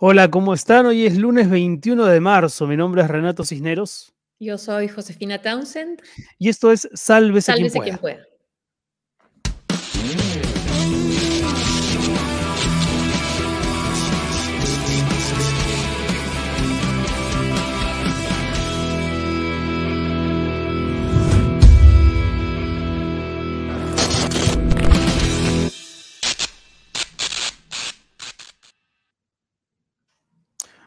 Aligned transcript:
Hola, 0.00 0.28
¿cómo 0.30 0.54
están? 0.54 0.86
Hoy 0.86 1.06
es 1.06 1.16
lunes 1.16 1.48
21 1.48 2.06
de 2.06 2.20
marzo. 2.20 2.66
Mi 2.66 2.76
nombre 2.76 3.02
es 3.02 3.08
Renato 3.08 3.44
Cisneros. 3.44 4.12
Yo 4.40 4.58
soy 4.58 4.88
Josefina 4.88 5.40
Townsend. 5.40 6.02
Y 6.38 6.48
esto 6.48 6.72
es 6.72 6.88
Sálvese, 6.94 7.52
Sálvese 7.52 7.80
quien 7.80 7.96
pueda. 7.98 8.18
quien 8.18 8.22
pueda. 8.22 8.33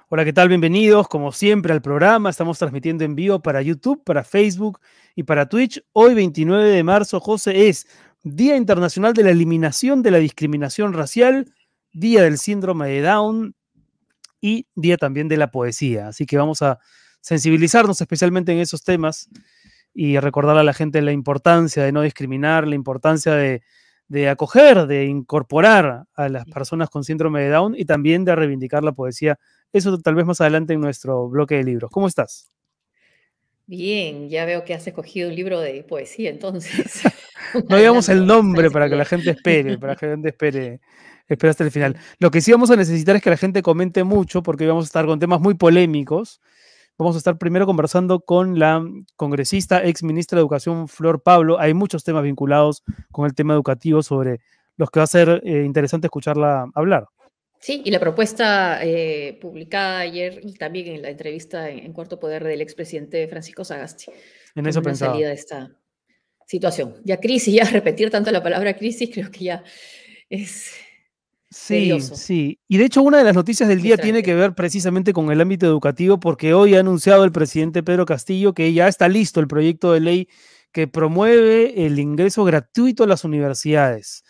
Hola, 0.09 0.23
¿qué 0.23 0.31
tal? 0.31 0.47
Bienvenidos, 0.47 1.09
como 1.09 1.33
siempre, 1.33 1.73
al 1.73 1.81
programa. 1.81 2.29
Estamos 2.29 2.57
transmitiendo 2.57 3.03
en 3.03 3.13
vivo 3.13 3.41
para 3.41 3.61
YouTube, 3.61 4.05
para 4.05 4.23
Facebook 4.23 4.79
y 5.15 5.23
para 5.23 5.49
Twitch. 5.49 5.83
Hoy, 5.91 6.13
29 6.13 6.63
de 6.63 6.81
marzo, 6.81 7.19
José, 7.19 7.67
es 7.67 7.87
Día 8.23 8.55
Internacional 8.55 9.11
de 9.13 9.23
la 9.23 9.31
Eliminación 9.31 10.01
de 10.01 10.11
la 10.11 10.19
Discriminación 10.19 10.93
Racial, 10.93 11.53
Día 11.91 12.23
del 12.23 12.37
Síndrome 12.37 12.87
de 12.87 13.01
Down 13.01 13.53
y 14.39 14.65
Día 14.75 14.95
también 14.95 15.27
de 15.27 15.35
la 15.35 15.51
Poesía. 15.51 16.07
Así 16.07 16.25
que 16.25 16.37
vamos 16.37 16.61
a 16.61 16.79
sensibilizarnos 17.19 17.99
especialmente 17.99 18.53
en 18.53 18.59
esos 18.59 18.85
temas 18.85 19.29
y 19.93 20.19
recordar 20.19 20.57
a 20.57 20.63
la 20.63 20.73
gente 20.73 21.01
la 21.01 21.11
importancia 21.11 21.83
de 21.83 21.91
no 21.91 22.01
discriminar, 22.01 22.65
la 22.65 22.75
importancia 22.75 23.33
de, 23.33 23.61
de 24.07 24.29
acoger, 24.29 24.87
de 24.87 25.03
incorporar 25.03 26.05
a 26.13 26.29
las 26.29 26.45
personas 26.45 26.89
con 26.89 27.03
síndrome 27.03 27.41
de 27.41 27.49
Down 27.49 27.75
y 27.77 27.83
también 27.83 28.23
de 28.23 28.37
reivindicar 28.37 28.85
la 28.85 28.93
poesía 28.93 29.37
eso 29.73 29.97
tal 29.99 30.15
vez 30.15 30.25
más 30.25 30.41
adelante 30.41 30.73
en 30.73 30.81
nuestro 30.81 31.27
bloque 31.29 31.55
de 31.55 31.63
libros. 31.63 31.91
¿Cómo 31.91 32.07
estás? 32.07 32.49
Bien, 33.65 34.29
ya 34.29 34.45
veo 34.45 34.63
que 34.63 34.73
has 34.73 34.87
escogido 34.87 35.29
un 35.29 35.35
libro 35.35 35.59
de 35.59 35.83
poesía, 35.83 36.29
entonces. 36.29 37.01
no 37.69 37.77
digamos 37.77 38.09
el 38.09 38.25
nombre 38.25 38.71
para 38.71 38.89
que 38.89 38.95
la 38.95 39.05
gente 39.05 39.31
espere, 39.31 39.77
para 39.77 39.95
que 39.95 40.05
la 40.05 40.11
gente 40.13 40.29
espere, 40.29 40.79
espere 41.27 41.51
hasta 41.51 41.63
el 41.63 41.71
final. 41.71 41.97
Lo 42.19 42.31
que 42.31 42.41
sí 42.41 42.51
vamos 42.51 42.71
a 42.71 42.75
necesitar 42.75 43.15
es 43.15 43.21
que 43.21 43.29
la 43.29 43.37
gente 43.37 43.61
comente 43.61 44.03
mucho, 44.03 44.43
porque 44.43 44.67
vamos 44.67 44.85
a 44.85 44.87
estar 44.87 45.05
con 45.05 45.19
temas 45.19 45.41
muy 45.41 45.55
polémicos. 45.55 46.41
Vamos 46.97 47.15
a 47.15 47.19
estar 47.19 47.37
primero 47.37 47.67
conversando 47.67 48.21
con 48.21 48.57
la 48.57 48.83
congresista, 49.15 49.83
ex 49.85 50.01
ministra 50.01 50.37
de 50.37 50.41
Educación, 50.41 50.87
Flor 50.87 51.21
Pablo. 51.21 51.59
Hay 51.59 51.75
muchos 51.75 52.03
temas 52.03 52.23
vinculados 52.23 52.83
con 53.11 53.25
el 53.27 53.35
tema 53.35 53.53
educativo 53.53 54.01
sobre 54.01 54.39
los 54.77 54.89
que 54.89 54.99
va 54.99 55.03
a 55.03 55.07
ser 55.07 55.41
eh, 55.43 55.63
interesante 55.63 56.07
escucharla 56.07 56.65
hablar. 56.73 57.07
Sí, 57.59 57.81
y 57.83 57.91
la 57.91 57.99
propuesta 57.99 58.83
eh, 58.83 59.37
publicada 59.41 59.99
ayer 59.99 60.39
y 60.43 60.53
también 60.53 60.87
en 60.87 61.01
la 61.01 61.09
entrevista 61.09 61.69
en, 61.69 61.91
Cuarto 61.91 62.19
Poder 62.19 62.43
del 62.43 62.61
expresidente 62.61 63.27
Francisco 63.27 63.63
Sagasti. 63.63 64.11
En 64.55 64.67
eso 64.67 64.81
pensaba. 64.81 65.13
salida 65.13 65.29
de 65.29 65.33
esta 65.33 65.71
situación. 66.45 66.95
Ya 67.03 67.19
crisis, 67.19 67.53
ya 67.53 67.63
repetir 67.71 68.09
tanto 68.09 68.31
la 68.31 68.43
palabra 68.43 68.75
crisis, 68.75 69.09
creo 69.11 69.31
que 69.31 69.45
ya 69.45 69.63
es. 70.29 70.71
Sí, 71.49 71.99
sí. 72.01 72.59
Y 72.67 72.77
de 72.77 72.85
hecho, 72.85 73.01
una 73.01 73.19
de 73.19 73.23
las 73.23 73.33
noticias 73.33 73.69
del 73.69 73.81
día 73.81 73.97
tiene 73.97 74.21
que 74.21 74.35
ver 74.35 74.53
precisamente 74.53 75.13
con 75.13 75.31
el 75.31 75.39
ámbito 75.39 75.65
educativo, 75.65 76.19
porque 76.19 76.53
hoy 76.53 76.75
ha 76.75 76.81
anunciado 76.81 77.23
el 77.23 77.31
presidente 77.31 77.83
Pedro 77.83 78.05
Castillo 78.05 78.53
que 78.53 78.73
ya 78.73 78.89
está 78.89 79.07
listo 79.07 79.39
el 79.39 79.47
proyecto 79.47 79.93
de 79.93 80.01
ley 80.01 80.27
que 80.73 80.87
promueve 80.87 81.85
el 81.85 81.99
ingreso 81.99 82.43
gratuito 82.43 83.05
a 83.05 83.07
las 83.07 83.23
universidades. 83.23 84.25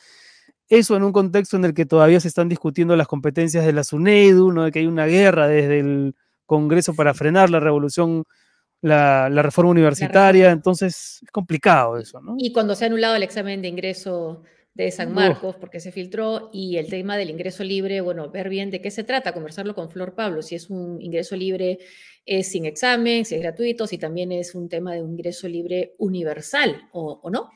Eso 0.69 0.95
en 0.95 1.03
un 1.03 1.13
contexto 1.13 1.55
en 1.55 1.65
el 1.65 1.73
que 1.73 1.85
todavía 1.85 2.19
se 2.19 2.27
están 2.27 2.49
discutiendo 2.49 2.95
las 2.95 3.07
competencias 3.07 3.65
de 3.65 3.73
la 3.73 3.83
SUNEDU, 3.83 4.51
¿no? 4.51 4.65
de 4.65 4.71
que 4.71 4.79
hay 4.79 4.87
una 4.87 5.05
guerra 5.05 5.47
desde 5.47 5.79
el 5.79 6.15
Congreso 6.45 6.93
para 6.93 7.13
frenar 7.13 7.49
la 7.49 7.59
revolución, 7.59 8.23
la, 8.81 9.29
reforma 9.29 9.71
universitaria, 9.71 10.51
entonces 10.51 11.19
es 11.21 11.31
complicado 11.31 11.97
eso. 11.97 12.21
¿no? 12.21 12.35
Y 12.37 12.51
cuando 12.51 12.75
se 12.75 12.85
ha 12.85 12.87
anulado 12.87 13.15
el 13.15 13.23
examen 13.23 13.61
de 13.61 13.67
ingreso 13.67 14.43
de 14.73 14.91
San 14.91 15.13
Marcos, 15.13 15.55
porque 15.55 15.79
se 15.79 15.91
filtró, 15.91 16.49
y 16.53 16.77
el 16.77 16.87
tema 16.87 17.17
del 17.17 17.31
ingreso 17.31 17.63
libre, 17.63 17.99
bueno, 17.99 18.29
ver 18.29 18.47
bien 18.47 18.69
de 18.69 18.79
qué 18.79 18.91
se 18.91 19.03
trata, 19.03 19.33
conversarlo 19.33 19.73
con 19.73 19.89
Flor 19.89 20.13
Pablo, 20.13 20.41
si 20.41 20.55
es 20.55 20.69
un 20.69 21.01
ingreso 21.01 21.35
libre 21.35 21.79
es 22.25 22.51
sin 22.51 22.65
examen, 22.65 23.25
si 23.25 23.35
es 23.35 23.41
gratuito, 23.41 23.87
si 23.87 23.97
también 23.97 24.31
es 24.31 24.53
un 24.53 24.69
tema 24.69 24.93
de 24.93 25.01
un 25.01 25.11
ingreso 25.11 25.47
libre 25.47 25.95
universal 25.97 26.89
o, 26.91 27.19
o 27.23 27.29
no. 27.29 27.49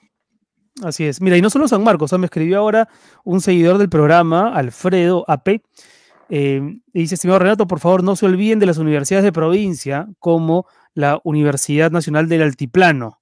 Así 0.84 1.06
es. 1.06 1.22
Mira, 1.22 1.38
y 1.38 1.42
no 1.42 1.50
solo 1.50 1.68
San 1.68 1.84
Marcos, 1.84 2.14
me 2.18 2.26
escribió 2.26 2.59
ahora 2.59 2.88
un 3.24 3.42
seguidor 3.42 3.78
del 3.78 3.90
programa, 3.90 4.56
Alfredo 4.56 5.26
AP, 5.28 5.62
eh, 6.34 6.62
dice, 6.94 7.16
estimado 7.16 7.40
Renato, 7.40 7.68
por 7.68 7.82
favor 7.82 8.04
no 8.04 8.16
se 8.16 8.26
olviden 8.26 8.59
de 8.59 8.66
las 8.66 8.78
universidades 8.78 9.26
de 9.26 9.34
provincia 9.34 10.08
como 10.18 10.66
la 10.94 11.20
Universidad 11.26 11.92
Nacional 11.92 12.30
del 12.30 12.44
Altiplano, 12.44 13.20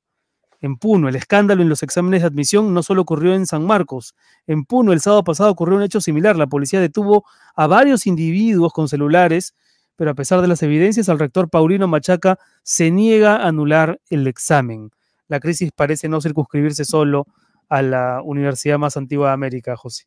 en 0.61 0.77
Puno. 0.77 1.09
El 1.09 1.15
escándalo 1.15 1.63
en 1.63 1.69
los 1.69 1.81
exámenes 1.81 2.21
de 2.21 2.27
admisión 2.27 2.71
no 2.71 2.83
solo 2.83 3.01
ocurrió 3.01 3.33
en 3.33 3.47
San 3.47 3.65
Marcos. 3.65 4.13
En 4.45 4.63
Puno 4.63 4.93
el 4.93 5.01
sábado 5.01 5.23
pasado 5.23 5.49
ocurrió 5.49 5.77
un 5.77 5.83
hecho 5.83 6.01
similar. 6.01 6.35
La 6.35 6.45
policía 6.45 6.79
detuvo 6.79 7.25
a 7.55 7.65
varios 7.65 8.05
individuos 8.05 8.73
con 8.73 8.87
celulares, 8.87 9.55
pero 9.95 10.11
a 10.11 10.13
pesar 10.13 10.41
de 10.41 10.47
las 10.47 10.61
evidencias, 10.61 11.09
al 11.09 11.17
rector 11.17 11.49
Paulino 11.49 11.87
Machaca 11.87 12.37
se 12.61 12.91
niega 12.91 13.37
a 13.37 13.47
anular 13.47 13.99
el 14.11 14.27
examen. 14.27 14.91
La 15.27 15.39
crisis 15.39 15.71
parece 15.75 16.09
no 16.09 16.21
circunscribirse 16.21 16.85
solo 16.85 17.25
a 17.69 17.81
la 17.81 18.21
universidad 18.23 18.77
más 18.77 18.97
antigua 18.97 19.27
de 19.27 19.33
América, 19.33 19.75
José. 19.77 20.05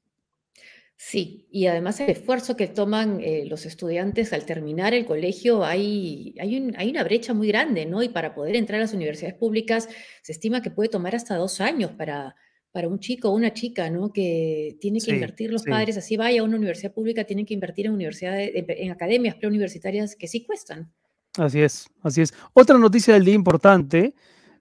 Sí, 0.96 1.48
y 1.50 1.66
además 1.66 1.98
el 1.98 2.10
esfuerzo 2.10 2.56
que 2.56 2.68
toman 2.68 3.20
eh, 3.20 3.44
los 3.46 3.66
estudiantes 3.66 4.32
al 4.32 4.44
terminar 4.44 4.94
el 4.94 5.04
colegio, 5.04 5.64
hay, 5.64 6.34
hay, 6.38 6.70
hay, 6.76 6.90
una 6.90 7.02
brecha 7.02 7.34
muy 7.34 7.48
grande, 7.48 7.86
¿no? 7.86 8.04
Y 8.04 8.08
para 8.08 8.34
poder 8.34 8.54
entrar 8.54 8.78
a 8.78 8.82
las 8.82 8.94
universidades 8.94 9.34
públicas 9.34 9.88
se 10.22 10.32
estima 10.32 10.62
que 10.62 10.70
puede 10.70 10.90
tomar 10.90 11.16
hasta 11.16 11.36
dos 11.36 11.60
años 11.60 11.90
para, 11.92 12.36
para 12.70 12.86
un 12.86 13.00
chico 13.00 13.30
o 13.30 13.34
una 13.34 13.52
chica, 13.52 13.90
¿no? 13.90 14.12
Que 14.12 14.76
tiene 14.80 15.00
que 15.00 15.12
invertir 15.12 15.50
los 15.50 15.64
padres, 15.64 15.96
así 15.96 16.16
vaya 16.16 16.40
a 16.40 16.44
una 16.44 16.56
universidad 16.56 16.92
pública, 16.92 17.24
tienen 17.24 17.46
que 17.46 17.54
invertir 17.54 17.86
en 17.86 17.92
universidades, 17.94 18.52
en 18.54 18.90
academias 18.92 19.34
preuniversitarias 19.34 20.14
que 20.14 20.28
sí 20.28 20.44
cuestan. 20.44 20.92
Así 21.36 21.62
es, 21.62 21.88
así 22.02 22.20
es. 22.20 22.32
Otra 22.52 22.78
noticia 22.78 23.14
del 23.14 23.24
día 23.24 23.34
importante 23.34 24.14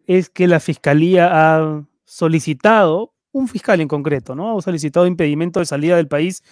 es 0.08 0.30
que 0.30 0.48
la 0.48 0.60
Fiscalía 0.60 1.30
ha 1.32 1.86
solicitado, 2.12 3.14
un 3.32 3.48
fiscal 3.48 3.80
en 3.80 3.88
concreto, 3.88 4.36
¿no? 4.36 4.58
Ha 4.58 4.62
solicitado 4.62 5.08
impedimento 5.08 5.62
de 5.62 5.66
salida 5.66 5.96
del 5.96 6.10
país 6.10 6.44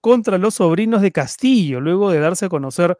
contra 0.00 0.38
los 0.38 0.54
sobrinos 0.54 1.02
de 1.02 1.12
Castillo, 1.12 1.82
luego 1.82 2.10
de 2.10 2.18
darse 2.18 2.46
a 2.46 2.48
conocer 2.48 2.96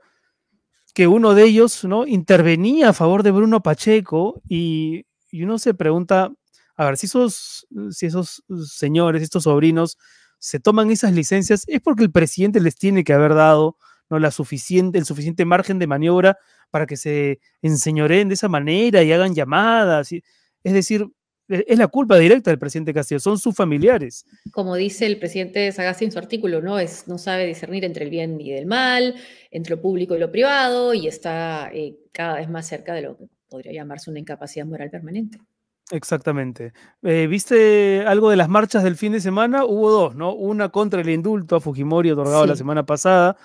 que 0.92 1.06
uno 1.06 1.34
de 1.34 1.44
ellos, 1.44 1.84
¿no? 1.84 2.06
Intervenía 2.06 2.90
a 2.90 2.92
favor 2.92 3.22
de 3.22 3.30
Bruno 3.30 3.62
Pacheco 3.62 4.42
y, 4.46 5.06
uno 5.32 5.58
se 5.58 5.72
pregunta, 5.72 6.30
a 6.76 6.84
ver, 6.84 6.98
si 6.98 7.06
esos, 7.06 7.66
si 7.90 8.04
esos 8.04 8.44
señores, 8.66 9.22
estos 9.22 9.44
sobrinos, 9.44 9.96
se 10.38 10.60
toman 10.60 10.90
esas 10.90 11.14
licencias, 11.14 11.64
es 11.66 11.80
porque 11.80 12.02
el 12.02 12.12
presidente 12.12 12.60
les 12.60 12.76
tiene 12.76 13.04
que 13.04 13.14
haber 13.14 13.34
dado 13.34 13.78
¿no? 14.10 14.18
El 14.18 14.30
suficiente 14.30 15.44
margen 15.46 15.78
de 15.78 15.86
maniobra 15.86 16.36
para 16.70 16.84
que 16.84 16.98
se 16.98 17.40
enseñoreen 17.62 18.28
de 18.28 18.34
esa 18.34 18.48
manera 18.48 19.02
y 19.02 19.12
hagan 19.12 19.34
llamadas. 19.34 20.12
es 20.12 20.22
decir, 20.62 21.08
es 21.48 21.78
la 21.78 21.88
culpa 21.88 22.16
directa 22.16 22.50
del 22.50 22.58
presidente 22.58 22.94
Castillo, 22.94 23.20
son 23.20 23.38
sus 23.38 23.54
familiares. 23.54 24.24
Como 24.52 24.74
dice 24.76 25.06
el 25.06 25.18
presidente 25.18 25.70
Sagasti 25.72 26.04
en 26.04 26.12
su 26.12 26.18
artículo, 26.18 26.62
¿no? 26.62 26.78
Es, 26.78 27.08
no 27.08 27.18
sabe 27.18 27.46
discernir 27.46 27.84
entre 27.84 28.04
el 28.04 28.10
bien 28.10 28.40
y 28.40 28.52
el 28.52 28.66
mal, 28.66 29.14
entre 29.50 29.76
lo 29.76 29.82
público 29.82 30.14
y 30.14 30.18
lo 30.18 30.30
privado, 30.30 30.94
y 30.94 31.06
está 31.06 31.70
eh, 31.72 31.96
cada 32.12 32.36
vez 32.36 32.48
más 32.48 32.66
cerca 32.66 32.94
de 32.94 33.02
lo 33.02 33.16
que 33.16 33.26
podría 33.48 33.72
llamarse 33.72 34.10
una 34.10 34.20
incapacidad 34.20 34.66
moral 34.66 34.90
permanente. 34.90 35.38
Exactamente. 35.90 36.72
Eh, 37.02 37.26
¿Viste 37.26 38.04
algo 38.06 38.30
de 38.30 38.36
las 38.36 38.48
marchas 38.48 38.82
del 38.82 38.96
fin 38.96 39.12
de 39.12 39.20
semana? 39.20 39.64
Hubo 39.64 39.90
dos, 39.90 40.14
¿no? 40.14 40.32
Una 40.32 40.70
contra 40.70 41.02
el 41.02 41.10
indulto 41.10 41.56
a 41.56 41.60
Fujimori 41.60 42.10
otorgado 42.10 42.46
la 42.46 42.56
semana 42.56 42.86
pasada 42.86 43.36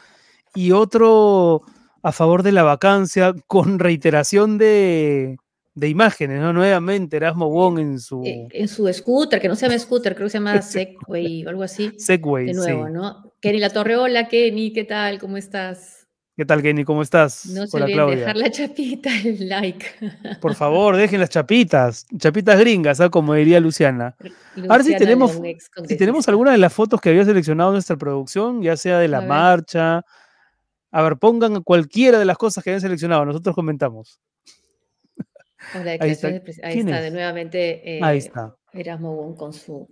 y 0.56 0.72
otro 0.72 1.64
a 2.04 2.12
favor 2.14 2.44
de 2.44 2.54
la 2.54 2.64
vacancia 2.64 3.34
con 3.48 3.80
reiteración 3.80 4.58
de, 4.58 5.38
de 5.78 5.90
imágenes, 5.90 6.42
¿no? 6.42 6.54
Nuevamente, 6.54 7.18
Erasmo 7.18 7.52
Wong 7.52 7.78
en 7.78 8.00
su... 8.00 8.24
Eh, 8.26 8.48
en 8.50 8.68
su 8.68 8.92
scooter, 8.92 9.40
que 9.40 9.48
no 9.48 9.56
se 9.56 9.68
llama 9.68 9.78
scooter, 9.78 10.16
creo 10.16 10.26
que 10.26 10.32
se 10.32 10.40
llama 10.40 10.60
Segway 10.64 11.46
o 11.46 11.50
algo 11.50 11.62
así. 11.62 11.92
Segway, 12.00 12.48
De 12.48 12.54
nuevo, 12.54 12.90
¿no? 12.90 13.32
Kenny 13.40 13.60
La 13.60 13.70
Torre, 13.70 13.96
hola 13.96 14.28
Kenny, 14.28 14.74
¿qué 14.74 14.86
tal? 14.86 15.20
¿Cómo 15.20 15.38
estás? 15.38 16.08
¿Qué 16.36 16.46
tal, 16.46 16.64
Kenny? 16.64 16.84
¿Cómo 16.84 17.04
estás? 17.04 17.46
No 17.46 17.68
se 17.68 17.78
olviden 17.78 18.10
dejar 18.10 18.38
la 18.38 18.50
chapita, 18.50 19.12
el 19.24 19.48
like. 19.48 19.86
Por 20.42 20.56
favor, 20.56 20.96
dejen 20.96 21.20
las 21.20 21.30
chapitas, 21.30 22.08
chapitas 22.18 22.60
gringas, 22.60 22.98
¿sabes? 22.98 23.10
¿ah? 23.10 23.12
como 23.12 23.36
diría 23.36 23.60
Luciana. 23.60 24.16
Ahora 24.68 24.84
si 24.84 24.98
tenemos, 24.98 25.40
si 25.88 25.96
tenemos 25.96 26.28
alguna 26.28 26.54
de 26.54 26.58
las 26.58 26.74
fotos 26.74 27.00
que 27.00 27.10
había 27.10 27.24
seleccionado 27.24 27.72
nuestra 27.72 27.98
producción, 27.98 28.64
ya 28.64 28.76
sea 28.78 28.98
de 28.98 29.10
la 29.10 29.22
marcha. 29.22 30.04
A 30.90 31.02
ver, 31.04 31.18
pongan 31.18 31.62
cualquiera 31.62 32.18
de 32.18 32.26
las 32.26 32.38
cosas 32.40 32.64
que 32.64 32.72
hayan 32.72 32.82
seleccionado, 32.82 33.26
nosotros 33.26 33.54
comentamos. 33.54 34.20
Ahí 35.74 36.12
está, 36.12 37.02
de 37.02 37.12
nuevamente 37.12 37.98
eh, 37.98 38.00
Ahí 38.04 38.20
está. 38.20 38.56
Erasmo 38.74 39.36
con 39.36 39.54
su 39.54 39.88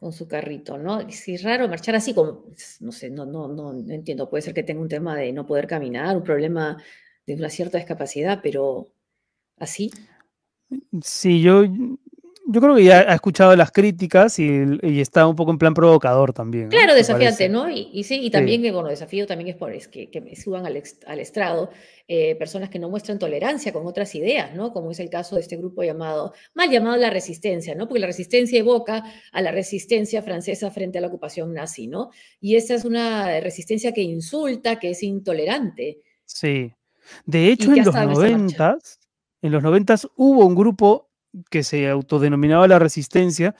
con 0.00 0.12
su 0.12 0.26
carrito, 0.26 0.78
¿no? 0.78 1.00
Es 1.00 1.42
raro 1.42 1.68
marchar 1.68 1.94
así, 1.94 2.14
como, 2.14 2.46
no 2.80 2.90
sé, 2.90 3.10
no, 3.10 3.26
no, 3.26 3.48
no, 3.48 3.74
no 3.74 3.92
entiendo, 3.92 4.30
puede 4.30 4.40
ser 4.40 4.54
que 4.54 4.62
tenga 4.62 4.80
un 4.80 4.88
tema 4.88 5.14
de 5.14 5.30
no 5.30 5.46
poder 5.46 5.66
caminar, 5.66 6.16
un 6.16 6.22
problema 6.22 6.82
de 7.26 7.34
una 7.34 7.50
cierta 7.50 7.76
discapacidad, 7.76 8.40
pero 8.42 8.86
así. 9.58 9.90
Sí, 11.02 11.42
yo, 11.42 11.64
yo 12.52 12.60
creo 12.60 12.74
que 12.74 12.84
ya 12.84 12.98
ha 13.00 13.14
escuchado 13.14 13.54
las 13.54 13.70
críticas 13.70 14.38
y, 14.40 15.00
está 15.00 15.26
un 15.26 15.36
poco 15.36 15.52
en 15.52 15.58
plan 15.58 15.72
provocador 15.72 16.32
también. 16.32 16.68
Claro, 16.68 16.94
desafiante, 16.94 17.48
¿no? 17.48 17.70
Y, 17.70 18.02
sí, 18.02 18.20
y 18.20 18.30
también, 18.30 18.60
bueno, 18.72 18.88
desafío 18.88 19.24
también 19.26 19.50
es 19.50 19.56
por 19.56 19.72
es 19.72 19.86
que, 19.86 20.10
que 20.10 20.34
suban 20.34 20.66
al, 20.66 20.82
al 21.06 21.20
estrado 21.20 21.70
eh, 22.08 22.34
personas 22.34 22.68
que 22.68 22.80
no 22.80 22.88
muestran 22.88 23.20
tolerancia 23.20 23.72
con 23.72 23.86
otras 23.86 24.16
ideas, 24.16 24.52
¿no? 24.56 24.72
Como 24.72 24.90
es 24.90 24.98
el 24.98 25.08
caso 25.08 25.36
de 25.36 25.42
este 25.42 25.56
grupo 25.56 25.84
llamado, 25.84 26.34
mal 26.54 26.68
llamado 26.68 26.96
la 26.96 27.08
resistencia, 27.08 27.76
¿no? 27.76 27.86
Porque 27.86 28.00
la 28.00 28.08
resistencia 28.08 28.58
evoca 28.58 29.04
a 29.30 29.42
la 29.42 29.52
resistencia 29.52 30.20
francesa 30.20 30.72
frente 30.72 30.98
a 30.98 31.02
la 31.02 31.06
ocupación 31.06 31.54
nazi, 31.54 31.86
¿no? 31.86 32.10
Y 32.40 32.56
esa 32.56 32.74
es 32.74 32.84
una 32.84 33.38
resistencia 33.38 33.92
que 33.92 34.02
insulta, 34.02 34.80
que 34.80 34.90
es 34.90 35.04
intolerante. 35.04 36.00
Sí. 36.24 36.72
De 37.26 37.46
hecho, 37.46 37.72
en 37.72 37.84
los 37.84 37.94
noventas, 37.94 38.98
en 39.40 39.52
los 39.52 39.62
noventas 39.62 40.08
hubo 40.16 40.44
un 40.44 40.56
grupo 40.56 41.09
que 41.50 41.62
se 41.62 41.88
autodenominaba 41.88 42.68
la 42.68 42.78
resistencia, 42.78 43.54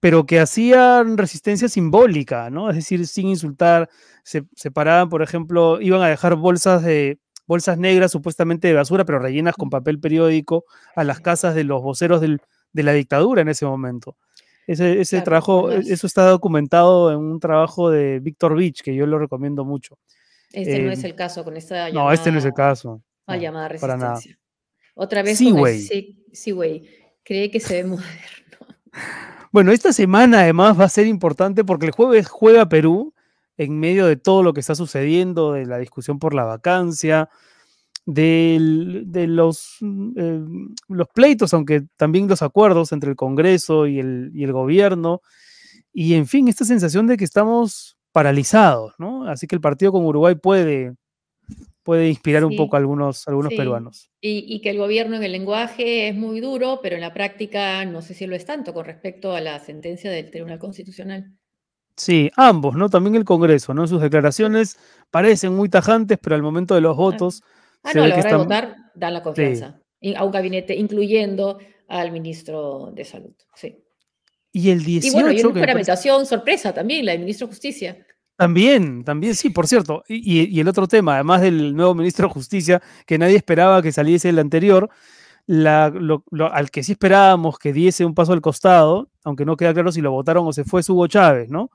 pero 0.00 0.26
que 0.26 0.40
hacían 0.40 1.16
resistencia 1.16 1.68
simbólica, 1.68 2.50
¿no? 2.50 2.68
Es 2.70 2.76
decir, 2.76 3.06
sin 3.06 3.28
insultar, 3.28 3.88
se, 4.22 4.44
paraban, 4.70 5.08
por 5.08 5.22
ejemplo, 5.22 5.80
iban 5.80 6.02
a 6.02 6.08
dejar 6.08 6.36
bolsas 6.36 6.82
de 6.82 7.18
bolsas 7.46 7.78
negras 7.78 8.10
supuestamente 8.10 8.68
de 8.68 8.74
basura, 8.74 9.04
pero 9.04 9.18
rellenas 9.18 9.54
con 9.54 9.68
papel 9.68 10.00
periódico 10.00 10.64
a 10.96 11.04
las 11.04 11.20
casas 11.20 11.54
de 11.54 11.64
los 11.64 11.82
voceros 11.82 12.20
de 12.20 12.82
la 12.82 12.92
dictadura 12.92 13.42
en 13.42 13.48
ese 13.48 13.66
momento. 13.66 14.16
Ese, 14.66 15.20
trabajo, 15.20 15.70
eso 15.70 16.06
está 16.06 16.26
documentado 16.26 17.12
en 17.12 17.18
un 17.18 17.38
trabajo 17.38 17.90
de 17.90 18.20
Víctor 18.20 18.56
Beach, 18.56 18.82
que 18.82 18.94
yo 18.94 19.06
lo 19.06 19.18
recomiendo 19.18 19.64
mucho. 19.64 19.98
Este 20.52 20.80
no 20.80 20.90
es 20.90 21.00
em, 21.00 21.06
el 21.06 21.14
caso 21.14 21.44
con 21.44 21.56
esta 21.56 21.88
llamada. 21.88 22.06
No, 22.06 22.12
este 22.12 22.32
no 22.32 22.38
es 22.38 22.44
el 22.44 22.54
caso. 22.54 23.02
llamada 23.26 23.68
resistencia. 23.68 24.38
Otra 24.94 25.22
vez 25.22 25.38
sí, 25.38 25.50
güey. 26.52 26.88
Cree 27.24 27.50
que 27.50 27.60
se 27.60 27.82
ve 27.82 27.88
moderno. 27.88 28.58
Bueno, 29.50 29.72
esta 29.72 29.92
semana 29.92 30.40
además 30.40 30.78
va 30.78 30.84
a 30.84 30.88
ser 30.88 31.06
importante 31.06 31.64
porque 31.64 31.86
el 31.86 31.92
jueves 31.92 32.28
juega 32.28 32.68
Perú 32.68 33.14
en 33.56 33.78
medio 33.78 34.06
de 34.06 34.16
todo 34.16 34.42
lo 34.42 34.52
que 34.52 34.60
está 34.60 34.74
sucediendo, 34.74 35.52
de 35.52 35.66
la 35.66 35.78
discusión 35.78 36.18
por 36.18 36.34
la 36.34 36.44
vacancia, 36.44 37.28
de 38.06 38.58
los, 39.28 39.78
eh, 40.16 40.40
los 40.88 41.08
pleitos, 41.08 41.54
aunque 41.54 41.84
también 41.96 42.28
los 42.28 42.42
acuerdos 42.42 42.92
entre 42.92 43.10
el 43.10 43.16
Congreso 43.16 43.86
y 43.86 44.00
el, 44.00 44.30
y 44.34 44.44
el 44.44 44.52
gobierno, 44.52 45.22
y 45.92 46.14
en 46.14 46.26
fin, 46.26 46.48
esta 46.48 46.64
sensación 46.64 47.06
de 47.06 47.16
que 47.16 47.24
estamos 47.24 47.96
paralizados, 48.12 48.94
¿no? 48.98 49.28
Así 49.28 49.46
que 49.46 49.54
el 49.54 49.60
partido 49.60 49.92
con 49.92 50.04
Uruguay 50.04 50.34
puede, 50.34 50.94
puede 51.84 52.08
inspirar 52.08 52.44
un 52.44 52.56
poco 52.56 52.74
a 52.74 52.78
algunos, 52.80 53.28
algunos 53.28 53.52
peruanos. 53.52 54.10
Y, 54.20 54.60
que 54.60 54.70
el 54.70 54.78
gobierno 54.78 55.16
en 55.16 55.22
el 55.22 55.32
lenguaje 55.32 56.08
es 56.08 56.14
muy 56.16 56.40
duro, 56.40 56.80
pero 56.82 56.96
en 56.96 57.02
la 57.02 57.12
práctica 57.12 57.84
no 57.84 58.02
sé 58.02 58.14
si 58.14 58.26
lo 58.26 58.34
es 58.34 58.46
tanto 58.46 58.72
con 58.72 58.86
respecto 58.86 59.32
a 59.34 59.40
la 59.40 59.60
sentencia 59.60 60.10
del 60.10 60.30
Tribunal 60.30 60.58
Constitucional. 60.58 61.30
Sí, 61.96 62.30
ambos, 62.34 62.74
¿no? 62.74 62.88
También 62.88 63.14
el 63.14 63.24
Congreso, 63.24 63.74
¿no? 63.74 63.86
Sus 63.86 64.00
declaraciones 64.00 64.78
parecen 65.10 65.54
muy 65.54 65.68
tajantes, 65.68 66.18
pero 66.20 66.34
al 66.34 66.42
momento 66.42 66.74
de 66.74 66.80
los 66.80 66.96
votos... 66.96 67.42
Ah, 67.84 67.92
no, 67.94 68.02
a 68.02 68.08
la 68.08 68.14
hora 68.16 68.28
de 68.28 68.36
votar 68.36 68.76
dan 68.94 69.12
la 69.12 69.22
confianza. 69.22 69.80
A 70.16 70.24
un 70.24 70.32
gabinete, 70.32 70.74
incluyendo 70.74 71.58
al 71.86 72.10
ministro 72.10 72.90
de 72.94 73.04
Salud, 73.04 73.34
sí. 73.54 73.78
Y 74.50 74.70
el 74.70 74.82
18... 74.82 75.06
Y 75.06 75.10
bueno, 75.20 75.32
y 75.32 75.44
una 75.44 75.60
juramentación 75.60 76.24
sorpresa 76.24 76.72
también, 76.72 77.04
la 77.04 77.12
del 77.12 77.20
ministro 77.20 77.46
de 77.46 77.52
Justicia. 77.52 78.06
También, 78.36 79.04
también, 79.04 79.34
sí, 79.34 79.50
por 79.50 79.68
cierto. 79.68 80.02
Y, 80.08 80.58
el 80.58 80.68
otro 80.68 80.88
tema, 80.88 81.14
además 81.14 81.40
del 81.40 81.74
nuevo 81.74 81.94
ministro 81.94 82.26
de 82.26 82.34
Justicia, 82.34 82.82
que 83.06 83.18
nadie 83.18 83.36
esperaba 83.36 83.80
que 83.80 83.92
saliese 83.92 84.28
el 84.28 84.38
anterior, 84.38 84.90
al 85.46 86.70
que 86.70 86.82
sí 86.82 86.92
esperábamos 86.92 87.58
que 87.58 87.72
diese 87.72 88.04
un 88.04 88.14
paso 88.14 88.32
al 88.32 88.40
costado, 88.40 89.08
aunque 89.22 89.44
no 89.44 89.56
queda 89.56 89.72
claro 89.72 89.92
si 89.92 90.00
lo 90.00 90.10
votaron 90.10 90.46
o 90.46 90.52
se 90.52 90.64
fue, 90.64 90.80
es 90.80 90.88
Hugo 90.88 91.06
Chávez, 91.06 91.48
¿no? 91.48 91.70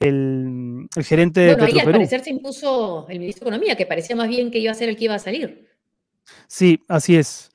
El, 0.00 0.88
gerente 1.02 1.40
de 1.40 1.54
bueno, 1.54 1.64
ahí 1.64 1.78
al 1.78 1.92
parecer 1.92 2.22
se 2.22 2.30
impuso 2.30 3.06
el 3.08 3.20
ministro 3.20 3.44
de 3.44 3.50
Economía, 3.50 3.76
que 3.76 3.86
parecía 3.86 4.14
más 4.16 4.28
bien 4.28 4.50
que 4.50 4.58
iba 4.58 4.72
a 4.72 4.74
ser 4.74 4.90
el 4.90 4.96
que 4.96 5.04
iba 5.04 5.14
a 5.14 5.18
salir. 5.18 5.70
Sí, 6.48 6.80
así 6.88 7.16
es. 7.16 7.50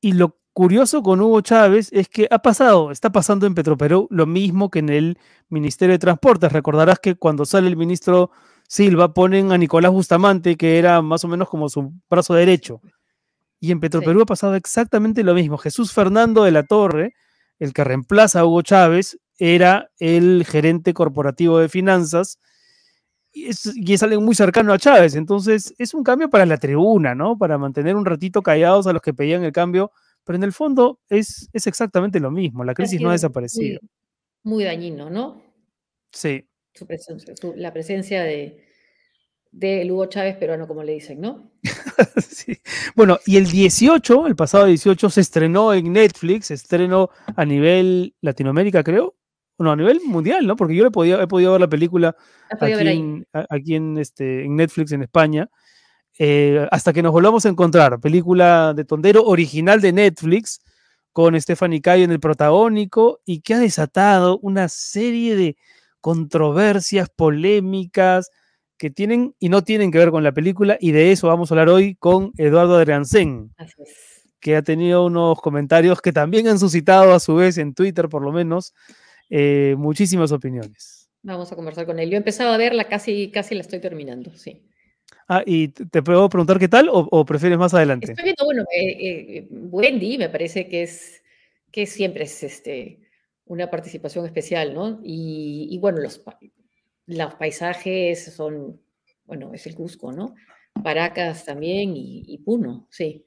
Y 0.00 0.12
lo 0.12 0.36
curioso 0.58 1.04
con 1.04 1.20
Hugo 1.20 1.40
Chávez 1.40 1.88
es 1.92 2.08
que 2.08 2.26
ha 2.32 2.40
pasado, 2.40 2.90
está 2.90 3.12
pasando 3.12 3.46
en 3.46 3.54
Petroperú 3.54 4.08
lo 4.10 4.26
mismo 4.26 4.72
que 4.72 4.80
en 4.80 4.88
el 4.88 5.18
Ministerio 5.48 5.92
de 5.92 6.00
Transportes. 6.00 6.50
Recordarás 6.50 6.98
que 6.98 7.14
cuando 7.14 7.44
sale 7.44 7.68
el 7.68 7.76
ministro 7.76 8.32
Silva 8.66 9.14
ponen 9.14 9.52
a 9.52 9.56
Nicolás 9.56 9.92
Bustamante, 9.92 10.56
que 10.56 10.76
era 10.76 11.00
más 11.00 11.24
o 11.24 11.28
menos 11.28 11.48
como 11.48 11.68
su 11.68 11.92
brazo 12.10 12.34
derecho. 12.34 12.80
Y 13.60 13.70
en 13.70 13.78
Petroperú 13.78 14.22
ha 14.22 14.26
pasado 14.26 14.56
exactamente 14.56 15.22
lo 15.22 15.32
mismo. 15.32 15.58
Jesús 15.58 15.92
Fernando 15.92 16.42
de 16.42 16.50
la 16.50 16.64
Torre, 16.64 17.14
el 17.60 17.72
que 17.72 17.84
reemplaza 17.84 18.40
a 18.40 18.44
Hugo 18.44 18.62
Chávez, 18.62 19.16
era 19.38 19.90
el 20.00 20.44
gerente 20.44 20.92
corporativo 20.92 21.60
de 21.60 21.68
finanzas 21.68 22.40
y 23.30 23.46
es, 23.46 23.64
y 23.76 23.92
es, 23.92 24.02
alguien 24.02 24.24
muy 24.24 24.34
cercano 24.34 24.72
a 24.72 24.78
Chávez. 24.78 25.14
Entonces 25.14 25.72
es 25.78 25.94
un 25.94 26.02
cambio 26.02 26.28
para 26.28 26.46
la 26.46 26.56
tribuna, 26.56 27.14
¿no? 27.14 27.38
Para 27.38 27.58
mantener 27.58 27.94
un 27.94 28.04
ratito 28.04 28.42
callados 28.42 28.88
a 28.88 28.92
los 28.92 29.02
que 29.02 29.14
pedían 29.14 29.44
el 29.44 29.52
cambio 29.52 29.92
pero 30.24 30.36
en 30.36 30.44
el 30.44 30.52
fondo 30.52 31.00
es, 31.08 31.48
es 31.52 31.66
exactamente 31.66 32.20
lo 32.20 32.30
mismo, 32.30 32.64
la 32.64 32.74
crisis 32.74 33.00
no 33.00 33.10
ha 33.10 33.12
desaparecido. 33.12 33.80
Muy, 34.44 34.64
dañino, 34.64 35.10
¿no? 35.10 35.42
Sí. 36.12 36.46
la 37.56 37.72
presencia 37.72 38.22
de, 38.22 38.64
de 39.50 39.90
Hugo 39.90 40.06
Chávez 40.06 40.36
peruano, 40.36 40.66
como 40.66 40.82
le 40.82 40.92
dicen, 40.92 41.20
¿no? 41.20 41.50
sí. 42.28 42.58
Bueno, 42.94 43.18
y 43.26 43.36
el 43.36 43.46
18, 43.46 44.26
el 44.26 44.36
pasado 44.36 44.66
18, 44.66 45.10
se 45.10 45.20
estrenó 45.20 45.74
en 45.74 45.92
Netflix, 45.92 46.46
se 46.46 46.54
estrenó 46.54 47.10
a 47.36 47.44
nivel 47.44 48.14
Latinoamérica, 48.20 48.82
creo. 48.82 49.14
No, 49.58 49.72
a 49.72 49.76
nivel 49.76 50.00
mundial, 50.04 50.46
¿no? 50.46 50.54
Porque 50.54 50.76
yo 50.76 50.86
he 50.86 50.90
podido, 50.90 51.20
he 51.20 51.26
podido 51.26 51.50
ver 51.50 51.60
la 51.60 51.68
película 51.68 52.14
aquí, 52.60 52.72
en, 52.74 53.26
aquí 53.32 53.74
en, 53.74 53.98
este, 53.98 54.44
en 54.44 54.54
Netflix 54.54 54.92
en 54.92 55.02
España. 55.02 55.50
Eh, 56.18 56.66
hasta 56.72 56.92
que 56.92 57.02
nos 57.02 57.12
volvamos 57.12 57.46
a 57.46 57.48
encontrar, 57.48 58.00
película 58.00 58.74
de 58.74 58.84
Tondero 58.84 59.22
original 59.24 59.80
de 59.80 59.92
Netflix, 59.92 60.60
con 61.12 61.40
Stephanie 61.40 61.80
Cayo 61.80 62.04
en 62.04 62.12
el 62.12 62.20
protagónico 62.20 63.20
y 63.24 63.40
que 63.40 63.54
ha 63.54 63.58
desatado 63.58 64.38
una 64.38 64.68
serie 64.68 65.36
de 65.36 65.56
controversias, 66.00 67.08
polémicas 67.10 68.30
que 68.76 68.90
tienen 68.90 69.34
y 69.40 69.48
no 69.48 69.62
tienen 69.62 69.90
que 69.90 69.98
ver 69.98 70.10
con 70.10 70.22
la 70.22 70.32
película 70.32 70.78
y 70.80 70.92
de 70.92 71.10
eso 71.10 71.26
vamos 71.26 71.50
a 71.50 71.54
hablar 71.54 71.68
hoy 71.70 71.96
con 71.96 72.32
Eduardo 72.36 72.76
Adriancén, 72.76 73.52
que 74.38 74.54
ha 74.54 74.62
tenido 74.62 75.06
unos 75.06 75.40
comentarios 75.40 76.00
que 76.00 76.12
también 76.12 76.46
han 76.46 76.60
suscitado 76.60 77.12
a 77.12 77.20
su 77.20 77.34
vez 77.34 77.58
en 77.58 77.74
Twitter 77.74 78.08
por 78.08 78.22
lo 78.22 78.30
menos 78.30 78.74
eh, 79.28 79.74
muchísimas 79.76 80.30
opiniones. 80.30 81.10
Vamos 81.22 81.50
a 81.50 81.56
conversar 81.56 81.84
con 81.84 81.98
él. 81.98 82.10
Yo 82.10 82.14
he 82.14 82.18
empezado 82.18 82.52
a 82.52 82.56
verla, 82.56 82.86
casi, 82.86 83.32
casi 83.32 83.56
la 83.56 83.62
estoy 83.62 83.80
terminando, 83.80 84.32
sí. 84.36 84.67
Ah, 85.30 85.42
¿y 85.44 85.68
te 85.68 86.02
puedo 86.02 86.26
preguntar 86.30 86.58
qué 86.58 86.68
tal 86.68 86.88
o, 86.90 87.24
prefieres 87.26 87.58
más 87.58 87.74
adelante? 87.74 88.12
Estoy 88.12 88.24
viendo, 88.24 88.46
bueno, 88.46 88.62
eh, 88.74 88.96
eh, 88.98 89.48
Wendy 89.50 90.16
me 90.16 90.30
parece 90.30 90.68
que 90.68 90.84
es, 90.84 91.22
que 91.70 91.84
siempre 91.84 92.24
es 92.24 92.42
este, 92.42 93.00
una 93.44 93.70
participación 93.70 94.24
especial, 94.24 94.72
¿no? 94.72 95.00
Y, 95.04 95.78
bueno, 95.82 95.98
los, 95.98 96.22
los 97.06 97.34
paisajes 97.34 98.24
son, 98.34 98.80
bueno, 99.26 99.52
es 99.52 99.66
el 99.66 99.74
Cusco, 99.74 100.12
¿no? 100.12 100.34
Paracas 100.82 101.44
también 101.44 101.92
y, 101.94 102.38
Puno, 102.38 102.86
sí. 102.90 103.24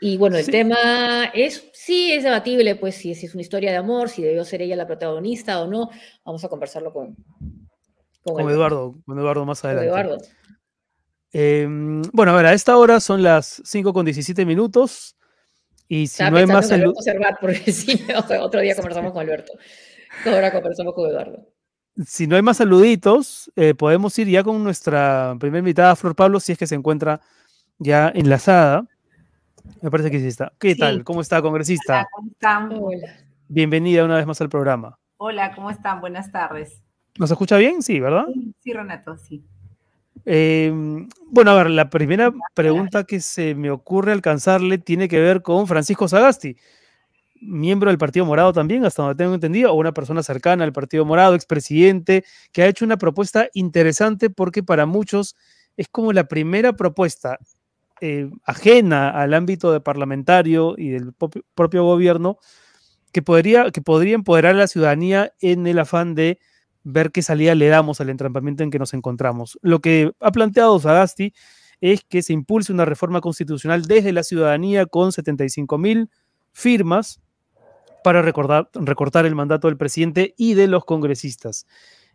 Y 0.00 0.16
bueno, 0.16 0.38
el 0.38 0.46
tema 0.46 1.30
es, 1.34 1.68
sí, 1.72 2.12
es 2.12 2.22
debatible, 2.22 2.76
pues 2.76 2.94
si, 2.94 3.10
es 3.10 3.34
una 3.34 3.42
historia 3.42 3.72
de 3.72 3.76
amor, 3.76 4.08
si 4.08 4.22
debió 4.22 4.44
ser 4.44 4.62
ella 4.62 4.76
la 4.76 4.86
protagonista 4.86 5.60
o 5.60 5.66
no. 5.66 5.90
Vamos 6.24 6.44
a 6.44 6.48
conversarlo 6.48 6.92
con, 6.92 7.16
con, 8.22 8.48
Eduardo, 8.48 8.94
con 9.04 9.18
Eduardo 9.18 9.44
más 9.44 9.64
adelante. 9.64 9.90
Con 9.90 9.98
Eduardo. 9.98 10.24
Em, 11.32 12.02
bueno, 12.12 12.32
a 12.32 12.36
ver, 12.36 12.46
a 12.46 12.52
esta 12.52 12.76
hora 12.76 13.00
son 13.00 13.22
las 13.22 13.62
5 13.64 13.92
con 13.92 14.04
17 14.04 14.44
minutos. 14.44 15.16
Y 15.88 16.06
si 16.06 16.22
no 16.22 16.36
hay 16.36 16.46
más 16.46 16.68
saludos. 16.68 17.04
otro 18.40 18.60
día 18.60 18.76
conversamos 18.76 19.12
con 19.12 19.22
Alberto. 19.22 19.52
Ahora 20.24 20.52
conversamos 20.52 20.94
con 20.94 21.08
Eduardo. 21.08 21.48
Si 22.06 22.26
no 22.26 22.36
hay 22.36 22.42
más 22.42 22.58
saluditos, 22.58 23.50
eh, 23.56 23.74
podemos 23.74 24.16
ir 24.18 24.28
ya 24.28 24.44
con 24.44 24.62
nuestra 24.62 25.36
primera 25.38 25.58
invitada, 25.58 25.96
Flor 25.96 26.14
Pablo, 26.14 26.38
si 26.40 26.52
es 26.52 26.58
que 26.58 26.66
se 26.66 26.76
encuentra 26.76 27.20
ya 27.78 28.10
enlazada. 28.14 28.86
Me 29.82 29.90
parece 29.90 30.10
que 30.10 30.20
sí 30.20 30.28
está. 30.28 30.52
¿Qué 30.58 30.76
tal? 30.76 31.04
¿Cómo 31.04 31.20
está, 31.20 31.42
congresista? 31.42 32.00
Hola, 32.00 32.08
¿cómo 32.12 32.30
están? 32.30 32.72
Hola. 32.72 33.16
Bienvenida 33.48 34.04
una 34.04 34.16
vez 34.16 34.26
más 34.26 34.40
al 34.40 34.48
programa. 34.48 34.98
Hola, 35.16 35.54
¿cómo 35.54 35.70
están? 35.70 36.00
Buenas 36.00 36.30
tardes. 36.30 36.82
¿Nos 37.18 37.30
escucha 37.30 37.56
bien? 37.56 37.82
Sí, 37.82 37.98
¿verdad? 38.00 38.26
sí 38.60 38.72
Renato, 38.72 39.16
sí. 39.16 39.44
Em, 40.24 41.08
bueno, 41.26 41.52
a 41.52 41.54
ver, 41.54 41.70
la 41.70 41.90
primera 41.90 42.32
pregunta 42.54 43.04
que 43.04 43.20
se 43.20 43.54
me 43.54 43.70
ocurre 43.70 44.12
alcanzarle 44.12 44.78
tiene 44.78 45.08
que 45.08 45.18
ver 45.20 45.42
con 45.42 45.66
Francisco 45.66 46.08
Sagasti. 46.08 46.56
miembro 47.42 47.90
del 47.90 47.98
Partido 47.98 48.26
Morado 48.26 48.52
también, 48.52 48.84
hasta 48.84 49.02
donde 49.02 49.16
tengo 49.22 49.34
entendido, 49.34 49.72
o 49.72 49.74
una 49.76 49.92
persona 49.92 50.22
cercana 50.22 50.64
al 50.64 50.72
Partido 50.72 51.04
Morado, 51.06 51.34
expresidente, 51.34 52.24
que 52.52 52.62
ha 52.62 52.66
hecho 52.68 52.84
una 52.84 52.98
propuesta 52.98 53.48
interesante 53.54 54.30
porque 54.30 54.62
para 54.62 54.86
muchos 54.86 55.36
es 55.76 55.88
como 55.88 56.12
la 56.12 56.24
primera 56.28 56.74
propuesta 56.74 57.38
eh, 58.02 58.30
ajena 58.44 59.10
al 59.10 59.34
ámbito 59.34 59.72
de 59.72 59.80
parlamentario 59.80 60.74
y 60.76 60.90
del 60.90 61.12
propio 61.54 61.84
gobierno 61.84 62.38
que 63.12 63.22
podría, 63.22 63.70
que 63.70 63.82
podría 63.82 64.14
empoderar 64.14 64.54
a 64.54 64.58
la 64.58 64.66
ciudadanía 64.68 65.32
en 65.40 65.66
el 65.66 65.78
afán 65.78 66.14
de 66.14 66.38
ver 66.84 67.10
qué 67.10 67.22
salida 67.22 67.54
le 67.54 67.68
damos 67.68 68.00
al 68.00 68.10
entrampamiento 68.10 68.62
en 68.62 68.70
que 68.70 68.78
nos 68.78 68.94
encontramos. 68.94 69.58
Lo 69.62 69.80
que 69.80 70.12
ha 70.20 70.32
planteado 70.32 70.78
Sagasti 70.78 71.32
es 71.80 72.04
que 72.04 72.22
se 72.22 72.32
impulse 72.32 72.72
una 72.72 72.84
reforma 72.84 73.20
constitucional 73.20 73.82
desde 73.82 74.12
la 74.12 74.22
ciudadanía 74.22 74.86
con 74.86 75.12
75 75.12 75.78
mil 75.78 76.10
firmas 76.52 77.20
para 78.02 78.22
recortar 78.22 79.26
el 79.26 79.34
mandato 79.34 79.68
del 79.68 79.76
presidente 79.76 80.34
y 80.36 80.54
de 80.54 80.66
los 80.66 80.84
congresistas. 80.84 81.66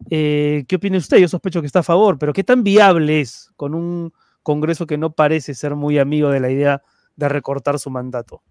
Eh, 0.10 0.65
¿Qué 0.67 0.75
opina 0.75 0.98
usted? 0.98 1.17
Yo 1.17 1.27
sospecho 1.27 1.62
que 1.62 1.67
está 1.67 1.79
a 1.79 1.84
favor, 1.84 2.17
pero 2.17 2.34
¿qué 2.34 2.43
tan 2.43 2.63
viable 2.63 3.22
es 3.22 3.51
con 3.55 3.74
un 3.74 4.13
Congreso 4.43 4.86
que 4.86 5.00
no 5.00 5.13
parece 5.13 5.55
ser 5.55 5.75
muy 5.75 5.98
amigo 5.98 6.29
de 6.29 6.39
la 6.39 6.51
idea 6.51 6.84
de 7.15 7.29
recortar 7.29 7.79
su 7.79 7.89
mandato? 7.89 8.43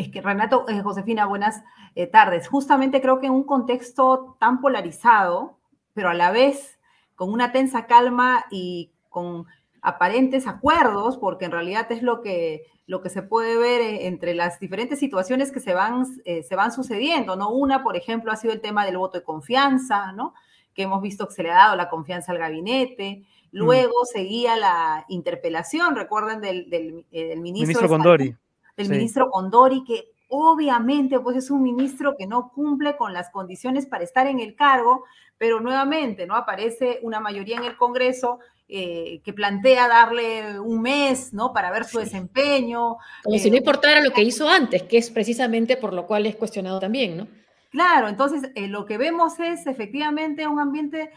Es 0.00 0.08
que 0.08 0.22
Renato, 0.22 0.66
eh, 0.66 0.80
Josefina, 0.80 1.26
buenas 1.26 1.62
eh, 1.94 2.06
tardes. 2.06 2.48
Justamente 2.48 3.02
creo 3.02 3.20
que 3.20 3.26
en 3.26 3.34
un 3.34 3.44
contexto 3.44 4.34
tan 4.40 4.62
polarizado, 4.62 5.58
pero 5.92 6.08
a 6.08 6.14
la 6.14 6.30
vez 6.30 6.78
con 7.16 7.30
una 7.30 7.52
tensa 7.52 7.84
calma 7.84 8.46
y 8.50 8.92
con 9.10 9.44
aparentes 9.82 10.46
acuerdos, 10.46 11.18
porque 11.18 11.44
en 11.44 11.50
realidad 11.50 11.92
es 11.92 12.02
lo 12.02 12.22
que, 12.22 12.64
lo 12.86 13.02
que 13.02 13.10
se 13.10 13.20
puede 13.20 13.58
ver 13.58 13.82
eh, 13.82 14.06
entre 14.06 14.32
las 14.34 14.58
diferentes 14.58 14.98
situaciones 14.98 15.52
que 15.52 15.60
se 15.60 15.74
van, 15.74 16.06
se 16.06 16.56
van 16.56 16.72
sucediendo, 16.72 17.36
¿no? 17.36 17.50
Una, 17.50 17.82
por 17.82 17.94
ejemplo, 17.94 18.32
ha 18.32 18.36
sido 18.36 18.54
el 18.54 18.62
tema 18.62 18.86
del 18.86 18.96
voto 18.96 19.18
de 19.18 19.24
confianza, 19.24 20.12
¿no? 20.12 20.32
Que 20.72 20.84
hemos 20.84 21.02
visto 21.02 21.28
que 21.28 21.34
se 21.34 21.42
le 21.42 21.50
ha 21.50 21.56
dado 21.56 21.76
la 21.76 21.90
confianza 21.90 22.32
al 22.32 22.38
gabinete. 22.38 23.22
Mm. 23.52 23.58
Luego 23.58 24.06
seguía 24.06 24.56
la 24.56 25.04
interpelación, 25.10 25.94
recuerden, 25.94 26.40
del, 26.40 26.70
del, 26.70 27.04
ministro, 27.38 27.42
ministro 27.42 27.88
Condori 27.88 28.34
del 28.80 28.90
ministro 28.90 29.30
Condori, 29.30 29.84
que 29.84 30.12
obviamente 30.28 31.18
pues 31.20 31.36
es 31.36 31.50
un 31.50 31.62
ministro 31.62 32.16
que 32.16 32.26
no 32.26 32.50
cumple 32.54 32.96
con 32.96 33.12
las 33.12 33.30
condiciones 33.30 33.86
para 33.86 34.04
estar 34.04 34.26
en 34.26 34.40
el 34.40 34.54
cargo, 34.54 35.04
pero 35.36 35.60
nuevamente 35.60 36.26
no 36.26 36.36
aparece 36.36 37.00
una 37.02 37.20
mayoría 37.20 37.56
en 37.56 37.64
el 37.64 37.76
Congreso 37.76 38.38
eh, 38.68 39.20
que 39.24 39.32
plantea 39.32 39.88
darle 39.88 40.60
un 40.60 40.80
mes, 40.80 41.32
¿no? 41.32 41.52
Para 41.52 41.72
ver 41.72 41.84
su 41.84 41.98
desempeño. 41.98 42.98
Como 43.24 43.36
si 43.36 43.50
no 43.50 43.56
eh, 43.56 43.58
importara 43.58 44.00
lo 44.00 44.12
que 44.12 44.22
hizo 44.22 44.48
antes, 44.48 44.84
que 44.84 44.96
es 44.96 45.10
precisamente 45.10 45.76
por 45.76 45.92
lo 45.92 46.06
cual 46.06 46.24
es 46.26 46.36
cuestionado 46.36 46.78
también, 46.78 47.16
¿no? 47.16 47.26
Claro, 47.70 48.06
entonces 48.06 48.52
eh, 48.54 48.68
lo 48.68 48.86
que 48.86 48.96
vemos 48.96 49.40
es 49.40 49.66
efectivamente 49.66 50.46
un 50.46 50.60
ambiente 50.60 51.10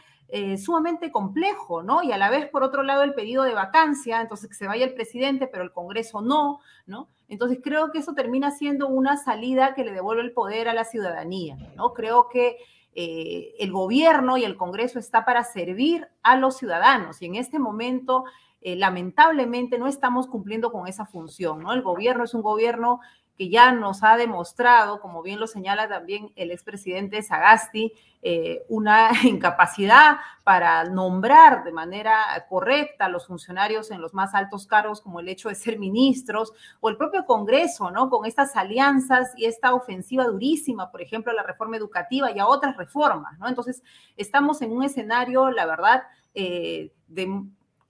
sumamente 0.58 1.12
complejo, 1.12 1.84
¿no? 1.84 2.02
Y 2.02 2.12
a 2.12 2.18
la 2.18 2.32
vez, 2.32 2.50
por 2.50 2.64
otro 2.64 2.82
lado, 2.82 3.04
el 3.04 3.14
pedido 3.14 3.44
de 3.44 3.54
vacancia, 3.54 4.20
entonces 4.20 4.50
que 4.50 4.56
se 4.56 4.66
vaya 4.66 4.84
el 4.84 4.96
presidente, 4.96 5.46
pero 5.46 5.64
el 5.64 5.72
Congreso 5.72 6.24
no, 6.24 6.60
¿no? 6.88 7.08
Entonces 7.34 7.60
creo 7.64 7.92
que 7.92 7.98
eso 7.98 8.14
termina 8.14 8.52
siendo 8.52 8.88
una 8.88 9.18
salida 9.18 9.74
que 9.74 9.84
le 9.84 9.92
devuelve 9.92 10.22
el 10.22 10.34
poder 10.34 10.70
a 10.70 10.74
la 10.74 10.84
ciudadanía, 10.84 11.58
¿no? 11.76 11.94
Creo 11.94 12.30
que 12.30 12.58
eh, 12.94 13.56
el 13.58 13.72
gobierno 13.72 14.38
y 14.38 14.44
el 14.44 14.56
Congreso 14.56 15.00
está 15.00 15.26
para 15.26 15.44
servir 15.44 16.08
a 16.22 16.38
los 16.38 16.58
ciudadanos 16.58 17.22
y 17.24 17.26
en 17.26 17.36
este 17.36 17.58
momento 17.58 18.26
eh, 18.62 18.76
lamentablemente 18.76 19.80
no 19.80 19.88
estamos 19.88 20.28
cumpliendo 20.28 20.72
con 20.72 20.88
esa 20.88 21.08
función, 21.08 21.64
¿no? 21.64 21.74
El 21.74 21.82
gobierno 21.82 22.24
es 22.24 22.36
un 22.36 22.44
gobierno 22.44 23.00
que 23.38 23.50
ya 23.50 23.72
nos 23.72 24.04
ha 24.04 24.16
demostrado, 24.18 25.02
como 25.02 25.24
bien 25.24 25.40
lo 25.40 25.48
señala 25.48 25.88
también 25.88 26.32
el 26.36 26.52
expresidente 26.52 27.22
Sagasti, 27.24 27.94
eh, 28.22 28.64
una 28.70 29.10
incapacidad 29.24 30.18
para 30.44 30.84
nombrar 30.86 31.64
de 31.64 31.72
manera 31.72 32.46
correcta 32.48 33.06
a 33.06 33.10
los 33.10 33.28
funcionarios 33.28 33.92
en 33.92 34.02
los 34.02 34.14
más 34.14 34.34
altos 34.36 34.68
cargos, 34.68 35.02
como 35.02 35.20
el 35.20 35.30
hecho 35.30 35.50
de 35.50 35.56
ser 35.56 35.80
ministros, 35.80 36.54
o 36.80 36.90
el 36.90 36.98
propio 36.98 37.26
Congreso, 37.26 37.92
¿no? 37.92 38.10
Con 38.10 38.26
estas 38.26 38.56
alianzas 38.56 39.34
y 39.36 39.46
esta 39.46 39.74
ofensiva 39.74 40.26
durísima, 40.26 40.92
por 40.92 41.02
ejemplo, 41.02 41.32
a 41.32 41.36
la 41.36 41.44
reforma 41.44 41.78
educativa 41.78 42.32
y 42.32 42.40
a 42.40 42.48
otras 42.48 42.78
reformas, 42.78 43.38
¿no? 43.40 43.48
Entonces, 43.48 43.84
estamos 44.16 44.62
en 44.62 44.72
un 44.72 44.84
escenario, 44.84 45.50
la 45.52 45.66
verdad, 45.66 46.04
eh, 46.34 46.92
de 47.08 47.44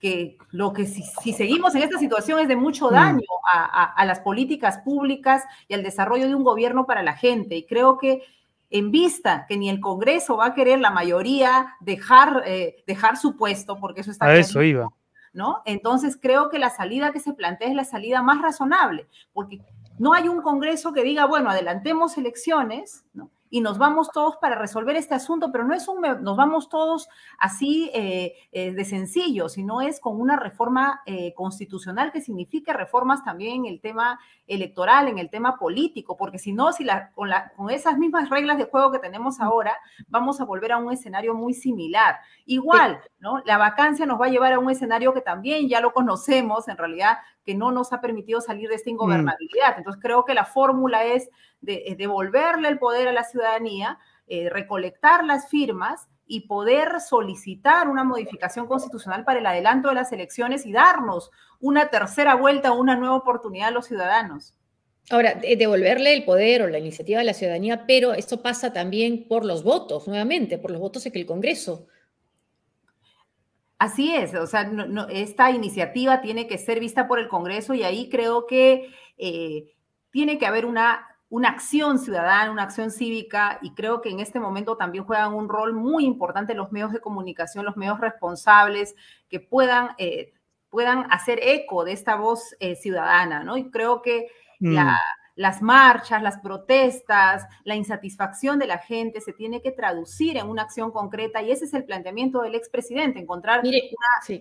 que 0.04 0.36
lo 0.50 0.74
que 0.74 0.84
si, 0.84 1.32
seguimos 1.32 1.74
en 1.74 1.82
esta 1.82 1.98
situación 1.98 2.38
es 2.38 2.46
de 2.46 2.56
mucho 2.56 2.90
mm. 2.90 2.92
daño 2.92 3.22
a, 3.50 4.04
las 4.04 4.20
políticas 4.20 4.76
públicas 4.80 5.42
y 5.66 5.72
al 5.72 5.82
desarrollo 5.82 6.28
de 6.28 6.34
un 6.34 6.44
gobierno 6.44 6.84
para 6.84 7.02
la 7.02 7.14
gente. 7.14 7.56
Y 7.56 7.64
creo 7.64 7.96
que 7.96 8.22
en 8.68 8.90
vista 8.90 9.46
que 9.48 9.56
ni 9.56 9.70
el 9.70 9.80
Congreso 9.80 10.36
va 10.36 10.48
a 10.48 10.54
querer 10.54 10.78
la 10.78 10.90
mayoría 10.90 11.74
dejar, 11.80 12.42
eh, 12.44 12.84
dejar 12.86 13.16
su 13.16 13.38
puesto, 13.38 13.80
porque 13.80 14.02
eso 14.02 14.10
está... 14.10 14.26
A 14.26 14.36
eso 14.36 14.62
iba. 14.62 14.90
¿no? 15.32 15.62
Entonces 15.64 16.18
creo 16.20 16.50
que 16.50 16.58
la 16.58 16.68
salida 16.68 17.10
que 17.10 17.20
se 17.20 17.32
plantea 17.32 17.68
es 17.68 17.74
la 17.74 17.84
salida 17.84 18.20
más 18.20 18.42
razonable, 18.42 19.06
porque 19.32 19.62
no 19.98 20.12
hay 20.12 20.28
un 20.28 20.42
Congreso 20.42 20.92
que 20.92 21.02
diga, 21.02 21.24
bueno, 21.24 21.48
adelantemos 21.48 22.18
elecciones, 22.18 23.06
¿no? 23.14 23.30
Y 23.50 23.60
nos 23.60 23.78
vamos 23.78 24.10
todos 24.10 24.36
para 24.36 24.56
resolver 24.56 24.96
este 24.96 25.14
asunto, 25.14 25.52
pero 25.52 25.64
no 25.64 25.74
es 25.74 25.86
un, 25.86 26.00
nos 26.00 26.36
vamos 26.36 26.68
todos 26.68 27.08
así 27.38 27.90
eh, 27.94 28.34
eh, 28.52 28.72
de 28.72 28.84
sencillo, 28.84 29.48
sino 29.48 29.80
es 29.80 30.00
con 30.00 30.20
una 30.20 30.36
reforma 30.36 31.02
eh, 31.06 31.32
constitucional 31.34 32.10
que 32.10 32.20
signifique 32.20 32.72
reformas 32.72 33.22
también 33.22 33.64
en 33.64 33.72
el 33.72 33.80
tema 33.80 34.18
electoral, 34.46 35.08
en 35.08 35.18
el 35.18 35.30
tema 35.30 35.56
político, 35.56 36.16
porque 36.16 36.38
si 36.38 36.52
no, 36.52 36.72
si 36.72 36.84
la, 36.84 37.10
con, 37.12 37.28
la, 37.28 37.52
con 37.56 37.70
esas 37.70 37.96
mismas 37.96 38.28
reglas 38.28 38.58
de 38.58 38.64
juego 38.64 38.90
que 38.90 38.98
tenemos 38.98 39.40
ahora, 39.40 39.76
vamos 40.08 40.40
a 40.40 40.44
volver 40.44 40.72
a 40.72 40.78
un 40.78 40.92
escenario 40.92 41.34
muy 41.34 41.54
similar. 41.54 42.16
Igual, 42.46 43.00
¿no? 43.20 43.40
La 43.44 43.56
vacancia 43.56 44.04
nos 44.04 44.20
va 44.20 44.26
a 44.26 44.30
llevar 44.30 44.52
a 44.52 44.58
un 44.58 44.70
escenario 44.70 45.14
que 45.14 45.20
también 45.20 45.68
ya 45.68 45.80
lo 45.80 45.92
conocemos, 45.92 46.68
en 46.68 46.76
realidad, 46.76 47.18
que 47.44 47.54
no 47.54 47.70
nos 47.70 47.92
ha 47.92 48.00
permitido 48.00 48.40
salir 48.40 48.68
de 48.68 48.76
esta 48.76 48.90
mm. 48.90 48.94
ingobernabilidad. 48.94 49.74
Entonces, 49.76 50.02
creo 50.02 50.24
que 50.24 50.34
la 50.34 50.44
fórmula 50.44 51.04
es 51.04 51.28
de, 51.60 51.94
devolverle 51.98 52.68
el 52.68 52.78
poder 52.78 53.08
a 53.08 53.12
la 53.12 53.24
ciudadanía, 53.24 53.98
eh, 54.26 54.48
recolectar 54.50 55.24
las 55.24 55.48
firmas 55.48 56.08
y 56.26 56.46
poder 56.46 57.00
solicitar 57.00 57.88
una 57.88 58.02
modificación 58.02 58.66
constitucional 58.66 59.24
para 59.24 59.40
el 59.40 59.46
adelanto 59.46 59.90
de 59.90 59.94
las 59.94 60.10
elecciones 60.12 60.64
y 60.64 60.72
darnos 60.72 61.30
una 61.60 61.88
tercera 61.88 62.34
vuelta, 62.34 62.72
una 62.72 62.96
nueva 62.96 63.16
oportunidad 63.16 63.68
a 63.68 63.72
los 63.72 63.86
ciudadanos. 63.86 64.54
Ahora, 65.10 65.34
devolverle 65.34 66.14
el 66.14 66.24
poder 66.24 66.62
o 66.62 66.68
la 66.68 66.78
iniciativa 66.78 67.20
a 67.20 67.24
la 67.24 67.34
ciudadanía, 67.34 67.84
pero 67.86 68.14
esto 68.14 68.40
pasa 68.40 68.72
también 68.72 69.28
por 69.28 69.44
los 69.44 69.62
votos, 69.62 70.08
nuevamente, 70.08 70.56
por 70.56 70.70
los 70.70 70.80
votos 70.80 71.04
de 71.04 71.12
que 71.12 71.18
el 71.18 71.26
Congreso. 71.26 71.88
Así 73.84 74.14
es, 74.14 74.34
o 74.34 74.46
sea, 74.46 74.70
esta 75.10 75.50
iniciativa 75.50 76.22
tiene 76.22 76.46
que 76.46 76.56
ser 76.56 76.80
vista 76.80 77.06
por 77.06 77.18
el 77.18 77.28
Congreso 77.28 77.74
y 77.74 77.82
ahí 77.82 78.08
creo 78.08 78.46
que 78.46 78.88
eh, 79.18 79.74
tiene 80.10 80.38
que 80.38 80.46
haber 80.46 80.64
una 80.64 81.06
una 81.28 81.48
acción 81.48 81.98
ciudadana, 81.98 82.50
una 82.50 82.62
acción 82.62 82.90
cívica, 82.90 83.58
y 83.60 83.74
creo 83.74 84.00
que 84.00 84.08
en 84.08 84.20
este 84.20 84.38
momento 84.38 84.76
también 84.76 85.04
juegan 85.04 85.34
un 85.34 85.48
rol 85.48 85.74
muy 85.74 86.04
importante 86.04 86.54
los 86.54 86.70
medios 86.70 86.92
de 86.92 87.00
comunicación, 87.00 87.64
los 87.64 87.76
medios 87.76 88.00
responsables, 88.00 88.94
que 89.28 89.40
puedan, 89.40 89.90
eh, 89.98 90.32
puedan 90.70 91.06
hacer 91.10 91.40
eco 91.42 91.84
de 91.84 91.92
esta 91.92 92.14
voz 92.14 92.54
eh, 92.60 92.76
ciudadana, 92.76 93.42
¿no? 93.42 93.56
Y 93.56 93.68
creo 93.70 94.00
que 94.00 94.28
la, 94.60 94.92
mm 94.92 95.23
las 95.36 95.62
marchas, 95.62 96.22
las 96.22 96.38
protestas, 96.38 97.44
la 97.64 97.74
insatisfacción 97.74 98.58
de 98.58 98.66
la 98.66 98.78
gente 98.78 99.20
se 99.20 99.32
tiene 99.32 99.60
que 99.62 99.72
traducir 99.72 100.36
en 100.36 100.48
una 100.48 100.62
acción 100.62 100.90
concreta 100.92 101.42
y 101.42 101.50
ese 101.50 101.64
es 101.64 101.74
el 101.74 101.84
planteamiento 101.84 102.42
del 102.42 102.54
expresidente, 102.54 103.18
encontrar 103.18 103.62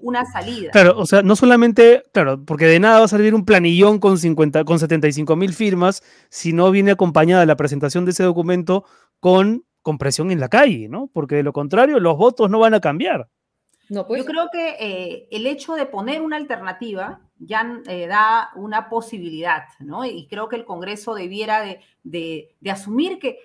una, 0.01 0.25
salida. 0.25 0.71
Claro, 0.71 0.97
o 0.97 1.05
sea, 1.05 1.21
no 1.23 1.35
solamente, 1.35 2.03
claro, 2.13 2.43
porque 2.45 2.65
de 2.65 2.79
nada 2.79 2.99
va 2.99 3.05
a 3.05 3.09
servir 3.09 3.33
un 3.33 3.45
planillón 3.45 3.99
con, 3.99 4.17
50, 4.17 4.63
con 4.65 4.79
75 4.79 5.35
mil 5.35 5.53
firmas 5.53 6.03
si 6.29 6.53
no 6.53 6.69
viene 6.71 6.91
acompañada 6.91 7.45
la 7.45 7.55
presentación 7.55 8.05
de 8.05 8.11
ese 8.11 8.23
documento 8.23 8.85
con, 9.19 9.65
con 9.81 9.97
presión 9.97 10.31
en 10.31 10.39
la 10.39 10.49
calle, 10.49 10.89
¿no? 10.89 11.09
Porque 11.11 11.35
de 11.35 11.43
lo 11.43 11.53
contrario 11.53 11.99
los 11.99 12.17
votos 12.17 12.49
no 12.49 12.59
van 12.59 12.75
a 12.75 12.81
cambiar. 12.81 13.29
No, 13.89 14.07
pues. 14.07 14.21
Yo 14.21 14.25
creo 14.25 14.49
que 14.51 14.75
eh, 14.79 15.27
el 15.31 15.45
hecho 15.45 15.73
de 15.73 15.85
poner 15.85 16.21
una 16.21 16.37
alternativa 16.37 17.21
ya 17.45 17.81
eh, 17.87 18.07
da 18.07 18.51
una 18.55 18.89
posibilidad, 18.89 19.63
¿no? 19.79 20.05
Y 20.05 20.27
creo 20.27 20.49
que 20.49 20.55
el 20.55 20.65
Congreso 20.65 21.13
debiera 21.13 21.63
de, 22.03 22.55
asumir 22.69 23.19
que 23.19 23.39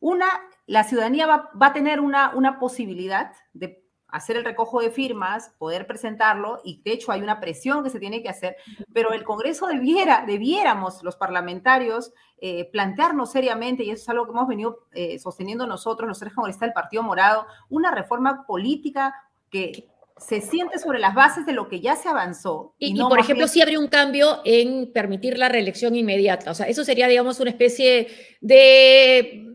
una, 0.00 0.26
la 0.66 0.84
ciudadanía 0.84 1.26
va, 1.26 1.50
a 1.60 1.72
tener 1.72 2.00
una, 2.00 2.34
una, 2.34 2.58
posibilidad 2.58 3.32
de 3.52 3.84
hacer 4.08 4.36
el 4.36 4.44
recojo 4.44 4.80
de 4.80 4.90
firmas, 4.90 5.50
poder 5.58 5.86
presentarlo, 5.86 6.60
y 6.64 6.82
de 6.82 6.92
hecho 6.92 7.12
hay 7.12 7.20
una 7.20 7.38
presión 7.38 7.84
que 7.84 7.90
se 7.90 8.00
tiene 8.00 8.22
que 8.22 8.28
hacer, 8.28 8.56
pero 8.92 9.12
el 9.12 9.22
Congreso 9.22 9.66
debiera, 9.66 10.24
debiéramos 10.26 11.02
los 11.02 11.16
parlamentarios 11.16 12.12
eh, 12.38 12.68
plantearnos 12.72 13.30
seriamente, 13.30 13.84
y 13.84 13.90
eso 13.90 14.02
es 14.02 14.08
algo 14.08 14.24
que 14.24 14.32
hemos 14.32 14.48
venido 14.48 14.86
sosteniendo 15.18 15.66
nosotros, 15.66 16.08
los 16.08 16.18
tres 16.18 16.32
congresistas 16.32 16.68
del 16.68 16.74
Partido 16.74 17.02
Morado, 17.02 17.46
una 17.68 17.90
reforma 17.92 18.46
política 18.46 19.14
que 19.50 19.89
se 20.20 20.40
siente 20.40 20.78
sobre 20.78 20.98
las 20.98 21.14
bases 21.14 21.46
de 21.46 21.52
lo 21.52 21.68
que 21.68 21.80
ya 21.80 21.96
se 21.96 22.08
avanzó. 22.08 22.74
Y, 22.78 22.98
por 23.00 23.18
ejemplo, 23.18 23.48
si 23.48 23.62
habría 23.62 23.80
un 23.80 23.88
cambio 23.88 24.40
en 24.44 24.92
permitir 24.92 25.38
la 25.38 25.48
reelección 25.48 25.96
inmediata. 25.96 26.50
O 26.50 26.54
sea, 26.54 26.66
eso 26.66 26.84
sería, 26.84 27.08
digamos, 27.08 27.40
una 27.40 27.50
especie 27.50 28.08
de 28.40 29.46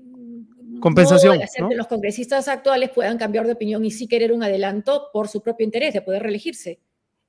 compensación. 0.79 1.39
¿no? 1.59 1.69
que 1.69 1.75
los 1.75 1.87
congresistas 1.87 2.47
actuales 2.47 2.89
puedan 2.89 3.17
cambiar 3.17 3.45
de 3.45 3.53
opinión 3.53 3.85
y 3.85 3.91
sí 3.91 4.07
querer 4.07 4.33
un 4.33 4.43
adelanto 4.43 5.09
por 5.13 5.27
su 5.27 5.41
propio 5.41 5.65
interés 5.65 5.93
de 5.93 6.01
poder 6.01 6.23
reelegirse. 6.23 6.79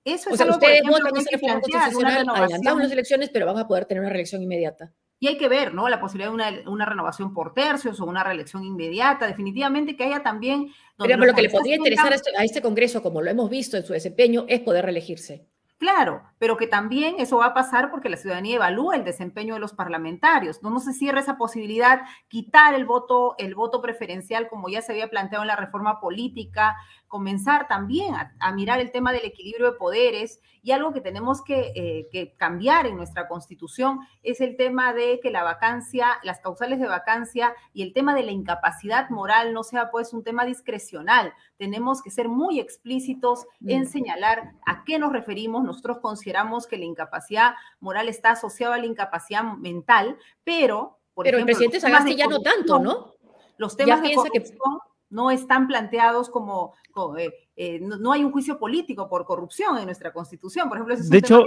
Eso 0.04 0.30
es 0.30 0.34
o 0.34 0.36
sea, 0.36 0.44
algo, 0.44 0.56
ustedes 0.56 0.82
votan 0.88 1.16
esa 1.16 1.30
reforma 1.32 1.60
constitucional, 1.60 2.26
adelantamos 2.32 2.82
las 2.82 2.92
elecciones, 2.92 3.30
pero 3.32 3.46
van 3.46 3.58
a 3.58 3.66
poder 3.66 3.86
tener 3.86 4.00
una 4.00 4.10
reelección 4.10 4.42
inmediata. 4.42 4.92
Y 5.18 5.28
hay 5.28 5.38
que 5.38 5.48
ver, 5.48 5.72
¿no? 5.72 5.88
La 5.88 6.00
posibilidad 6.00 6.28
de 6.30 6.34
una, 6.34 6.70
una, 6.70 6.84
renovación 6.84 7.32
por 7.32 7.54
tercios 7.54 8.00
o 8.00 8.04
una 8.04 8.22
reelección 8.22 8.64
inmediata, 8.64 9.26
definitivamente 9.26 9.96
que 9.96 10.04
haya 10.04 10.22
también... 10.22 10.68
Pero, 10.98 11.16
lo 11.24 11.34
que 11.34 11.42
le 11.42 11.50
podría 11.50 11.76
interesar 11.76 12.12
a 12.12 12.16
este, 12.16 12.30
a 12.36 12.44
este 12.44 12.60
Congreso, 12.60 13.02
como 13.02 13.22
lo 13.22 13.30
hemos 13.30 13.48
visto 13.48 13.76
en 13.76 13.84
su 13.84 13.94
desempeño, 13.94 14.44
es 14.48 14.60
poder 14.60 14.84
reelegirse. 14.84 15.46
Claro, 15.78 16.22
pero 16.38 16.56
que 16.56 16.66
también 16.66 17.16
eso 17.18 17.36
va 17.36 17.46
a 17.46 17.54
pasar 17.54 17.90
porque 17.90 18.08
la 18.08 18.16
ciudadanía 18.16 18.56
evalúa 18.56 18.96
el 18.96 19.04
desempeño 19.04 19.54
de 19.54 19.60
los 19.60 19.74
parlamentarios. 19.74 20.62
No, 20.62 20.70
no 20.70 20.80
se 20.80 20.94
cierra 20.94 21.20
esa 21.20 21.36
posibilidad, 21.36 22.00
quitar 22.28 22.72
el 22.72 22.86
voto, 22.86 23.34
el 23.36 23.54
voto 23.54 23.82
preferencial 23.82 24.48
como 24.48 24.70
ya 24.70 24.80
se 24.80 24.92
había 24.92 25.10
planteado 25.10 25.44
en 25.44 25.48
la 25.48 25.56
reforma 25.56 26.00
política, 26.00 26.76
comenzar 27.08 27.68
también 27.68 28.14
a, 28.14 28.52
mirar 28.52 28.80
el 28.80 28.90
tema 28.90 29.12
del 29.12 29.24
equilibrio 29.24 29.72
de 29.72 29.78
poderes 29.78 30.40
y 30.62 30.72
algo 30.72 30.92
que 30.92 31.00
tenemos 31.00 31.42
eh, 31.48 32.08
que, 32.10 32.34
cambiar 32.36 32.86
en 32.86 32.96
nuestra 32.96 33.28
constitución 33.28 34.00
es 34.22 34.40
el 34.40 34.56
tema 34.56 34.92
de 34.92 35.20
que 35.22 35.30
la 35.30 35.44
vacancia, 35.44 36.18
las 36.24 36.40
causales 36.40 36.80
de 36.80 36.88
vacancia 36.88 37.54
y 37.72 37.82
el 37.82 37.92
tema 37.92 38.14
de 38.14 38.24
la 38.24 38.32
incapacidad 38.32 39.08
moral 39.10 39.52
no 39.52 39.62
sea 39.62 39.90
pues 39.90 40.12
un 40.12 40.24
tema 40.24 40.44
discrecional. 40.44 41.32
Tenemos 41.56 42.02
que 42.02 42.10
ser 42.10 42.28
muy 42.28 42.58
explícitos 42.58 43.46
en 43.64 43.82
mm. 43.82 43.86
señalar 43.86 44.52
a 44.66 44.82
qué 44.84 44.98
nos 44.98 45.12
referimos. 45.12 45.62
Nosotros 45.66 45.98
consideramos 45.98 46.66
que 46.66 46.78
la 46.78 46.84
incapacidad 46.84 47.54
moral 47.80 48.08
está 48.08 48.30
asociada 48.30 48.76
a 48.76 48.78
la 48.78 48.86
incapacidad 48.86 49.42
mental, 49.42 50.16
pero... 50.44 50.98
Por 51.14 51.24
pero 51.24 51.38
el 51.38 51.44
presidente 51.44 51.80
Sagasti 51.80 52.14
ya 52.14 52.26
no 52.26 52.40
tanto, 52.40 52.78
¿no? 52.78 53.14
Los 53.56 53.76
temas 53.76 54.02
de 54.02 54.14
corrupción, 54.14 54.80
no 55.10 55.30
están 55.30 55.66
planteados 55.66 56.28
como, 56.28 56.74
eh, 57.18 57.30
eh, 57.56 57.80
no, 57.80 58.12
hay 58.12 58.24
un 58.24 58.32
juicio 58.32 58.58
político 58.58 59.08
por 59.08 59.24
corrupción 59.24 59.78
en 59.78 59.86
nuestra 59.86 60.12
constitución, 60.12 60.68
por 60.68 60.78
ejemplo. 60.78 60.94
Es 60.94 61.08
de 61.08 61.18
hecho, 61.18 61.46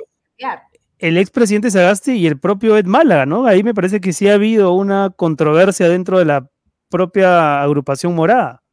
el 0.97 1.17
expresidente 1.17 1.71
Sagasti 1.71 2.13
y 2.13 2.27
el 2.27 2.39
propio 2.39 2.77
Ed 2.77 2.85
Málaga, 2.85 3.25
¿no? 3.25 3.45
Ahí 3.45 3.63
me 3.63 3.73
parece 3.73 4.01
que 4.01 4.13
sí 4.13 4.27
ha 4.27 4.33
habido 4.33 4.73
una 4.73 5.11
controversia 5.11 5.87
dentro 5.87 6.19
de 6.19 6.25
la 6.25 6.49
propia 6.89 7.61
agrupación 7.61 8.15
morada. 8.15 8.63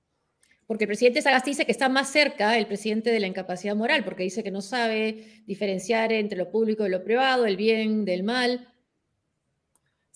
Porque 0.66 0.84
el 0.84 0.88
presidente 0.88 1.22
Sagasti 1.22 1.50
dice 1.50 1.64
que 1.64 1.72
está 1.72 1.88
más 1.88 2.10
cerca 2.10 2.58
el 2.58 2.66
presidente 2.66 3.10
de 3.10 3.20
la 3.20 3.28
incapacidad 3.28 3.76
moral, 3.76 4.04
porque 4.04 4.24
dice 4.24 4.42
que 4.42 4.50
no 4.50 4.60
sabe 4.60 5.42
diferenciar 5.46 6.12
entre 6.12 6.38
lo 6.38 6.50
público 6.50 6.84
y 6.84 6.90
lo 6.90 7.04
privado, 7.04 7.46
el 7.46 7.56
bien 7.56 8.04
del 8.04 8.24
mal. 8.24 8.68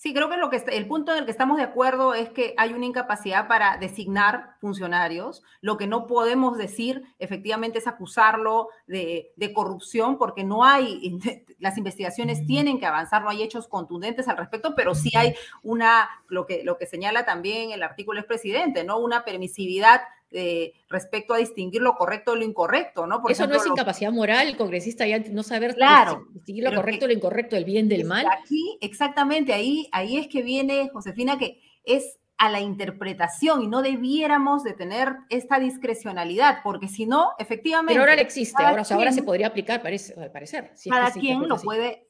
Sí, 0.01 0.15
creo 0.15 0.31
que, 0.31 0.37
lo 0.37 0.49
que 0.49 0.57
el 0.71 0.87
punto 0.87 1.11
en 1.11 1.19
el 1.19 1.25
que 1.25 1.31
estamos 1.31 1.57
de 1.57 1.63
acuerdo 1.63 2.15
es 2.15 2.31
que 2.31 2.55
hay 2.57 2.73
una 2.73 2.87
incapacidad 2.87 3.47
para 3.47 3.77
designar 3.77 4.55
funcionarios. 4.59 5.43
Lo 5.61 5.77
que 5.77 5.85
no 5.85 6.07
podemos 6.07 6.57
decir 6.57 7.03
efectivamente 7.19 7.77
es 7.77 7.85
acusarlo 7.85 8.69
de, 8.87 9.31
corrupción 9.53 10.17
porque 10.17 10.43
no 10.43 10.65
hay, 10.65 11.19
las 11.59 11.77
investigaciones 11.77 12.47
tienen 12.47 12.79
que 12.79 12.87
avanzar, 12.87 13.21
no 13.21 13.29
hay 13.29 13.43
hechos 13.43 13.67
contundentes 13.67 14.27
al 14.27 14.37
respecto, 14.37 14.73
pero 14.75 14.95
sí 14.95 15.11
hay 15.15 15.35
una, 15.61 16.09
lo 16.29 16.47
que, 16.47 16.63
lo 16.63 16.79
que 16.79 16.87
señala 16.87 17.23
también 17.23 17.69
el 17.69 17.83
artículo 17.83 18.25
presidente, 18.25 18.83
¿no? 18.83 18.97
Una 18.97 19.23
permisividad 19.23 20.01
eh, 20.31 20.73
respecto 20.89 21.33
a 21.33 21.37
distinguir 21.37 21.81
lo 21.81 21.95
correcto 21.95 22.31
de 22.31 22.39
lo 22.39 22.45
incorrecto, 22.45 23.05
¿no? 23.05 23.21
Eso 23.27 23.47
no 23.47 23.55
es 23.55 23.65
incapacidad 23.65 24.11
moral, 24.11 24.55
congresista 24.55 25.05
ya 25.05 25.19
no 25.19 25.43
saber 25.43 25.75
claro, 25.75 26.25
distinguir 26.31 26.63
lo 26.63 26.75
correcto 26.75 27.05
de 27.05 27.13
lo 27.13 27.17
incorrecto, 27.17 27.55
el 27.55 27.65
bien 27.65 27.89
del 27.89 28.05
mal. 28.05 28.25
Aquí, 28.27 28.77
exactamente, 28.81 29.53
ahí, 29.53 29.89
ahí 29.91 30.17
es 30.17 30.27
que 30.27 30.41
viene, 30.41 30.89
Josefina, 30.93 31.37
que 31.37 31.61
es 31.83 32.17
a 32.37 32.49
la 32.49 32.59
interpretación 32.59 33.61
y 33.61 33.67
no 33.67 33.83
debiéramos 33.83 34.63
de 34.63 34.73
tener 34.73 35.15
esta 35.29 35.59
discrecionalidad, 35.59 36.59
porque 36.63 36.87
si 36.87 37.05
no, 37.05 37.33
efectivamente... 37.37 37.93
Pero 37.93 38.03
ahora 38.03 38.19
existe, 38.19 38.63
ahora, 38.63 38.83
ahora 38.89 39.11
se 39.11 39.21
podría 39.21 39.47
aplicar, 39.47 39.81
parece, 39.81 40.19
al 40.19 40.31
parecer. 40.31 40.71
cada 40.89 41.11
quien 41.11 41.47
lo 41.47 41.57
puede 41.57 42.07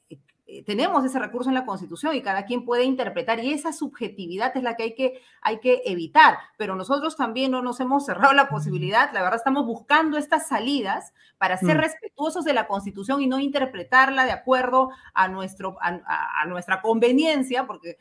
eh, 0.52 0.62
tenemos 0.64 1.02
ese 1.02 1.18
recurso 1.18 1.48
en 1.48 1.54
la 1.54 1.64
Constitución 1.64 2.14
y 2.14 2.20
cada 2.20 2.44
quien 2.44 2.66
puede 2.66 2.84
interpretar 2.84 3.42
y 3.42 3.54
esa 3.54 3.72
subjetividad 3.72 4.54
es 4.54 4.62
la 4.62 4.76
que 4.76 4.82
hay 4.82 4.94
que, 4.94 5.22
hay 5.40 5.60
que 5.60 5.80
evitar. 5.86 6.36
Pero 6.58 6.76
nosotros 6.76 7.16
también 7.16 7.50
no 7.52 7.62
nos 7.62 7.80
hemos 7.80 8.04
cerrado 8.04 8.34
la 8.34 8.50
posibilidad, 8.50 9.10
la 9.14 9.22
verdad 9.22 9.38
estamos 9.38 9.64
buscando 9.64 10.18
estas 10.18 10.46
salidas 10.48 11.14
para 11.38 11.56
ser 11.56 11.78
mm. 11.78 11.80
respetuosos 11.80 12.44
de 12.44 12.52
la 12.52 12.66
Constitución 12.66 13.22
y 13.22 13.28
no 13.28 13.38
interpretarla 13.38 14.26
de 14.26 14.32
acuerdo 14.32 14.90
a, 15.14 15.26
nuestro, 15.28 15.78
a, 15.80 16.44
nuestra 16.46 16.82
conveniencia, 16.82 17.66
porque 17.66 17.96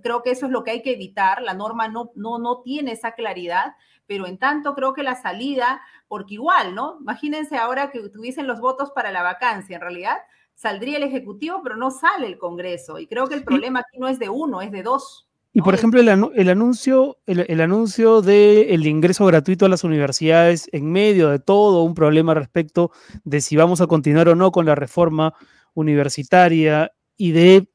creo 0.00 0.22
que 0.22 0.30
eso 0.30 0.46
es 0.46 0.52
lo 0.52 0.62
que 0.62 0.70
hay 0.70 0.82
que 0.82 0.92
evitar. 0.92 1.42
La 1.42 1.54
norma 1.54 1.88
no, 1.88 2.12
no, 2.14 2.38
no 2.38 2.60
tiene 2.62 2.92
esa 2.92 3.12
claridad 3.12 3.74
pero 4.08 4.28
en 4.28 4.38
tanto 4.38 4.76
creo 4.76 4.94
que 4.94 5.02
la 5.02 5.16
salida, 5.16 5.82
porque 6.06 6.34
igual, 6.34 6.76
¿no? 6.76 6.98
Imagínense 7.00 7.56
ahora 7.56 7.90
que 7.90 8.08
tuviesen 8.08 8.46
los 8.46 8.60
votos 8.60 8.92
para 8.92 9.10
la 9.10 9.24
vacancia, 9.24 9.74
en 9.74 9.80
realidad 9.80 10.18
saldría 10.56 10.96
el 10.96 11.04
Ejecutivo, 11.04 11.60
pero 11.62 11.76
no 11.76 11.92
sale 11.92 12.26
el 12.26 12.38
Congreso. 12.38 12.98
Y 12.98 13.06
creo 13.06 13.28
que 13.28 13.34
el 13.34 13.44
problema 13.44 13.80
aquí 13.80 13.98
no 13.98 14.08
es 14.08 14.18
de 14.18 14.28
uno, 14.28 14.62
es 14.62 14.72
de 14.72 14.82
dos. 14.82 15.28
Y 15.52 15.62
por 15.62 15.74
ejemplo, 15.74 16.00
el, 16.00 16.08
anuncio, 16.50 17.16
el, 17.24 17.60
anuncio 17.62 18.20
del 18.20 18.86
ingreso 18.86 19.24
gratuito 19.24 19.64
a 19.64 19.70
las 19.70 19.84
universidades 19.84 20.68
en 20.72 20.92
medio 20.92 21.30
de 21.30 21.38
todo 21.38 21.82
un 21.82 21.94
problema 21.94 22.34
respecto 22.34 22.90
de 23.24 23.40
si 23.40 23.56
vamos 23.56 23.80
a 23.80 23.86
continuar 23.86 24.28
o 24.28 24.34
no 24.34 24.52
con 24.52 24.66
la 24.66 24.74
reforma 24.74 25.32
universitaria 25.72 26.92
y 27.16 27.30
de 27.32 27.70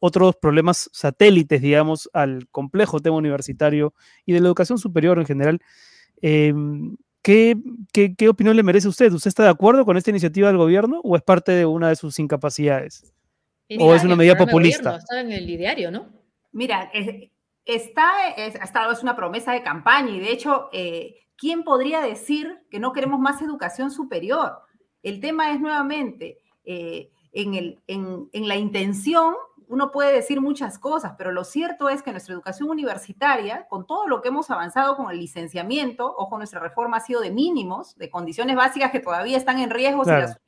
otros 0.00 0.36
problemas 0.36 0.90
satélites, 0.92 1.62
digamos, 1.62 2.10
al 2.12 2.46
complejo 2.50 3.00
tema 3.00 3.16
universitario 3.16 3.94
y 4.26 4.34
de 4.34 4.40
la 4.40 4.48
educación 4.48 4.76
superior 4.78 5.18
en 5.18 5.24
general. 5.24 5.60
Em, 6.20 6.94
¿Qué, 7.24 7.56
qué, 7.90 8.28
opinión 8.28 8.54
le 8.54 8.62
merece 8.62 8.86
a 8.86 8.90
usted? 8.90 9.10
¿Usted 9.10 9.28
está 9.28 9.44
de 9.44 9.48
acuerdo 9.48 9.86
con 9.86 9.96
esta 9.96 10.10
iniciativa 10.10 10.48
del 10.48 10.58
gobierno 10.58 11.00
o 11.02 11.16
es 11.16 11.22
parte 11.22 11.52
de 11.52 11.64
una 11.64 11.88
de 11.88 11.96
sus 11.96 12.18
incapacidades? 12.18 13.14
¿O 13.80 13.94
es 13.94 14.04
una 14.04 14.14
medida 14.14 14.36
populista? 14.36 14.96
está 14.96 15.22
en 15.22 15.32
el 15.32 15.48
ideario, 15.48 15.90
¿no? 15.90 16.10
Mira, 16.52 16.90
está, 17.64 18.28
es, 18.36 18.56
es 18.56 19.02
una 19.02 19.16
promesa 19.16 19.52
de 19.52 19.62
campaña 19.62 20.10
y 20.10 20.20
de 20.20 20.32
hecho, 20.32 20.68
eh, 20.74 21.14
¿quién 21.38 21.64
podría 21.64 22.02
decir 22.02 22.58
que 22.70 22.78
no 22.78 22.92
queremos 22.92 23.18
más 23.18 23.40
educación 23.40 23.90
superior? 23.90 24.58
El 25.02 25.20
tema 25.20 25.50
es 25.50 25.60
nuevamente 25.60 26.42
eh, 26.66 27.08
en, 27.32 27.54
el, 27.54 27.80
en, 27.86 28.28
en 28.34 28.48
la 28.48 28.56
intención 28.56 29.34
uno 29.68 29.90
puede 29.90 30.12
decir 30.12 30.40
muchas 30.40 30.78
cosas, 30.78 31.14
pero 31.16 31.32
lo 31.32 31.44
cierto 31.44 31.88
es 31.88 32.02
que 32.02 32.10
nuestra 32.10 32.34
educación 32.34 32.68
universitaria, 32.68 33.66
con 33.68 33.86
todo 33.86 34.06
lo 34.06 34.22
que 34.22 34.28
hemos 34.28 34.50
avanzado 34.50 34.96
con 34.96 35.10
el 35.10 35.18
licenciamiento, 35.18 36.14
ojo, 36.16 36.36
nuestra 36.36 36.60
reforma 36.60 36.98
ha 36.98 37.00
sido 37.00 37.20
de 37.20 37.30
mínimos, 37.30 37.96
de 37.96 38.10
condiciones 38.10 38.56
básicas 38.56 38.90
que 38.90 39.00
todavía 39.00 39.36
están 39.36 39.58
en 39.58 39.70
riesgo 39.70 40.04
si 40.04 40.10
la 40.10 40.38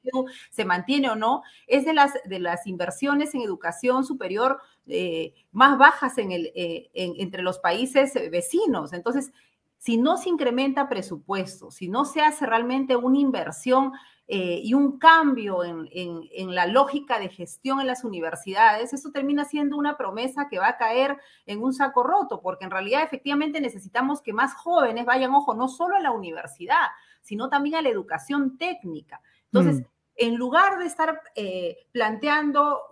se 0.50 0.64
mantiene 0.64 1.10
o 1.10 1.16
no, 1.16 1.42
es 1.66 1.84
de 1.84 1.92
las, 1.92 2.12
de 2.24 2.38
las 2.38 2.66
inversiones 2.66 3.34
en 3.34 3.42
educación 3.42 4.04
superior 4.04 4.60
eh, 4.86 5.34
más 5.52 5.78
bajas 5.78 6.18
en 6.18 6.32
el, 6.32 6.52
eh, 6.54 6.90
entre 6.94 7.42
los 7.42 7.58
países 7.58 8.14
vecinos. 8.30 8.92
Entonces, 8.92 9.32
si 9.78 9.98
no 9.98 10.16
se 10.16 10.28
incrementa 10.28 10.88
presupuesto, 10.88 11.70
si 11.70 11.88
no 11.88 12.04
se 12.04 12.20
hace 12.20 12.46
realmente 12.46 12.96
una 12.96 13.18
inversión 13.18 13.92
eh, 14.28 14.60
y 14.62 14.74
un 14.74 14.98
cambio 14.98 15.62
en, 15.62 16.54
la 16.54 16.66
lógica 16.66 17.18
de 17.18 17.28
gestión 17.28 17.80
en 17.80 17.86
las 17.86 18.04
universidades, 18.04 18.92
eso 18.92 19.10
termina 19.10 19.44
siendo 19.44 19.76
una 19.76 19.96
promesa 19.96 20.48
que 20.48 20.58
va 20.58 20.68
a 20.68 20.76
caer 20.76 21.16
en 21.46 21.62
un 21.62 21.72
saco 21.72 22.02
roto, 22.02 22.40
porque 22.40 22.64
en 22.64 22.70
realidad 22.70 23.02
efectivamente 23.02 23.60
necesitamos 23.60 24.22
que 24.22 24.32
más 24.32 24.54
jóvenes 24.54 25.04
vayan, 25.06 25.32
ojo, 25.32 25.54
no 25.54 25.68
solo 25.68 25.96
a 25.96 26.00
la 26.00 26.10
universidad, 26.10 26.88
sino 27.22 27.48
también 27.48 27.76
a 27.76 27.82
la 27.82 27.88
educación 27.88 28.58
técnica. 28.58 29.20
Entonces, 29.50 29.82
mm 29.82 29.95
en 30.18 30.36
lugar 30.36 30.78
de 30.78 30.86
estar 30.86 31.20
eh, 31.34 31.76
planteando 31.92 32.88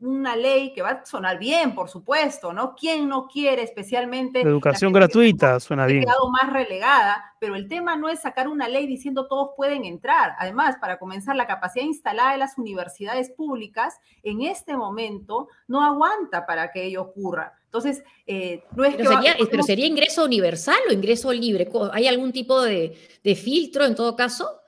una 0.00 0.34
ley 0.34 0.72
que 0.72 0.82
va 0.82 0.90
a 0.90 1.06
sonar 1.06 1.38
bien, 1.38 1.72
por 1.74 1.88
supuesto, 1.88 2.52
¿no? 2.52 2.74
¿Quién 2.74 3.08
no 3.08 3.28
quiere 3.28 3.62
especialmente... 3.62 4.40
educación 4.40 4.92
gratuita, 4.92 5.60
suena 5.60 5.86
bien. 5.86 6.02
quedado 6.02 6.28
más 6.30 6.52
relegada, 6.52 7.24
pero 7.38 7.54
el 7.54 7.68
tema 7.68 7.96
no 7.96 8.08
es 8.08 8.20
sacar 8.20 8.48
una 8.48 8.68
ley 8.68 8.88
diciendo 8.88 9.28
todos 9.28 9.50
pueden 9.56 9.84
entrar. 9.84 10.34
Además, 10.38 10.76
para 10.80 10.98
comenzar, 10.98 11.36
la 11.36 11.46
capacidad 11.46 11.84
instalada 11.84 12.32
de 12.32 12.38
las 12.38 12.58
universidades 12.58 13.30
públicas 13.30 14.00
en 14.24 14.42
este 14.42 14.76
momento 14.76 15.48
no 15.68 15.84
aguanta 15.84 16.44
para 16.44 16.72
que 16.72 16.84
ello 16.84 17.02
ocurra. 17.02 17.52
Entonces, 17.66 18.02
eh, 18.26 18.64
no 18.74 18.84
es 18.84 18.96
pero 18.96 19.10
que... 19.10 19.16
Sería, 19.16 19.36
pero 19.48 19.62
sería 19.62 19.86
ingreso 19.86 20.24
universal 20.24 20.78
o 20.88 20.92
ingreso 20.92 21.32
libre. 21.32 21.68
¿Hay 21.92 22.08
algún 22.08 22.32
tipo 22.32 22.60
de, 22.62 22.98
de 23.22 23.34
filtro 23.36 23.84
en 23.84 23.94
todo 23.94 24.16
caso? 24.16 24.60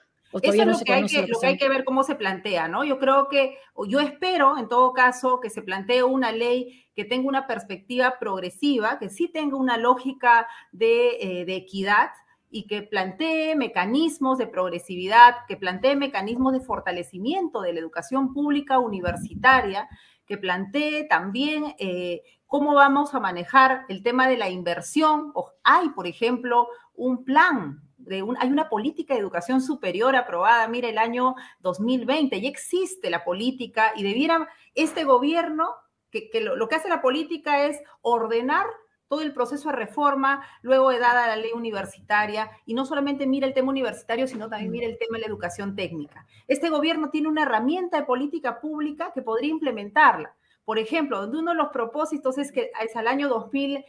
Eso 0.43 0.63
es 0.63 0.67
lo, 0.67 0.79
que 0.85 0.93
hay 0.93 1.07
que, 1.07 1.27
lo 1.27 1.39
que 1.39 1.47
hay 1.47 1.57
que 1.57 1.69
ver 1.69 1.85
cómo 1.85 2.03
se 2.03 2.15
plantea, 2.15 2.69
¿no? 2.69 2.85
Yo 2.85 2.99
creo 2.99 3.29
que, 3.29 3.59
o 3.75 3.87
yo 3.87 4.01
espero 4.01 4.59
en 4.59 4.69
todo 4.69 4.93
caso 4.93 5.41
que 5.41 5.51
se 5.51 5.63
plantee 5.63 6.03
una 6.03 6.33
ley 6.33 6.87
que 6.95 7.05
tenga 7.05 7.29
una 7.29 7.47
perspectiva 7.47 8.19
progresiva, 8.19 8.99
que 8.99 9.11
sí 9.11 9.29
tenga 9.29 9.57
una 9.57 9.77
lógica 9.77 10.49
de, 10.73 11.17
eh, 11.21 11.45
de 11.45 11.57
equidad, 11.57 12.11
y 12.49 12.67
que 12.67 12.83
plantee 12.83 13.57
mecanismos 13.57 14.39
de 14.39 14.47
progresividad, 14.47 15.35
que 15.49 15.57
plantee 15.57 15.97
mecanismos 15.97 16.53
de 16.53 16.61
fortalecimiento 16.61 17.61
de 17.61 17.73
la 17.73 17.81
educación 17.81 18.33
pública 18.33 18.79
universitaria, 18.79 19.89
que 20.27 20.39
plantee 20.39 21.05
también 21.05 21.75
eh, 21.79 22.23
cómo 22.47 22.75
vamos 22.75 23.15
a 23.15 23.21
manejar 23.21 23.85
el 23.89 24.03
tema 24.03 24.29
de 24.29 24.37
la 24.37 24.49
inversión. 24.49 25.33
hay, 25.65 25.91
por 25.91 26.07
ejemplo, 26.07 26.69
un 26.95 27.25
plan, 27.25 27.83
hay 28.11 28.51
una 28.51 28.69
política 28.69 29.15
de 29.15 29.21
educación 29.21 29.61
superior 29.61 30.17
aprobada, 30.17 30.69
mira, 30.69 30.89
el 30.89 30.99
año 30.99 31.35
2020, 31.61 32.41
ya 32.41 32.49
existe 32.49 33.11
la 33.11 33.25
política 33.25 33.93
y 33.97 34.03
debiera 34.03 34.49
este 34.75 35.05
gobierno, 35.05 35.71
que, 36.11 36.31
lo 36.41 36.69
que 36.69 36.75
hace 36.77 36.89
la 36.89 37.03
política 37.03 37.67
es 37.67 37.79
ordenar 38.01 38.67
todo 39.09 39.23
el 39.23 39.33
proceso 39.33 39.71
de 39.71 39.77
reforma, 39.77 40.45
luego 40.63 40.91
de 40.91 40.99
dada 40.99 41.29
la 41.29 41.37
ley 41.37 41.53
universitaria, 41.53 42.51
y 42.65 42.75
no 42.75 42.85
solamente 42.85 43.27
mira 43.27 43.47
el 43.47 43.55
tema 43.55 43.71
universitario, 43.71 44.27
sino 44.27 44.49
también 44.49 44.73
mira 44.73 44.87
el 44.87 44.99
tema 44.99 45.17
de 45.17 45.21
la 45.21 45.29
educación 45.29 45.77
técnica. 45.77 46.27
Este 46.49 46.71
gobierno 46.71 47.11
tiene 47.11 47.29
una 47.29 47.43
herramienta 47.43 47.99
de 47.99 48.07
política 48.07 48.61
pública 48.61 49.13
que 49.15 49.23
podría 49.23 49.51
implementarla. 49.51 50.35
Por 50.67 50.81
ejemplo, 50.81 51.25
uno 51.25 51.53
de 51.53 51.57
los 51.57 51.69
propósitos 51.69 52.39
es 52.39 52.51
que 52.51 52.73
es 52.85 52.97
al 52.97 53.07
año 53.07 53.29
2000, 53.29 53.85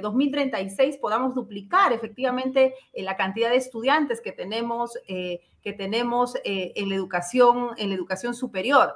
2036 0.00 0.94
eh, 0.94 0.98
podamos 1.00 1.34
duplicar 1.34 1.92
efectivamente 1.92 2.74
eh, 2.92 3.02
la 3.02 3.16
cantidad 3.16 3.50
de 3.50 3.56
estudiantes 3.56 4.20
que 4.20 4.30
tenemos, 4.30 4.96
eh, 5.08 5.40
que 5.60 5.72
tenemos 5.72 6.36
en, 6.44 6.88
la 6.88 6.94
educación, 6.94 7.70
en 7.78 7.88
la 7.88 7.96
educación 7.96 8.34
superior 8.34 8.94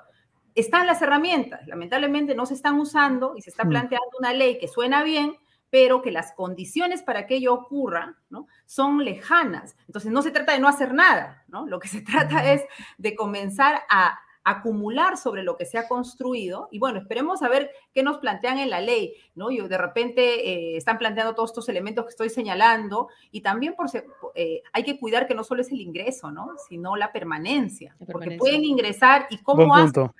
están 0.55 0.87
las 0.87 1.03
herramientas, 1.03 1.67
lamentablemente 1.67 2.37
no 2.37 2.47
se 2.47 2.55
están 2.55 2.79
usando 2.79 3.35
y 3.37 3.43
se 3.43 3.51
está 3.51 3.65
mm. 3.65 3.69
planteando 3.69 4.09
una 4.21 4.33
ley 4.33 4.57
que 4.59 4.69
suena 4.69 5.03
bien, 5.03 5.37
pero 5.71 6.03
que 6.03 6.13
las 6.13 6.31
condiciones 6.35 7.03
para 7.03 7.27
que 7.27 7.35
ello 7.35 7.53
ocurra 7.53 8.17
¿no? 8.31 8.47
son 8.65 9.05
lejanas. 9.05 9.75
Entonces, 9.89 10.13
no 10.13 10.23
se 10.23 10.31
trata 10.31 10.53
de 10.53 10.61
no 10.61 10.69
hacer 10.69 10.95
nada, 10.95 11.43
¿no? 11.49 11.67
Lo 11.67 11.81
que 11.81 11.89
se 11.89 12.01
trata 12.13 12.53
es 12.53 12.63
de 12.97 13.17
comenzar 13.17 13.83
a 13.91 14.21
acumular 14.45 15.17
sobre 15.17 15.43
lo 15.43 15.57
que 15.57 15.65
se 15.65 15.79
ha 15.79 15.89
construido 15.89 16.69
y 16.71 16.79
bueno, 16.79 16.99
esperemos 16.99 17.43
a 17.43 17.49
ver 17.49 17.71
qué 17.93 18.03
nos 18.03 18.19
plantean 18.19 18.59
en 18.59 18.71
la 18.71 18.81
ley, 18.81 19.15
¿no? 19.35 19.51
Y 19.51 19.59
de 19.67 19.79
repente 19.79 20.51
eh, 20.51 20.77
están 20.77 20.99
planteando 20.99 21.35
todos 21.35 21.51
estos 21.51 21.69
elementos 21.71 22.05
que 22.05 22.11
estoy 22.11 22.29
señalando 22.29 23.09
y 23.31 23.41
también 23.41 23.75
por, 23.75 23.87
eh, 24.35 24.63
hay 24.73 24.83
que 24.85 25.01
cuidar 25.01 25.27
que 25.27 25.35
no 25.35 25.45
solo 25.45 25.63
es 25.63 25.73
el 25.73 25.81
ingreso, 25.81 26.31
¿no? 26.31 26.53
Sino 26.69 26.95
la 26.95 27.11
permanencia, 27.11 27.97
porque 28.13 28.37
pueden 28.37 28.65
ingresar 28.65 29.27
y 29.31 29.39
cómo 29.39 29.75
hacen 29.75 30.11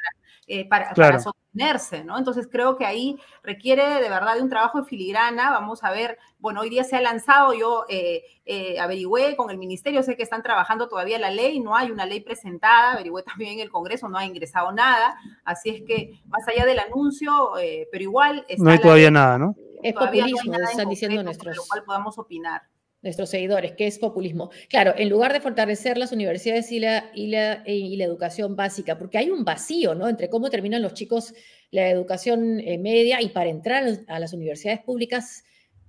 eh, 0.47 0.69
para, 0.69 0.95
sostenerse, 1.21 2.05
¿no? 2.05 2.19
Entonces 2.19 2.49
creo 2.51 2.77
que 2.77 2.85
ahí 2.85 3.19
requiere 3.43 3.83
de 4.03 4.09
verdad 4.09 4.35
de 4.35 4.43
un 4.43 4.51
trabajo 4.51 4.81
de 4.81 4.87
filigrana. 4.87 5.51
Vamos 5.51 5.83
a 5.85 5.91
ver, 5.91 6.19
bueno, 6.39 6.61
hoy 6.61 6.71
día 6.71 6.85
se 6.85 6.97
ha 6.97 7.01
lanzado, 7.01 7.55
yo 7.55 7.85
eh, 7.89 8.25
eh, 8.45 8.79
averigüé 8.79 9.37
con 9.37 9.51
el 9.51 9.59
ministerio, 9.59 10.03
sé 10.03 10.17
que 10.17 10.23
están 10.23 10.43
trabajando 10.43 10.89
todavía 10.89 11.19
la 11.19 11.31
ley, 11.31 11.61
no 11.61 11.77
hay 11.77 11.91
una 11.91 12.05
ley 12.05 12.21
presentada, 12.21 12.93
averigüé 12.93 13.23
también 13.23 13.55
en 13.55 13.61
el 13.61 13.71
Congreso, 13.71 14.09
no 14.09 14.19
ha 14.19 14.27
ingresado 14.27 14.73
nada, 14.73 15.17
así 15.45 15.71
es 15.71 15.83
que 15.83 16.21
más 16.27 16.47
allá 16.47 16.67
del 16.67 16.79
anuncio, 16.79 17.53
pero 17.91 18.03
igual... 18.03 18.45
no 18.59 18.71
hay 18.71 18.79
todavía 18.79 19.11
nada, 19.11 19.39
¿no? 19.39 19.57
Es 19.83 19.95
populismo, 19.95 20.55
están 20.55 20.89
diciendo 20.89 21.23
nuestros... 21.23 21.57
Lo 21.57 21.63
cual 21.65 21.85
podamos 21.85 22.19
opinar 22.19 22.63
nuestros 23.05 23.31
seguidores, 23.31 23.73
que 23.73 23.87
es 23.87 23.99
populismo. 23.99 24.51
Claro, 24.69 24.95
en 24.97 25.09
lugar 25.09 25.33
de 25.33 25.41
fortalecer 25.41 25.97
las 25.97 26.11
universidades 26.11 26.73
y 26.73 26.81
la, 26.81 27.11
y 27.15 27.29
la, 27.29 27.63
y 27.67 27.97
la 27.97 28.05
educación 28.05 28.57
básica, 28.57 28.99
porque 28.99 29.19
hay 29.19 29.31
un 29.31 29.45
vacío, 29.45 29.95
¿no? 29.95 30.09
Entre 30.09 30.29
cómo 30.29 30.51
terminan 30.51 30.83
los 30.83 30.95
chicos 30.95 31.35
la 31.71 31.89
educación 31.89 32.61
eh, 32.61 32.79
media 32.79 33.21
y 33.21 33.29
para 33.29 33.51
entrar 33.51 33.85
a 34.09 34.19
las 34.19 34.33
universidades 34.33 34.81
públicas 34.81 35.45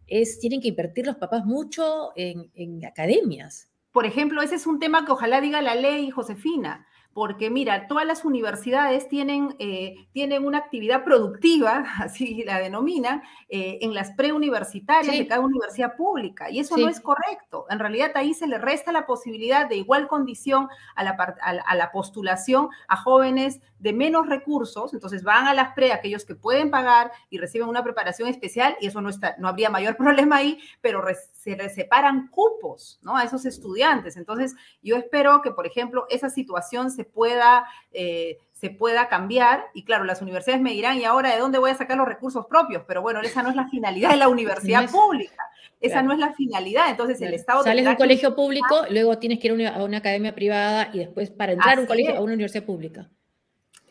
es, 0.07 0.39
tienen 0.39 0.61
que 0.61 0.67
invertir 0.67 1.05
los 1.05 1.15
papás 1.15 1.45
mucho 1.45 2.11
en, 2.15 2.51
en 2.53 2.85
academias. 2.85 3.69
Por 3.91 4.05
ejemplo, 4.05 4.41
ese 4.41 4.55
es 4.55 4.67
un 4.67 4.79
tema 4.79 5.05
que 5.05 5.11
ojalá 5.11 5.41
diga 5.41 5.61
la 5.61 5.75
ley, 5.75 6.09
Josefina 6.09 6.85
porque 7.15 7.49
mira, 7.49 7.87
todas 7.87 8.05
las 8.05 8.25
universidades 8.25 9.07
tienen, 9.07 9.55
eh, 9.57 10.05
tienen 10.11 10.45
una 10.45 10.57
actividad 10.57 11.05
productiva, 11.05 11.85
así 11.99 12.43
la 12.43 12.59
denominan, 12.59 13.23
eh, 13.47 13.77
en 13.79 13.93
las 13.93 14.11
preuniversitarias 14.11 15.17
de 15.17 15.25
cada 15.25 15.39
universidad 15.39 15.95
pública, 15.95 16.51
y 16.51 16.59
eso 16.59 16.75
no 16.75 16.89
es 16.89 16.99
correcto. 16.99 17.67
En 17.69 17.79
realidad 17.79 18.11
ahí 18.15 18.33
se 18.33 18.47
le 18.47 18.57
resta 18.57 18.91
la 18.91 19.05
posibilidad 19.05 19.69
de 19.69 19.77
igual 19.77 20.09
condición 20.09 20.67
a 20.93 21.05
la, 21.05 21.11
a 21.11 21.75
la 21.75 21.91
postulación 21.93 22.67
a 22.89 22.97
jóvenes 22.97 23.61
de 23.85 23.93
menos 23.93 24.27
recursos, 24.27 24.95
entonces 24.95 25.21
van 25.21 25.45
a 25.45 25.53
las 25.53 25.75
pre 25.75 25.93
aquellos 25.93 26.25
que 26.25 26.33
pueden 26.33 26.71
pagar 26.71 27.11
y 27.29 27.37
reciben 27.37 27.69
una 27.69 27.83
preparación 27.83 28.27
especial, 28.27 28.75
y 28.81 28.87
eso 28.87 28.99
no, 28.99 29.09
está, 29.09 29.35
no 29.37 29.47
habría 29.47 29.69
mayor 29.69 29.95
problema 29.97 30.37
ahí, 30.37 30.57
pero 30.81 31.05
se 31.33 31.69
separan 31.69 32.29
cupos 32.29 32.97
¿no? 33.03 33.15
a 33.15 33.23
esos 33.23 33.45
estudiantes. 33.45 34.17
Entonces, 34.17 34.55
yo 34.81 34.95
espero 34.95 35.43
que, 35.43 35.51
por 35.51 35.67
ejemplo, 35.67 36.07
esa 36.09 36.31
situación 36.31 36.89
se 36.89 37.03
pueda, 37.03 37.67
eh, 37.91 38.39
se 38.53 38.71
pueda 38.71 39.07
cambiar. 39.07 39.67
Y 39.75 39.83
claro, 39.83 40.03
las 40.03 40.23
universidades 40.23 40.63
me 40.63 40.71
dirán, 40.71 40.97
¿y 40.97 41.03
ahora 41.03 41.31
de 41.31 41.39
dónde 41.39 41.59
voy 41.59 41.69
a 41.69 41.75
sacar 41.75 41.95
los 41.95 42.07
recursos 42.07 42.47
propios? 42.47 42.85
Pero 42.87 43.03
bueno, 43.03 43.21
esa 43.21 43.43
no 43.43 43.51
es 43.51 43.55
la 43.55 43.67
finalidad 43.69 44.09
de 44.09 44.17
la 44.17 44.29
universidad 44.29 44.89
pública. 44.89 45.43
Esa 45.79 46.01
no 46.01 46.11
es 46.11 46.17
la 46.17 46.33
finalidad. 46.33 46.89
Entonces, 46.89 47.21
el 47.21 47.35
Estado... 47.35 47.61
Sales 47.63 47.85
de 47.85 47.91
un 47.91 47.97
colegio 47.97 48.35
público, 48.35 48.81
luego 48.89 49.19
tienes 49.19 49.37
que 49.37 49.49
ir 49.49 49.67
a 49.67 49.83
una, 49.83 49.97
academia 49.97 50.33
privada 50.33 50.89
y 50.91 50.97
después 50.97 51.29
para 51.29 51.51
entrar 51.51 51.77
a 51.77 51.81
un 51.81 51.85
colegio, 51.85 52.17
a 52.17 52.21
una 52.21 52.33
universidad 52.33 52.63
pública. 52.63 53.11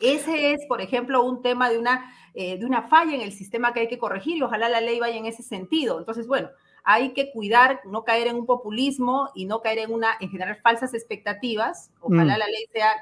Ese 0.00 0.52
es, 0.52 0.66
por 0.66 0.80
ejemplo, 0.80 1.22
un 1.22 1.42
tema 1.42 1.70
de 1.70 1.78
una, 1.78 2.12
eh, 2.34 2.58
de 2.58 2.66
una 2.66 2.82
falla 2.82 3.14
en 3.14 3.20
el 3.20 3.32
sistema 3.32 3.72
que 3.72 3.80
hay 3.80 3.88
que 3.88 3.98
corregir 3.98 4.36
y 4.36 4.42
ojalá 4.42 4.68
la 4.68 4.80
ley 4.80 4.98
vaya 4.98 5.16
en 5.16 5.26
ese 5.26 5.42
sentido. 5.42 5.98
Entonces, 5.98 6.26
bueno, 6.26 6.50
hay 6.84 7.12
que 7.14 7.30
cuidar, 7.30 7.80
no 7.84 8.04
caer 8.04 8.28
en 8.28 8.36
un 8.36 8.46
populismo 8.46 9.30
y 9.34 9.46
no 9.46 9.60
caer 9.60 9.78
en 9.78 9.92
una, 9.92 10.16
en 10.20 10.30
generar 10.30 10.60
falsas 10.60 10.94
expectativas. 10.94 11.90
Ojalá 12.00 12.36
mm. 12.36 12.38
la 12.38 12.46
ley 12.46 12.66
sea 12.72 12.94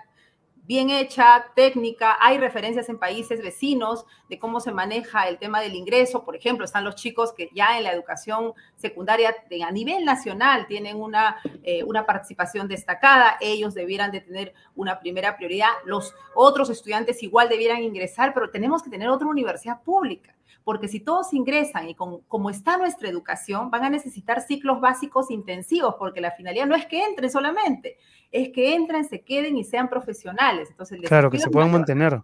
bien 0.64 0.90
hecha, 0.90 1.46
técnica, 1.56 2.16
hay 2.20 2.38
referencias 2.38 2.88
en 2.88 2.98
países 2.98 3.42
vecinos 3.42 4.06
de 4.28 4.38
cómo 4.38 4.60
se 4.60 4.70
maneja 4.70 5.28
el 5.28 5.38
tema 5.38 5.60
del 5.60 5.74
ingreso, 5.74 6.24
por 6.24 6.36
ejemplo, 6.36 6.64
están 6.64 6.84
los 6.84 6.94
chicos 6.94 7.32
que 7.32 7.50
ya 7.52 7.76
en 7.76 7.84
la 7.84 7.92
educación 7.92 8.54
secundaria 8.82 9.34
a 9.66 9.70
nivel 9.70 10.04
nacional 10.04 10.66
tienen 10.66 11.00
una, 11.00 11.36
eh, 11.62 11.82
una 11.84 12.04
participación 12.04 12.68
destacada, 12.68 13.38
ellos 13.40 13.72
debieran 13.72 14.10
de 14.10 14.20
tener 14.20 14.52
una 14.74 15.00
primera 15.00 15.36
prioridad, 15.36 15.70
los 15.86 16.14
otros 16.34 16.68
estudiantes 16.68 17.22
igual 17.22 17.48
debieran 17.48 17.82
ingresar, 17.82 18.34
pero 18.34 18.50
tenemos 18.50 18.82
que 18.82 18.90
tener 18.90 19.08
otra 19.08 19.26
universidad 19.26 19.82
pública 19.82 20.34
porque 20.64 20.88
si 20.88 21.00
todos 21.00 21.32
ingresan 21.32 21.88
y 21.88 21.94
como 21.94 22.50
está 22.50 22.76
nuestra 22.76 23.08
educación, 23.08 23.70
van 23.70 23.84
a 23.84 23.90
necesitar 23.90 24.40
ciclos 24.40 24.80
básicos 24.80 25.30
intensivos, 25.30 25.96
porque 25.98 26.20
la 26.20 26.30
finalidad 26.30 26.66
no 26.66 26.76
es 26.76 26.86
que 26.86 27.02
entren 27.02 27.30
solamente, 27.30 27.96
es 28.30 28.50
que 28.50 28.74
entren, 28.74 29.04
se 29.04 29.22
queden 29.22 29.56
y 29.56 29.64
sean 29.64 29.88
profesionales. 29.88 30.68
Entonces, 30.70 31.00
claro, 31.02 31.30
que 31.30 31.38
se 31.38 31.50
puedan 31.50 31.72
mantener. 31.72 32.22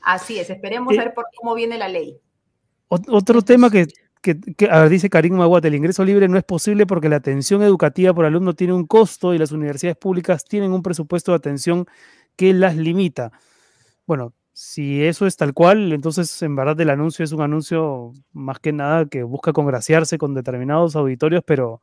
Así 0.00 0.38
es, 0.38 0.50
esperemos 0.50 0.94
eh, 0.94 0.98
ver 0.98 1.14
por 1.14 1.26
cómo 1.36 1.54
viene 1.54 1.78
la 1.78 1.88
ley. 1.88 2.18
Otro 2.88 3.42
tema 3.42 3.70
que, 3.70 3.86
dice 4.88 5.10
Karim 5.10 5.34
Maguate, 5.34 5.68
el 5.68 5.74
ingreso 5.74 6.04
libre 6.04 6.28
no 6.28 6.38
es 6.38 6.44
posible 6.44 6.86
porque 6.86 7.08
la 7.08 7.16
atención 7.16 7.62
educativa 7.62 8.14
por 8.14 8.24
alumno 8.24 8.54
tiene 8.54 8.72
un 8.72 8.86
costo 8.86 9.34
y 9.34 9.38
las 9.38 9.52
universidades 9.52 9.96
públicas 9.96 10.44
tienen 10.44 10.72
un 10.72 10.82
presupuesto 10.82 11.32
de 11.32 11.36
atención 11.36 11.86
que 12.36 12.54
las 12.54 12.76
limita. 12.76 13.32
Bueno, 14.06 14.32
si 14.52 15.04
eso 15.04 15.26
es 15.26 15.36
tal 15.36 15.52
cual, 15.52 15.92
entonces 15.92 16.40
en 16.42 16.56
verdad 16.56 16.80
el 16.80 16.90
anuncio 16.90 17.24
es 17.24 17.32
un 17.32 17.42
anuncio 17.42 18.12
más 18.32 18.60
que 18.60 18.72
nada 18.72 19.06
que 19.06 19.22
busca 19.22 19.52
congraciarse 19.52 20.16
con 20.16 20.32
determinados 20.32 20.96
auditorios, 20.96 21.42
pero 21.44 21.82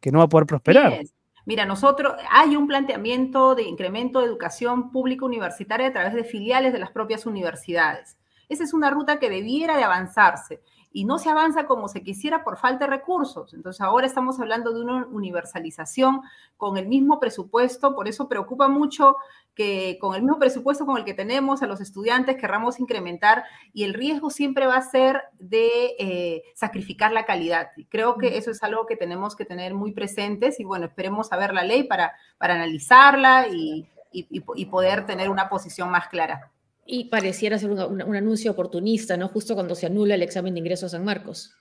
que 0.00 0.12
no 0.12 0.18
va 0.18 0.24
a 0.24 0.28
poder 0.28 0.46
prosperar. 0.46 1.00
Mira, 1.46 1.64
nosotros 1.64 2.14
hay 2.30 2.54
un 2.56 2.68
planteamiento 2.68 3.54
de 3.54 3.62
incremento 3.62 4.20
de 4.20 4.26
educación 4.26 4.92
pública 4.92 5.24
universitaria 5.24 5.88
a 5.88 5.92
través 5.92 6.14
de 6.14 6.24
filiales 6.24 6.72
de 6.72 6.78
las 6.78 6.90
propias 6.90 7.26
universidades. 7.26 8.18
Esa 8.48 8.64
es 8.64 8.74
una 8.74 8.90
ruta 8.90 9.18
que 9.18 9.30
debiera 9.30 9.76
de 9.76 9.84
avanzarse 9.84 10.60
y 10.92 11.04
no 11.04 11.18
se 11.18 11.30
avanza 11.30 11.66
como 11.66 11.88
se 11.88 12.02
quisiera 12.02 12.42
por 12.42 12.56
falta 12.56 12.86
de 12.86 12.90
recursos. 12.90 13.54
Entonces 13.54 13.80
ahora 13.80 14.06
estamos 14.06 14.40
hablando 14.40 14.72
de 14.72 14.80
una 14.80 15.06
universalización 15.06 16.22
con 16.56 16.76
el 16.76 16.88
mismo 16.88 17.20
presupuesto, 17.20 17.94
por 17.94 18.08
eso 18.08 18.28
preocupa 18.28 18.68
mucho 18.68 19.16
que 19.54 19.98
con 20.00 20.14
el 20.14 20.22
mismo 20.22 20.38
presupuesto 20.38 20.86
con 20.86 20.96
el 20.96 21.04
que 21.04 21.14
tenemos 21.14 21.62
a 21.62 21.66
los 21.66 21.80
estudiantes 21.80 22.36
querramos 22.36 22.80
incrementar 22.80 23.44
y 23.72 23.84
el 23.84 23.94
riesgo 23.94 24.30
siempre 24.30 24.66
va 24.66 24.76
a 24.76 24.82
ser 24.82 25.22
de 25.38 25.94
eh, 25.98 26.42
sacrificar 26.54 27.12
la 27.12 27.26
calidad. 27.26 27.70
Creo 27.88 28.16
que 28.16 28.38
eso 28.38 28.50
es 28.50 28.62
algo 28.62 28.86
que 28.86 28.96
tenemos 28.96 29.36
que 29.36 29.44
tener 29.44 29.74
muy 29.74 29.92
presentes 29.92 30.60
y 30.60 30.64
bueno, 30.64 30.86
esperemos 30.86 31.32
a 31.32 31.36
ver 31.36 31.52
la 31.52 31.64
ley 31.64 31.84
para, 31.84 32.14
para 32.38 32.54
analizarla 32.54 33.48
y, 33.48 33.86
y 34.12 34.64
poder 34.66 35.06
tener 35.06 35.30
una 35.30 35.48
posición 35.48 35.90
más 35.90 36.08
clara. 36.08 36.50
Y 36.92 37.04
pareciera 37.04 37.56
ser 37.56 37.70
un, 37.70 38.16
anuncio 38.16 38.50
oportunista, 38.50 39.16
¿no? 39.16 39.28
Justo 39.28 39.54
cuando 39.54 39.76
se 39.76 39.86
anula 39.86 40.16
el 40.16 40.24
examen 40.24 40.54
de 40.54 40.58
ingreso 40.58 40.86
a 40.86 40.88
San 40.88 41.04
Marcos. 41.04 41.54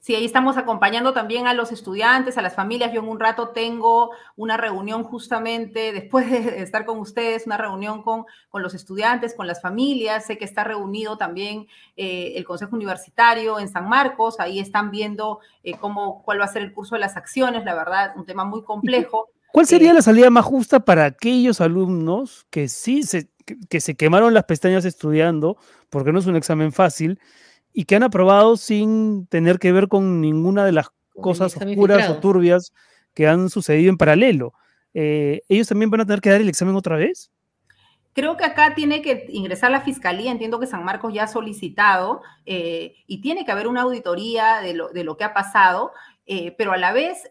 Sí, 0.00 0.16
ahí 0.16 0.24
estamos 0.24 0.56
acompañando 0.56 1.12
también 1.12 1.46
a 1.46 1.54
los 1.54 1.70
estudiantes, 1.70 2.36
a 2.36 2.42
las 2.42 2.56
familias. 2.56 2.92
Yo 2.92 3.02
en 3.02 3.08
un 3.08 3.20
rato 3.20 3.50
tengo 3.50 4.10
una 4.34 4.56
reunión 4.56 5.04
justamente, 5.04 5.92
después 5.92 6.28
de 6.28 6.60
estar 6.60 6.84
con 6.86 6.98
ustedes, 6.98 7.46
una 7.46 7.56
reunión 7.56 8.02
con, 8.02 8.24
con 8.48 8.64
los 8.64 8.74
estudiantes, 8.74 9.32
con 9.32 9.46
las 9.46 9.62
familias. 9.62 10.26
Sé 10.26 10.38
que 10.38 10.44
está 10.44 10.64
reunido 10.64 11.16
también 11.16 11.68
eh, 11.96 12.32
el 12.34 12.44
Consejo 12.44 12.74
Universitario 12.74 13.60
en 13.60 13.68
San 13.68 13.88
Marcos. 13.88 14.40
Ahí 14.40 14.58
están 14.58 14.90
viendo 14.90 15.38
eh, 15.62 15.76
cómo, 15.78 16.24
cuál 16.24 16.40
va 16.40 16.46
a 16.46 16.48
ser 16.48 16.62
el 16.62 16.72
curso 16.72 16.96
de 16.96 17.00
las 17.00 17.16
acciones. 17.16 17.64
La 17.64 17.76
verdad, 17.76 18.12
un 18.16 18.26
tema 18.26 18.44
muy 18.44 18.64
complejo. 18.64 19.28
¿Cuál 19.52 19.66
sería 19.66 19.92
eh, 19.92 19.94
la 19.94 20.02
salida 20.02 20.30
más 20.30 20.44
justa 20.44 20.80
para 20.80 21.04
aquellos 21.04 21.60
alumnos 21.60 22.44
que 22.50 22.66
sí 22.66 23.04
se, 23.04 23.30
que 23.68 23.80
se 23.80 23.94
quemaron 23.94 24.34
las 24.34 24.44
pestañas 24.44 24.84
estudiando, 24.84 25.56
porque 25.90 26.12
no 26.12 26.18
es 26.18 26.26
un 26.26 26.36
examen 26.36 26.72
fácil? 26.72 27.20
y 27.78 27.84
que 27.84 27.94
han 27.94 28.04
aprobado 28.04 28.56
sin 28.56 29.26
tener 29.26 29.58
que 29.58 29.70
ver 29.70 29.88
con 29.88 30.22
ninguna 30.22 30.64
de 30.64 30.72
las 30.72 30.88
cosas 31.14 31.54
oscuras 31.58 32.08
o 32.08 32.20
turbias 32.20 32.72
que 33.12 33.28
han 33.28 33.50
sucedido 33.50 33.90
en 33.90 33.98
paralelo. 33.98 34.54
Eh, 34.94 35.42
¿Ellos 35.46 35.68
también 35.68 35.90
van 35.90 36.00
a 36.00 36.06
tener 36.06 36.22
que 36.22 36.30
dar 36.30 36.40
el 36.40 36.48
examen 36.48 36.74
otra 36.74 36.96
vez? 36.96 37.30
Creo 38.14 38.38
que 38.38 38.46
acá 38.46 38.74
tiene 38.74 39.02
que 39.02 39.26
ingresar 39.28 39.70
la 39.70 39.82
fiscalía, 39.82 40.30
entiendo 40.30 40.58
que 40.58 40.66
San 40.66 40.86
Marcos 40.86 41.12
ya 41.12 41.24
ha 41.24 41.28
solicitado 41.28 42.22
eh, 42.46 42.94
y 43.06 43.20
tiene 43.20 43.44
que 43.44 43.52
haber 43.52 43.68
una 43.68 43.82
auditoría 43.82 44.62
de 44.62 44.72
lo, 44.72 45.16
que 45.18 45.24
ha 45.24 45.34
pasado, 45.34 45.92
eh, 46.24 46.54
pero 46.56 46.72
a 46.72 46.78
la 46.78 46.92
vez 46.92 47.30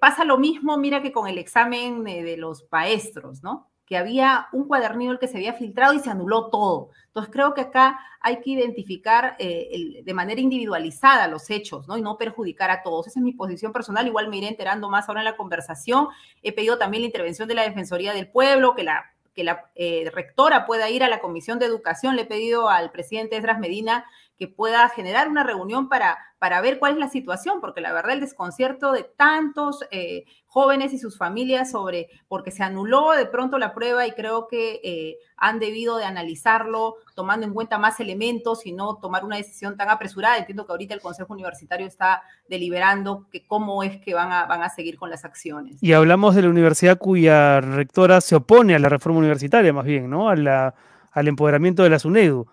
pasa 0.00 0.24
lo 0.24 0.36
mismo, 0.36 0.76
mira 0.78 1.00
que 1.00 1.12
con 1.12 1.28
el 1.28 1.38
examen 1.38 2.02
de 2.02 2.36
los 2.36 2.66
maestros, 2.72 3.40
¿no? 3.44 3.69
Que 3.90 3.96
había 3.96 4.46
un 4.52 4.68
cuadernillo 4.68 5.18
que 5.18 5.26
se 5.26 5.36
había 5.36 5.52
filtrado 5.52 5.92
y 5.94 5.98
se 5.98 6.10
anuló 6.10 6.48
todo. 6.48 6.90
Entonces 7.08 7.32
creo 7.32 7.54
que 7.54 7.62
acá 7.62 7.98
hay 8.20 8.40
que 8.40 8.50
identificar 8.50 9.34
eh, 9.40 10.00
de 10.04 10.14
manera 10.14 10.40
individualizada 10.40 11.26
los 11.26 11.50
hechos, 11.50 11.88
¿no? 11.88 11.98
Y 11.98 12.00
no 12.00 12.16
perjudicar 12.16 12.70
a 12.70 12.84
todos. 12.84 13.08
Esa 13.08 13.18
es 13.18 13.24
mi 13.24 13.32
posición 13.32 13.72
personal. 13.72 14.06
Igual 14.06 14.28
me 14.28 14.36
iré 14.36 14.46
enterando 14.46 14.88
más 14.88 15.08
ahora 15.08 15.22
en 15.22 15.24
la 15.24 15.36
conversación. 15.36 16.06
He 16.40 16.52
pedido 16.52 16.78
también 16.78 17.02
la 17.02 17.06
intervención 17.06 17.48
de 17.48 17.54
la 17.54 17.62
Defensoría 17.62 18.12
del 18.12 18.28
Pueblo, 18.28 18.76
que 18.76 18.84
la 18.84 19.06
que 19.34 19.42
la 19.44 19.70
eh, 19.74 20.10
rectora 20.12 20.66
pueda 20.66 20.88
ir 20.88 21.02
a 21.02 21.08
la 21.08 21.20
Comisión 21.20 21.58
de 21.58 21.66
Educación. 21.66 22.14
Le 22.14 22.22
he 22.22 22.26
pedido 22.26 22.68
al 22.68 22.92
presidente 22.92 23.36
Esdras 23.36 23.58
Medina 23.58 24.04
que 24.40 24.48
pueda 24.48 24.88
generar 24.88 25.28
una 25.28 25.44
reunión 25.44 25.90
para, 25.90 26.16
para 26.38 26.62
ver 26.62 26.78
cuál 26.78 26.94
es 26.94 26.98
la 26.98 27.10
situación, 27.10 27.60
porque 27.60 27.82
la 27.82 27.92
verdad 27.92 28.12
el 28.12 28.20
desconcierto 28.20 28.90
de 28.90 29.04
tantos 29.04 29.84
eh, 29.90 30.24
jóvenes 30.46 30.94
y 30.94 30.98
sus 30.98 31.18
familias 31.18 31.72
sobre, 31.72 32.08
porque 32.26 32.50
se 32.50 32.62
anuló 32.62 33.10
de 33.10 33.26
pronto 33.26 33.58
la 33.58 33.74
prueba 33.74 34.06
y 34.06 34.12
creo 34.12 34.48
que 34.48 34.80
eh, 34.82 35.18
han 35.36 35.58
debido 35.58 35.98
de 35.98 36.06
analizarlo 36.06 36.94
tomando 37.14 37.44
en 37.44 37.52
cuenta 37.52 37.76
más 37.76 38.00
elementos 38.00 38.64
y 38.64 38.72
no 38.72 38.96
tomar 38.96 39.26
una 39.26 39.36
decisión 39.36 39.76
tan 39.76 39.90
apresurada. 39.90 40.38
Entiendo 40.38 40.64
que 40.64 40.72
ahorita 40.72 40.94
el 40.94 41.02
Consejo 41.02 41.34
Universitario 41.34 41.86
está 41.86 42.22
deliberando 42.48 43.26
que 43.30 43.46
cómo 43.46 43.82
es 43.82 44.00
que 44.00 44.14
van 44.14 44.32
a, 44.32 44.46
van 44.46 44.62
a 44.62 44.70
seguir 44.70 44.96
con 44.96 45.10
las 45.10 45.26
acciones. 45.26 45.76
Y 45.82 45.92
hablamos 45.92 46.34
de 46.34 46.40
la 46.40 46.48
universidad 46.48 46.96
cuya 46.96 47.60
rectora 47.60 48.22
se 48.22 48.36
opone 48.36 48.74
a 48.74 48.78
la 48.78 48.88
reforma 48.88 49.18
universitaria, 49.18 49.70
más 49.74 49.84
bien, 49.84 50.08
¿no? 50.08 50.30
A 50.30 50.36
la, 50.36 50.74
al 51.12 51.28
empoderamiento 51.28 51.82
de 51.82 51.90
la 51.90 51.98
SUNEDU. 51.98 52.46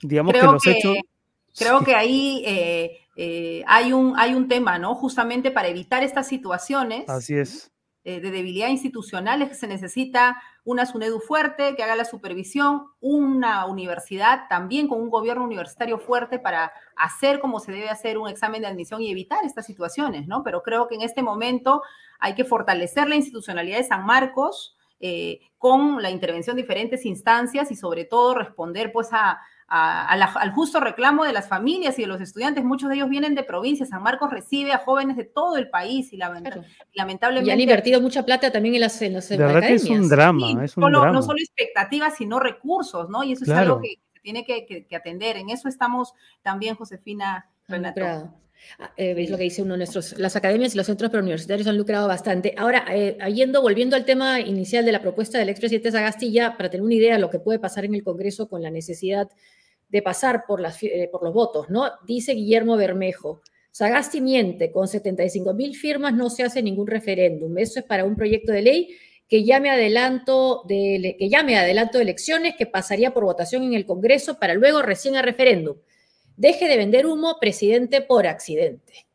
Digamos 0.00 0.32
que 0.32 0.42
los 0.42 0.66
hechos 0.66 0.96
Creo 1.56 1.82
que 1.82 1.94
ahí 1.94 2.42
eh, 2.46 2.98
eh, 3.16 3.64
hay, 3.66 3.92
un, 3.92 4.14
hay 4.18 4.34
un 4.34 4.48
tema, 4.48 4.78
¿no? 4.78 4.94
Justamente 4.94 5.50
para 5.50 5.68
evitar 5.68 6.02
estas 6.02 6.28
situaciones. 6.28 7.08
Así 7.08 7.36
es. 7.36 7.72
Eh, 8.04 8.20
de 8.20 8.30
debilidad 8.30 8.68
institucional 8.68 9.42
es 9.42 9.50
que 9.50 9.54
se 9.54 9.66
necesita 9.66 10.40
una 10.64 10.86
SUNEDU 10.86 11.20
fuerte 11.20 11.74
que 11.76 11.82
haga 11.82 11.96
la 11.96 12.04
supervisión, 12.04 12.84
una 13.00 13.66
universidad 13.66 14.48
también 14.48 14.88
con 14.88 15.00
un 15.00 15.10
gobierno 15.10 15.44
universitario 15.44 15.98
fuerte 15.98 16.38
para 16.38 16.72
hacer 16.96 17.40
como 17.40 17.60
se 17.60 17.72
debe 17.72 17.90
hacer 17.90 18.16
un 18.16 18.28
examen 18.28 18.62
de 18.62 18.68
admisión 18.68 19.02
y 19.02 19.10
evitar 19.10 19.44
estas 19.44 19.66
situaciones, 19.66 20.26
¿no? 20.26 20.42
Pero 20.42 20.62
creo 20.62 20.88
que 20.88 20.94
en 20.94 21.02
este 21.02 21.22
momento 21.22 21.82
hay 22.18 22.34
que 22.34 22.44
fortalecer 22.44 23.08
la 23.08 23.16
institucionalidad 23.16 23.78
de 23.78 23.84
San 23.84 24.06
Marcos 24.06 24.74
con 25.58 26.02
la 26.02 26.10
intervención 26.10 26.56
de 26.56 26.62
diferentes 26.62 27.06
instancias 27.06 27.70
y 27.70 27.76
sobre 27.76 28.04
todo 28.04 28.34
responder 28.34 28.90
pues 28.90 29.10
a, 29.12 29.38
al 29.68 30.52
justo 30.52 30.80
reclamo 30.80 31.24
de 31.24 31.32
las 31.32 31.48
familias 31.48 31.98
y 31.98 32.02
de 32.02 32.08
los 32.08 32.20
estudiantes. 32.20 32.64
Muchos 32.64 32.88
de 32.88 32.96
ellos 32.96 33.08
vienen 33.08 33.34
de 33.34 33.42
provincias. 33.42 33.90
San 33.90 34.02
Marcos 34.02 34.30
recibe 34.30 34.72
a 34.72 34.78
jóvenes 34.78 35.16
de 35.16 35.24
todo 35.24 35.56
el 35.56 35.68
país 35.68 36.12
y 36.12 36.16
lamentablemente... 36.16 37.44
Y 37.44 37.50
han 37.50 37.60
invertido 37.60 38.00
mucha 38.00 38.24
plata 38.24 38.50
también 38.50 38.74
en 38.74 38.80
las, 38.80 39.00
en 39.02 39.14
las 39.14 39.30
es 39.30 39.84
un 39.84 40.08
drama, 40.08 40.64
es 40.64 40.76
un 40.76 40.90
drama. 40.90 41.12
No 41.12 41.22
solo 41.22 41.38
expectativas, 41.38 42.16
sino 42.16 42.40
recursos, 42.40 43.08
¿no? 43.10 43.24
Y 43.24 43.32
eso 43.32 43.44
es 43.44 43.50
algo 43.50 43.80
que 43.80 43.98
se 44.14 44.20
tiene 44.20 44.44
que, 44.44 44.86
atender. 44.96 45.36
En 45.36 45.50
eso 45.50 45.68
estamos 45.68 46.14
también, 46.42 46.74
Josefina 46.74 47.50
Renato. 47.66 48.32
Ah, 48.78 48.90
eh, 48.96 49.14
es 49.16 49.30
lo 49.30 49.36
que 49.36 49.44
dice 49.44 49.62
uno 49.62 49.74
de 49.74 49.78
nuestros, 49.78 50.18
las 50.18 50.34
academias 50.36 50.74
y 50.74 50.76
los 50.76 50.86
centros 50.86 51.10
preuniversitarios 51.10 51.66
han 51.68 51.76
lucrado 51.76 52.08
bastante. 52.08 52.54
Ahora, 52.56 52.84
eh, 52.90 53.16
yendo, 53.32 53.62
volviendo 53.62 53.96
al 53.96 54.04
tema 54.04 54.40
inicial 54.40 54.84
de 54.84 54.92
la 54.92 55.00
propuesta 55.00 55.38
del 55.38 55.48
expresidente 55.48 55.92
Sagastilla, 55.92 56.56
para 56.56 56.68
tener 56.70 56.84
una 56.84 56.94
idea 56.94 57.14
de 57.14 57.20
lo 57.20 57.30
que 57.30 57.38
puede 57.38 57.58
pasar 57.58 57.84
en 57.84 57.94
el 57.94 58.02
Congreso 58.02 58.48
con 58.48 58.62
la 58.62 58.70
necesidad 58.70 59.28
de 59.88 60.02
pasar 60.02 60.44
por, 60.46 60.60
las, 60.60 60.82
eh, 60.82 61.08
por 61.10 61.22
los 61.22 61.32
votos, 61.32 61.70
¿no? 61.70 61.90
Dice 62.06 62.32
Guillermo 62.32 62.76
Bermejo, 62.76 63.40
Sagasti 63.70 64.20
miente, 64.20 64.72
con 64.72 64.88
75 64.88 65.54
mil 65.54 65.76
firmas 65.76 66.12
no 66.14 66.30
se 66.30 66.42
hace 66.42 66.62
ningún 66.62 66.86
referéndum. 66.86 67.56
Eso 67.58 67.80
es 67.80 67.84
para 67.84 68.04
un 68.04 68.16
proyecto 68.16 68.52
de 68.52 68.62
ley 68.62 68.88
que 69.28 69.44
llame 69.44 69.70
adelanto 69.70 70.64
de, 70.66 71.16
que 71.18 71.28
llame 71.28 71.56
adelanto 71.56 71.98
de 71.98 72.04
elecciones 72.04 72.56
que 72.56 72.66
pasaría 72.66 73.12
por 73.12 73.24
votación 73.24 73.62
en 73.62 73.74
el 73.74 73.84
Congreso 73.84 74.38
para 74.38 74.54
luego 74.54 74.82
recién 74.82 75.16
a 75.16 75.22
referéndum. 75.22 75.76
Deje 76.36 76.66
de 76.66 76.76
vender 76.76 77.06
humo, 77.06 77.36
presidente, 77.40 78.00
por 78.00 78.26
accidente. 78.26 79.06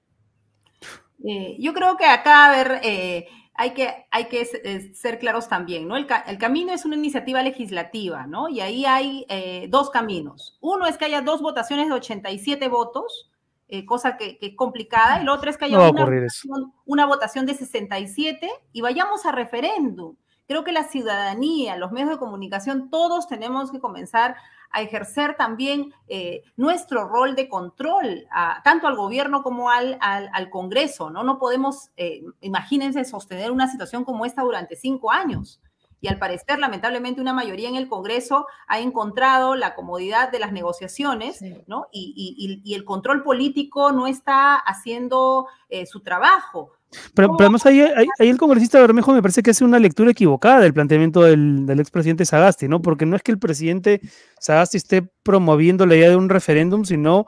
Eh, 1.26 1.56
yo 1.58 1.74
creo 1.74 1.98
que 1.98 2.06
acá, 2.06 2.50
a 2.50 2.56
ver, 2.56 2.82
eh, 2.84 3.28
hay 3.56 3.74
que, 3.74 4.08
hay 4.10 4.26
que 4.26 4.42
eh, 4.42 4.94
ser 4.96 5.20
claros 5.20 5.48
también, 5.48 5.88
¿no? 5.88 5.96
El, 5.96 6.08
camino 6.08 6.74
es 6.74 6.86
una 6.86 6.96
iniciativa 6.96 7.42
legislativa, 7.44 8.26
¿no? 8.26 8.50
Y 8.50 8.62
ahí 8.62 8.86
hay 8.86 9.26
eh, 9.30 9.68
dos 9.70 9.90
caminos. 9.92 10.58
Uno 10.60 10.88
es 10.88 10.98
que 10.98 11.06
haya 11.06 11.22
dos 11.22 11.42
votaciones 11.42 11.88
de 11.88 11.94
87 11.94 12.68
votos, 12.68 13.30
eh, 13.68 13.86
cosa 13.86 14.18
que, 14.18 14.40
es 14.42 14.56
complicada, 14.56 15.20
y 15.20 15.22
el 15.22 15.30
otro 15.30 15.50
es 15.50 15.58
que 15.58 15.66
haya 15.66 15.78
una, 15.78 15.92
votación, 15.92 16.74
una 16.86 17.06
votación 17.06 17.46
de 17.46 17.54
67 17.54 18.50
y 18.72 18.82
vayamos 18.82 19.26
a 19.26 19.32
referéndum. 19.32 20.16
Creo 20.48 20.64
que 20.64 20.72
la 20.72 20.84
ciudadanía, 20.84 21.78
los 21.78 21.92
medios 21.92 22.10
de 22.10 22.18
comunicación, 22.18 22.90
todos 22.90 23.28
tenemos 23.28 23.72
que 23.72 23.80
comenzar 23.80 24.36
a 24.74 24.82
ejercer 24.82 25.36
también 25.38 25.94
eh, 26.08 26.42
nuestro 26.58 27.08
rol 27.08 27.36
de 27.36 27.48
control, 27.48 28.28
tanto 28.64 28.88
al 28.88 28.96
gobierno 28.96 29.44
como 29.44 29.70
al, 29.70 29.98
al, 30.02 30.50
Congreso, 30.50 31.12
¿no? 31.12 31.24
No 31.24 31.38
podemos, 31.38 31.92
eh, 31.96 32.24
imagínense, 32.42 33.06
sostener 33.06 33.52
una 33.52 33.68
situación 33.68 34.04
como 34.04 34.26
esta 34.26 34.42
durante 34.42 34.76
cinco 34.76 35.12
años. 35.12 35.62
Y 36.04 36.10
al 36.10 36.20
parecer, 36.20 36.60
lamentablemente, 36.60 37.22
una 37.22 37.32
mayoría 37.32 37.70
en 37.70 37.78
el 37.78 37.88
Congreso 37.88 38.46
ha 38.68 38.82
encontrado 38.82 39.56
la 39.56 39.74
comodidad 39.74 40.30
de 40.34 40.40
las 40.40 40.52
negociaciones, 40.52 41.40
¿no? 41.66 41.88
Y, 41.94 42.62
y, 42.62 42.74
el 42.74 42.84
control 42.84 43.24
político 43.24 43.94
no 43.94 44.06
está 44.06 44.56
haciendo 44.56 45.48
eh, 45.70 45.86
su 45.86 46.02
trabajo. 46.02 46.74
Pero, 47.16 47.38
además 47.40 47.66
ahí, 47.66 47.82
el 48.20 48.38
congresista 48.38 48.82
Bermejo 48.82 49.14
me 49.14 49.22
parece 49.22 49.42
que 49.42 49.52
hace 49.52 49.64
una 49.64 49.80
lectura 49.80 50.12
equivocada 50.12 50.60
del 50.60 50.74
planteamiento 50.74 51.22
del, 51.22 51.66
del 51.66 51.80
expresidente 51.80 52.26
Sagasti, 52.26 52.68
¿no? 52.68 52.82
Porque 52.82 53.06
no 53.06 53.16
es 53.16 53.24
que 53.24 53.32
el 53.32 53.40
presidente 53.40 54.02
Sagasti 54.42 54.76
esté 54.76 55.04
promoviendo 55.24 55.86
la 55.86 55.96
idea 55.96 56.10
de 56.10 56.18
un 56.18 56.28
referéndum, 56.28 56.84
sino 56.84 57.28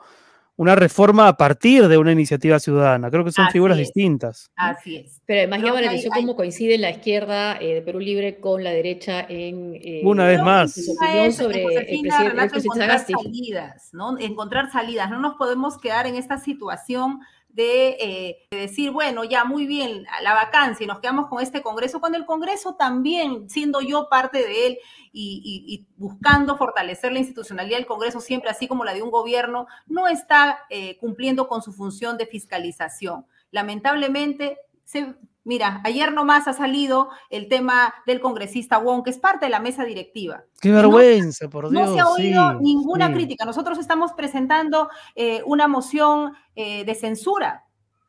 una 0.56 0.74
reforma 0.74 1.28
a 1.28 1.36
partir 1.36 1.86
de 1.86 1.98
una 1.98 2.12
iniciativa 2.12 2.58
ciudadana. 2.58 3.10
Creo 3.10 3.24
que 3.24 3.32
son 3.32 3.48
figuras 3.50 3.76
distintas. 3.76 4.50
Así 4.56 4.96
es. 4.96 5.20
Pero 5.26 5.40
además 5.40 5.62
ya 5.62 5.72
la 5.72 5.88
atención 5.88 6.14
cómo 6.14 6.36
coincide 6.36 6.78
la 6.78 6.90
izquierda 6.90 7.58
eh, 7.60 7.74
de 7.74 7.82
Perú 7.82 8.00
Libre 8.00 8.40
con 8.40 8.64
la 8.64 8.70
derecha 8.70 9.20
en... 9.28 9.74
Eh, 9.74 10.00
una 10.02 10.24
vez 10.24 10.40
más. 10.42 10.72
Su 10.72 10.92
opinión 10.92 11.32
sobre 11.32 11.62
el 11.62 11.74
presidente, 11.74 12.58
encontrar 12.58 13.06
salidas, 13.06 13.90
¿no? 13.92 14.18
Encontrar 14.18 14.72
salidas. 14.72 15.10
No 15.10 15.20
nos 15.20 15.34
podemos 15.34 15.78
quedar 15.78 16.06
en 16.06 16.14
esta 16.14 16.38
situación 16.38 17.20
eh, 17.58 18.46
de, 18.50 18.56
decir, 18.58 18.90
bueno, 18.90 19.24
ya 19.24 19.44
muy 19.44 19.66
bien, 19.66 20.04
la 20.22 20.34
vacancia 20.34 20.84
y 20.84 20.86
nos 20.86 21.00
quedamos 21.00 21.28
con 21.28 21.42
este 21.42 21.62
Congreso, 21.62 22.00
cuando 22.00 22.18
el 22.18 22.26
Congreso 22.26 22.74
también, 22.74 23.48
siendo 23.48 23.80
yo 23.80 24.08
parte 24.10 24.38
de 24.38 24.66
él 24.66 24.78
y, 25.12 25.86
buscando 25.96 26.58
fortalecer 26.58 27.12
la 27.12 27.20
institucionalidad 27.20 27.78
del 27.78 27.86
Congreso 27.86 28.20
siempre, 28.20 28.50
así 28.50 28.68
como 28.68 28.84
la 28.84 28.92
de 28.92 29.02
un 29.02 29.10
gobierno, 29.10 29.66
no 29.86 30.08
está 30.08 30.60
eh, 30.68 30.98
cumpliendo 30.98 31.48
con 31.48 31.62
su 31.62 31.72
función 31.72 32.18
de 32.18 32.26
fiscalización. 32.26 33.26
Lamentablemente, 33.50 34.58
se, 34.84 35.14
Mira, 35.46 35.80
ayer 35.84 36.12
nomás 36.12 36.48
ha 36.48 36.52
salido 36.52 37.08
el 37.30 37.46
tema 37.46 37.94
del 38.04 38.20
congresista 38.20 38.78
Wong, 38.78 39.04
que 39.04 39.10
es 39.10 39.18
parte 39.18 39.46
de 39.46 39.50
la 39.50 39.60
mesa 39.60 39.84
directiva. 39.84 40.42
Qué 40.60 40.72
vergüenza, 40.72 41.48
por 41.48 41.70
Dios. 41.70 41.88
No 41.88 41.94
se 41.94 42.00
ha 42.00 42.08
oído 42.08 42.54
ninguna 42.54 43.12
crítica. 43.12 43.44
Nosotros 43.44 43.78
estamos 43.78 44.12
presentando 44.12 44.90
eh, 45.14 45.42
una 45.46 45.68
moción 45.68 46.32
eh, 46.56 46.84
de 46.84 46.94
censura 46.96 47.62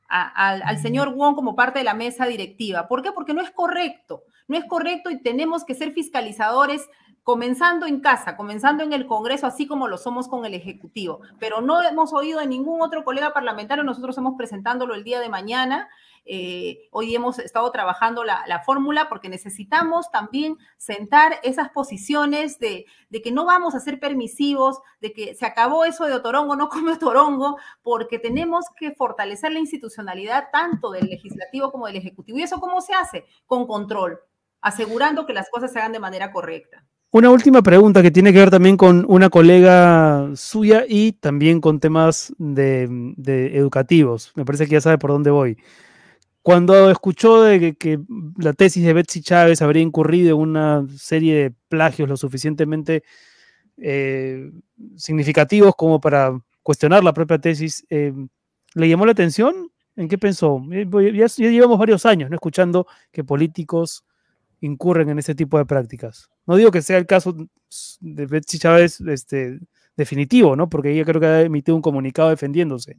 al 0.09 0.79
señor 0.79 1.13
Wong 1.13 1.35
como 1.35 1.53
parte 1.55 1.79
de 1.79 1.85
la 1.85 1.93
mesa 1.93 2.25
directiva. 2.25 2.87
¿Por 2.87 3.03
qué? 3.03 3.11
Porque 3.11 3.35
no 3.35 3.41
es 3.41 3.51
correcto. 3.51 4.23
No 4.47 4.57
es 4.57 4.65
correcto 4.65 5.11
y 5.11 5.21
tenemos 5.21 5.63
que 5.63 5.75
ser 5.75 5.91
fiscalizadores 5.91 6.89
comenzando 7.21 7.85
en 7.85 7.99
casa, 7.99 8.37
comenzando 8.37 8.83
en 8.83 8.93
el 8.93 9.05
Congreso, 9.05 9.45
así 9.45 9.67
como 9.67 9.89
lo 9.89 9.97
somos 9.97 10.29
con 10.29 10.45
el 10.45 10.53
Ejecutivo. 10.53 11.19
Pero 11.39 11.59
no 11.59 11.83
hemos 11.83 12.13
oído 12.13 12.39
de 12.39 12.47
ningún 12.47 12.81
otro 12.81 13.03
colega 13.03 13.33
parlamentario, 13.33 13.83
nosotros 13.83 14.17
hemos 14.17 14.35
presentándolo 14.37 14.95
el 14.95 15.03
día 15.03 15.19
de 15.19 15.27
mañana. 15.27 15.89
Eh, 16.29 16.89
hoy 16.91 17.15
hemos 17.15 17.39
estado 17.39 17.71
trabajando 17.71 18.23
la, 18.23 18.61
fórmula 18.65 19.07
porque 19.07 19.29
necesitamos 19.29 20.11
también 20.11 20.57
sentar 20.77 21.39
esas 21.43 21.69
posiciones 21.69 22.59
de, 22.59 22.85
que 23.23 23.31
no 23.31 23.45
vamos 23.45 23.75
a 23.75 23.79
ser 23.79 23.99
permisivos, 23.99 24.79
de 24.99 25.13
que 25.13 25.35
se 25.35 25.45
acabó 25.45 25.85
eso 25.85 26.05
de 26.05 26.13
Otorongo, 26.13 26.55
no 26.55 26.67
come 26.69 26.93
Otorongo, 26.93 27.57
porque 27.81 28.19
tenemos 28.19 28.65
que 28.77 28.91
fortalecer 28.91 29.51
la 29.51 29.59
institucionalidad 29.59 30.49
tanto 30.51 30.91
del 30.91 31.07
legislativo 31.07 31.71
como 31.71 31.87
del 31.87 31.95
ejecutivo. 31.95 32.37
¿Y 32.37 32.43
eso 32.43 32.59
cómo 32.59 32.81
se 32.81 32.93
hace? 32.93 33.25
Con 33.45 33.65
control, 33.65 34.19
asegurando 34.59 35.25
que 35.25 35.33
las 35.33 35.49
cosas 35.49 35.71
se 35.71 35.79
hagan 35.79 35.93
de 35.93 35.99
manera 35.99 36.31
correcta. 36.31 36.83
Una 37.09 37.29
última 37.29 37.61
pregunta 37.61 38.01
que 38.01 38.11
tiene 38.11 38.33
que 38.33 38.39
ver 38.39 38.49
también 38.49 38.75
con 38.75 39.05
una 39.07 39.29
colega 39.29 40.29
suya 40.35 40.83
y 40.87 41.13
también 41.13 41.61
con 41.61 41.79
temas 41.79 42.33
educativos. 42.37 44.33
Me 44.35 44.43
parece 44.43 44.65
que 44.65 44.73
ya 44.73 44.81
sabe 44.81 44.97
por 44.97 45.11
dónde 45.11 45.31
voy. 45.31 45.57
Cuando 46.47 46.89
escuchó 46.89 47.41
de 47.41 47.75
que, 47.75 47.99
la 48.37 48.53
tesis 48.53 48.81
de 48.85 48.93
Betsy 48.93 49.21
Chávez 49.21 49.61
habría 49.61 49.83
incurrido 49.83 50.33
en 50.33 50.41
una 50.41 50.87
serie 50.97 51.35
de 51.35 51.53
plagios 51.67 52.07
lo 52.07 52.15
suficientemente 52.15 53.03
eh, 53.75 54.49
significativos 54.95 55.75
como 55.75 55.99
para 55.99 56.39
cuestionar 56.63 57.03
la 57.03 57.11
propia 57.11 57.37
tesis, 57.37 57.85
eh, 57.89 58.13
¿le 58.75 58.87
llamó 58.87 59.05
la 59.05 59.11
atención? 59.11 59.73
¿En 59.97 60.07
qué 60.07 60.17
pensó? 60.17 60.63
Eh, 60.71 60.87
ya, 61.13 61.27
ya, 61.27 61.49
llevamos 61.49 61.77
varios 61.77 62.05
años 62.05 62.29
¿no? 62.29 62.37
escuchando 62.37 62.87
que 63.11 63.25
políticos 63.25 64.05
incurren 64.61 65.09
en 65.09 65.19
ese 65.19 65.35
tipo 65.35 65.57
de 65.57 65.65
prácticas. 65.65 66.29
No 66.45 66.55
digo 66.55 66.71
que 66.71 66.81
sea 66.81 66.97
el 66.97 67.07
caso 67.07 67.35
de 67.99 68.25
Betsy 68.25 68.57
Chávez 68.57 69.01
este, 69.01 69.59
definitivo, 69.97 70.55
¿no? 70.55 70.69
Porque 70.69 70.93
ella 70.93 71.03
creo 71.03 71.19
que 71.19 71.27
ha 71.27 71.41
emitido 71.41 71.75
un 71.75 71.81
comunicado 71.81 72.29
defendiéndose. 72.29 72.95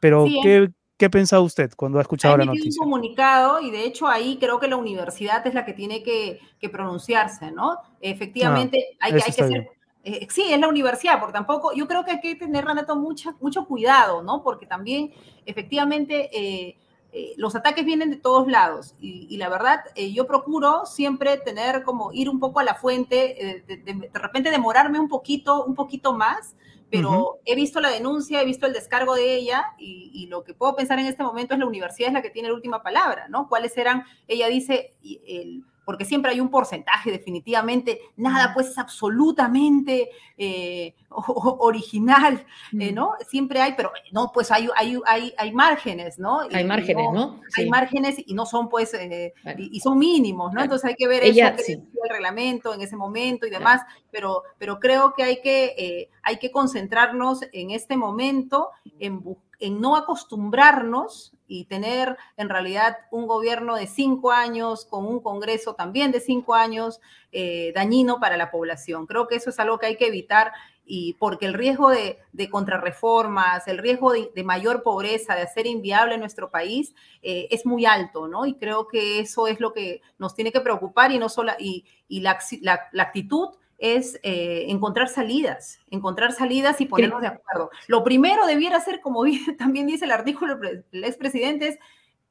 Pero, 0.00 0.26
¿qué, 0.42 0.72
¿qué, 0.98 1.06
ha 1.06 1.10
pensado 1.10 1.42
usted 1.42 1.72
cuando 1.76 1.98
ha 1.98 2.02
escuchado 2.02 2.34
ha 2.34 2.38
la 2.38 2.44
noticia? 2.44 2.82
un 2.82 2.90
comunicado 2.90 3.60
y 3.60 3.70
de 3.70 3.84
hecho 3.84 4.06
ahí 4.06 4.36
creo 4.38 4.58
que 4.60 4.68
la 4.68 4.76
universidad 4.76 5.46
es 5.46 5.54
la 5.54 5.64
que 5.64 5.72
tiene 5.72 6.02
que, 6.02 6.40
pronunciarse, 6.70 7.50
¿no? 7.50 7.78
Efectivamente, 8.00 8.84
ah, 9.00 9.06
hay, 9.06 9.12
que, 9.12 9.18
hay 9.18 9.32
que 9.32 9.32
ser 9.32 9.70
eh, 10.04 10.26
sí, 10.30 10.52
es 10.52 10.60
la 10.60 10.68
universidad, 10.68 11.20
por 11.20 11.32
tampoco, 11.32 11.72
yo 11.74 11.86
creo 11.86 12.04
que 12.04 12.12
hay 12.12 12.20
que 12.20 12.34
tener, 12.34 12.64
Renato, 12.64 12.96
mucho, 12.96 13.34
mucho 13.40 13.66
cuidado, 13.66 14.22
¿no? 14.22 14.42
Porque 14.42 14.64
también, 14.64 15.12
efectivamente, 15.44 16.30
eh, 16.32 16.76
eh, 17.10 17.32
los 17.38 17.54
ataques 17.54 17.86
vienen 17.86 18.10
de 18.10 18.16
todos 18.16 18.48
lados 18.48 18.94
y, 19.00 19.34
la 19.38 19.48
verdad 19.48 19.80
eh, 19.94 20.12
yo 20.12 20.26
procuro 20.26 20.84
siempre 20.84 21.38
tener 21.38 21.82
como 21.82 22.12
ir 22.12 22.28
un 22.28 22.38
poco 22.38 22.60
a 22.60 22.64
la 22.64 22.74
fuente, 22.74 23.62
eh, 23.62 23.64
de, 23.66 24.10
repente 24.12 24.50
demorarme 24.50 25.00
un 25.00 25.08
poquito, 25.08 25.64
un 25.64 25.74
poquito 25.74 26.12
más, 26.12 26.54
pero 26.90 27.40
he 27.44 27.54
visto 27.54 27.80
la 27.80 27.90
denuncia, 27.90 28.40
he 28.40 28.44
visto 28.44 28.66
el 28.66 28.72
descargo 28.72 29.14
de 29.14 29.34
ella 29.34 29.74
y, 29.78 30.10
y, 30.14 30.26
lo 30.26 30.44
que 30.44 30.54
puedo 30.54 30.74
pensar 30.74 30.98
en 30.98 31.06
este 31.06 31.22
momento 31.22 31.54
es 31.54 31.60
la 31.60 31.66
universidad 31.66 32.08
es 32.08 32.14
la 32.14 32.22
que 32.22 32.30
tiene 32.30 32.48
la 32.48 32.54
última 32.54 32.82
palabra, 32.82 33.28
¿no? 33.28 33.48
¿Cuáles 33.48 33.76
eran? 33.76 34.04
Ella 34.26 34.48
dice, 34.48 34.94
el, 35.26 35.64
porque 35.88 36.04
siempre 36.04 36.32
hay 36.32 36.38
un 36.38 36.50
porcentaje, 36.50 37.10
definitivamente, 37.10 37.98
nada 38.18 38.52
pues 38.52 38.66
es 38.66 38.76
absolutamente 38.76 40.10
eh, 40.36 40.94
original, 41.10 42.44
eh, 42.78 42.92
¿no? 42.92 43.12
Siempre 43.26 43.62
hay, 43.62 43.72
pero 43.74 43.90
no, 44.12 44.30
pues 44.30 44.50
hay, 44.50 44.68
hay, 44.76 45.00
hay, 45.06 45.32
hay 45.38 45.50
márgenes, 45.50 46.18
¿no? 46.18 46.40
Hay 46.40 46.64
márgenes, 46.66 47.06
¿no? 47.10 47.40
Hay 47.56 47.70
márgenes 47.70 48.16
y 48.18 48.34
no 48.34 48.44
son 48.44 48.68
pues, 48.68 48.92
eh, 48.92 49.32
y, 49.56 49.80
son 49.80 49.96
mínimos, 49.96 50.52
¿no? 50.52 50.62
Entonces 50.62 50.90
hay 50.90 50.94
que 50.94 51.08
ver 51.08 51.24
eso, 51.24 51.40
el 51.40 52.10
reglamento 52.10 52.74
en 52.74 52.82
ese 52.82 52.94
momento 52.94 53.46
y 53.46 53.50
demás, 53.50 53.80
pero, 54.10 54.42
pero 54.58 54.80
creo 54.80 55.14
que 55.16 55.22
hay 55.22 55.40
que, 55.40 56.10
hay 56.22 56.36
que 56.36 56.50
concentrarnos 56.50 57.40
en 57.50 57.70
este 57.70 57.96
momento 57.96 58.72
en 58.98 59.22
buscar 59.22 59.47
en 59.58 59.80
no 59.80 59.96
acostumbrarnos 59.96 61.32
y 61.46 61.64
tener 61.64 62.16
en 62.36 62.48
realidad 62.48 62.98
un 63.10 63.26
gobierno 63.26 63.76
de 63.76 63.86
cinco 63.86 64.32
años 64.32 64.84
con 64.84 65.06
un 65.06 65.20
Congreso 65.20 65.74
también 65.74 66.12
de 66.12 66.20
cinco 66.20 66.54
años 66.54 67.00
eh, 67.32 67.72
dañino 67.74 68.20
para 68.20 68.36
la 68.36 68.50
población. 68.50 69.06
Creo 69.06 69.26
que 69.26 69.36
eso 69.36 69.50
es 69.50 69.58
algo 69.58 69.78
que 69.78 69.86
hay 69.86 69.96
que 69.96 70.08
evitar 70.08 70.52
y 70.84 71.14
porque 71.14 71.46
el 71.46 71.54
riesgo 71.54 71.90
de, 71.90 72.18
contrarreformas, 72.50 73.68
el 73.68 73.78
riesgo 73.78 74.12
de, 74.12 74.44
mayor 74.44 74.82
pobreza, 74.82 75.34
de 75.34 75.42
hacer 75.42 75.66
inviable 75.66 76.16
nuestro 76.16 76.50
país, 76.50 76.94
eh, 77.22 77.46
es 77.50 77.66
muy 77.66 77.84
alto, 77.84 78.26
¿no? 78.26 78.46
Y 78.46 78.54
creo 78.54 78.88
que 78.88 79.20
eso 79.20 79.46
es 79.46 79.60
lo 79.60 79.74
que 79.74 80.00
nos 80.18 80.34
tiene 80.34 80.50
que 80.50 80.62
preocupar 80.62 81.12
y 81.12 81.18
no 81.18 81.28
solo, 81.28 81.52
y, 81.58 81.84
la, 82.08 82.38
la 82.62 83.02
actitud 83.02 83.50
es 83.78 84.18
eh, 84.24 84.66
encontrar 84.68 85.08
salidas, 85.08 85.78
encontrar 85.90 86.32
salidas 86.32 86.80
y 86.80 86.86
ponernos 86.86 87.20
de 87.22 87.28
acuerdo. 87.28 87.70
Lo 87.86 88.02
primero 88.04 88.46
debiera 88.46 88.80
ser, 88.80 89.00
como 89.00 89.22
también 89.58 89.86
dice 89.86 90.04
el 90.04 90.10
artículo 90.10 90.56
del 90.56 91.04
expresidente, 91.04 91.68
es 91.68 91.78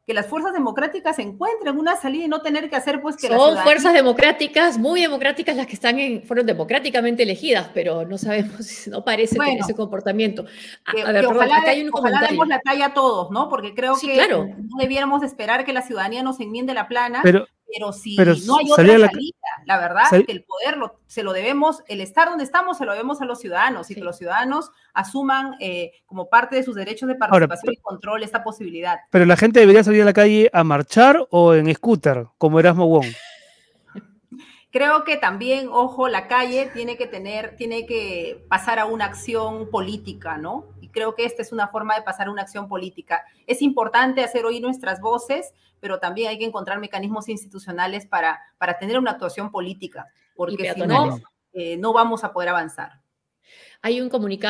que 0.05 0.13
las 0.13 0.27
fuerzas 0.27 0.53
democráticas 0.53 1.19
encuentren 1.19 1.77
una 1.77 1.97
salida 1.97 2.23
y 2.23 2.27
no 2.29 2.41
tener 2.41 2.69
que 2.69 2.77
hacer 2.77 3.01
pues 3.01 3.17
que 3.17 3.27
son 3.27 3.57
fuerzas 3.57 3.93
democráticas 3.93 4.77
muy 4.77 5.01
democráticas 5.01 5.57
las 5.57 5.67
que 5.67 5.73
están 5.73 5.99
en, 5.99 6.23
fueron 6.23 6.45
democráticamente 6.45 7.23
elegidas 7.23 7.69
pero 7.73 8.05
no 8.05 8.17
sabemos 8.17 8.87
no 8.87 9.03
parece 9.03 9.35
tener 9.35 9.59
ese 9.59 9.75
comportamiento. 9.75 10.45
A, 10.85 11.11
ver, 11.11 11.25
ojalá, 11.25 11.57
acá 11.57 11.71
hay 11.71 11.81
un 11.83 11.89
ojalá 11.91 12.25
demos 12.25 12.47
la 12.47 12.61
talla 12.61 12.85
a 12.85 12.93
todos 12.93 13.31
no 13.31 13.49
porque 13.49 13.75
creo 13.75 13.97
que 13.99 14.15
no 14.29 14.77
debiéramos 14.79 15.23
esperar 15.23 15.65
que 15.65 15.73
la 15.73 15.81
ciudadanía 15.81 16.23
nos 16.23 16.39
enmiende 16.39 16.73
la 16.73 16.87
plana 16.87 17.19
pero 17.21 17.45
pero 17.75 17.93
si 17.93 18.15
no 18.15 18.57
hay 18.57 18.71
otra 18.71 18.85
salida, 18.85 19.09
la, 19.67 19.77
verdad 19.77 20.03
que 20.09 20.31
el 20.31 20.43
poder 20.43 20.77
se 21.07 21.23
lo 21.23 21.33
debemos, 21.33 21.83
el 21.87 21.99
estar 22.01 22.29
donde 22.29 22.45
estamos 22.45 22.77
se 22.77 22.85
lo 22.85 22.93
debemos 22.93 23.21
a 23.21 23.25
los 23.25 23.39
ciudadanos 23.39 23.91
y 23.91 23.95
que 23.95 24.01
los 24.01 24.17
ciudadanos 24.17 24.71
asuman 24.93 25.55
eh, 25.59 25.91
como 26.05 26.29
parte 26.29 26.55
de 26.55 26.63
sus 26.63 26.75
derechos 26.75 27.09
de 27.09 27.15
participación 27.15 27.73
y 27.73 27.77
control 27.77 28.23
esta 28.23 28.43
posibilidad. 28.43 28.99
Pero 29.11 29.25
la 29.25 29.35
gente 29.35 29.59
debería 29.59 29.83
salir 29.83 30.01
a 30.01 30.05
la 30.05 30.13
calle 30.13 30.49
a 30.53 30.63
marchar 30.63 31.27
o 31.29 31.53
en 31.53 31.73
scooter, 31.75 32.27
como 32.37 32.59
Erasmo 32.59 32.87
Wong. 32.87 33.07
Creo 34.71 35.03
que 35.03 35.17
también, 35.17 35.67
ojo, 35.69 36.07
la 36.07 36.27
calle 36.27 36.69
tiene 36.73 36.97
que 36.97 37.07
tener, 37.07 37.55
tiene 37.55 37.85
que 37.85 38.45
pasar 38.49 38.79
a 38.79 38.85
una 38.85 39.05
acción 39.05 39.69
política, 39.69 40.37
¿no? 40.37 40.65
Y 40.87 40.89
creo 40.89 41.15
que 41.15 41.25
esta 41.25 41.41
es 41.41 41.51
una 41.51 41.67
forma 41.67 41.95
de 41.95 42.01
pasar 42.01 42.29
una 42.29 42.43
acción 42.43 42.67
política. 42.67 43.23
Es 43.45 43.61
importante 43.61 44.23
hacer 44.23 44.45
oír 44.45 44.61
nuestras 44.61 45.01
voces, 45.01 45.53
pero 45.79 45.99
también 45.99 46.29
hay 46.29 46.37
que 46.37 46.45
encontrar 46.45 46.79
mecanismos 46.79 47.29
institucionales 47.29 48.05
para, 48.05 48.39
para 48.57 48.79
tener 48.79 48.97
una 48.97 49.11
actuación 49.11 49.51
política, 49.51 50.07
porque 50.35 50.73
si 50.73 50.81
no, 50.81 51.19
eh, 51.53 51.77
no 51.77 51.93
vamos 51.93 52.23
a 52.23 52.31
poder 52.31 52.49
avanzar. 52.49 53.01
Hay 53.81 54.01
un, 54.01 54.09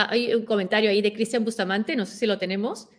hay 0.09 0.33
un 0.33 0.45
comentario 0.45 0.89
ahí 0.89 1.01
de 1.01 1.13
Cristian 1.13 1.43
Bustamante, 1.43 1.95
no 1.95 2.05
sé 2.05 2.15
si 2.15 2.25
lo 2.25 2.37
tenemos. 2.37 2.89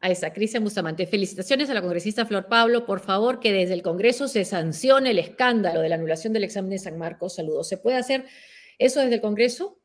A 0.00 0.10
esa, 0.10 0.34
Cristian 0.34 0.62
Bustamante. 0.62 1.06
Felicitaciones 1.06 1.70
a 1.70 1.74
la 1.74 1.80
congresista 1.80 2.26
Flor 2.26 2.46
Pablo. 2.46 2.84
Por 2.84 3.00
favor, 3.00 3.40
que 3.40 3.54
desde 3.54 3.72
el 3.72 3.80
Congreso 3.80 4.28
se 4.28 4.44
sancione 4.44 5.12
el 5.12 5.18
escándalo 5.18 5.80
de 5.80 5.88
la 5.88 5.94
anulación 5.94 6.34
del 6.34 6.44
examen 6.44 6.70
de 6.72 6.78
San 6.78 6.98
Marcos. 6.98 7.36
Saludos. 7.36 7.68
¿Se 7.68 7.78
puede 7.78 7.96
hacer 7.96 8.26
eso 8.78 9.00
desde 9.00 9.14
el 9.14 9.20
Congreso? 9.22 9.78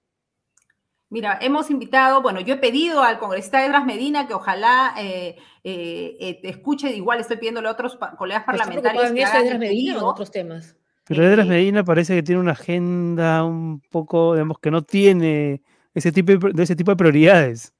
Mira, 1.12 1.40
hemos 1.42 1.72
invitado, 1.72 2.22
bueno, 2.22 2.40
yo 2.40 2.54
he 2.54 2.58
pedido 2.58 3.02
al 3.02 3.18
congresista 3.18 3.66
Edras 3.66 3.84
Medina 3.84 4.28
que 4.28 4.36
ojalá 4.36 4.94
eh, 5.00 5.38
eh, 5.64 6.18
eh 6.20 6.40
escuche, 6.44 6.96
igual 6.96 7.20
estoy 7.20 7.38
pidiéndole 7.38 7.68
a 7.68 7.72
otros 7.72 7.98
colegas 8.18 8.44
parlamentarios. 8.44 9.12
Que 9.12 9.26
hagan 9.26 9.48
Edras 9.48 9.60
Medina 9.60 10.04
o 10.04 10.08
otros 10.08 10.30
temas? 10.30 10.76
Pero 11.06 11.26
Edras 11.26 11.48
eh, 11.48 11.50
Medina 11.50 11.84
parece 11.84 12.14
que 12.14 12.22
tiene 12.22 12.40
una 12.40 12.52
agenda 12.52 13.44
un 13.44 13.82
poco, 13.90 14.34
digamos, 14.34 14.60
que 14.60 14.70
no 14.70 14.84
tiene 14.84 15.64
ese 15.96 16.12
tipo 16.12 16.32
de, 16.34 16.64
ese 16.64 16.76
tipo 16.76 16.92
de 16.92 16.98
prioridades. 16.98 17.74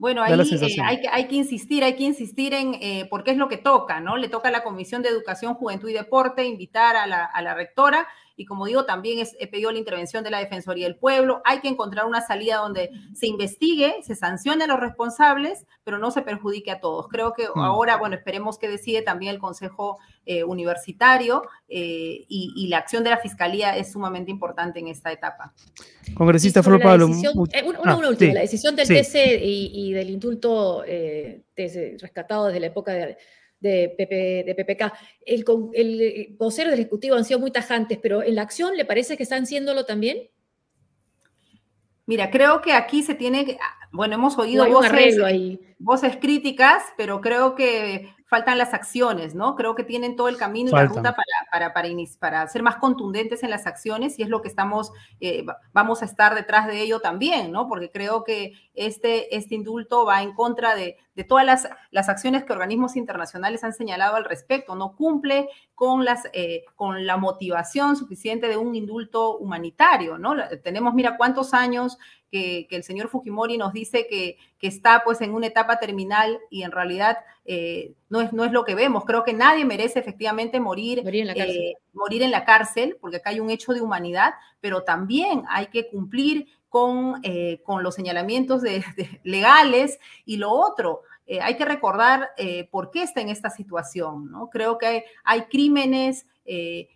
Bueno, 0.00 0.22
ahí 0.22 0.32
hay, 0.32 1.00
que, 1.02 1.08
hay 1.08 1.28
que 1.28 1.34
insistir, 1.34 1.84
hay 1.84 1.94
que 1.94 2.04
insistir 2.04 2.54
en, 2.54 3.06
porque 3.10 3.32
es 3.32 3.36
lo 3.36 3.48
que 3.48 3.58
toca, 3.58 4.00
¿no? 4.00 4.16
Le 4.16 4.30
toca 4.30 4.48
a 4.48 4.50
la 4.50 4.64
Comisión 4.64 5.02
de 5.02 5.10
Educación, 5.10 5.52
Juventud 5.52 5.90
y 5.90 5.92
Deporte 5.92 6.42
invitar 6.46 6.96
a 6.96 7.06
la, 7.06 7.26
a 7.26 7.42
la 7.42 7.54
rectora 7.54 8.08
y 8.40 8.46
como 8.46 8.64
digo, 8.64 8.86
también 8.86 9.26
he 9.38 9.46
pedido 9.48 9.70
la 9.70 9.76
intervención 9.76 10.24
de 10.24 10.30
la 10.30 10.38
Defensoría 10.38 10.86
del 10.86 10.96
Pueblo. 10.96 11.42
Hay 11.44 11.60
que 11.60 11.68
encontrar 11.68 12.06
una 12.06 12.22
salida 12.22 12.56
donde 12.56 12.90
se 13.12 13.26
investigue, 13.26 13.96
se 14.02 14.14
sancione 14.14 14.64
a 14.64 14.66
los 14.66 14.80
responsables, 14.80 15.66
pero 15.84 15.98
no 15.98 16.10
se 16.10 16.22
perjudique 16.22 16.70
a 16.70 16.80
todos. 16.80 17.06
Creo 17.08 17.34
que 17.34 17.48
mm. 17.54 17.58
ahora, 17.60 17.98
bueno, 17.98 18.16
esperemos 18.16 18.56
que 18.56 18.70
decide 18.70 19.02
también 19.02 19.34
el 19.34 19.40
Consejo 19.40 19.98
eh, 20.32 20.44
Universitario 20.44 21.42
eh, 21.68 22.24
y, 22.28 22.68
la 22.68 22.78
acción 22.78 23.02
de 23.02 23.10
la 23.10 23.18
Fiscalía 23.18 23.76
es 23.76 23.90
sumamente 23.90 24.30
importante 24.30 24.78
en 24.78 24.86
esta 24.86 25.10
etapa. 25.10 25.52
Congresista 26.14 26.62
Flor 26.62 26.80
Pablo. 26.80 27.08
Eh, 27.08 27.62
una, 27.64 27.92
ah, 27.92 27.96
última, 27.96 28.34
la 28.34 28.42
decisión 28.42 28.76
del 28.76 28.86
TC 28.86 29.40
y, 29.42 29.92
del 29.92 30.08
indulto 30.08 30.84
rescatado 30.86 32.46
desde 32.46 32.60
la 32.60 32.66
época 32.66 32.92
de 32.92 33.16
de, 33.58 34.44
de 34.46 34.54
PPK. 34.54 34.92
El, 35.26 35.44
el 35.74 36.36
vocero 36.38 36.70
del 36.70 36.78
Ejecutivo 36.78 37.16
han 37.16 37.24
sido 37.24 37.40
muy 37.40 37.50
tajantes, 37.50 37.98
pero 38.00 38.22
en 38.22 38.36
la 38.36 38.42
acción, 38.42 38.76
¿le 38.76 38.84
parece 38.84 39.16
que 39.16 39.24
están 39.24 39.46
siéndolo 39.46 39.84
también? 39.84 40.30
Mira, 42.06 42.30
creo 42.30 42.62
que 42.62 42.72
aquí 42.72 43.02
se 43.02 43.16
tiene 43.16 43.44
que, 43.44 43.58
bueno, 43.90 44.14
hemos 44.14 44.38
oído 44.38 44.64
voces, 44.68 45.18
voces, 45.78 46.16
críticas, 46.18 46.84
pero 46.96 47.20
creo 47.20 47.56
que 47.56 48.14
faltan 48.30 48.58
las 48.58 48.74
acciones, 48.74 49.34
¿no? 49.34 49.56
Creo 49.56 49.74
que 49.74 49.82
tienen 49.82 50.14
todo 50.14 50.28
el 50.28 50.36
camino 50.36 50.70
y 50.70 50.72
la 50.72 50.84
ruta 50.86 51.16
para, 51.16 51.24
para, 51.50 51.74
para, 51.74 51.90
para, 52.20 52.46
ser 52.46 52.62
más 52.62 52.76
contundentes 52.76 53.42
en 53.42 53.50
las 53.50 53.66
acciones 53.66 54.20
y 54.20 54.22
es 54.22 54.28
lo 54.28 54.40
que 54.40 54.46
estamos, 54.46 54.92
eh, 55.18 55.44
vamos 55.72 56.00
a 56.02 56.04
estar 56.04 56.36
detrás 56.36 56.68
de 56.68 56.80
ello 56.80 57.00
también, 57.00 57.50
¿no? 57.50 57.66
Porque 57.66 57.90
creo 57.90 58.22
que 58.22 58.52
este, 58.74 59.36
este 59.36 59.56
indulto 59.56 60.06
va 60.06 60.22
en 60.22 60.32
contra 60.32 60.76
de, 60.76 60.96
de 61.20 61.24
todas 61.24 61.44
las, 61.44 61.68
las, 61.90 62.08
acciones 62.08 62.44
que 62.44 62.52
organismos 62.54 62.96
internacionales 62.96 63.62
han 63.62 63.74
señalado 63.74 64.16
al 64.16 64.24
respecto, 64.24 64.74
no 64.74 64.96
cumple 64.96 65.50
con, 65.74 66.06
las, 66.06 66.22
eh, 66.32 66.64
con 66.76 67.04
la 67.04 67.18
motivación 67.18 67.94
suficiente 67.94 68.48
de 68.48 68.56
un 68.56 68.74
indulto 68.74 69.36
humanitario, 69.36 70.16
¿no? 70.16 70.34
Tenemos, 70.64 70.94
mira, 70.94 71.18
cuántos 71.18 71.52
años 71.52 71.98
que, 72.30 72.66
el 72.70 72.84
señor 72.84 73.08
Fujimori 73.08 73.58
nos 73.58 73.74
dice 73.74 74.06
que, 74.08 74.38
está 74.62 75.02
pues 75.04 75.20
en 75.20 75.34
una 75.34 75.46
etapa 75.46 75.78
terminal 75.78 76.38
y 76.48 76.62
en 76.62 76.72
realidad 76.72 77.18
eh, 77.44 77.92
no, 78.08 78.22
es, 78.22 78.32
no 78.32 78.44
es 78.44 78.52
lo 78.52 78.64
que 78.64 78.74
vemos. 78.74 79.04
Creo 79.04 79.22
que 79.22 79.34
nadie 79.34 79.66
merece 79.66 79.98
efectivamente 79.98 80.58
morir, 80.58 81.02
morir 81.04 81.22
en, 81.22 81.26
la 81.26 81.34
cárcel. 81.34 81.56
Eh, 81.56 81.74
morir 81.92 82.22
en 82.22 82.30
la 82.30 82.44
cárcel, 82.46 82.96
porque 82.98 83.18
acá 83.18 83.30
hay 83.30 83.40
un 83.40 83.50
hecho 83.50 83.74
de 83.74 83.82
humanidad, 83.82 84.32
pero 84.60 84.84
también 84.84 85.44
hay 85.50 85.66
que 85.66 85.88
cumplir 85.88 86.46
con, 86.70 87.20
eh, 87.24 87.60
con 87.64 87.82
los 87.82 87.94
señalamientos 87.96 88.62
de, 88.62 88.82
legales 89.24 89.98
y 90.24 90.38
lo 90.38 90.52
otro. 90.52 91.02
Hay 91.42 91.56
que 91.56 91.64
recordar 91.64 92.30
por 92.70 92.90
qué 92.90 93.02
está 93.02 93.20
en 93.20 93.28
esta 93.28 93.50
situación, 93.50 94.30
¿no? 94.30 94.48
Creo 94.50 94.78
que 94.78 94.86
hay, 94.86 95.02
hay 95.24 95.42
crímenes 95.42 96.26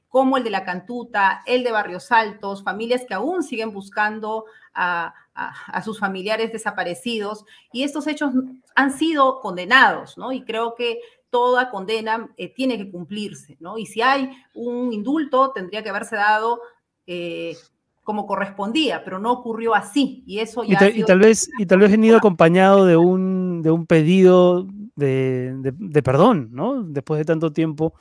como 0.09 0.37
el 0.37 0.45
de 0.45 0.51
la 0.51 0.64
Cantuta, 0.64 1.43
el 1.47 1.62
de 1.62 1.70
Barrios 1.70 2.11
Altos, 2.11 2.64
familias 2.64 3.05
que 3.07 3.14
aún 3.14 3.43
siguen 3.43 3.72
buscando 3.72 4.47
a, 4.74 5.14
a, 5.35 5.82
sus 5.82 5.99
familiares 5.99 6.53
desaparecidos 6.53 7.45
y 7.72 7.82
estos 7.82 8.07
hechos 8.07 8.32
han 8.74 8.93
sido 8.93 9.41
condenados, 9.41 10.16
¿no? 10.16 10.32
Y 10.32 10.45
creo 10.45 10.74
que 10.74 11.01
toda 11.30 11.70
condena 11.70 12.30
eh, 12.37 12.55
tiene 12.55 12.78
que 12.78 12.91
cumplirse, 12.91 13.57
¿no? 13.59 13.76
Y 13.76 13.87
si 13.87 14.01
hay 14.01 14.30
un 14.55 14.93
indulto, 14.93 15.51
tendría 15.51 15.82
que 15.82 15.91
haberse 15.91 16.14
dado 16.14 16.61
eh, 17.07 17.57
como 18.05 18.26
correspondía, 18.26 19.03
pero 19.03 19.18
no 19.18 19.32
ocurrió 19.32 19.74
así. 19.74 20.22
Y 20.26 20.39
eso 20.39 20.62
ya. 20.62 20.89
Y, 20.89 21.03
tal 21.03 21.18
vez, 21.18 21.51
y 21.59 21.66
tal 21.66 21.80
vez 21.80 21.91
venido 21.91 22.16
acompañado 22.16 22.85
de 22.85 22.97
un, 22.97 23.43
de 23.62 23.70
un 23.70 23.86
pedido 23.86 24.66
de, 24.96 25.55
de, 25.57 26.02
perdón, 26.02 26.50
¿no? 26.52 26.82
Después 26.82 27.18
de 27.18 27.24
tanto 27.24 27.52
tiempo 27.52 27.94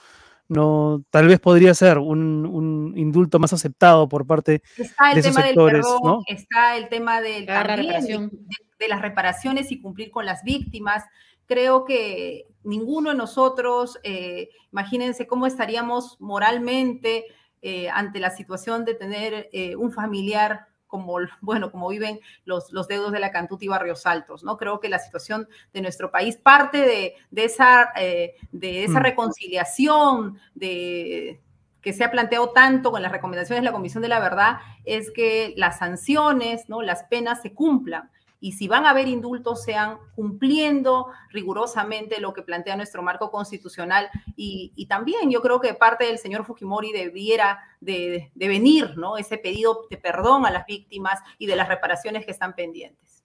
no, 0.49 1.03
tal 1.09 1.27
vez 1.27 1.39
podría 1.39 1.73
ser 1.73 1.97
un, 1.97 2.93
indulto 2.95 3.39
más 3.39 3.53
aceptado 3.53 4.07
por 4.07 4.27
parte 4.27 4.61
de 4.77 5.19
esos 5.19 5.33
sectores. 5.33 5.85
¿no? 6.03 6.21
Está 6.27 6.77
el 6.77 6.89
tema 6.89 7.21
del 7.21 7.45
de, 7.45 8.87
las 8.87 9.01
reparaciones 9.01 9.71
y 9.71 9.79
cumplir 9.79 10.11
con 10.11 10.25
las 10.25 10.43
víctimas. 10.43 11.05
Creo 11.45 11.85
que 11.85 12.47
ninguno 12.63 13.11
de 13.11 13.15
nosotros, 13.15 13.97
eh, 14.03 14.49
imagínense 14.71 15.25
cómo 15.25 15.47
estaríamos 15.47 16.17
moralmente 16.19 17.25
eh, 17.61 17.89
ante 17.89 18.19
la 18.19 18.29
situación 18.29 18.83
de 18.83 18.93
tener 18.93 19.49
eh, 19.53 19.75
un 19.77 19.91
familiar 19.91 20.67
como, 20.93 21.17
bueno, 21.41 21.71
como 21.71 21.89
viven 21.89 22.19
los, 22.45 22.71
los 22.71 22.87
deudos 22.87 23.11
de 23.11 23.19
la 23.19 23.31
Cantuta 23.31 23.65
y 23.65 23.67
Barrios 23.67 24.05
Altos, 24.05 24.43
¿no? 24.43 24.57
Creo 24.57 24.79
que 24.79 24.89
la 24.89 24.99
situación 24.99 25.49
de 25.73 25.81
nuestro 25.81 26.11
país 26.11 26.37
parte 26.37 26.77
de, 26.77 27.15
de 27.31 27.45
esa, 27.45 27.91
eh, 27.95 28.35
de 28.51 28.83
esa 28.83 28.99
mm. 28.99 29.03
reconciliación, 29.03 30.37
de, 30.53 31.41
que 31.81 31.93
se 31.93 32.03
ha 32.03 32.11
planteado 32.11 32.51
tanto 32.51 32.91
con 32.91 33.01
las 33.01 33.11
recomendaciones 33.11 33.63
de 33.63 33.65
la 33.65 33.71
Comisión 33.71 34.03
de 34.03 34.09
la 34.09 34.19
Verdad, 34.19 34.59
es 34.85 35.09
que 35.09 35.55
las 35.57 35.79
sanciones, 35.79 36.69
¿no? 36.69 36.83
las 36.83 37.03
penas 37.05 37.41
se 37.41 37.53
cumplan 37.53 38.11
y 38.43 38.51
si 38.51 38.67
van 38.67 38.85
a 38.85 38.89
haber 38.89 39.07
indultos 39.07 39.63
sean 39.63 39.99
cumpliendo 40.15 41.07
rigurosamente 41.29 42.19
lo 42.19 42.33
que 42.33 42.41
plantea 42.41 42.75
nuestro 42.75 43.01
marco 43.01 43.31
constitucional 43.31 44.09
y, 44.35 44.85
también 44.89 45.31
yo 45.31 45.41
creo 45.41 45.61
que 45.61 45.73
parte 45.73 46.03
del 46.03 46.17
señor 46.17 46.43
Fujimori 46.43 46.91
debiera 46.91 47.57
de, 47.79 48.31
venir, 48.35 48.97
¿no? 48.97 49.17
Ese 49.17 49.37
pedido 49.37 49.87
de 49.89 49.95
perdón 49.95 50.45
a 50.45 50.51
las 50.51 50.65
víctimas 50.65 51.21
y 51.37 51.45
de 51.45 51.55
las 51.55 51.69
reparaciones 51.69 52.25
que 52.25 52.31
están 52.31 52.53
pendientes. 52.53 53.23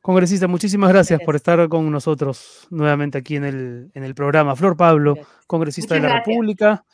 Congresista, 0.00 0.46
muchísimas 0.46 0.90
gracias, 0.90 1.20
por 1.24 1.34
estar 1.34 1.68
con 1.68 1.90
nosotros 1.90 2.68
nuevamente 2.70 3.18
aquí 3.18 3.34
en 3.34 3.44
el, 3.44 3.90
en 3.94 4.04
el 4.04 4.14
programa. 4.14 4.54
Flor 4.54 4.76
Pablo, 4.76 5.16
congresista 5.48 5.96
de 5.96 6.02
la 6.02 6.18
República, 6.18 6.84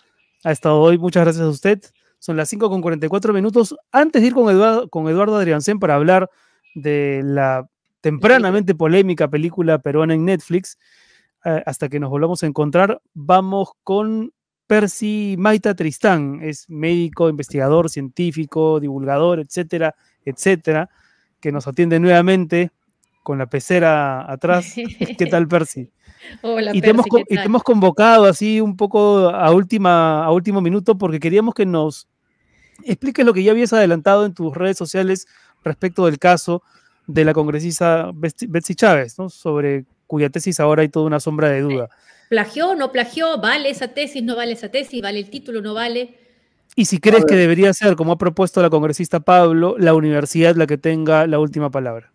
ha 0.43 0.53
estado 0.53 0.81
hoy. 0.81 0.97
Muchas 0.97 1.25
gracias 1.25 1.45
a 1.45 1.51
usted. 1.51 1.83
Son 2.19 2.35
las 2.35 2.49
5 2.49 2.71
con 2.71 2.81
44 2.81 3.35
minutos. 3.35 3.77
Antes 3.93 4.23
de 4.23 4.29
ir 4.29 4.35
con 4.35 4.49
Eduardo, 4.49 4.89
con 4.89 5.07
Eduardo 5.09 5.37
Adriancén 5.37 5.79
para 5.79 5.97
hablar 5.97 6.31
de 6.75 7.23
la 7.25 7.69
tempranamente 8.01 8.75
polémica 8.75 9.29
película 9.29 9.79
peruana 9.79 10.15
en 10.15 10.25
Netflix, 10.25 10.79
eh, 11.45 11.63
hasta 11.67 11.89
que 11.89 12.01
nos 12.01 12.11
volvamos 12.11 12.43
a 12.43 12.47
encontrar, 12.47 13.01
vamos 13.15 13.71
con 13.85 14.33
Percy 14.67 15.37
Maita 15.39 15.75
Tristán, 15.75 16.41
es 16.43 16.69
médico, 16.69 17.29
investigador, 17.29 17.91
científico, 17.91 18.81
divulgador, 18.81 19.41
etcétera, 19.41 19.95
etcétera, 20.25 20.89
que 21.41 21.53
nos 21.53 21.67
atiende 21.67 21.99
nuevamente 22.01 22.71
con 23.23 23.39
la 23.39 23.47
pecera 23.47 24.31
atrás. 24.31 24.75
¿Qué 25.19 25.27
tal, 25.27 25.47
Percy? 25.49 25.91
Hola, 26.43 26.75
y, 26.75 26.81
te 26.81 26.91
hemos, 26.91 27.07
y 27.29 27.37
te 27.37 27.43
hemos 27.43 27.63
convocado 27.63 28.25
así 28.25 28.61
un 28.61 28.77
poco 28.77 29.29
a, 29.29 29.51
última, 29.51 30.25
a 30.25 30.31
último 30.31 30.61
minuto 30.61 30.97
porque 30.97 31.21
queríamos 31.21 31.55
que 31.55 31.67
nos 31.67 32.09
expliques 32.85 33.27
lo 33.27 33.35
que 33.35 33.43
ya 33.43 33.53
habías 33.53 33.73
adelantado 33.73 34.25
en 34.25 34.35
tus 34.35 34.57
redes 34.57 34.77
sociales 34.77 35.27
respecto 35.65 36.07
del 36.07 36.19
caso 36.19 36.63
de 37.07 37.25
la 37.25 37.33
congresista 37.33 38.11
Betsy 38.15 38.75
Chávez, 38.75 39.19
¿no? 39.19 39.29
sobre 39.29 39.85
cuya 40.07 40.31
tesis 40.31 40.61
ahora 40.61 40.83
hay 40.83 40.89
toda 40.89 41.07
una 41.07 41.21
sombra 41.21 41.49
de 41.49 41.61
duda. 41.63 41.89
¿Plagió 42.29 42.71
o 42.71 42.75
no 42.75 42.93
plagió? 42.93 43.39
¿Vale 43.39 43.71
esa 43.71 43.89
tesis? 43.89 44.23
¿No 44.23 44.37
vale 44.37 44.53
esa 44.53 44.71
tesis? 44.71 45.03
¿Vale 45.03 45.19
el 45.19 45.31
título? 45.31 45.61
¿No 45.61 45.75
vale? 45.75 46.19
Y 46.75 46.87
si 46.87 46.99
crees 46.99 47.25
que 47.27 47.35
debería 47.35 47.73
ser, 47.75 47.97
como 47.97 48.13
ha 48.13 48.19
propuesto 48.19 48.63
la 48.63 48.71
congresista 48.71 49.21
Pablo, 49.21 49.77
la 49.79 49.95
universidad 49.95 50.57
la 50.57 50.67
que 50.67 50.79
tenga 50.79 51.27
la 51.27 51.39
última 51.39 51.71
palabra. 51.71 52.11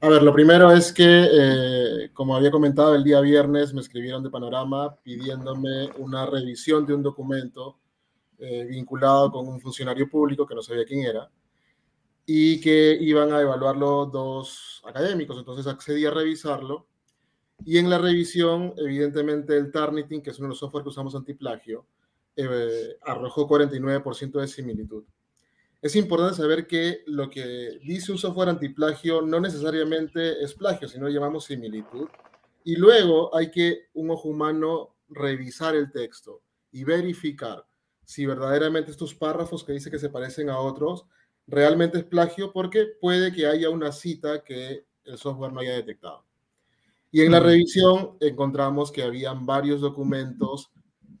A 0.00 0.08
ver, 0.08 0.22
lo 0.22 0.32
primero 0.32 0.72
es 0.72 0.92
que, 0.92 1.04
eh, 1.06 2.10
como 2.12 2.34
había 2.34 2.50
comentado 2.50 2.94
el 2.94 3.04
día 3.04 3.20
viernes, 3.20 3.72
me 3.74 3.82
escribieron 3.82 4.22
de 4.22 4.30
Panorama 4.30 4.96
pidiéndome 5.02 5.90
una 5.98 6.26
revisión 6.26 6.86
de 6.86 6.94
un 6.94 7.02
documento 7.02 7.78
eh, 8.38 8.64
vinculado 8.64 9.30
con 9.30 9.46
un 9.46 9.60
funcionario 9.60 10.08
público 10.08 10.46
que 10.46 10.54
no 10.54 10.62
sabía 10.62 10.84
quién 10.84 11.04
era 11.04 11.30
y 12.26 12.60
que 12.60 12.96
iban 13.00 13.32
a 13.32 13.40
evaluarlo 13.40 14.06
dos 14.06 14.82
académicos. 14.84 15.38
Entonces 15.38 15.66
accedí 15.66 16.06
a 16.06 16.10
revisarlo 16.10 16.86
y 17.64 17.78
en 17.78 17.88
la 17.88 17.98
revisión, 17.98 18.74
evidentemente, 18.76 19.56
el 19.56 19.70
Tarnitin, 19.70 20.22
que 20.22 20.30
es 20.30 20.38
uno 20.38 20.46
de 20.46 20.50
los 20.50 20.58
software 20.58 20.82
que 20.82 20.90
usamos 20.90 21.14
antiplagio, 21.14 21.86
eh, 22.34 22.96
arrojó 23.02 23.46
49% 23.46 24.40
de 24.40 24.48
similitud. 24.48 25.04
Es 25.80 25.96
importante 25.96 26.36
saber 26.36 26.66
que 26.66 27.02
lo 27.06 27.28
que 27.28 27.80
dice 27.84 28.12
un 28.12 28.18
software 28.18 28.48
antiplagio 28.48 29.20
no 29.22 29.40
necesariamente 29.40 30.42
es 30.42 30.54
plagio, 30.54 30.88
sino 30.88 31.08
llamamos 31.08 31.44
similitud. 31.44 32.08
Y 32.64 32.76
luego 32.76 33.34
hay 33.36 33.50
que 33.50 33.88
un 33.94 34.10
ojo 34.10 34.28
humano 34.28 34.94
revisar 35.08 35.74
el 35.74 35.90
texto 35.90 36.40
y 36.70 36.84
verificar 36.84 37.66
si 38.04 38.26
verdaderamente 38.26 38.90
estos 38.90 39.14
párrafos 39.14 39.64
que 39.64 39.72
dice 39.72 39.90
que 39.90 39.98
se 39.98 40.08
parecen 40.08 40.50
a 40.50 40.58
otros 40.58 41.06
realmente 41.46 41.98
es 41.98 42.04
plagio 42.04 42.52
porque 42.52 42.86
puede 43.00 43.32
que 43.32 43.46
haya 43.46 43.70
una 43.70 43.92
cita 43.92 44.42
que 44.44 44.84
el 45.04 45.18
software 45.18 45.52
no 45.52 45.60
haya 45.60 45.74
detectado. 45.74 46.24
Y 47.10 47.20
en 47.20 47.32
la 47.32 47.40
revisión 47.40 48.16
encontramos 48.20 48.90
que 48.90 49.02
habían 49.02 49.44
varios 49.44 49.82
documentos 49.82 50.70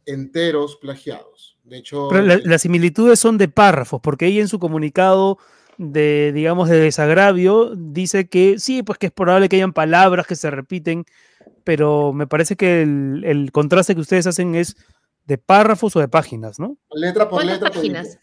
enteros 0.06 0.76
plagiados. 0.76 1.58
De 1.64 1.78
hecho, 1.78 2.08
Pero 2.10 2.22
las 2.22 2.62
similitudes 2.62 3.18
son 3.20 3.36
de 3.38 3.48
párrafos, 3.48 4.00
porque 4.02 4.26
ella 4.26 4.40
en 4.40 4.48
su 4.48 4.58
comunicado 4.58 5.38
de, 5.76 6.32
digamos, 6.32 6.68
de 6.68 6.80
desagravio 6.80 7.74
dice 7.76 8.28
que 8.28 8.58
sí, 8.58 8.82
pues 8.82 8.98
que 8.98 9.06
es 9.06 9.12
probable 9.12 9.48
que 9.48 9.56
hayan 9.56 9.72
palabras 9.72 10.26
que 10.26 10.36
se 10.36 10.50
repiten, 10.50 11.04
pero 11.64 12.12
me 12.12 12.26
parece 12.26 12.56
que 12.56 12.82
el, 12.82 13.50
contraste 13.52 13.94
que 13.94 14.00
ustedes 14.00 14.26
hacen 14.26 14.54
es 14.54 14.76
de 15.26 15.38
párrafos 15.38 15.94
o 15.96 16.00
de 16.00 16.08
páginas, 16.08 16.58
¿no? 16.58 16.78
Letra 16.92 17.28
por 17.28 17.44
letra. 17.44 17.70
páginas? 17.70 18.18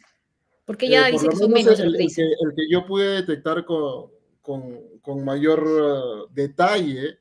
Porque 0.69 0.87
ya 0.87 1.09
eh, 1.09 1.13
dice 1.13 1.27
que 1.27 1.35
son 1.35 1.49
menos 1.49 1.79
el, 1.79 1.95
el, 1.95 1.97
que, 1.97 2.21
el, 2.21 2.53
que, 2.55 2.69
yo 2.69 2.85
pude 2.85 3.23
detectar 3.23 3.65
con, 3.65 4.11
con, 4.39 4.99
con 5.01 5.25
mayor 5.25 5.63
uh, 5.63 6.31
detalle 6.31 7.17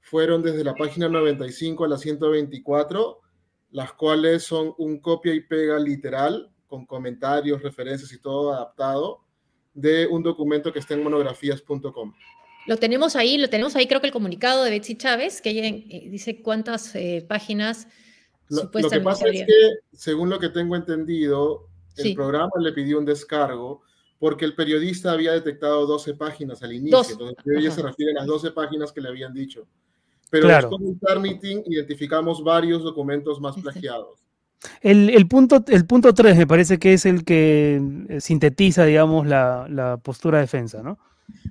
fueron 0.00 0.42
desde 0.42 0.64
la 0.64 0.74
página 0.74 1.06
95 1.06 1.84
a 1.84 1.88
la 1.88 1.98
124, 1.98 3.20
las 3.72 3.92
cuales 3.92 4.44
son 4.44 4.72
un 4.78 4.98
copia 4.98 5.34
y 5.34 5.40
pega 5.40 5.78
literal, 5.78 6.50
con 6.68 6.86
comentarios, 6.86 7.62
referencias 7.62 8.10
y 8.14 8.18
todo 8.18 8.54
adaptado, 8.54 9.20
de 9.74 10.06
un 10.06 10.22
documento 10.22 10.72
que 10.72 10.78
está 10.78 10.94
en 10.94 11.02
monografías.com. 11.02 12.14
Lo 12.66 12.78
tenemos 12.78 13.14
ahí, 13.14 13.36
lo 13.36 13.50
tenemos 13.50 13.76
ahí, 13.76 13.86
creo 13.86 14.00
que 14.00 14.06
el 14.06 14.12
comunicado 14.14 14.64
de 14.64 14.70
Betsy 14.70 14.96
Chávez, 14.96 15.42
que 15.42 15.50
ella 15.50 15.66
eh, 15.66 16.08
dice 16.08 16.40
cuántas 16.40 16.94
eh, 16.94 17.26
páginas. 17.28 17.88
Lo, 18.48 18.70
lo 18.72 18.88
que 18.88 19.00
pasa 19.00 19.28
es 19.28 19.44
que, 19.44 19.52
según 19.92 20.30
lo 20.30 20.38
que 20.38 20.48
tengo 20.48 20.76
entendido, 20.76 21.68
el 21.96 22.14
programa 22.14 22.50
le 22.60 22.72
pidió 22.72 22.98
un 22.98 23.04
descargo 23.04 23.82
porque 24.18 24.44
el 24.44 24.54
periodista 24.54 25.12
había 25.12 25.32
detectado 25.32 25.86
12 25.86 26.14
páginas 26.14 26.62
al 26.62 26.72
inicio. 26.72 26.98
Entonces, 27.10 27.36
ella 27.46 27.70
se 27.70 27.82
refiere 27.82 28.12
a 28.12 28.20
las 28.20 28.26
12 28.26 28.50
páginas 28.52 28.92
que 28.92 29.00
le 29.00 29.08
habían 29.08 29.34
dicho. 29.34 29.66
Pero 30.30 30.48
Claro. 30.48 30.70
con 30.70 30.82
el 30.86 30.98
Turnitin 30.98 31.62
identificamos 31.66 32.42
varios 32.42 32.82
documentos 32.82 33.40
más 33.40 33.56
plagiados. 33.56 34.18
El, 34.80 35.10
el 35.10 35.28
punto, 35.28 35.62
el 35.68 35.86
punto 35.86 36.14
3 36.14 36.36
me 36.36 36.46
parece 36.46 36.78
que 36.78 36.94
es 36.94 37.04
el 37.06 37.24
que 37.24 37.80
eh, 38.08 38.20
sintetiza, 38.20 38.84
digamos, 38.86 39.26
la, 39.26 39.66
la 39.70 39.98
postura 39.98 40.38
de 40.38 40.44
defensa, 40.44 40.82
¿no? 40.82 40.98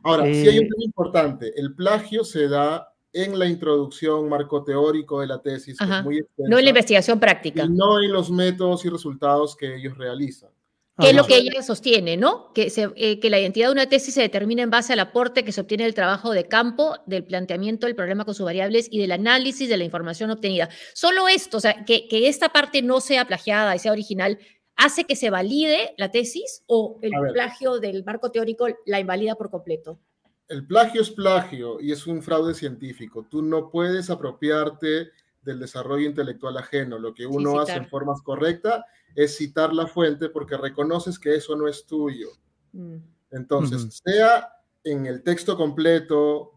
Ahora, 0.03 0.23
sí 0.25 0.47
hay 0.47 0.57
un 0.59 0.65
Eh, 0.65 0.69
tema 0.69 0.83
importante. 0.83 1.53
El 1.55 1.75
plagio 1.75 2.23
se 2.23 2.47
da 2.47 2.93
en 3.15 3.39
la 3.39 3.45
introducción 3.47 4.27
marco 4.27 4.63
teórico 4.63 5.21
de 5.21 5.27
la 5.27 5.41
tesis, 5.41 5.77
que 5.79 5.85
es 5.85 6.03
muy 6.03 6.17
extensa, 6.19 6.49
No 6.49 6.59
en 6.59 6.65
la 6.65 6.69
investigación 6.69 7.19
práctica. 7.19 7.63
y 7.63 7.69
no 7.69 8.01
en 8.01 8.11
los 8.11 8.29
métodos 8.29 8.83
y 8.85 8.89
resultados 8.89 9.55
que 9.55 9.75
ellos 9.77 9.97
realizan. 9.97 10.49
que 10.97 11.09
es 11.09 11.15
lo 11.15 11.25
que 11.25 11.35
ella 11.35 11.61
sostiene, 11.61 12.15
¿no? 12.15 12.53
Que, 12.53 12.69
se- 12.69 12.89
eh, 12.95 13.19
que 13.19 13.29
la 13.29 13.37
identidad 13.37 13.67
de 13.67 13.73
una 13.73 13.89
tesis 13.89 14.13
se 14.13 14.21
determina 14.21 14.63
en 14.63 14.69
base 14.69 14.93
al 14.93 14.99
aporte 15.01 15.43
que 15.43 15.51
se 15.51 15.59
obtiene 15.59 15.83
del 15.83 15.93
trabajo 15.93 16.31
de 16.31 16.47
campo, 16.47 16.95
del 17.05 17.25
planteamiento 17.25 17.85
del 17.85 17.95
problema 17.97 18.23
con 18.23 18.33
sus 18.33 18.45
variables 18.45 18.87
y 18.89 18.99
del 18.99 19.11
análisis 19.11 19.67
de 19.67 19.75
la 19.75 19.83
información 19.83 20.31
obtenida. 20.31 20.69
Solo 20.93 21.27
esto, 21.27 21.57
o 21.57 21.59
sea, 21.59 21.83
que, 21.83 22.07
que 22.07 22.29
esta 22.29 22.47
parte 22.49 22.81
no 22.81 23.01
sea 23.01 23.25
plagiada 23.25 23.75
y 23.75 23.79
sea 23.79 23.91
original, 23.91 24.39
hace 24.77 25.03
que 25.03 25.17
se 25.17 25.29
valide 25.29 25.93
la 25.97 26.11
tesis 26.11 26.63
o 26.67 26.97
el 27.01 27.11
plagio 27.33 27.79
del 27.79 28.05
marco 28.05 28.31
teórico 28.31 28.67
la 28.85 28.99
invalida 29.01 29.35
por 29.35 29.49
completo. 29.49 29.99
El 30.47 30.65
plagio 30.67 31.01
es 31.01 31.09
plagio 31.09 31.79
y 31.81 31.91
es 31.91 32.05
un 32.05 32.21
fraude 32.21 32.53
científico. 32.53 33.25
Tú 33.29 33.41
no 33.41 33.69
puedes 33.69 34.09
apropiarte 34.09 35.11
del 35.41 35.59
desarrollo 35.59 36.05
intelectual 36.05 36.57
ajeno. 36.57 36.99
Lo 36.99 37.13
que 37.13 37.25
uno 37.25 37.59
hace 37.59 37.73
en 37.73 37.87
forma 37.87 38.13
correcta 38.23 38.85
es 39.15 39.37
citar 39.37 39.73
la 39.73 39.87
fuente 39.87 40.29
porque 40.29 40.57
reconoces 40.57 41.17
que 41.17 41.35
eso 41.35 41.55
no 41.55 41.67
es 41.67 41.85
tuyo. 41.85 42.29
Mm. 42.73 42.97
Entonces, 43.31 44.01
sea 44.03 44.49
en 44.83 45.05
el 45.05 45.23
texto 45.23 45.57
completo, 45.57 46.53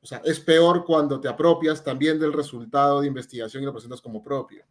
o 0.00 0.06
sea, 0.06 0.20
es 0.24 0.40
peor 0.40 0.84
cuando 0.84 1.20
te 1.20 1.28
apropias 1.28 1.84
también 1.84 2.18
del 2.18 2.32
resultado 2.32 3.00
de 3.00 3.06
investigación 3.06 3.62
y 3.62 3.66
lo 3.66 3.72
presentas 3.72 4.00
como 4.00 4.22
propio. 4.22 4.64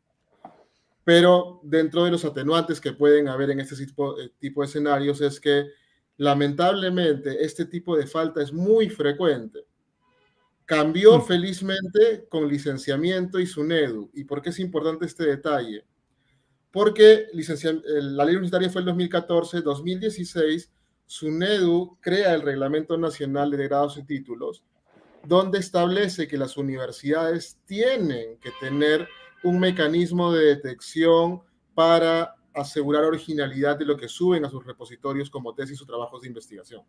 Pero 1.03 1.59
dentro 1.63 2.03
de 2.03 2.11
los 2.11 2.25
atenuantes 2.25 2.79
que 2.79 2.93
pueden 2.93 3.27
haber 3.27 3.49
en 3.51 3.59
este 3.59 3.75
tipo, 3.75 4.19
eh, 4.19 4.31
tipo 4.39 4.61
de 4.61 4.67
escenarios 4.67 5.21
es 5.21 5.39
que 5.39 5.67
lamentablemente 6.21 7.43
este 7.43 7.65
tipo 7.65 7.97
de 7.97 8.05
falta 8.05 8.43
es 8.43 8.53
muy 8.53 8.89
frecuente. 8.89 9.65
Cambió 10.65 11.17
Mm. 11.17 11.23
felizmente 11.23 12.27
con 12.29 12.47
licenciamiento 12.47 13.39
y 13.39 13.47
SUNEDU. 13.47 14.11
¿Y 14.13 14.23
por 14.25 14.39
qué 14.39 14.51
es 14.51 14.59
importante 14.59 15.07
este 15.07 15.25
detalle? 15.25 15.83
Porque 16.69 17.25
la 17.33 18.23
ley 18.23 18.35
universitaria 18.35 18.69
fue 18.69 18.81
el 18.81 18.85
2014, 18.85 19.61
2016, 19.61 20.71
SUNEDU 21.07 21.97
crea 21.99 22.35
el 22.35 22.43
Reglamento 22.43 22.99
Nacional 22.99 23.49
de 23.49 23.63
Grados 23.67 23.97
y 23.97 24.03
Títulos, 24.03 24.63
donde 25.25 25.57
establece 25.57 26.27
que 26.27 26.37
las 26.37 26.55
universidades 26.55 27.57
tienen 27.65 28.37
que 28.37 28.51
tener 28.59 29.07
un 29.43 29.59
mecanismo 29.59 30.31
de 30.31 30.45
detección 30.45 31.41
para 31.73 32.35
asegurar 32.53 33.03
originalidad 33.03 33.77
de 33.77 33.85
lo 33.85 33.97
que 33.97 34.07
suben 34.07 34.45
a 34.45 34.49
sus 34.49 34.65
repositorios 34.65 35.29
como 35.29 35.53
tesis 35.53 35.81
o 35.81 35.85
trabajos 35.85 36.21
de 36.21 36.27
investigación. 36.27 36.83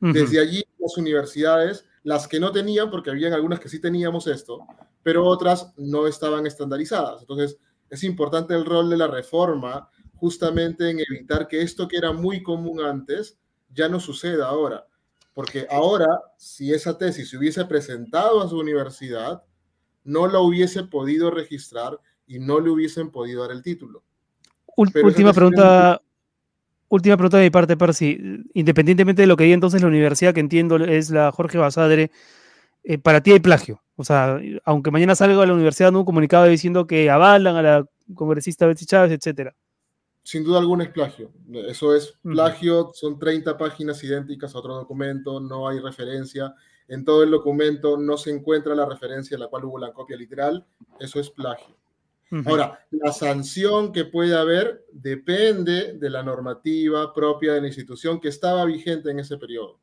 Desde 0.00 0.38
allí, 0.38 0.62
las 0.78 0.98
universidades, 0.98 1.86
las 2.02 2.28
que 2.28 2.38
no 2.38 2.52
tenían, 2.52 2.90
porque 2.90 3.10
habían 3.10 3.32
algunas 3.32 3.58
que 3.58 3.70
sí 3.70 3.80
teníamos 3.80 4.26
esto, 4.26 4.60
pero 5.02 5.24
otras 5.24 5.72
no 5.78 6.06
estaban 6.06 6.46
estandarizadas. 6.46 7.22
Entonces, 7.22 7.58
es 7.88 8.04
importante 8.04 8.54
el 8.54 8.66
rol 8.66 8.90
de 8.90 8.98
la 8.98 9.06
reforma 9.06 9.88
justamente 10.14 10.90
en 10.90 11.00
evitar 11.00 11.48
que 11.48 11.62
esto 11.62 11.88
que 11.88 11.96
era 11.96 12.12
muy 12.12 12.42
común 12.42 12.80
antes 12.80 13.38
ya 13.72 13.88
no 13.88 13.98
suceda 13.98 14.48
ahora. 14.48 14.86
Porque 15.32 15.66
ahora, 15.70 16.06
si 16.36 16.72
esa 16.72 16.96
tesis 16.96 17.30
se 17.30 17.36
hubiese 17.36 17.64
presentado 17.64 18.40
a 18.40 18.48
su 18.48 18.58
universidad, 18.58 19.42
no 20.04 20.26
la 20.26 20.40
hubiese 20.40 20.84
podido 20.84 21.30
registrar 21.30 21.98
y 22.26 22.38
no 22.38 22.60
le 22.60 22.70
hubiesen 22.70 23.10
podido 23.10 23.42
dar 23.42 23.50
el 23.50 23.62
título. 23.62 24.04
Última 24.76 25.32
pregunta. 25.32 26.00
Última 26.88 27.16
pregunta 27.16 27.38
de 27.38 27.44
mi 27.44 27.50
parte, 27.50 27.76
Percy. 27.76 28.44
Independientemente 28.54 29.22
de 29.22 29.26
lo 29.26 29.36
que 29.36 29.44
diga 29.44 29.54
entonces 29.54 29.82
la 29.82 29.88
universidad, 29.88 30.32
que 30.32 30.40
entiendo 30.40 30.76
es 30.76 31.10
la 31.10 31.32
Jorge 31.32 31.58
Basadre, 31.58 32.10
eh, 32.84 32.98
para 32.98 33.22
ti 33.22 33.32
hay 33.32 33.40
plagio. 33.40 33.82
O 33.96 34.04
sea, 34.04 34.38
aunque 34.64 34.90
mañana 34.90 35.14
salga 35.14 35.42
a 35.42 35.46
la 35.46 35.54
universidad 35.54 35.90
¿no? 35.90 36.00
un 36.00 36.04
comunicado 36.04 36.44
diciendo 36.44 36.86
que 36.86 37.10
avalan 37.10 37.56
a 37.56 37.62
la 37.62 37.86
congresista 38.14 38.66
Betsy 38.66 38.86
Chávez, 38.86 39.12
etcétera. 39.12 39.54
Sin 40.22 40.44
duda 40.44 40.58
alguna 40.58 40.84
es 40.84 40.90
plagio. 40.90 41.32
Eso 41.68 41.94
es 41.94 42.18
plagio, 42.22 42.90
son 42.94 43.18
30 43.18 43.58
páginas 43.58 44.02
idénticas 44.04 44.54
a 44.54 44.58
otro 44.58 44.74
documento, 44.74 45.40
no 45.40 45.68
hay 45.68 45.80
referencia. 45.80 46.54
En 46.88 47.04
todo 47.04 47.22
el 47.22 47.30
documento 47.30 47.96
no 47.96 48.16
se 48.16 48.30
encuentra 48.30 48.74
la 48.74 48.86
referencia 48.86 49.34
en 49.34 49.40
la 49.40 49.48
cual 49.48 49.64
hubo 49.64 49.78
la 49.78 49.92
copia 49.92 50.16
literal. 50.16 50.66
Eso 50.98 51.20
es 51.20 51.30
plagio. 51.30 51.76
Ahora, 52.46 52.86
la 52.90 53.12
sanción 53.12 53.92
que 53.92 54.04
puede 54.04 54.36
haber 54.36 54.84
depende 54.92 55.92
de 55.92 56.10
la 56.10 56.22
normativa 56.22 57.12
propia 57.14 57.52
de 57.52 57.60
la 57.60 57.66
institución 57.68 58.20
que 58.20 58.28
estaba 58.28 58.64
vigente 58.64 59.10
en 59.10 59.20
ese 59.20 59.36
periodo. 59.36 59.78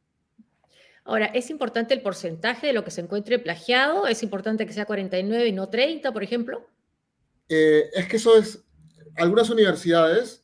Ahora, 1.03 1.27
¿es 1.27 1.49
importante 1.49 1.93
el 1.93 2.01
porcentaje 2.01 2.67
de 2.67 2.73
lo 2.73 2.83
que 2.83 2.91
se 2.91 3.01
encuentre 3.01 3.39
plagiado? 3.39 4.05
¿Es 4.05 4.21
importante 4.21 4.65
que 4.65 4.73
sea 4.73 4.85
49 4.85 5.47
y 5.47 5.51
no 5.51 5.69
30, 5.69 6.11
por 6.11 6.23
ejemplo? 6.23 6.67
Eh, 7.49 7.89
es 7.93 8.07
que 8.07 8.17
eso 8.17 8.37
es, 8.37 8.63
algunas 9.15 9.49
universidades 9.49 10.43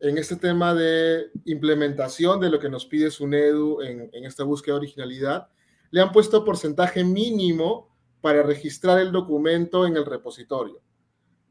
en 0.00 0.18
este 0.18 0.36
tema 0.36 0.74
de 0.74 1.30
implementación 1.46 2.38
de 2.40 2.50
lo 2.50 2.60
que 2.60 2.68
nos 2.68 2.86
pide 2.86 3.10
SUNEDU 3.10 3.82
en, 3.82 4.10
en 4.12 4.24
esta 4.24 4.44
búsqueda 4.44 4.74
de 4.74 4.80
originalidad, 4.80 5.48
le 5.90 6.00
han 6.00 6.12
puesto 6.12 6.44
porcentaje 6.44 7.02
mínimo 7.02 7.96
para 8.20 8.42
registrar 8.42 8.98
el 8.98 9.10
documento 9.10 9.86
en 9.86 9.96
el 9.96 10.04
repositorio. 10.04 10.80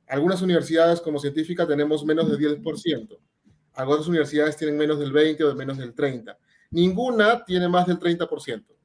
Algunas 0.07 0.41
universidades 0.41 1.01
como 1.01 1.19
científica 1.19 1.67
tenemos 1.67 2.05
menos 2.05 2.29
del 2.29 2.37
10%, 2.37 3.19
algunas 3.73 4.07
universidades 4.07 4.55
tienen 4.55 4.77
menos 4.77 4.99
del 4.99 5.11
20 5.11 5.43
o 5.43 5.49
de 5.49 5.55
menos 5.55 5.77
del 5.77 5.93
30. 5.93 6.37
Ninguna 6.71 7.43
tiene 7.43 7.67
más 7.67 7.87
del 7.87 7.99
30%. 7.99 8.75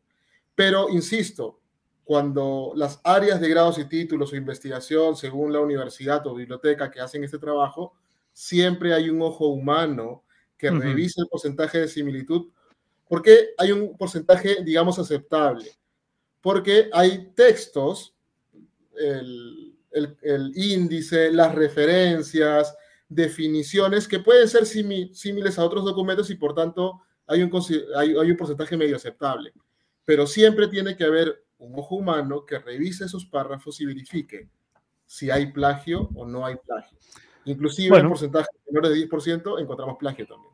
Pero, 0.55 0.89
insisto, 0.91 1.61
cuando 2.05 2.73
las 2.75 3.01
áreas 3.05 3.41
de 3.41 3.49
grados 3.49 3.79
y 3.79 3.85
títulos 3.85 4.33
o 4.33 4.37
investigación, 4.37 5.17
según 5.17 5.53
la 5.53 5.61
universidad 5.61 6.27
o 6.27 6.35
biblioteca 6.35 6.91
que 6.91 7.01
hacen 7.01 7.23
este 7.23 7.39
trabajo, 7.39 7.95
siempre 8.33 8.93
hay 8.95 9.11
un 9.11 9.23
ojo 9.23 9.47
humano 9.47 10.25
que 10.59 10.71
Ujú. 10.71 10.81
revisa 10.81 11.23
el 11.23 11.29
porcentaje 11.29 11.79
de 11.79 11.89
similitud, 11.89 12.49
porque 13.09 13.51
hay 13.57 13.73
un 13.73 13.97
porcentaje, 13.97 14.63
digamos, 14.65 14.99
aceptable, 14.99 15.71
porque 16.41 16.91
hay 16.93 17.33
textos, 17.35 18.15
el, 18.97 19.70
el- 19.93 20.17
el 20.23 20.53
índice, 20.57 21.33
las 21.33 21.55
referencias, 21.55 22.75
definiciones 23.09 24.07
que 24.07 24.21
pueden 24.21 24.49
ser 24.49 24.65
simi- 24.65 25.13
similares 25.15 25.59
a 25.59 25.65
otros 25.65 25.85
documentos 25.85 26.31
y 26.31 26.37
por 26.37 26.55
tanto 26.55 27.01
hay 27.27 27.43
un, 27.43 27.51
hay, 27.97 28.11
hay 28.17 28.31
un 28.31 28.37
porcentaje 28.37 28.77
medio 28.77 28.97
aceptable. 28.97 29.53
Pero 30.05 30.27
siempre 30.27 30.69
tiene 30.69 30.97
que 30.97 31.05
haber 31.05 31.45
un 31.59 31.79
ojo 31.79 31.97
humano 31.97 32.45
que 32.47 32.59
revise 32.59 33.05
esos 33.05 33.27
párrafos 33.27 33.81
y 33.81 33.85
verifique 33.87 34.49
si 35.07 35.31
hay 35.31 35.53
plagio 35.53 36.09
o 36.15 36.27
no 36.27 36.47
hay 36.47 36.57
plagio. 36.57 36.97
Inclusive 37.45 37.91
Bueno. 37.91 38.05
en 38.07 38.11
porcentajes 38.11 38.49
menores 38.69 38.91
de 38.91 38.97
10% 38.97 39.59
encontramos 39.59 39.97
plagio 39.99 40.27
también. 40.27 40.53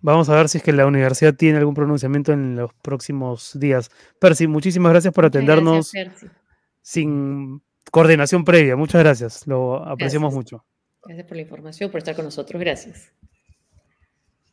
Vamos 0.00 0.28
a 0.28 0.34
ver 0.36 0.48
si 0.50 0.58
es 0.58 0.64
que 0.64 0.72
la 0.72 0.86
universidad 0.86 1.34
tiene 1.34 1.58
algún 1.58 1.74
pronunciamiento 1.74 2.32
en 2.32 2.56
los 2.56 2.70
próximos 2.82 3.58
días. 3.58 3.90
Percy, 4.18 4.46
muchísimas 4.46 4.92
gracias 4.92 5.14
por 5.14 5.24
atendernos 5.24 5.90
gracias, 5.92 6.20
Percy. 6.20 6.36
sin 6.82 7.62
coordinación 7.94 8.44
previa. 8.44 8.74
Muchas 8.74 9.00
gracias. 9.04 9.46
Lo 9.46 9.76
apreciamos 9.86 10.34
Gracias. 10.34 10.52
mucho. 10.52 10.64
Gracias 11.04 11.26
por 11.28 11.36
la 11.36 11.42
información, 11.42 11.90
por 11.92 11.98
estar 11.98 12.16
con 12.16 12.24
nosotros. 12.24 12.60
Gracias. 12.60 13.12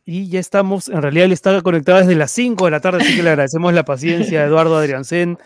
Y 0.05 0.29
ya 0.29 0.39
estamos, 0.39 0.89
en 0.89 1.01
realidad 1.01 1.25
él 1.25 1.31
está 1.31 1.59
conectado 1.63 1.97
desde 1.99 2.13
las 2.13 2.29
5 2.31 2.65
de 2.65 2.71
la 2.71 2.79
tarde, 2.81 2.99
así 3.01 3.15
que 3.15 3.23
le 3.23 3.29
agradecemos 3.31 3.73
la 3.73 3.83
paciencia 3.83 4.41
a 4.41 4.45
Eduardo 4.45 4.77
Adriancén, 4.77 5.39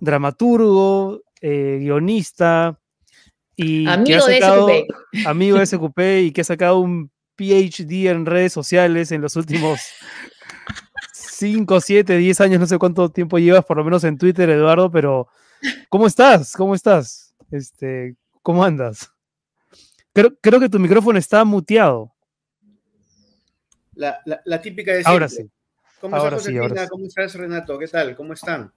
dramaturgo, 0.00 1.20
eh, 1.42 1.78
guionista 1.80 2.78
y 3.56 3.86
Amigo 3.88 4.24
de 4.26 4.40
sacado- 4.40 4.68
SQP. 4.68 5.26
amigo 5.26 5.58
de 5.58 5.66
SQP 5.66 5.98
y 6.22 6.32
que 6.32 6.40
ha 6.40 6.44
sacado 6.44 6.78
un 6.78 7.10
PhD 7.36 8.08
en 8.08 8.24
redes 8.24 8.54
sociales 8.54 9.12
en 9.12 9.20
los 9.20 9.36
últimos 9.36 9.80
5, 11.12 11.80
7, 11.80 12.16
10 12.16 12.40
años, 12.40 12.60
no 12.60 12.66
sé 12.66 12.78
cuánto 12.78 13.10
tiempo 13.10 13.38
llevas, 13.38 13.64
por 13.66 13.76
lo 13.76 13.84
menos 13.84 14.02
en 14.04 14.16
Twitter, 14.16 14.48
Eduardo, 14.48 14.90
pero 14.90 15.28
¿cómo 15.90 16.06
estás? 16.06 16.52
¿Cómo 16.54 16.74
estás? 16.74 17.23
Este, 17.54 18.16
¿Cómo 18.42 18.64
andas? 18.64 19.12
Creo, 20.12 20.36
creo 20.40 20.58
que 20.58 20.68
tu 20.68 20.80
micrófono 20.80 21.18
está 21.20 21.44
muteado. 21.44 22.12
La, 23.94 24.20
la, 24.24 24.40
la 24.44 24.60
típica 24.60 24.92
de 24.92 25.02
Ahora 25.04 25.28
siempre. 25.28 25.54
sí. 25.54 25.94
¿Cómo 26.00 26.16
ahora 26.16 26.36
estás, 26.36 26.52
sí, 26.52 26.58
ahora 26.58 26.82
sí. 26.82 26.88
¿Cómo 26.90 27.06
estás, 27.06 27.34
Renato? 27.36 27.78
¿Qué 27.78 27.86
tal? 27.86 28.16
¿Cómo 28.16 28.32
están? 28.32 28.72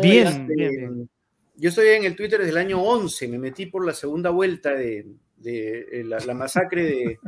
Bien, 0.00 0.26
este, 0.26 0.54
bien, 0.54 0.70
bien. 0.70 1.10
Yo 1.56 1.68
estoy 1.68 1.88
en 1.88 2.04
el 2.04 2.16
Twitter 2.16 2.38
desde 2.38 2.52
el 2.52 2.56
año 2.56 2.82
11. 2.82 3.28
Me 3.28 3.38
metí 3.38 3.66
por 3.66 3.84
la 3.84 3.92
segunda 3.92 4.30
vuelta 4.30 4.70
de, 4.74 5.06
de, 5.36 5.86
eh, 5.92 6.04
la, 6.04 6.18
la 6.20 6.34
masacre 6.34 6.84
de, 6.84 7.18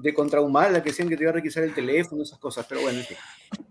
de 0.00 0.14
Contrahumala, 0.14 0.82
que 0.82 0.90
decían 0.90 1.08
que 1.08 1.16
te 1.16 1.24
iba 1.24 1.30
a 1.30 1.34
requisar 1.34 1.64
el 1.64 1.74
teléfono, 1.74 2.22
esas 2.22 2.38
cosas. 2.38 2.66
Pero 2.68 2.82
bueno, 2.82 2.98
en 2.98 3.04
fin. 3.04 3.16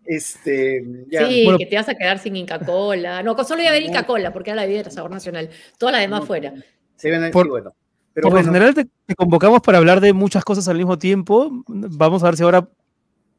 Este, 0.06 0.84
Sí, 1.10 1.48
que 1.58 1.66
te 1.66 1.76
vas 1.76 1.90
a 1.90 1.96
quedar 1.96 2.20
sin 2.20 2.36
Inca 2.36 2.60
Cola. 2.60 3.24
No, 3.24 3.42
solo 3.44 3.62
iba 3.62 3.70
a 3.70 3.74
haber 3.74 3.84
Inca 3.84 4.06
Cola, 4.06 4.34
porque 4.34 4.52
era 4.52 4.62
la 4.62 4.68
vida 4.68 4.84
de 4.84 4.92
sabor 4.92 5.12
nacional. 5.12 5.50
Todas 5.78 5.94
las 5.94 6.02
demás 6.02 6.26
fuera. 6.26 6.54
Se 6.96 7.10
ven 7.10 7.32
por, 7.32 7.48
bueno. 7.48 7.74
Pero 8.14 8.30
por 8.30 8.40
lo 8.40 8.44
general 8.44 8.74
te, 8.74 8.88
convocamos 9.16 9.62
para 9.62 9.78
hablar 9.78 10.02
de 10.02 10.12
muchas 10.12 10.44
cosas 10.44 10.68
al 10.68 10.78
mismo 10.78 10.98
tiempo. 10.98 11.50
Vamos 11.68 12.24
a 12.24 12.26
ver 12.26 12.38
si 12.38 12.44
ahora 12.44 12.68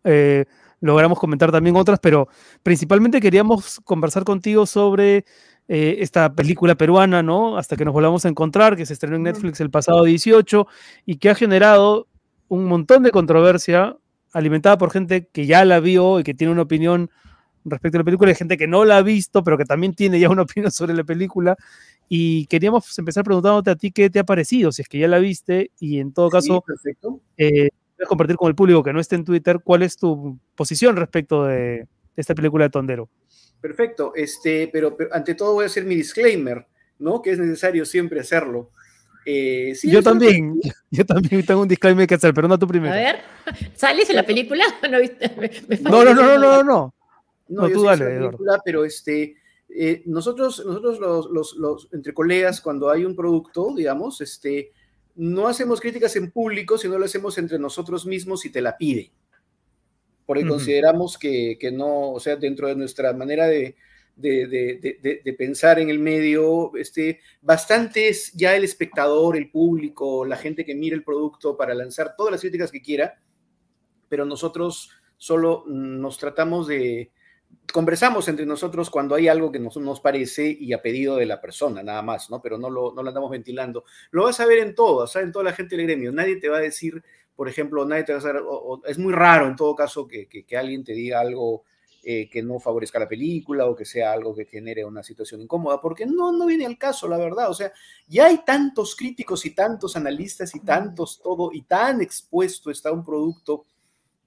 eh, 0.04 0.44
logramos 0.80 1.18
comentar 1.18 1.50
también 1.50 1.76
otras, 1.76 1.98
pero 2.00 2.28
principalmente 2.62 3.20
queríamos 3.20 3.80
conversar 3.80 4.24
contigo 4.24 4.66
sobre 4.66 5.24
eh, 5.66 5.96
esta 5.98 6.32
película 6.32 6.76
peruana, 6.76 7.22
¿no? 7.22 7.58
Hasta 7.58 7.76
que 7.76 7.84
nos 7.84 7.92
volvamos 7.92 8.24
a 8.24 8.28
encontrar, 8.28 8.76
que 8.76 8.86
se 8.86 8.92
estrenó 8.92 9.16
en 9.16 9.24
Netflix 9.24 9.60
el 9.60 9.70
pasado 9.70 10.04
18 10.04 10.66
y 11.04 11.16
que 11.16 11.30
ha 11.30 11.34
generado 11.34 12.06
un 12.48 12.64
montón 12.64 13.02
de 13.02 13.10
controversia 13.10 13.96
alimentada 14.32 14.78
por 14.78 14.90
gente 14.90 15.28
que 15.32 15.46
ya 15.46 15.64
la 15.64 15.80
vio 15.80 16.20
y 16.20 16.24
que 16.24 16.34
tiene 16.34 16.52
una 16.52 16.62
opinión 16.62 17.10
respecto 17.64 17.98
a 17.98 18.00
la 18.00 18.04
película, 18.04 18.30
y 18.30 18.34
gente 18.34 18.56
que 18.56 18.66
no 18.66 18.84
la 18.84 18.98
ha 18.98 19.02
visto, 19.02 19.44
pero 19.44 19.58
que 19.58 19.64
también 19.64 19.94
tiene 19.94 20.18
ya 20.20 20.28
una 20.30 20.42
opinión 20.48 20.70
sobre 20.70 20.94
la 20.94 21.04
película. 21.04 21.56
Y 22.08 22.46
queríamos 22.46 22.98
empezar 22.98 23.24
preguntándote 23.24 23.70
a 23.70 23.76
ti 23.76 23.92
qué 23.92 24.08
te 24.08 24.18
ha 24.18 24.24
parecido, 24.24 24.72
si 24.72 24.82
es 24.82 24.88
que 24.88 24.98
ya 24.98 25.08
la 25.08 25.18
viste, 25.18 25.70
y 25.78 25.98
en 26.00 26.12
todo 26.12 26.30
caso, 26.30 26.64
eh, 27.36 27.68
compartir 28.06 28.36
con 28.36 28.48
el 28.48 28.54
público 28.54 28.82
que 28.82 28.92
no 28.92 29.00
esté 29.00 29.16
en 29.16 29.24
Twitter 29.24 29.60
cuál 29.62 29.82
es 29.82 29.96
tu 29.96 30.38
posición 30.54 30.96
respecto 30.96 31.44
de, 31.44 31.86
esta 32.16 32.34
película 32.34 32.64
de 32.64 32.70
Tondero. 32.70 33.08
Perfecto, 33.60 34.12
este, 34.14 34.68
pero, 34.72 34.96
ante 35.12 35.34
todo 35.34 35.54
voy 35.54 35.64
a 35.64 35.66
hacer 35.66 35.84
mi 35.84 35.96
disclaimer, 35.96 36.66
¿no? 36.98 37.20
Que 37.20 37.32
es 37.32 37.38
necesario 37.38 37.84
siempre 37.84 38.20
hacerlo. 38.20 38.70
Eh, 39.30 39.74
yo 39.82 40.02
también, 40.02 40.58
yo 40.90 41.04
también 41.04 41.44
tengo 41.44 41.60
un 41.60 41.68
disclaimer 41.68 42.06
que 42.06 42.14
hacer, 42.14 42.32
pero 42.32 42.48
no 42.48 42.58
tú 42.58 42.66
primero. 42.66 42.94
A 42.94 42.96
ver, 42.96 43.20
¿sales 43.74 44.08
en 44.08 44.16
la 44.16 44.22
película? 44.22 44.64
No, 45.82 46.02
no, 46.02 46.14
no, 46.14 46.22
no, 46.24 46.38
no, 46.38 46.62
no. 46.62 46.94
No, 47.48 47.68
tú 47.68 47.84
dale, 47.84 48.06
película, 48.06 48.58
pero 48.64 48.86
este, 48.86 49.36
eh, 49.68 50.02
nosotros, 50.06 50.64
nosotros 50.64 50.98
los, 50.98 51.54
los, 51.56 51.88
entre 51.92 52.14
colegas, 52.14 52.62
cuando 52.62 52.88
hay 52.88 53.04
un 53.04 53.14
producto, 53.14 53.74
digamos, 53.76 54.22
este, 54.22 54.72
no 55.14 55.46
hacemos 55.46 55.78
críticas 55.82 56.16
en 56.16 56.30
público, 56.30 56.78
sino 56.78 56.98
lo 56.98 57.04
hacemos 57.04 57.36
entre 57.36 57.58
nosotros 57.58 58.06
mismos 58.06 58.46
y 58.46 58.50
te 58.50 58.62
la 58.62 58.78
pide. 58.78 59.10
Porque 60.24 60.46
consideramos 60.46 61.18
que, 61.18 61.58
no, 61.70 62.12
o 62.12 62.20
sea, 62.20 62.36
dentro 62.36 62.66
de 62.68 62.76
nuestra 62.76 63.12
manera 63.12 63.46
de, 63.46 63.76
de, 64.18 65.34
pensar 65.38 65.78
en 65.78 65.90
el 65.90 65.98
medio, 65.98 66.74
este, 66.76 67.20
bastante 67.40 68.08
es 68.08 68.32
ya 68.32 68.54
el 68.56 68.64
espectador, 68.64 69.36
el 69.36 69.50
público, 69.50 70.24
la 70.24 70.36
gente 70.36 70.64
que 70.64 70.74
mira 70.74 70.96
el 70.96 71.04
producto 71.04 71.56
para 71.56 71.74
lanzar 71.74 72.14
todas 72.16 72.32
las 72.32 72.40
críticas 72.40 72.70
que 72.70 72.82
quiera, 72.82 73.20
pero 74.08 74.24
nosotros 74.24 74.90
solo 75.16 75.64
nos 75.66 76.18
tratamos 76.18 76.66
de, 76.66 77.12
conversamos 77.72 78.28
entre 78.28 78.46
nosotros 78.46 78.90
cuando 78.90 79.14
hay 79.14 79.28
algo 79.28 79.52
que 79.52 79.58
nos, 79.58 79.76
nos 79.76 80.00
parece 80.00 80.56
y 80.58 80.72
a 80.72 80.82
pedido 80.82 81.16
de 81.16 81.26
la 81.26 81.40
persona, 81.40 81.82
nada 81.82 82.02
más, 82.02 82.30
¿no? 82.30 82.40
Pero 82.40 82.58
no 82.58 82.70
lo, 82.70 82.92
no 82.94 83.02
lo 83.02 83.08
andamos 83.08 83.30
ventilando. 83.30 83.84
Lo 84.10 84.24
vas 84.24 84.40
a 84.40 84.46
ver 84.46 84.58
en 84.58 84.74
todo, 84.74 85.06
¿sabes? 85.06 85.26
En 85.26 85.32
toda 85.32 85.44
la 85.44 85.52
gente 85.52 85.76
del 85.76 85.86
gremio. 85.86 86.12
Nadie 86.12 86.36
te 86.36 86.48
va 86.48 86.58
a 86.58 86.60
decir, 86.60 87.02
por 87.36 87.48
ejemplo, 87.48 87.84
nadie 87.84 88.04
te 88.04 88.12
va 88.12 88.18
a 88.18 88.20
hacer, 88.20 88.36
es 88.86 88.98
muy 88.98 89.12
raro 89.12 89.46
en 89.46 89.56
todo 89.56 89.74
caso 89.74 90.08
que, 90.08 90.28
que, 90.28 90.56
alguien 90.56 90.82
te 90.82 90.92
diga 90.92 91.20
algo 91.20 91.64
eh, 92.10 92.26
que 92.30 92.42
no 92.42 92.58
favorezca 92.58 92.98
la 92.98 93.06
película 93.06 93.66
o 93.66 93.76
que 93.76 93.84
sea 93.84 94.12
algo 94.12 94.34
que 94.34 94.46
genere 94.46 94.82
una 94.82 95.02
situación 95.02 95.42
incómoda, 95.42 95.78
porque 95.78 96.06
no, 96.06 96.32
no 96.32 96.46
viene 96.46 96.64
al 96.64 96.78
caso, 96.78 97.06
la 97.06 97.18
verdad. 97.18 97.50
O 97.50 97.52
sea, 97.54 97.70
ya 98.06 98.28
hay 98.28 98.38
tantos 98.46 98.96
críticos 98.96 99.44
y 99.44 99.50
tantos 99.50 99.94
analistas 99.94 100.54
y 100.54 100.60
tantos 100.60 101.20
todo, 101.22 101.50
y 101.52 101.60
tan 101.60 102.00
expuesto 102.00 102.70
está 102.70 102.92
un 102.92 103.04
producto 103.04 103.66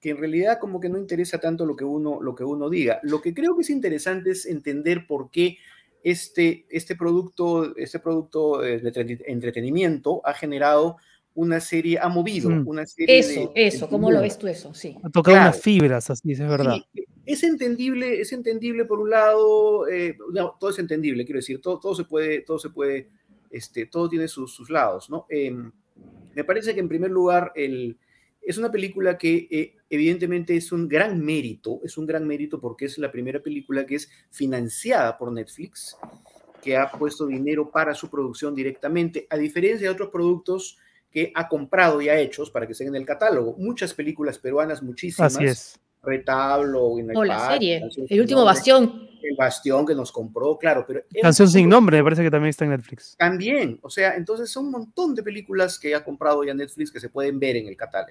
que 0.00 0.10
en 0.10 0.18
realidad 0.18 0.60
como 0.60 0.78
que 0.78 0.88
no 0.88 0.96
interesa 0.96 1.40
tanto 1.40 1.66
lo 1.66 1.74
que 1.74 1.84
uno, 1.84 2.22
lo 2.22 2.36
que 2.36 2.44
uno 2.44 2.70
diga. 2.70 3.00
Lo 3.02 3.20
que 3.20 3.34
creo 3.34 3.56
que 3.56 3.62
es 3.62 3.70
interesante 3.70 4.30
es 4.30 4.46
entender 4.46 5.04
por 5.08 5.32
qué 5.32 5.58
este, 6.04 6.66
este 6.70 6.94
producto, 6.94 7.74
este 7.76 7.98
producto 7.98 8.62
eh, 8.62 8.78
de 8.78 9.24
entretenimiento 9.26 10.20
ha 10.24 10.34
generado 10.34 10.98
una 11.34 11.60
serie, 11.60 11.98
ha 11.98 12.08
movido 12.08 12.50
mm. 12.50 12.68
una 12.68 12.86
serie. 12.86 13.18
Eso, 13.18 13.52
eso, 13.54 13.88
¿cómo 13.88 14.10
lo 14.10 14.20
ves 14.20 14.38
tú 14.38 14.46
eso? 14.46 14.74
Sí. 14.74 14.96
Ha 15.02 15.10
tocado 15.10 15.36
unas 15.36 15.60
fibras, 15.60 16.10
así 16.10 16.32
es 16.32 16.40
verdad. 16.40 16.76
es 17.24 17.42
entendible, 17.42 18.20
es 18.20 18.32
entendible 18.32 18.84
por 18.84 19.00
un 19.00 19.10
lado, 19.10 19.88
eh, 19.88 20.16
todo 20.58 20.70
es 20.70 20.78
entendible, 20.78 21.24
quiero 21.24 21.38
decir, 21.38 21.60
todo, 21.60 21.78
todo 21.78 21.94
se 21.94 22.04
puede, 22.04 22.40
todo 22.40 22.58
se 22.58 22.70
puede, 22.70 23.08
este, 23.50 23.86
todo 23.86 24.08
tiene 24.08 24.28
sus, 24.28 24.54
sus 24.54 24.70
lados, 24.70 25.08
¿no? 25.08 25.26
Em, 25.28 25.70
me 26.34 26.44
parece 26.44 26.74
que 26.74 26.80
en 26.80 26.88
primer 26.88 27.10
lugar 27.10 27.52
el, 27.54 27.96
es 28.42 28.58
una 28.58 28.70
película 28.70 29.16
que 29.16 29.46
eh, 29.50 29.76
evidentemente 29.88 30.56
es 30.56 30.72
un 30.72 30.88
gran 30.88 31.24
mérito, 31.24 31.80
es 31.84 31.96
un 31.96 32.06
gran 32.06 32.26
mérito 32.26 32.60
porque 32.60 32.86
es 32.86 32.98
la 32.98 33.12
primera 33.12 33.40
película 33.40 33.86
que 33.86 33.94
es 33.94 34.10
financiada 34.30 35.16
por 35.16 35.32
Netflix, 35.32 35.96
que 36.60 36.76
ha 36.76 36.90
puesto 36.90 37.26
dinero 37.26 37.70
para 37.70 37.94
su 37.94 38.10
producción 38.10 38.54
directamente, 38.54 39.26
a 39.30 39.36
diferencia 39.36 39.86
de 39.86 39.92
otros 39.92 40.10
productos 40.10 40.78
que 41.12 41.30
ha 41.34 41.46
comprado 41.46 42.00
ya 42.00 42.16
hechos 42.18 42.50
para 42.50 42.66
que 42.66 42.72
estén 42.72 42.88
en 42.88 42.96
el 42.96 43.04
catálogo. 43.04 43.54
Muchas 43.58 43.94
películas 43.94 44.38
peruanas, 44.38 44.82
muchísimas. 44.82 45.36
Así 45.36 45.44
es 45.44 45.82
retablo. 46.02 46.84
o 46.84 47.24
la 47.24 47.52
serie, 47.52 47.82
el 48.08 48.20
último 48.20 48.44
bastión. 48.44 49.08
El 49.22 49.36
bastión 49.36 49.86
que 49.86 49.94
nos 49.94 50.10
compró, 50.10 50.58
claro. 50.58 50.84
pero 50.86 51.02
Canción 51.22 51.48
sin 51.48 51.68
nombre, 51.68 51.96
me 51.96 52.02
parece 52.02 52.24
que 52.24 52.30
también 52.30 52.50
está 52.50 52.64
en 52.64 52.72
Netflix. 52.72 53.14
También, 53.16 53.78
o 53.80 53.88
sea, 53.88 54.16
entonces 54.16 54.50
son 54.50 54.66
un 54.66 54.72
montón 54.72 55.14
de 55.14 55.22
películas 55.22 55.78
que 55.78 55.94
ha 55.94 56.02
comprado 56.02 56.42
ya 56.42 56.52
Netflix 56.52 56.90
que 56.90 56.98
se 56.98 57.08
pueden 57.08 57.38
ver 57.38 57.56
en 57.56 57.68
el 57.68 57.76
catálogo. 57.76 58.10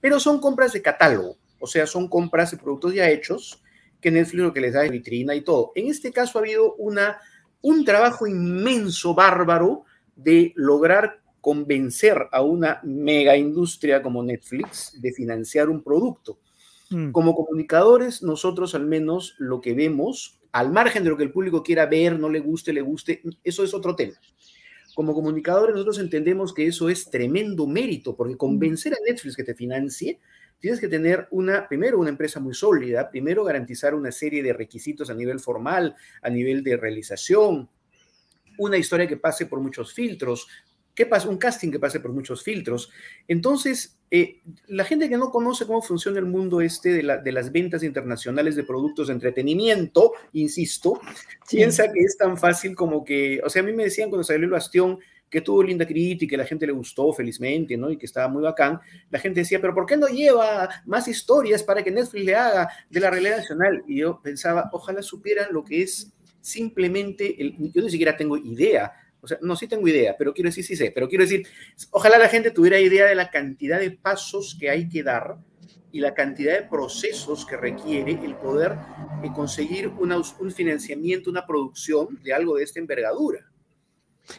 Pero 0.00 0.18
son 0.18 0.40
compras 0.40 0.72
de 0.72 0.80
catálogo, 0.80 1.36
o 1.58 1.66
sea, 1.66 1.86
son 1.86 2.08
compras 2.08 2.52
de 2.52 2.56
productos 2.56 2.94
ya 2.94 3.08
hechos 3.10 3.62
que 4.00 4.10
Netflix 4.10 4.42
lo 4.42 4.52
que 4.52 4.60
les 4.62 4.72
da 4.72 4.80
de 4.80 4.88
vitrina 4.88 5.34
y 5.34 5.42
todo. 5.42 5.72
En 5.74 5.88
este 5.88 6.10
caso 6.10 6.38
ha 6.38 6.42
habido 6.42 6.74
una, 6.76 7.18
un 7.60 7.84
trabajo 7.84 8.26
inmenso, 8.26 9.14
bárbaro, 9.14 9.84
de 10.16 10.52
lograr 10.56 11.20
convencer 11.44 12.16
a 12.32 12.40
una 12.40 12.80
mega 12.84 13.36
industria 13.36 14.00
como 14.00 14.22
Netflix 14.22 14.98
de 14.98 15.12
financiar 15.12 15.68
un 15.68 15.82
producto. 15.82 16.38
Mm. 16.88 17.10
Como 17.10 17.34
comunicadores, 17.34 18.22
nosotros 18.22 18.74
al 18.74 18.86
menos 18.86 19.34
lo 19.36 19.60
que 19.60 19.74
vemos, 19.74 20.40
al 20.52 20.72
margen 20.72 21.04
de 21.04 21.10
lo 21.10 21.18
que 21.18 21.24
el 21.24 21.32
público 21.32 21.62
quiera 21.62 21.84
ver, 21.84 22.18
no 22.18 22.30
le 22.30 22.40
guste, 22.40 22.72
le 22.72 22.80
guste, 22.80 23.20
eso 23.44 23.62
es 23.62 23.74
otro 23.74 23.94
tema. 23.94 24.14
Como 24.94 25.12
comunicadores, 25.12 25.74
nosotros 25.74 25.98
entendemos 25.98 26.54
que 26.54 26.66
eso 26.66 26.88
es 26.88 27.10
tremendo 27.10 27.66
mérito, 27.66 28.16
porque 28.16 28.38
convencer 28.38 28.94
a 28.94 29.04
Netflix 29.06 29.36
que 29.36 29.44
te 29.44 29.54
financie, 29.54 30.20
tienes 30.60 30.80
que 30.80 30.88
tener 30.88 31.28
una, 31.30 31.68
primero, 31.68 31.98
una 31.98 32.08
empresa 32.08 32.40
muy 32.40 32.54
sólida, 32.54 33.10
primero 33.10 33.44
garantizar 33.44 33.94
una 33.94 34.10
serie 34.10 34.42
de 34.42 34.54
requisitos 34.54 35.10
a 35.10 35.14
nivel 35.14 35.40
formal, 35.40 35.94
a 36.22 36.30
nivel 36.30 36.64
de 36.64 36.78
realización, 36.78 37.68
una 38.56 38.78
historia 38.78 39.06
que 39.06 39.18
pase 39.18 39.44
por 39.44 39.60
muchos 39.60 39.92
filtros, 39.92 40.46
¿Qué 40.94 41.06
pasa? 41.06 41.28
Un 41.28 41.38
casting 41.38 41.70
que 41.70 41.80
pase 41.80 41.98
por 41.98 42.12
muchos 42.12 42.42
filtros. 42.42 42.90
Entonces, 43.26 43.98
eh, 44.10 44.40
la 44.68 44.84
gente 44.84 45.08
que 45.08 45.16
no 45.16 45.30
conoce 45.30 45.66
cómo 45.66 45.82
funciona 45.82 46.20
el 46.20 46.26
mundo 46.26 46.60
este 46.60 46.90
de, 46.92 47.32
las 47.32 47.50
ventas 47.50 47.82
internacionales 47.82 48.54
de 48.54 48.62
productos 48.62 49.08
de 49.08 49.14
entretenimiento, 49.14 50.12
insisto, 50.34 51.00
piensa 51.50 51.90
que 51.92 52.00
es 52.00 52.16
tan 52.16 52.38
fácil 52.38 52.76
como 52.76 53.04
que, 53.04 53.40
o 53.44 53.50
sea, 53.50 53.62
a 53.62 53.64
mí 53.64 53.72
me 53.72 53.84
decían 53.84 54.08
cuando 54.08 54.22
salió 54.22 54.44
el 54.44 54.52
Bastión 54.52 55.00
que 55.28 55.40
tuvo 55.40 55.64
linda 55.64 55.84
crítica, 55.84 56.30
que 56.30 56.36
la 56.36 56.44
gente 56.44 56.64
le 56.64 56.72
gustó 56.72 57.12
felizmente, 57.12 57.76
¿no? 57.76 57.90
Y 57.90 57.96
que 57.96 58.06
estaba 58.06 58.28
muy 58.28 58.44
bacán. 58.44 58.78
La 59.10 59.18
gente 59.18 59.40
decía, 59.40 59.60
pero 59.60 59.74
¿por 59.74 59.84
qué 59.84 59.96
no 59.96 60.06
lleva 60.06 60.68
más 60.86 61.08
historias 61.08 61.64
para 61.64 61.82
que 61.82 61.90
Netflix 61.90 62.24
le 62.24 62.36
haga 62.36 62.68
de 62.88 63.00
la 63.00 63.10
realidad 63.10 63.38
nacional? 63.38 63.82
Y 63.88 63.96
yo 63.96 64.20
pensaba, 64.22 64.70
ojalá 64.72 65.02
supieran 65.02 65.48
lo 65.50 65.64
que 65.64 65.82
es 65.82 66.12
simplemente, 66.40 67.42
el, 67.42 67.56
yo 67.72 67.82
ni 67.82 67.90
siquiera 67.90 68.16
tengo 68.16 68.36
idea 68.36 68.92
o 69.24 69.26
sea, 69.26 69.38
no, 69.40 69.56
sí 69.56 69.66
tengo 69.66 69.88
idea, 69.88 70.14
pero 70.18 70.34
quiero 70.34 70.48
decir, 70.48 70.64
sí 70.64 70.76
sé, 70.76 70.92
pero 70.94 71.08
quiero 71.08 71.24
decir, 71.24 71.46
ojalá 71.90 72.18
la 72.18 72.28
gente 72.28 72.50
tuviera 72.50 72.78
idea 72.78 73.06
de 73.06 73.14
la 73.14 73.30
cantidad 73.30 73.80
de 73.80 73.90
pasos 73.90 74.56
que 74.60 74.68
hay 74.70 74.88
que 74.88 75.02
dar 75.02 75.38
y 75.90 76.00
la 76.00 76.12
cantidad 76.12 76.54
de 76.54 76.66
procesos 76.66 77.46
que 77.46 77.56
requiere 77.56 78.12
el 78.22 78.34
poder 78.34 78.76
eh, 79.22 79.30
conseguir 79.34 79.88
un 79.88 80.52
financiamiento, 80.52 81.30
una 81.30 81.46
producción 81.46 82.20
de 82.22 82.34
algo 82.34 82.56
de 82.56 82.64
esta 82.64 82.80
envergadura. 82.80 83.40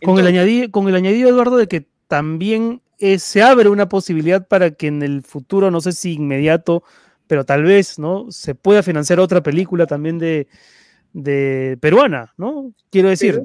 con, 0.04 0.20
el 0.20 0.28
añadido, 0.28 0.70
con 0.70 0.88
el 0.88 0.96
añadido, 0.96 1.30
Eduardo, 1.30 1.58
de 1.58 1.68
que 1.68 1.88
también 2.08 2.82
eh, 3.00 3.20
se 3.20 3.42
abre 3.42 3.70
una 3.70 3.90
posibilidad 3.90 4.48
para 4.48 4.72
que 4.72 4.88
en 4.88 5.02
el 5.02 5.24
futuro, 5.24 5.72
no 5.72 5.82
sé 5.82 5.94
si 5.94 6.14
inmediato, 6.14 6.84
pero 7.26 7.44
tal 7.44 7.64
vez, 7.64 7.98
¿no? 7.98 8.32
Se 8.32 8.54
pueda 8.54 8.84
financiar 8.84 9.20
otra 9.20 9.42
película 9.42 9.88
también 9.88 10.20
de, 10.20 10.48
de 11.16 11.78
peruana, 11.80 12.34
¿no? 12.38 12.74
Quiero 12.92 13.08
decir. 13.08 13.42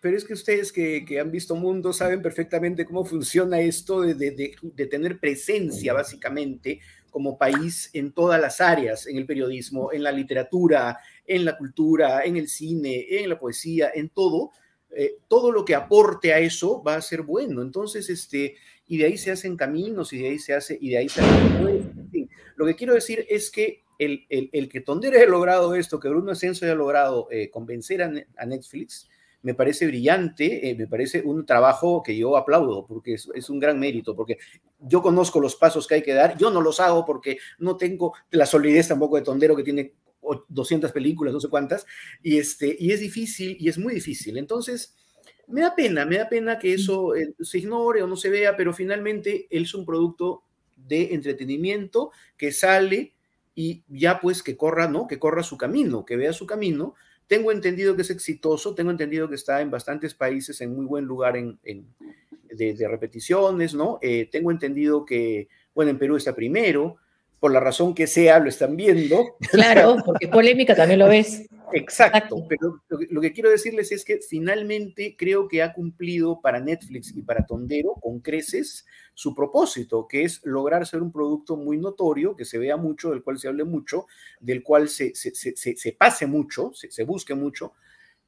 Pero 0.00 0.16
es 0.16 0.24
que, 0.24 0.34
ustedes 0.34 0.70
que, 0.70 1.18
han 1.20 1.32
visto 1.32 1.56
mundo 1.56 1.92
saben 1.92 2.22
perfectamente 2.22 2.84
cómo 2.84 3.04
funciona 3.04 3.60
esto 3.60 4.02
de, 4.02 4.54
tener 4.88 5.18
presencia, 5.18 5.92
básicamente, 5.92 6.78
como 7.10 7.36
país 7.36 7.90
en 7.92 8.12
todas 8.12 8.40
las 8.40 8.60
áreas, 8.60 9.08
en 9.08 9.16
el 9.16 9.26
periodismo, 9.26 9.92
en 9.92 10.04
la 10.04 10.12
literatura, 10.12 11.00
en 11.26 11.44
la 11.44 11.58
cultura, 11.58 12.22
en 12.22 12.36
el 12.36 12.46
cine, 12.46 13.04
en 13.10 13.30
la 13.30 13.38
poesía, 13.38 13.90
en 13.92 14.10
todo. 14.10 14.52
Eh, 14.96 15.16
todo 15.26 15.50
lo 15.50 15.64
que 15.64 15.74
aporte 15.74 16.32
a 16.32 16.38
eso 16.38 16.84
va 16.84 16.94
a 16.94 17.02
ser 17.02 17.22
bueno. 17.22 17.62
Entonces, 17.62 18.08
este, 18.10 18.54
y 18.86 18.96
de 18.96 19.06
ahí 19.06 19.18
se 19.18 19.32
hacen 19.32 19.56
caminos 19.56 20.12
y 20.12 20.18
de 20.18 20.28
ahí 20.28 20.38
se 20.38 20.54
hace, 20.54 20.78
y 20.80 20.90
de 20.90 20.98
ahí 20.98 21.08
se 21.08 21.20
hace. 21.20 21.88
Lo 22.54 22.64
que 22.64 22.76
quiero 22.76 22.94
decir 22.94 23.26
es 23.28 23.50
que 23.50 23.82
el, 23.98 24.26
el, 24.28 24.68
que 24.68 24.80
Tondero 24.80 25.16
haya 25.16 25.26
logrado 25.26 25.74
esto, 25.74 25.98
que 25.98 26.08
Bruno 26.08 26.32
Ascenso 26.32 26.64
haya 26.64 26.74
logrado 26.74 27.28
eh, 27.30 27.50
convencer 27.50 28.02
a, 28.02 28.46
Netflix, 28.46 29.08
me 29.42 29.54
parece 29.54 29.86
brillante, 29.86 30.70
eh, 30.70 30.74
me 30.74 30.86
parece 30.86 31.22
un 31.22 31.44
trabajo 31.44 32.02
que 32.02 32.16
yo 32.16 32.36
aplaudo, 32.36 32.86
porque 32.86 33.14
es, 33.14 33.50
un 33.50 33.58
gran 33.58 33.78
mérito, 33.78 34.14
porque 34.14 34.38
yo 34.78 35.02
conozco 35.02 35.40
los 35.40 35.56
pasos 35.56 35.86
que 35.86 35.96
hay 35.96 36.02
que 36.02 36.14
dar, 36.14 36.38
yo 36.38 36.50
no 36.50 36.60
los 36.60 36.80
hago 36.80 37.04
porque 37.04 37.38
no 37.58 37.76
tengo 37.76 38.14
la 38.30 38.46
solidez 38.46 38.88
tampoco 38.88 39.16
de 39.16 39.22
Tondero 39.22 39.56
que 39.56 39.64
tiene 39.64 39.94
200 40.48 40.92
películas, 40.92 41.34
no 41.34 41.40
sé 41.40 41.48
cuántas, 41.48 41.86
y, 42.22 42.38
este, 42.38 42.76
y 42.78 42.92
es 42.92 43.00
difícil, 43.00 43.56
y 43.58 43.68
es 43.68 43.78
muy 43.78 43.94
difícil. 43.94 44.38
Entonces, 44.38 44.94
me 45.48 45.62
da 45.62 45.74
pena, 45.74 46.04
me 46.04 46.18
da 46.18 46.28
pena 46.28 46.58
que 46.58 46.74
eso 46.74 47.16
eh, 47.16 47.34
se 47.40 47.58
ignore 47.58 48.02
o 48.02 48.06
no 48.06 48.16
se 48.16 48.30
vea, 48.30 48.56
pero 48.56 48.72
finalmente 48.72 49.46
él 49.50 49.62
es 49.62 49.74
un 49.74 49.86
producto 49.86 50.44
de 50.76 51.14
entretenimiento 51.14 52.10
que 52.36 52.52
sale 52.52 53.14
y 53.60 53.82
ya 53.88 54.20
pues 54.20 54.44
que 54.44 54.56
corra, 54.56 54.86
¿no? 54.86 55.08
Que 55.08 55.18
corra 55.18 55.42
su 55.42 55.58
camino, 55.58 56.04
que 56.04 56.14
vea 56.16 56.32
su 56.32 56.46
camino. 56.46 56.94
Tengo 57.26 57.50
entendido 57.50 57.96
que 57.96 58.02
es 58.02 58.10
exitoso, 58.10 58.72
tengo 58.76 58.92
entendido 58.92 59.28
que 59.28 59.34
está 59.34 59.60
en 59.60 59.68
bastantes 59.68 60.14
países 60.14 60.60
en 60.60 60.76
muy 60.76 60.86
buen 60.86 61.06
lugar 61.06 61.36
en, 61.36 61.58
de, 62.48 62.88
repeticiones, 62.88 63.74
¿no? 63.74 63.98
Eh, 64.00 64.28
tengo 64.30 64.52
entendido 64.52 65.04
que, 65.04 65.48
bueno, 65.74 65.90
en 65.90 65.98
Perú 65.98 66.14
está 66.14 66.36
primero, 66.36 66.98
por 67.40 67.50
la 67.50 67.58
razón 67.58 67.96
que 67.96 68.06
sea, 68.06 68.38
lo 68.38 68.48
están 68.48 68.76
viendo. 68.76 69.34
Claro, 69.50 69.96
porque 70.06 70.28
polémica 70.28 70.76
también 70.76 71.00
lo 71.00 71.08
ves. 71.08 71.48
Exacto, 71.72 72.46
pero 72.48 72.82
lo 72.88 73.20
que, 73.20 73.32
quiero 73.32 73.50
decirles 73.50 73.92
es 73.92 74.04
que 74.04 74.18
finalmente 74.18 75.16
creo 75.16 75.48
que 75.48 75.62
ha 75.62 75.72
cumplido 75.72 76.40
para 76.40 76.60
Netflix 76.60 77.14
y 77.16 77.22
para 77.22 77.46
Tondero 77.46 77.94
con 78.00 78.20
creces 78.20 78.86
su 79.14 79.34
propósito, 79.34 80.06
que 80.08 80.22
es 80.22 80.40
lograr 80.44 80.86
ser 80.86 81.02
un 81.02 81.12
producto 81.12 81.56
muy 81.56 81.76
notorio, 81.76 82.36
que 82.36 82.44
se 82.44 82.58
vea 82.58 82.76
mucho, 82.76 83.10
del 83.10 83.22
cual 83.22 83.38
se 83.38 83.48
hable 83.48 83.64
mucho, 83.64 84.06
del 84.40 84.62
cual 84.62 84.88
se, 84.88 85.14
se, 85.14 85.92
pase 85.92 86.26
mucho, 86.26 86.72
se, 86.74 87.04
busque 87.04 87.34
mucho, 87.34 87.72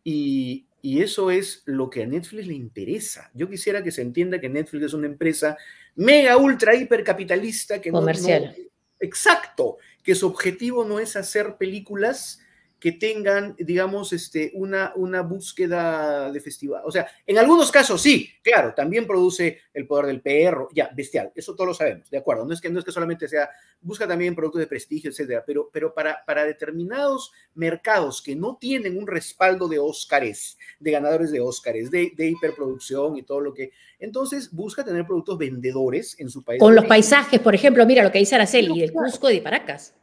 y, 0.02 0.66
eso 0.82 1.30
es 1.30 1.62
lo 1.66 1.90
que 1.90 2.02
a 2.02 2.06
Netflix 2.06 2.46
le 2.46 2.54
interesa. 2.54 3.30
Yo 3.34 3.50
quisiera 3.50 3.82
que 3.82 3.90
se 3.90 4.00
entienda 4.00 4.40
que 4.40 4.48
Netflix 4.48 4.86
es 4.86 4.94
una 4.94 5.06
empresa 5.06 5.58
mega, 5.94 6.38
ultra, 6.38 6.74
hipercapitalista 6.74 7.82
que 7.82 7.90
Comercial. 7.90 8.56
exacto, 8.98 9.76
que 10.02 10.14
su 10.14 10.26
objetivo 10.26 10.86
no 10.86 10.98
es 10.98 11.16
hacer 11.16 11.56
películas 11.58 12.40
que 12.80 12.92
tengan, 12.92 13.54
digamos, 13.58 14.12
este, 14.14 14.50
una, 14.54 14.92
una 14.96 15.20
búsqueda 15.20 16.32
de 16.32 16.40
festival. 16.40 16.82
O 16.86 16.90
sea, 16.90 17.06
en 17.26 17.38
algunos 17.38 17.70
casos 17.70 18.00
sí, 18.00 18.30
claro, 18.42 18.72
también 18.74 19.06
produce 19.06 19.58
el 19.74 19.86
poder 19.86 20.06
del 20.06 20.22
perro, 20.22 20.68
ya, 20.74 20.90
bestial, 20.96 21.30
eso 21.34 21.54
todos 21.54 21.68
lo 21.68 21.74
sabemos, 21.74 22.08
de 22.10 22.16
acuerdo. 22.16 22.46
No 22.46 22.54
es 22.54 22.60
que, 22.60 22.70
no 22.70 22.78
es 22.78 22.84
que 22.84 22.90
solamente 22.90 23.28
sea, 23.28 23.50
busca 23.82 24.08
también 24.08 24.34
productos 24.34 24.60
de 24.60 24.66
prestigio, 24.66 25.10
etcétera, 25.10 25.44
pero, 25.46 25.68
pero 25.70 25.92
para, 25.92 26.24
para 26.24 26.44
determinados 26.44 27.32
mercados 27.54 28.22
que 28.22 28.34
no 28.34 28.56
tienen 28.58 28.96
un 28.96 29.06
respaldo 29.06 29.68
de 29.68 29.78
Óscares, 29.78 30.56
de 30.78 30.90
ganadores 30.90 31.30
de 31.30 31.40
Óscares, 31.40 31.90
de, 31.90 32.12
de 32.16 32.28
hiperproducción 32.28 33.18
y 33.18 33.22
todo 33.22 33.40
lo 33.40 33.52
que. 33.52 33.72
Entonces, 33.98 34.50
busca 34.50 34.82
tener 34.82 35.06
productos 35.06 35.36
vendedores 35.36 36.18
en 36.18 36.30
su 36.30 36.42
país. 36.42 36.60
Con 36.60 36.74
los 36.74 36.86
paisajes, 36.86 37.40
por 37.40 37.54
ejemplo, 37.54 37.84
mira 37.84 38.02
lo 38.02 38.10
que 38.10 38.18
dice 38.18 38.36
Araceli, 38.36 38.82
el 38.82 38.92
Cusco 38.92 39.28
de 39.28 39.42
Paracas. 39.42 39.94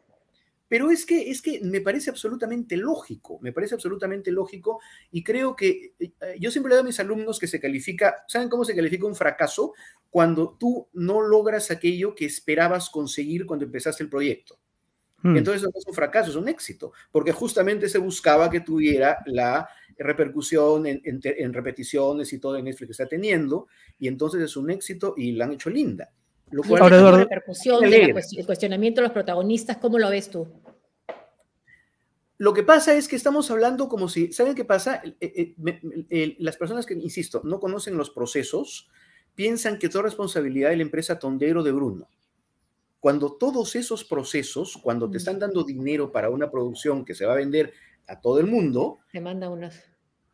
Pero 0.67 0.91
es 0.91 1.05
que, 1.05 1.29
es 1.29 1.41
que 1.41 1.61
me 1.61 1.81
parece 1.81 2.09
absolutamente 2.09 2.75
lógico, 2.75 3.39
me 3.41 3.53
parece 3.53 3.75
absolutamente 3.75 4.31
lógico 4.31 4.79
y 5.11 5.23
creo 5.23 5.55
que 5.55 5.93
eh, 5.99 6.11
yo 6.39 6.51
siempre 6.51 6.69
le 6.69 6.75
doy 6.75 6.83
a 6.83 6.87
mis 6.87 6.99
alumnos 6.99 7.39
que 7.39 7.47
se 7.47 7.59
califica, 7.59 8.23
¿saben 8.27 8.49
cómo 8.49 8.65
se 8.65 8.75
califica 8.75 9.05
un 9.05 9.15
fracaso? 9.15 9.73
Cuando 10.09 10.57
tú 10.59 10.89
no 10.93 11.21
logras 11.21 11.71
aquello 11.71 12.15
que 12.15 12.25
esperabas 12.25 12.89
conseguir 12.89 13.45
cuando 13.45 13.65
empezaste 13.65 14.03
el 14.03 14.09
proyecto. 14.09 14.59
Hmm. 15.21 15.37
Entonces 15.37 15.63
no 15.63 15.69
es 15.73 15.87
un 15.87 15.93
fracaso, 15.93 16.29
es 16.29 16.35
un 16.35 16.47
éxito, 16.47 16.91
porque 17.11 17.31
justamente 17.31 17.89
se 17.89 17.97
buscaba 17.97 18.49
que 18.49 18.59
tuviera 18.59 19.17
la 19.25 19.67
repercusión 19.97 20.85
en, 20.85 21.53
repeticiones 21.53 22.31
y 22.31 22.39
todo 22.39 22.57
en 22.57 22.65
Netflix 22.65 22.87
que 22.87 22.91
está 22.91 23.07
teniendo, 23.07 23.67
y 23.97 24.07
entonces 24.07 24.41
es 24.41 24.55
un 24.55 24.69
éxito 24.69 25.15
y 25.17 25.31
la 25.31 25.45
han 25.45 25.53
hecho 25.53 25.69
linda. 25.69 26.11
Lo 26.49 26.63
cual 26.63 26.89
la 26.89 27.11
repercusión, 27.11 27.83
el 27.83 28.45
cuestionamiento 28.45 29.01
de 29.01 29.07
los 29.07 29.13
protagonistas, 29.13 29.77
¿cómo 29.77 29.99
lo 29.99 30.09
ves 30.09 30.29
tú? 30.29 30.47
Lo 32.37 32.53
que 32.53 32.63
pasa 32.63 32.93
es 32.93 33.07
que 33.07 33.15
estamos 33.15 33.49
hablando 33.49 33.89
como 33.89 34.07
si, 34.07 34.31
¿saben 34.31 34.53
qué 34.53 34.63
pasa? 34.63 35.01
Eh, 35.19 35.55
eh, 36.09 36.35
las 36.39 36.55
personas 36.55 36.85
que, 36.85 36.93
insisto, 36.93 37.41
no 37.43 37.59
conocen 37.59 37.97
los 37.97 38.11
procesos, 38.11 38.87
piensan 39.33 39.79
que 39.79 39.89
toda 39.89 40.03
responsabilidad 40.03 40.69
de 40.69 40.77
la 40.77 40.83
empresa 40.83 41.19
Tondero 41.19 41.63
de 41.63 41.71
Bruno. 41.71 42.07
Cuando 42.99 43.33
todos 43.33 43.75
esos 43.75 44.03
procesos, 44.03 44.77
cuando 44.81 45.09
te 45.09 45.17
están 45.17 45.39
dando 45.39 45.63
dinero 45.63 46.11
para 46.11 46.29
una 46.29 46.49
producción 46.49 47.05
que 47.05 47.15
se 47.15 47.25
va 47.25 47.33
a 47.33 47.37
vender 47.37 47.73
a 48.07 48.21
todo 48.21 48.39
el 48.39 48.47
mundo, 48.47 48.99
te 49.11 49.19
manda 49.19 49.49
unas 49.49 49.83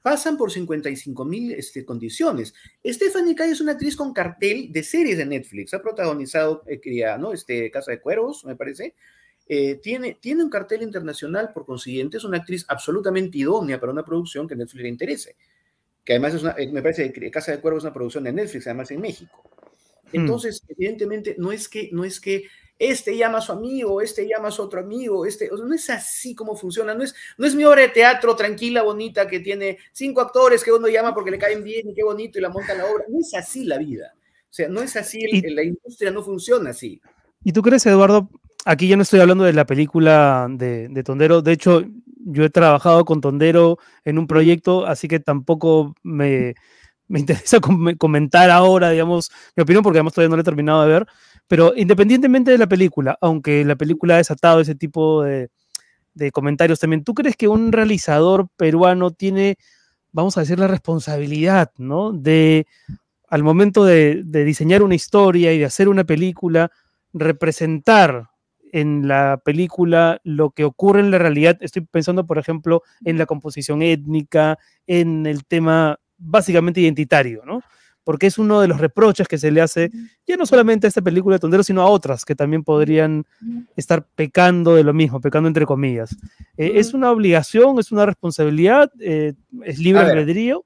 pasan 0.03 0.37
por 0.37 0.51
55 0.51 1.25
mil 1.25 1.53
este, 1.53 1.83
condiciones. 1.83 2.53
Stephanie 2.85 3.33
Calle 3.33 3.53
es 3.53 3.61
una 3.61 3.71
actriz 3.71 3.95
con 3.95 4.13
cartel 4.13 4.71
de 4.71 4.83
series 4.83 5.17
de 5.17 5.25
Netflix, 5.25 5.73
ha 5.73 5.81
protagonizado 5.81 6.61
eh, 6.67 6.79
¿no? 7.17 7.33
este, 7.33 7.71
Casa 7.71 7.91
de 7.91 8.01
Cueros, 8.01 8.45
me 8.45 8.55
parece. 8.55 8.93
Eh, 9.47 9.79
tiene, 9.81 10.17
tiene 10.21 10.43
un 10.43 10.49
cartel 10.49 10.83
internacional, 10.83 11.51
por 11.53 11.65
consiguiente, 11.65 12.17
es 12.17 12.25
una 12.25 12.37
actriz 12.37 12.65
absolutamente 12.67 13.37
idónea 13.37 13.79
para 13.79 13.91
una 13.91 14.03
producción 14.03 14.47
que 14.47 14.55
Netflix 14.55 14.83
le 14.83 14.89
interese. 14.89 15.35
Que 16.03 16.13
además 16.13 16.33
es 16.35 16.43
una, 16.43 16.55
eh, 16.57 16.69
me 16.69 16.81
parece 16.81 17.11
que 17.13 17.31
Casa 17.31 17.53
de 17.53 17.61
Cuervos 17.61 17.81
es 17.81 17.85
una 17.85 17.93
producción 17.93 18.25
de 18.25 18.33
Netflix, 18.33 18.67
además 18.67 18.91
en 18.91 18.99
México. 18.99 19.41
Hmm. 20.11 20.19
Entonces, 20.19 20.61
evidentemente, 20.67 21.35
no 21.39 21.53
es 21.53 21.69
que, 21.69 21.89
no 21.93 22.03
es 22.03 22.19
que 22.19 22.43
este 22.79 23.17
llama 23.17 23.37
a 23.37 23.41
su 23.41 23.51
amigo, 23.51 24.01
este 24.01 24.27
llama 24.27 24.49
a 24.49 24.51
su 24.51 24.61
otro 24.61 24.79
amigo, 24.79 25.25
este, 25.25 25.49
no 25.51 25.73
es 25.73 25.89
así 25.89 26.35
como 26.35 26.55
funciona, 26.55 26.93
no 26.93 27.03
es, 27.03 27.15
no 27.37 27.45
es 27.45 27.55
mi 27.55 27.63
obra 27.65 27.81
de 27.81 27.89
teatro 27.89 28.35
tranquila, 28.35 28.83
bonita, 28.83 29.27
que 29.27 29.39
tiene 29.39 29.77
cinco 29.91 30.21
actores 30.21 30.63
que 30.63 30.71
uno 30.71 30.87
llama 30.87 31.13
porque 31.13 31.31
le 31.31 31.37
caen 31.37 31.63
bien 31.63 31.89
y 31.89 31.93
qué 31.93 32.03
bonito 32.03 32.39
y 32.39 32.41
la 32.41 32.49
monta 32.49 32.73
la 32.73 32.85
obra, 32.85 33.05
no 33.07 33.19
es 33.19 33.33
así 33.33 33.63
la 33.63 33.77
vida, 33.77 34.13
o 34.15 34.53
sea, 34.53 34.67
no 34.67 34.81
es 34.81 34.95
así, 34.95 35.19
la 35.41 35.63
industria 35.63 36.11
no 36.11 36.23
funciona 36.23 36.71
así. 36.71 37.01
¿Y 37.43 37.51
tú 37.51 37.61
crees, 37.61 37.85
Eduardo? 37.85 38.29
Aquí 38.65 38.87
ya 38.87 38.95
no 38.95 39.03
estoy 39.03 39.19
hablando 39.19 39.43
de 39.43 39.53
la 39.53 39.65
película 39.65 40.47
de, 40.49 40.87
de 40.87 41.03
Tondero, 41.03 41.41
de 41.41 41.51
hecho, 41.51 41.83
yo 42.25 42.45
he 42.45 42.49
trabajado 42.49 43.05
con 43.05 43.21
Tondero 43.21 43.77
en 44.05 44.17
un 44.17 44.27
proyecto, 44.27 44.85
así 44.85 45.07
que 45.07 45.19
tampoco 45.19 45.95
me, 46.03 46.55
me 47.13 47.19
interesa 47.19 47.59
comentar 47.99 48.49
ahora, 48.49 48.89
digamos, 48.89 49.29
mi 49.55 49.61
opinión, 49.61 49.83
porque 49.83 49.99
además 49.99 50.13
todavía 50.13 50.29
no 50.29 50.35
lo 50.35 50.41
he 50.41 50.45
terminado 50.45 50.81
de 50.81 50.93
ver, 50.93 51.07
pero 51.47 51.71
independientemente 51.75 52.49
de 52.49 52.57
la 52.57 52.65
película, 52.65 53.19
aunque 53.21 53.63
la 53.63 53.75
película 53.75 54.15
ha 54.15 54.17
desatado 54.17 54.61
ese 54.61 54.73
tipo 54.73 55.21
de, 55.21 55.51
comentarios 56.31 56.79
también, 56.79 57.03
¿tú 57.03 57.13
crees 57.13 57.35
que 57.35 57.47
un 57.47 57.71
realizador 57.71 58.47
peruano 58.57 59.11
tiene, 59.11 59.57
vamos 60.11 60.37
a 60.37 60.39
decir, 60.39 60.57
la 60.57 60.65
responsabilidad, 60.65 61.71
¿no? 61.77 62.13
De, 62.13 62.65
al 63.29 63.43
momento 63.43 63.85
de, 63.85 64.23
diseñar 64.23 64.81
una 64.81 64.95
historia 64.95 65.53
y 65.53 65.59
de 65.59 65.65
hacer 65.65 65.89
una 65.89 66.05
película, 66.05 66.71
representar 67.13 68.29
en 68.71 69.07
la 69.07 69.39
película 69.45 70.19
lo 70.23 70.49
que 70.49 70.63
ocurre 70.63 71.01
en 71.01 71.11
la 71.11 71.19
realidad. 71.19 71.59
Estoy 71.61 71.83
pensando, 71.83 72.25
por 72.25 72.39
ejemplo, 72.39 72.81
en 73.05 73.19
la 73.19 73.27
composición 73.27 73.83
étnica, 73.83 74.57
en 74.87 75.27
el 75.27 75.45
tema 75.45 75.99
básicamente 76.17 76.81
identitario, 76.81 77.43
¿no? 77.45 77.61
porque 78.03 78.27
es 78.27 78.37
uno 78.37 78.61
de 78.61 78.67
los 78.67 78.79
reproches 78.79 79.27
que 79.27 79.37
se 79.37 79.51
le 79.51 79.61
hace 79.61 79.91
ya 80.27 80.37
no 80.37 80.45
solamente 80.45 80.87
a 80.87 80.89
esta 80.89 81.01
película 81.01 81.35
de 81.35 81.39
Tondero, 81.39 81.63
sino 81.63 81.81
a 81.81 81.87
otras 81.87 82.25
que 82.25 82.35
también 82.35 82.63
podrían 82.63 83.25
estar 83.75 84.05
pecando 84.15 84.75
de 84.75 84.83
lo 84.83 84.93
mismo, 84.93 85.21
pecando 85.21 85.47
entre 85.47 85.65
comillas. 85.65 86.15
Eh, 86.57 86.73
¿Es 86.75 86.93
una 86.93 87.11
obligación, 87.11 87.79
es 87.79 87.91
una 87.91 88.05
responsabilidad, 88.05 88.91
eh, 88.99 89.33
es 89.63 89.79
libre 89.79 90.01
albedrío? 90.01 90.65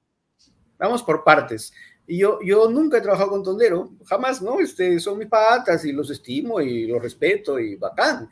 Vamos 0.78 1.02
por 1.02 1.24
partes. 1.24 1.72
Yo, 2.06 2.38
yo 2.42 2.70
nunca 2.70 2.98
he 2.98 3.02
trabajado 3.02 3.30
con 3.30 3.42
Tondero, 3.42 3.90
jamás, 4.06 4.40
¿no? 4.40 4.60
Este, 4.60 4.98
son 4.98 5.18
mis 5.18 5.28
patas 5.28 5.84
y 5.84 5.92
los 5.92 6.10
estimo 6.10 6.60
y 6.60 6.86
los 6.86 7.02
respeto 7.02 7.58
y 7.58 7.76
bacán. 7.76 8.28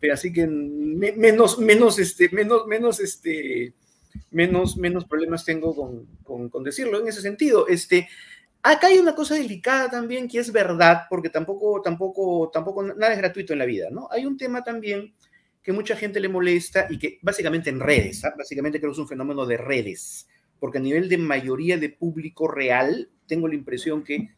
Pero 0.00 0.14
así 0.14 0.32
que 0.32 0.46
menos, 0.46 1.58
menos, 1.58 1.98
este, 1.98 2.28
menos, 2.30 2.66
menos, 2.66 2.98
este, 3.00 3.74
menos, 4.30 4.76
menos 4.76 5.04
problemas 5.04 5.44
tengo 5.44 5.74
con, 5.74 6.48
con, 6.50 6.64
decirlo 6.64 7.00
en 7.00 7.08
ese 7.08 7.20
sentido. 7.20 7.68
Este, 7.68 8.08
Acá 8.62 8.88
hay 8.88 8.98
una 8.98 9.14
cosa 9.14 9.36
delicada 9.36 9.88
también 9.88 10.28
que 10.28 10.38
es 10.38 10.52
verdad, 10.52 11.04
porque 11.08 11.30
tampoco, 11.30 11.80
tampoco, 11.80 12.50
tampoco 12.52 12.82
nada 12.82 13.12
es 13.12 13.18
gratuito 13.18 13.54
en 13.54 13.58
la 13.58 13.64
vida, 13.64 13.88
¿no? 13.90 14.06
Hay 14.10 14.26
un 14.26 14.36
tema 14.36 14.62
también 14.62 15.14
que 15.62 15.72
mucha 15.72 15.96
gente 15.96 16.20
le 16.20 16.28
molesta 16.28 16.86
y 16.90 16.98
que 16.98 17.18
básicamente 17.22 17.70
en 17.70 17.80
redes, 17.80 18.22
¿ah? 18.24 18.34
básicamente 18.36 18.78
creo 18.78 18.90
que 18.90 18.96
es 18.96 18.98
un 18.98 19.08
fenómeno 19.08 19.46
de 19.46 19.56
redes, 19.56 20.28
porque 20.58 20.76
a 20.76 20.82
nivel 20.82 21.08
de 21.08 21.16
mayoría 21.16 21.78
de 21.78 21.88
público 21.88 22.48
real, 22.48 23.08
tengo 23.26 23.48
la 23.48 23.54
impresión 23.54 24.04
que 24.04 24.28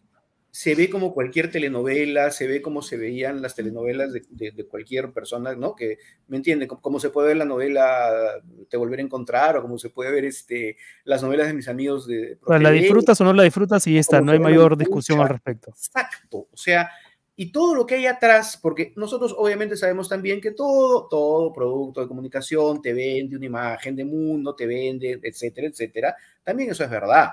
se 0.55 0.74
ve 0.74 0.90
como 0.90 1.14
cualquier 1.14 1.50
telenovela, 1.50 2.30
se 2.30 2.46
ve 2.46 2.61
como 2.61 2.82
se 2.82 2.98
veían 2.98 3.40
las 3.40 3.55
telenovelas 3.55 4.12
de, 4.12 4.66
cualquier 4.68 5.11
persona, 5.11 5.55
¿no? 5.55 5.74
Que, 5.74 5.96
¿me 6.28 6.36
entiende? 6.36 6.68
Como, 6.68 7.00
se 7.00 7.09
puede 7.09 7.28
ver 7.28 7.38
la 7.38 7.46
novela 7.46 8.34
Te 8.68 8.76
Volver 8.76 8.98
a 8.98 9.03
Encontrar 9.03 9.57
o 9.57 9.62
como 9.62 9.78
se 9.78 9.88
puede 9.88 10.12
ver 10.12 10.26
este, 10.26 10.76
las 11.05 11.22
novelas 11.22 11.46
de 11.46 11.55
mis 11.55 11.68
amigos 11.68 12.07
de... 12.07 12.38
¿La 12.46 12.70
disfrutas 12.70 13.18
o 13.22 13.24
no 13.24 13.32
la 13.32 13.44
disfrutas? 13.44 13.86
Y 13.86 13.96
está, 13.96 14.20
no 14.20 14.32
hay 14.32 14.38
mayor 14.38 14.76
discusión 14.76 15.20
al 15.20 15.30
respecto. 15.30 15.70
Exacto, 15.70 16.48
o 16.53 16.57
sea, 16.57 16.90
y 17.34 17.50
todo 17.50 17.74
lo 17.74 17.86
que 17.86 17.94
hay 17.94 18.05
atrás, 18.05 18.59
porque 18.61 18.92
nosotros 18.94 19.34
obviamente 19.38 19.74
sabemos 19.78 20.07
también 20.07 20.38
que 20.38 20.50
todo, 20.50 21.09
todo 21.09 21.50
producto 21.50 22.03
de 22.03 22.09
comunicación 22.09 22.82
te 22.82 22.92
vende 22.92 23.36
una 23.36 23.46
imagen 23.46 23.96
de 23.96 24.05
mundo, 24.05 24.55
te 24.55 24.66
vende, 24.66 25.18
etcétera, 25.22 25.68
etcétera. 25.68 26.14
También 26.44 26.72
eso 26.72 26.84
es 26.84 26.90
verdad. 26.90 27.30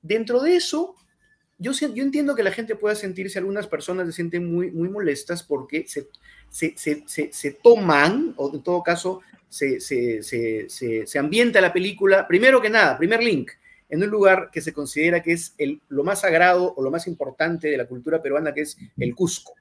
Dentro 0.00 0.40
de 0.40 0.54
eso, 0.54 0.94
yo, 1.58 1.72
yo 1.72 2.02
entiendo 2.02 2.34
que 2.34 2.42
la 2.42 2.52
gente 2.52 2.76
pueda 2.76 2.94
sentirse, 2.94 3.38
algunas 3.38 3.66
personas 3.66 4.06
se 4.06 4.12
sienten 4.12 4.52
muy, 4.52 4.70
muy 4.70 4.88
molestas 4.88 5.42
porque 5.42 5.86
se, 5.86 6.08
se, 6.48 6.74
se, 6.76 7.32
se 7.32 7.50
toman, 7.52 8.34
o 8.36 8.52
en 8.54 8.62
todo 8.62 8.82
caso, 8.82 9.20
se, 9.48 9.80
se, 9.80 11.18
ambienta 11.18 11.60
la 11.60 11.72
película, 11.72 12.26
primero 12.26 12.60
que 12.60 12.70
nada, 12.70 12.98
primer 12.98 13.22
link, 13.22 13.52
en 13.88 14.02
un 14.02 14.10
lugar 14.10 14.50
que 14.52 14.60
se 14.60 14.72
considera 14.72 15.22
que 15.22 15.32
es 15.32 15.54
el, 15.58 15.80
lo 15.88 16.02
más 16.02 16.22
sagrado 16.22 16.74
o 16.76 16.82
lo 16.82 16.90
más 16.90 17.06
importante 17.06 17.68
de 17.68 17.76
la 17.76 17.86
cultura 17.86 18.20
peruana, 18.20 18.52
que 18.52 18.62
es 18.62 18.76
el 18.96 19.14
Cusco, 19.14 19.54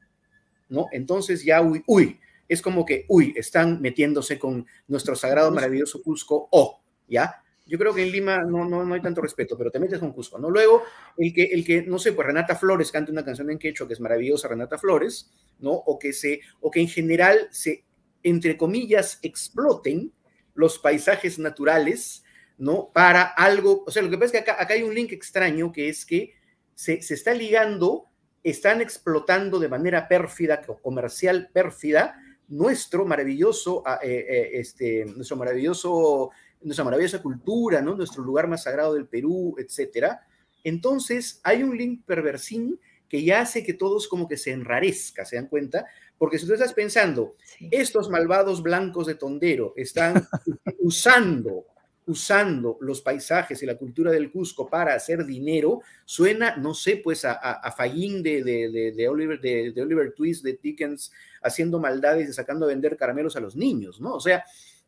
¿no? 0.69 0.87
Entonces 0.91 1.43
ya, 1.43 1.61
uy, 1.61 1.83
uy, 1.85 2.19
es 2.47 2.61
como 2.61 2.85
que, 2.85 3.05
uy, 3.07 3.33
están 3.35 3.81
metiéndose 3.81 4.39
con 4.39 4.65
nuestro 4.87 5.15
sagrado, 5.15 5.51
maravilloso 5.51 6.01
Cusco, 6.01 6.47
o, 6.51 6.81
¿ya? 7.07 7.42
Yo 7.65 7.77
creo 7.77 7.93
que 7.93 8.03
en 8.03 8.11
Lima 8.11 8.43
no, 8.43 8.65
no, 8.65 8.83
no, 8.83 8.93
hay 8.93 9.01
tanto 9.01 9.21
respeto, 9.21 9.57
pero 9.57 9.71
te 9.71 9.79
metes 9.79 9.99
con 9.99 10.11
Cusco, 10.11 10.37
¿no? 10.37 10.49
Luego, 10.49 10.83
el 11.17 11.33
que, 11.33 11.43
el 11.43 11.63
que, 11.63 11.81
no 11.83 11.97
sé, 11.97 12.11
pues 12.11 12.27
Renata 12.27 12.55
Flores 12.55 12.91
canta 12.91 13.11
una 13.11 13.23
canción 13.23 13.49
en 13.49 13.57
quechua 13.57 13.87
que 13.87 13.93
es 13.93 14.01
maravillosa, 14.01 14.49
Renata 14.49 14.77
Flores, 14.77 15.31
¿no? 15.59 15.71
O 15.71 15.97
que, 15.97 16.11
se, 16.11 16.41
o 16.59 16.69
que 16.69 16.81
en 16.81 16.89
general 16.89 17.47
se, 17.51 17.85
entre 18.21 18.57
comillas, 18.57 19.19
exploten 19.21 20.11
los 20.55 20.77
paisajes 20.77 21.39
naturales, 21.39 22.25
¿no? 22.57 22.91
Para 22.93 23.23
algo, 23.23 23.85
o 23.87 23.91
sea, 23.91 24.03
lo 24.03 24.09
que 24.09 24.17
pasa 24.17 24.25
es 24.25 24.31
que 24.31 24.51
acá, 24.51 24.61
acá 24.61 24.73
hay 24.73 24.83
un 24.83 24.93
link 24.93 25.13
extraño 25.13 25.71
que 25.71 25.87
es 25.87 26.05
que 26.05 26.33
se, 26.75 27.01
se 27.01 27.13
está 27.13 27.33
ligando, 27.33 28.09
están 28.43 28.81
explotando 28.81 29.57
de 29.59 29.69
manera 29.69 30.09
pérfida, 30.09 30.61
comercial 30.61 31.49
pérfida, 31.53 32.19
nuestro 32.47 33.05
maravilloso, 33.05 33.83
ah, 33.85 33.99
eh, 34.03 34.25
eh, 34.27 34.49
este, 34.53 35.05
nuestro 35.05 35.37
maravilloso 35.37 36.31
nuestra 36.63 36.85
maravillosa 36.85 37.21
cultura, 37.21 37.81
¿no? 37.81 37.95
Nuestro 37.95 38.23
lugar 38.23 38.47
más 38.47 38.63
sagrado 38.63 38.93
del 38.93 39.07
Perú, 39.07 39.55
etcétera. 39.57 40.25
Entonces, 40.63 41.39
hay 41.43 41.63
un 41.63 41.77
link 41.77 42.05
perversín 42.05 42.79
que 43.13 43.23
ya 43.23 43.41
hace 43.41 43.63
que 43.63 43.73
todos 43.73 44.07
como 44.07 44.27
que 44.27 44.37
se 44.37 44.51
enrarezca, 44.51 45.23
¿se 45.23 45.35
dan 45.35 45.47
cuenta? 45.47 45.85
Porque 46.17 46.39
si 46.39 46.47
tú 46.47 46.53
estás 46.53 46.73
pensando, 46.73 47.35
estos 47.69 48.09
malvados 48.09 48.63
blancos 48.63 49.05
de 49.05 49.15
Tondero 49.15 49.73
están 49.75 50.27
usando, 50.79 51.65
usando 52.07 52.77
los 52.81 53.01
paisajes 53.01 53.61
y 53.61 53.65
la 53.65 53.77
cultura 53.77 54.11
del 54.11 54.31
Cusco 54.31 54.67
para 54.67 54.95
hacer 54.95 55.25
dinero, 55.25 55.81
suena, 56.05 56.55
no 56.55 56.73
sé, 56.73 56.97
pues 56.97 57.23
a, 57.25 57.33
a, 57.33 57.71
Fallín 57.71 58.23
de, 58.23 58.43
de, 58.43 59.07
Oliver, 59.07 59.39
de, 59.39 59.79
Oliver 59.79 60.13
Twist, 60.13 60.43
de 60.43 60.57
Dickens, 60.59 61.11
haciendo 61.43 61.79
maldades 61.79 62.29
y 62.29 62.33
sacando 62.33 62.65
a 62.65 62.69
vender 62.69 62.97
caramelos 62.97 63.35
a 63.35 63.41
los 63.41 63.55
niños, 63.55 64.01
¿no? 64.01 64.15
O 64.15 64.19
sea, 64.19 64.43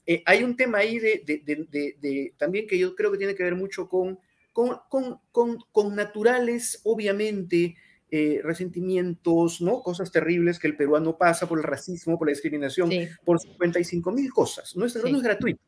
eh, 0.06 0.24
hay 0.26 0.44
un 0.44 0.56
tema 0.56 0.80
ahí 0.80 1.00
de, 1.00 2.34
también 2.38 2.68
que 2.68 2.78
yo 2.78 2.96
creo 2.96 3.12
que 3.12 3.18
tiene 3.18 3.36
que 3.36 3.44
ver 3.44 3.56
mucho 3.56 3.90
con, 3.90 4.20
con, 4.54 5.96
naturales, 5.96 6.82
obviamente, 6.84 7.76
eh, 8.12 8.40
resentimientos, 8.44 9.62
¿no? 9.62 9.82
Cosas 9.82 10.12
terribles 10.12 10.60
que 10.60 10.68
el 10.68 10.78
peruano 10.78 11.18
pasa 11.18 11.48
por 11.48 11.58
el 11.58 11.64
racismo, 11.64 12.18
por 12.18 12.28
la 12.28 12.34
discriminación, 12.34 12.90
por 13.24 13.40
55 13.40 14.12
mil 14.12 14.32
cosas. 14.32 14.76
No 14.76 14.86
es, 14.86 14.96
no 14.96 15.08
es 15.08 15.22
gratuito. 15.22 15.62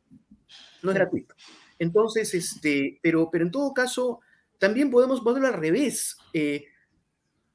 No 0.82 0.90
es 0.90 0.94
gratuito. 0.94 1.34
Entonces, 1.78 2.32
este, 2.34 2.98
pero, 3.02 3.28
pero 3.30 3.44
en 3.44 3.50
todo 3.50 3.74
caso, 3.74 4.20
también 4.58 4.90
podemos 4.90 5.20
ponerlo 5.20 5.48
al 5.48 5.54
revés. 5.54 6.16
Eh, 6.32 6.64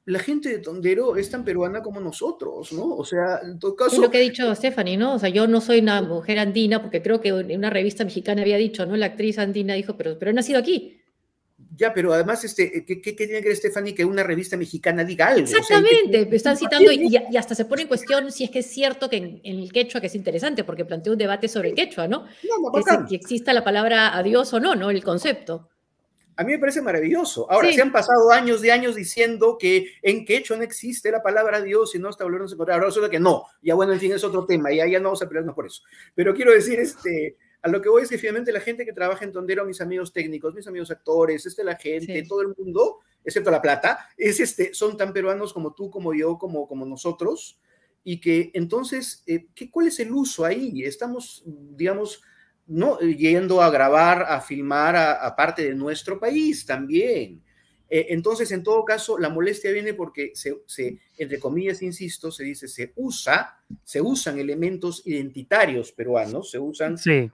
la 0.06 0.18
gente 0.18 0.50
de 0.50 0.58
Tondero 0.58 1.16
es 1.16 1.30
tan 1.30 1.44
peruana 1.44 1.82
como 1.82 1.98
nosotros, 1.98 2.72
¿no? 2.72 2.94
O 2.94 3.04
sea, 3.04 3.40
en 3.42 3.58
todo 3.58 3.74
caso... 3.74 3.96
Es 3.96 4.02
lo 4.02 4.10
que 4.10 4.18
ha 4.18 4.20
dicho 4.20 4.54
Stephanie, 4.54 4.98
¿no? 4.98 5.14
O 5.14 5.18
sea, 5.18 5.30
yo 5.30 5.46
no 5.46 5.62
soy 5.62 5.78
una 5.78 6.02
mujer 6.02 6.38
andina, 6.38 6.82
porque 6.82 7.00
creo 7.00 7.20
que 7.20 7.30
en 7.30 7.56
una 7.56 7.70
revista 7.70 8.04
mexicana 8.04 8.42
había 8.42 8.58
dicho, 8.58 8.84
¿no? 8.84 8.96
La 8.96 9.06
actriz 9.06 9.38
andina 9.38 9.74
dijo, 9.74 9.96
pero, 9.96 10.18
pero 10.18 10.30
he 10.30 10.34
nacido 10.34 10.58
aquí. 10.58 11.00
Ya, 11.76 11.94
pero 11.94 12.12
además, 12.12 12.44
este, 12.44 12.84
¿qué, 12.84 13.00
qué, 13.00 13.12
tiene 13.14 13.40
que 13.40 13.48
ver 13.48 13.56
Stephanie 13.56 13.94
que 13.94 14.04
una 14.04 14.22
revista 14.22 14.56
mexicana 14.56 15.04
diga 15.04 15.28
algo? 15.28 15.40
Exactamente, 15.40 16.28
están 16.36 16.56
citando 16.56 16.92
y, 16.92 17.16
hasta 17.36 17.54
se 17.54 17.64
pone 17.64 17.82
en 17.82 17.88
cuestión 17.88 18.30
si 18.30 18.44
es 18.44 18.50
que 18.50 18.60
es 18.60 18.66
cierto 18.66 19.08
que 19.08 19.16
en, 19.16 19.40
el 19.42 19.72
quechua, 19.72 20.00
que 20.00 20.08
es 20.08 20.14
interesante, 20.14 20.64
porque 20.64 20.84
planteó 20.84 21.12
un 21.12 21.18
debate 21.18 21.48
sobre 21.48 21.70
el 21.70 21.74
quechua, 21.74 22.06
¿no? 22.06 22.26
no, 22.26 22.70
no 22.70 23.06
que, 23.08 23.16
exista 23.16 23.52
la 23.52 23.64
palabra 23.64 24.16
adiós 24.16 24.52
o 24.52 24.60
no, 24.60 24.74
¿no? 24.76 24.90
El 24.90 25.02
concepto 25.02 25.70
a 26.36 26.44
mí 26.44 26.52
me 26.52 26.58
parece 26.58 26.82
maravilloso. 26.82 27.50
Ahora, 27.50 27.72
se 27.72 27.80
han 27.80 27.92
pasado 27.92 28.30
años 28.30 28.60
de 28.60 28.72
años 28.72 28.94
diciendo 28.94 29.56
que 29.58 29.92
en 30.02 30.24
quechua 30.24 30.56
no 30.56 30.62
existe 30.62 31.10
la 31.10 31.22
palabra 31.22 31.60
Dios 31.60 31.94
y 31.94 31.98
no 31.98 32.10
está 32.10 32.24
volviendo 32.24 32.48
a 32.48 32.52
encontrar. 32.52 32.76
Ahora 32.76 32.86
resulta 32.86 33.10
que 33.10 33.20
no. 33.20 33.44
Ya 33.62 33.74
bueno, 33.74 33.92
en 33.92 34.00
fin, 34.00 34.12
es 34.12 34.24
otro 34.24 34.44
tema. 34.44 34.72
Ya, 34.72 34.86
ya 34.86 34.98
no 34.98 35.04
vamos 35.10 35.22
a 35.22 35.28
pelearnos 35.28 35.54
por 35.54 35.66
eso. 35.66 35.82
Pero 36.14 36.34
quiero 36.34 36.52
decir, 36.52 36.80
este, 36.80 37.36
a 37.62 37.68
lo 37.68 37.80
que 37.80 37.88
voy 37.88 38.02
es 38.02 38.08
que 38.08 38.18
finalmente 38.18 38.52
la 38.52 38.60
gente 38.60 38.84
que 38.84 38.92
trabaja 38.92 39.24
en 39.24 39.32
Tondero, 39.32 39.64
mis 39.64 39.80
amigos 39.80 40.12
técnicos, 40.12 40.54
mis 40.54 40.66
amigos 40.66 40.90
actores, 40.90 41.46
este, 41.46 41.62
la 41.62 41.76
gente, 41.76 42.24
todo 42.28 42.42
el 42.42 42.54
mundo, 42.56 42.98
excepto 43.24 43.50
La 43.50 43.62
Plata, 43.62 44.08
es 44.16 44.40
este, 44.40 44.74
son 44.74 44.96
tan 44.96 45.12
peruanos 45.12 45.52
como 45.52 45.72
tú, 45.72 45.90
como 45.90 46.14
yo, 46.14 46.36
como, 46.36 46.66
como 46.66 46.84
nosotros. 46.84 47.60
Y 48.02 48.20
que 48.20 48.50
entonces, 48.54 49.22
eh, 49.26 49.46
¿qué, 49.54 49.70
¿cuál 49.70 49.86
es 49.86 49.98
el 50.00 50.12
uso 50.12 50.44
ahí? 50.44 50.82
Estamos, 50.84 51.42
digamos, 51.46 52.22
no 52.66 52.98
yendo 53.00 53.62
a 53.62 53.70
grabar, 53.70 54.24
a 54.28 54.40
filmar 54.40 54.96
a, 54.96 55.36
parte 55.36 55.62
de 55.64 55.74
nuestro 55.74 56.18
país 56.18 56.64
también. 56.64 57.42
Eh, 57.88 58.06
entonces, 58.10 58.50
en 58.52 58.62
todo 58.62 58.84
caso, 58.84 59.18
la 59.18 59.28
molestia 59.28 59.70
viene 59.70 59.94
porque 59.94 60.32
se, 60.34 60.98
entre 61.16 61.38
comillas, 61.38 61.82
insisto, 61.82 62.30
se 62.30 62.44
dice, 62.44 62.66
se 62.66 62.92
usa, 62.96 63.60
se 63.84 64.00
usan 64.00 64.38
elementos 64.38 65.02
identitarios 65.06 65.92
peruanos, 65.92 66.50
se 66.50 66.58
usan, 66.58 66.98
sí, 66.98 67.30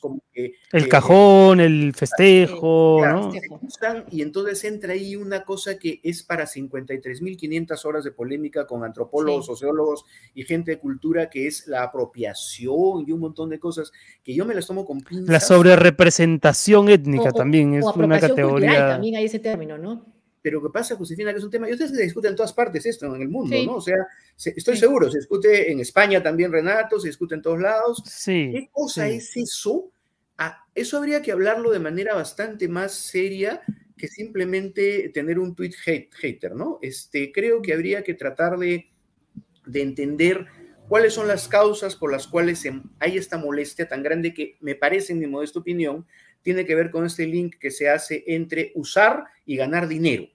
como 0.00 0.20
que, 0.32 0.54
el 0.72 0.88
cajón, 0.88 1.60
el 1.60 1.94
festejo, 1.94 3.00
¿no? 3.06 3.32
y 4.10 4.22
entonces 4.22 4.64
entra 4.64 4.92
ahí 4.92 5.16
una 5.16 5.44
cosa 5.44 5.78
que 5.78 6.00
es 6.02 6.22
para 6.22 6.44
53.500 6.44 7.84
horas 7.84 8.04
de 8.04 8.10
polémica 8.10 8.66
con 8.66 8.84
antropólogos, 8.84 9.46
sociólogos 9.46 10.04
y 10.34 10.42
gente 10.42 10.72
de 10.72 10.78
cultura, 10.78 11.30
que 11.30 11.46
es 11.46 11.66
la 11.66 11.84
apropiación 11.84 13.04
y 13.06 13.12
un 13.12 13.20
montón 13.20 13.50
de 13.50 13.60
cosas 13.60 13.92
que 14.24 14.34
yo 14.34 14.44
me 14.44 14.54
las 14.54 14.66
tomo 14.66 14.84
con 14.84 15.00
pinzas. 15.00 15.28
La 15.28 15.40
sobrerepresentación 15.40 16.88
étnica 16.88 17.32
también 17.32 17.74
es 17.74 17.84
una 17.94 18.18
categoría. 18.18 18.88
También 18.88 19.16
hay 19.16 19.24
ese 19.24 19.38
término, 19.38 19.78
¿no? 19.78 20.09
Pero 20.42 20.62
¿qué 20.62 20.68
pasa, 20.70 20.96
Josefina? 20.96 21.32
Que 21.32 21.38
es 21.38 21.44
un 21.44 21.50
tema, 21.50 21.68
y 21.68 21.72
ustedes 21.72 21.90
se 21.90 22.02
discute 22.02 22.28
en 22.28 22.36
todas 22.36 22.52
partes 22.52 22.86
esto, 22.86 23.14
en 23.14 23.22
el 23.22 23.28
mundo, 23.28 23.56
¿no? 23.64 23.76
O 23.76 23.80
sea, 23.80 24.06
estoy 24.36 24.76
seguro, 24.76 25.10
se 25.10 25.18
discute 25.18 25.70
en 25.70 25.80
España 25.80 26.22
también, 26.22 26.50
Renato, 26.50 26.98
se 26.98 27.08
discute 27.08 27.34
en 27.34 27.42
todos 27.42 27.60
lados. 27.60 28.02
Sí. 28.06 28.50
¿Qué 28.52 28.70
cosa 28.72 29.08
es 29.08 29.36
eso? 29.36 29.92
Ah, 30.38 30.64
eso 30.74 30.96
habría 30.96 31.20
que 31.20 31.32
hablarlo 31.32 31.70
de 31.70 31.78
manera 31.78 32.14
bastante 32.14 32.68
más 32.68 32.92
seria 32.92 33.60
que 33.98 34.08
simplemente 34.08 35.10
tener 35.10 35.38
un 35.38 35.54
tweet 35.54 35.74
hate, 35.84 36.14
hater, 36.14 36.56
¿no? 36.56 36.78
Este, 36.80 37.30
creo 37.32 37.60
que 37.60 37.74
habría 37.74 38.02
que 38.02 38.14
tratar 38.14 38.58
de, 38.58 38.90
de 39.66 39.82
entender 39.82 40.46
cuáles 40.88 41.14
son 41.14 41.28
las 41.28 41.46
causas 41.46 41.94
por 41.94 42.10
las 42.10 42.26
cuales 42.26 42.66
hay 42.98 43.16
esta 43.16 43.38
molestia 43.38 43.86
tan 43.86 44.02
grande 44.02 44.34
que 44.34 44.56
me 44.60 44.74
parece, 44.74 45.12
en 45.12 45.20
mi 45.20 45.26
modesta 45.26 45.60
opinión, 45.60 46.06
tiene 46.42 46.64
que 46.64 46.74
ver 46.74 46.90
con 46.90 47.06
este 47.06 47.26
link 47.26 47.56
que 47.58 47.70
se 47.70 47.88
hace 47.88 48.24
entre 48.26 48.72
usar 48.74 49.24
y 49.44 49.56
ganar 49.56 49.88
dinero, 49.88 50.26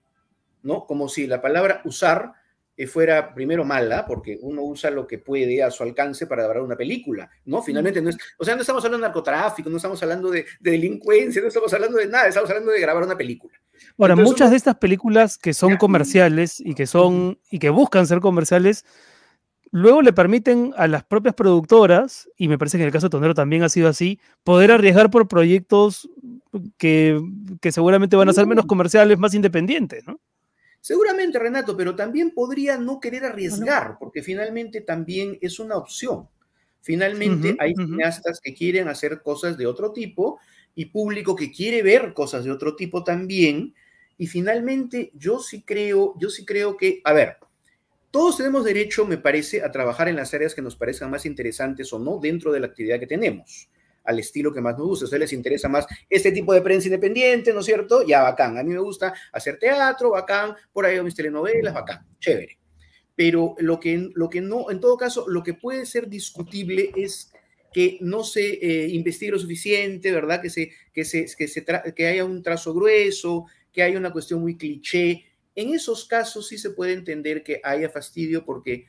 ¿no? 0.63 0.85
Como 0.85 1.09
si 1.09 1.27
la 1.27 1.41
palabra 1.41 1.81
usar 1.85 2.33
eh, 2.77 2.87
fuera 2.87 3.33
primero 3.33 3.63
mala, 3.63 4.05
porque 4.05 4.37
uno 4.41 4.61
usa 4.63 4.89
lo 4.89 5.07
que 5.07 5.17
puede 5.17 5.63
a 5.63 5.71
su 5.71 5.83
alcance 5.83 6.27
para 6.27 6.43
grabar 6.43 6.61
una 6.61 6.75
película, 6.75 7.29
¿no? 7.45 7.61
Finalmente, 7.61 8.01
no 8.01 8.09
es, 8.09 8.17
o 8.37 8.43
sea, 8.43 8.55
no 8.55 8.61
estamos 8.61 8.83
hablando 8.83 9.01
de 9.01 9.07
narcotráfico, 9.07 9.69
no 9.69 9.77
estamos 9.77 10.03
hablando 10.03 10.29
de, 10.29 10.45
delincuencia, 10.59 11.41
no 11.41 11.47
estamos 11.47 11.73
hablando 11.73 11.97
de 11.97 12.07
nada, 12.07 12.27
estamos 12.27 12.49
hablando 12.49 12.71
de 12.71 12.81
grabar 12.81 13.03
una 13.03 13.15
película. 13.15 13.53
Ahora, 13.97 14.17
muchas 14.17 14.51
de 14.51 14.57
estas 14.57 14.75
películas 14.75 15.37
que 15.37 15.53
son 15.53 15.77
comerciales 15.77 16.59
y 16.59 16.75
que 16.75 16.85
son 16.85 17.39
y 17.49 17.59
que 17.59 17.69
buscan 17.69 18.07
ser 18.07 18.19
comerciales, 18.19 18.83
luego 19.75 20.01
le 20.01 20.13
permiten 20.13 20.73
a 20.77 20.87
las 20.87 21.03
propias 21.03 21.35
productoras, 21.35 22.29
y 22.37 22.47
me 22.47 22.57
parece 22.57 22.77
que 22.77 22.83
en 22.83 22.87
el 22.87 22.93
caso 22.93 23.07
de 23.07 23.11
Tonero 23.11 23.33
también 23.33 23.61
ha 23.61 23.67
sido 23.67 23.89
así, 23.89 24.21
poder 24.45 24.71
arriesgar 24.71 25.11
por 25.11 25.27
proyectos 25.27 26.09
que, 26.77 27.19
seguramente 27.71 28.15
van 28.15 28.29
a 28.29 28.33
ser 28.33 28.47
menos 28.47 28.67
comerciales, 28.67 29.19
más 29.19 29.33
independientes, 29.33 30.07
¿no? 30.07 30.21
Seguramente, 30.79 31.39
Renato, 31.39 31.75
pero 31.75 31.93
también 31.93 32.31
podría 32.31 32.77
no 32.77 33.01
querer 33.01 33.25
arriesgar, 33.25 33.97
porque 33.99 34.23
finalmente 34.23 34.79
también 34.79 35.37
es 35.41 35.59
una 35.59 35.75
opción. 35.75 36.29
Finalmente 36.79 37.57
hay 37.59 37.73
cineastas 37.75 38.39
que 38.41 38.53
quieren 38.53 38.87
hacer 38.87 39.21
cosas 39.23 39.57
de 39.57 39.67
otro 39.67 39.91
tipo 39.91 40.39
y 40.73 40.85
público 40.85 41.35
que 41.35 41.51
quiere 41.51 41.83
ver 41.83 42.13
cosas 42.13 42.45
de 42.45 42.51
otro 42.51 42.77
tipo 42.77 43.03
también. 43.03 43.73
Y 44.17 44.27
finalmente 44.27 45.11
yo 45.15 45.39
sí 45.39 45.63
creo, 45.63 46.13
yo 46.17 46.29
sí 46.29 46.45
creo 46.45 46.77
que, 46.77 47.01
a 47.03 47.11
ver, 47.11 47.37
todos 48.15 48.37
tenemos 48.37 48.63
derecho, 48.63 49.05
me 49.05 49.17
parece, 49.17 49.61
a 49.61 49.69
trabajar 49.69 50.07
en 50.07 50.15
las 50.15 50.33
áreas 50.33 50.55
que 50.55 50.61
nos 50.61 50.77
parezcan 50.77 51.11
más 51.11 51.25
interesantes 51.25 51.91
o 51.91 51.99
no 51.99 52.17
dentro 52.17 52.53
de 52.53 52.61
la 52.61 52.67
actividad 52.67 52.97
que 52.97 53.07
tenemos, 53.07 53.69
al 54.05 54.19
estilo 54.19 54.53
que 54.53 54.61
más 54.61 54.77
nos 54.77 54.87
gusta. 54.87 55.03
A 55.03 55.07
ustedes 55.07 55.19
les 55.19 55.33
interesa 55.33 55.67
más 55.67 55.85
este 56.09 56.31
tipo 56.31 56.53
de 56.53 56.61
prensa 56.61 56.87
independiente, 56.87 57.51
¿no 57.51 57.59
es 57.59 57.65
cierto? 57.65 58.07
Ya, 58.07 58.21
bacán. 58.21 58.57
A 58.57 58.63
mí 58.63 58.71
me 58.71 58.79
gusta 58.79 59.13
hacer 59.33 59.59
teatro, 59.59 60.11
bacán. 60.11 60.55
Por 60.71 60.85
ahí 60.85 61.01
mis 61.01 61.13
telenovelas, 61.13 61.73
bacán. 61.73 62.07
Chévere. 62.21 62.57
pero 63.17 63.53
lo 63.57 63.81
que, 63.81 64.07
lo 64.15 64.29
que 64.29 64.39
no, 64.39 64.71
en 64.71 64.79
todo 64.79 64.95
caso, 64.95 65.25
lo 65.27 65.43
que 65.43 65.53
puede 65.53 65.85
ser 65.85 66.07
discutible 66.07 66.91
es 66.95 67.33
que 67.73 67.97
no 67.99 68.23
se 68.23 68.45
eh, 68.61 68.87
investigue 68.91 69.33
lo 69.33 69.39
suficiente, 69.39 70.13
¿verdad? 70.13 70.41
Que, 70.41 70.49
se, 70.49 70.71
que, 70.93 71.03
se, 71.03 71.25
que, 71.37 71.49
se 71.49 71.65
que 71.93 72.07
haya 72.07 72.23
un 72.23 72.41
trazo 72.41 72.73
grueso, 72.73 73.47
que 73.73 73.83
haya 73.83 73.97
una 73.97 74.13
cuestión 74.13 74.39
muy 74.39 74.55
cliché. 74.55 75.25
En 75.55 75.73
esos 75.73 76.05
casos 76.05 76.47
sí 76.47 76.57
se 76.57 76.71
puede 76.71 76.93
entender 76.93 77.43
que 77.43 77.61
haya 77.63 77.89
fastidio 77.89 78.45
porque 78.45 78.85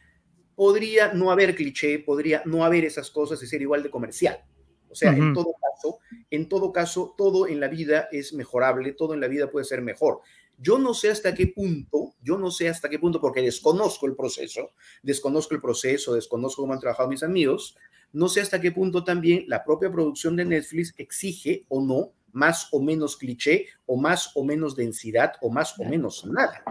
podría 0.55 1.13
no 1.13 1.31
haber 1.31 1.55
cliché, 1.55 1.99
podría 2.01 2.43
no 2.45 2.65
haber 2.65 2.85
esas 2.85 3.11
cosas 3.11 3.43
y 3.43 3.47
ser 3.47 3.63
igual 3.63 3.83
de 3.83 3.91
comercial. 3.91 4.45
O 4.89 4.95
sea, 4.95 5.13
en 5.13 5.35
todo 5.35 5.53
caso, 5.61 5.99
en 6.31 6.49
todo 6.49 6.73
caso, 6.73 7.15
todo 7.19 7.47
en 7.47 7.61
la 7.61 7.69
vida 7.69 8.09
es 8.11 8.33
mejorable, 8.33 8.93
todo 8.93 9.15
en 9.15 9.21
la 9.21 9.29
vida 9.29 9.51
puede 9.51 9.67
ser 9.67 9.83
mejor. 9.83 10.21
Yo 10.59 10.79
no 10.79 10.95
sé 10.95 11.11
hasta 11.11 11.35
qué 11.35 11.49
punto, 11.49 12.15
yo 12.23 12.39
no 12.39 12.51
sé 12.51 12.69
hasta 12.71 12.89
qué 12.89 12.99
punto, 12.99 13.21
porque 13.21 13.43
desconozco 13.43 14.07
el 14.07 14.17
proceso, 14.17 14.71
desconozco 15.03 15.55
el 15.55 15.61
proceso, 15.61 16.15
desconozco 16.15 16.63
cómo 16.63 16.73
han 16.73 16.81
trabajado 16.81 17.11
mis 17.11 17.23
amigos, 17.23 17.77
no 18.13 18.29
sé 18.29 18.41
hasta 18.41 18.61
qué 18.61 18.73
punto 18.73 19.05
también 19.05 19.45
la 19.49 19.65
propia 19.65 19.93
producción 19.93 20.37
de 20.37 20.47
Netflix 20.47 20.95
exige 20.97 21.67
o 21.69 21.85
no 21.85 22.13
más 22.37 22.69
o 22.71 22.83
menos 22.83 23.17
cliché 23.17 23.67
o 23.87 23.97
más 23.97 24.31
o 24.35 24.45
menos 24.45 24.77
densidad 24.77 25.33
o 25.41 25.51
más 25.51 25.79
o 25.79 25.85
menos 25.85 26.25
nada. 26.27 26.63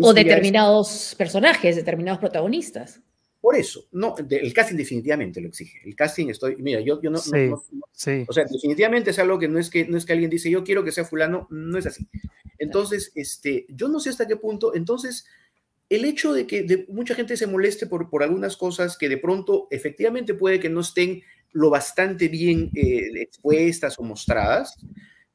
o 0.00 0.14
determinados 0.14 1.14
personajes, 1.16 1.76
determinados 1.76 2.18
protagonistas. 2.18 3.02
Por 3.38 3.54
eso, 3.54 3.86
no, 3.92 4.14
el 4.18 4.52
casting 4.52 4.76
definitivamente 4.76 5.40
lo 5.40 5.48
exige. 5.48 5.78
El 5.84 5.94
casting 5.94 6.28
estoy, 6.28 6.56
mira, 6.56 6.80
yo, 6.80 7.00
yo 7.02 7.10
no, 7.10 7.18
sí, 7.18 8.24
o 8.28 8.32
sea, 8.32 8.44
definitivamente 8.50 9.10
es 9.10 9.18
algo 9.18 9.38
que 9.38 9.48
no 9.48 9.58
es 9.58 9.70
que 9.70 9.86
no 9.86 9.96
es 9.96 10.06
que 10.06 10.12
alguien 10.14 10.30
dice 10.30 10.50
yo 10.50 10.64
quiero 10.64 10.84
que 10.84 10.92
sea 10.92 11.04
fulano, 11.04 11.46
no 11.50 11.78
es 11.78 11.86
así. 11.86 12.06
Entonces, 12.58 13.12
este, 13.14 13.66
yo 13.68 13.88
no 13.88 14.00
sé 14.00 14.10
hasta 14.10 14.26
qué 14.26 14.36
punto, 14.36 14.74
entonces 14.74 15.26
el 15.90 16.04
hecho 16.04 16.32
de 16.32 16.46
que 16.46 16.86
mucha 16.88 17.14
gente 17.14 17.36
se 17.36 17.46
moleste 17.46 17.86
por, 17.86 18.08
por 18.08 18.22
algunas 18.22 18.56
cosas 18.56 18.96
que 18.96 19.08
de 19.08 19.18
pronto 19.18 19.68
efectivamente 19.70 20.34
puede 20.34 20.60
que 20.60 20.70
no 20.70 20.80
estén 20.80 21.22
lo 21.52 21.70
bastante 21.70 22.28
bien 22.28 22.70
eh, 22.74 23.10
expuestas 23.16 23.98
o 23.98 24.02
mostradas, 24.02 24.76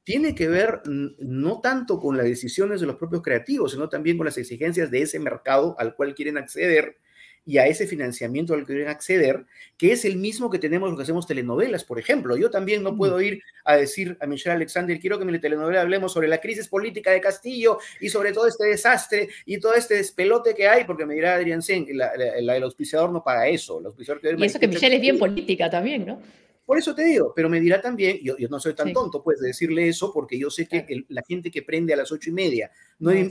tiene 0.05 0.35
que 0.35 0.47
ver 0.47 0.81
no 0.85 1.59
tanto 1.59 1.99
con 1.99 2.15
las 2.15 2.27
decisiones 2.27 2.79
de 2.79 2.87
los 2.87 2.95
propios 2.95 3.23
creativos, 3.23 3.73
sino 3.73 3.89
también 3.89 4.17
con 4.17 4.25
las 4.25 4.37
exigencias 4.37 4.89
de 4.91 5.01
ese 5.01 5.19
mercado 5.19 5.75
al 5.79 5.95
cual 5.95 6.13
quieren 6.13 6.37
acceder 6.37 6.97
y 7.47 7.57
a 7.57 7.67
ese 7.67 7.85
financiamiento 7.85 8.53
al 8.53 8.61
que 8.61 8.73
quieren 8.73 8.87
acceder, 8.87 9.45
que 9.77 9.91
es 9.91 10.05
el 10.05 10.17
mismo 10.17 10.49
que 10.49 10.57
tenemos 10.57 10.89
los 10.89 10.97
que 10.97 11.03
hacemos 11.03 11.27
telenovelas, 11.27 11.83
por 11.83 11.99
ejemplo. 11.99 12.37
Yo 12.37 12.49
también 12.49 12.81
no 12.81 12.95
puedo 12.95 13.19
ir 13.19 13.41
a 13.63 13.75
decir 13.75 14.15
a 14.19 14.27
Michelle 14.27 14.55
Alexander, 14.55 14.99
quiero 14.99 15.17
que 15.17 15.25
en 15.25 15.31
mi 15.31 15.39
telenovela 15.39 15.81
hablemos 15.81 16.13
sobre 16.13 16.27
la 16.27 16.39
crisis 16.39 16.67
política 16.67 17.11
de 17.11 17.21
Castillo 17.21 17.79
y 17.99 18.09
sobre 18.09 18.31
todo 18.31 18.47
este 18.47 18.65
desastre 18.65 19.29
y 19.45 19.59
todo 19.59 19.73
este 19.73 19.95
despelote 19.95 20.53
que 20.55 20.67
hay, 20.67 20.85
porque 20.85 21.05
me 21.05 21.15
dirá 21.15 21.35
Adrián 21.35 21.61
Sen, 21.61 21.87
el 21.87 22.63
auspiciador 22.63 23.11
no 23.11 23.23
paga 23.23 23.47
eso. 23.47 23.79
El 23.79 23.87
auspiciador 23.87 24.21
que 24.21 24.35
y 24.37 24.45
eso 24.45 24.59
que 24.59 24.67
Michelle 24.67 24.95
es 24.95 25.01
bien 25.01 25.17
política 25.17 25.69
también, 25.69 26.05
¿no? 26.05 26.21
Por 26.65 26.79
eso 26.79 26.95
te 26.95 27.03
digo, 27.05 27.31
pero 27.35 27.47
me 27.47 27.59
dirá 27.59 27.79
también, 27.79 28.17
yo, 28.23 28.35
yo 28.37 28.47
no 28.49 28.59
soy 28.59 28.73
tan 28.73 28.91
tonto, 28.91 29.21
pues, 29.21 29.39
de 29.39 29.49
decirle 29.49 29.87
eso, 29.87 30.11
porque 30.11 30.39
yo 30.39 30.49
sé 30.49 30.67
que 30.67 31.05
la 31.09 31.21
gente 31.27 31.51
que 31.51 31.61
prende 31.61 31.93
a 31.93 31.97
las 31.97 32.11
ocho 32.11 32.31
y 32.31 32.33
media, 32.33 32.71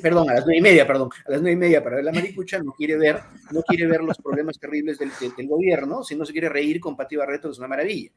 perdón, 0.01 0.30
a 0.30 0.35
las 0.35 0.45
nueve 0.45 0.59
y 0.59 0.62
media, 0.62 0.87
perdón, 0.87 1.11
a 1.26 1.32
las 1.32 1.41
nueve 1.41 1.55
y 1.55 1.57
media 1.57 1.82
para 1.82 1.97
ver 1.97 2.05
la 2.05 2.12
maricucha, 2.39 2.62
no 2.62 2.72
quiere 2.72 2.97
ver, 2.97 3.18
no 3.51 3.62
quiere 3.62 3.87
ver 3.89 4.03
los 4.03 4.18
problemas 4.18 4.61
terribles 4.61 4.99
del, 4.99 5.11
del, 5.37 5.49
gobierno, 5.49 6.05
sino 6.05 6.24
se 6.24 6.32
quiere 6.32 6.49
reír 6.49 6.78
con 6.78 6.97
Pati 6.97 7.16
Barreto, 7.16 7.51
es 7.51 7.59
una 7.59 7.66
maravilla. 7.66 8.11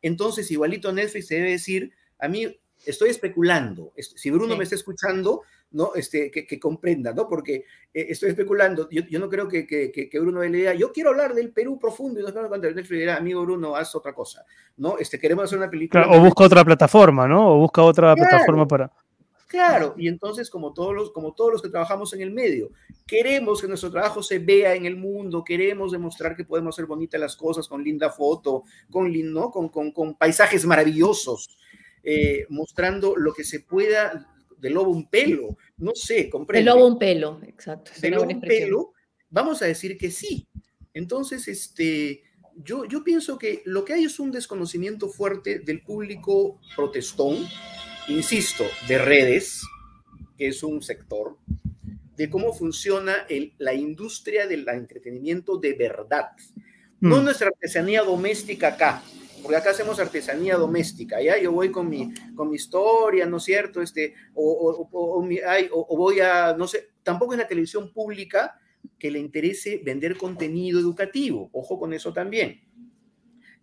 Entonces, 0.00 0.50
igualito 0.50 0.90
Netflix 0.90 1.26
se 1.26 1.34
debe 1.34 1.50
decir, 1.50 1.92
a 2.18 2.28
mí 2.28 2.58
estoy 2.86 3.10
especulando, 3.10 3.92
si 3.96 4.30
Bruno 4.30 4.56
me 4.56 4.64
está 4.64 4.74
escuchando, 4.74 5.42
¿no? 5.72 5.94
Este, 5.94 6.30
que, 6.30 6.60
comprenda, 6.60 7.12
¿no? 7.12 7.28
Porque 7.28 7.64
eh, 7.92 8.06
estoy 8.10 8.30
especulando, 8.30 8.88
yo, 8.90 9.02
yo, 9.08 9.18
no 9.18 9.28
creo 9.28 9.48
que, 9.48 9.66
que, 9.66 9.90
que 9.90 10.20
Bruno 10.20 10.40
le 10.40 10.48
diga, 10.48 10.74
yo 10.74 10.92
quiero 10.92 11.10
hablar 11.10 11.34
del 11.34 11.50
Perú 11.50 11.78
profundo, 11.78 12.20
y 12.20 12.22
no 12.22 12.32
cuando 12.32 12.68
Netflix 12.68 12.90
dirá, 12.90 13.16
amigo 13.16 13.42
Bruno, 13.42 13.74
haz 13.74 13.94
otra 13.94 14.12
cosa, 14.14 14.44
¿no? 14.76 14.98
Este, 14.98 15.18
queremos 15.18 15.44
hacer 15.44 15.58
una 15.58 15.70
película. 15.70 16.06
o 16.08 16.20
busca 16.20 16.44
otra 16.44 16.64
plataforma, 16.64 17.26
¿no? 17.26 17.54
O 17.54 17.58
busca 17.58 17.82
otra 17.82 18.14
plataforma 18.14 18.66
para... 18.66 18.90
Claro, 19.52 19.94
y 19.98 20.08
entonces 20.08 20.48
como 20.48 20.72
todos, 20.72 20.94
los, 20.94 21.10
como 21.10 21.34
todos 21.34 21.52
los 21.52 21.60
que 21.60 21.68
trabajamos 21.68 22.14
en 22.14 22.22
el 22.22 22.30
medio, 22.30 22.70
queremos 23.06 23.60
que 23.60 23.68
nuestro 23.68 23.90
trabajo 23.90 24.22
se 24.22 24.38
vea 24.38 24.74
en 24.74 24.86
el 24.86 24.96
mundo, 24.96 25.44
queremos 25.44 25.92
demostrar 25.92 26.34
que 26.34 26.46
podemos 26.46 26.74
hacer 26.74 26.86
bonitas 26.86 27.20
las 27.20 27.36
cosas 27.36 27.68
con 27.68 27.84
linda 27.84 28.08
foto, 28.08 28.62
con, 28.90 29.12
¿no? 29.30 29.50
con, 29.50 29.68
con, 29.68 29.92
con 29.92 30.14
paisajes 30.14 30.64
maravillosos, 30.64 31.58
eh, 32.02 32.46
mostrando 32.48 33.14
lo 33.14 33.34
que 33.34 33.44
se 33.44 33.60
pueda 33.60 34.26
de 34.62 34.70
lobo 34.70 34.92
un 34.92 35.10
pelo, 35.10 35.58
no 35.78 35.90
sé, 35.92 36.30
comprende. 36.30 36.70
De 36.70 36.76
lobo 36.76 36.86
un 36.86 36.96
pelo, 36.96 37.40
exacto. 37.44 37.90
De 38.00 38.10
lobo 38.10 38.28
un 38.30 38.40
pelo, 38.40 38.92
vamos 39.28 39.60
a 39.60 39.66
decir 39.66 39.98
que 39.98 40.12
sí. 40.12 40.46
Entonces, 40.94 41.48
este, 41.48 42.22
yo, 42.54 42.84
yo 42.84 43.02
pienso 43.02 43.38
que 43.38 43.62
lo 43.64 43.84
que 43.84 43.94
hay 43.94 44.04
es 44.04 44.20
un 44.20 44.30
desconocimiento 44.30 45.08
fuerte 45.08 45.58
del 45.58 45.82
público 45.82 46.60
protestón, 46.76 47.44
insisto, 48.06 48.62
de 48.86 48.98
redes, 48.98 49.62
que 50.38 50.46
es 50.46 50.62
un 50.62 50.80
sector, 50.80 51.38
de 52.16 52.30
cómo 52.30 52.52
funciona 52.52 53.26
el, 53.28 53.54
la 53.58 53.74
industria 53.74 54.46
del 54.46 54.68
entretenimiento 54.68 55.56
de 55.56 55.72
verdad. 55.72 56.26
No 57.00 57.20
mm. 57.20 57.24
nuestra 57.24 57.48
artesanía 57.48 58.02
doméstica 58.02 58.68
acá, 58.68 59.02
porque 59.42 59.56
acá 59.56 59.70
hacemos 59.70 59.98
artesanía 59.98 60.56
doméstica, 60.56 61.20
¿ya? 61.20 61.38
Yo 61.38 61.52
voy 61.52 61.70
con 61.70 61.88
mi, 61.88 62.12
con 62.34 62.48
mi 62.48 62.56
historia, 62.56 63.26
¿no 63.26 63.38
es 63.38 63.42
cierto? 63.42 63.82
Este, 63.82 64.14
o, 64.34 64.88
o, 64.92 65.96
voy 65.96 66.20
a, 66.20 66.54
no 66.56 66.68
sé, 66.68 66.90
tampoco 67.02 67.34
es 67.34 67.38
la 67.38 67.48
televisión 67.48 67.92
pública 67.92 68.58
que 68.98 69.10
le 69.10 69.18
interese 69.18 69.80
vender 69.84 70.16
contenido 70.16 70.78
educativo, 70.78 71.50
ojo 71.52 71.78
con 71.78 71.92
eso 71.92 72.12
también. 72.12 72.60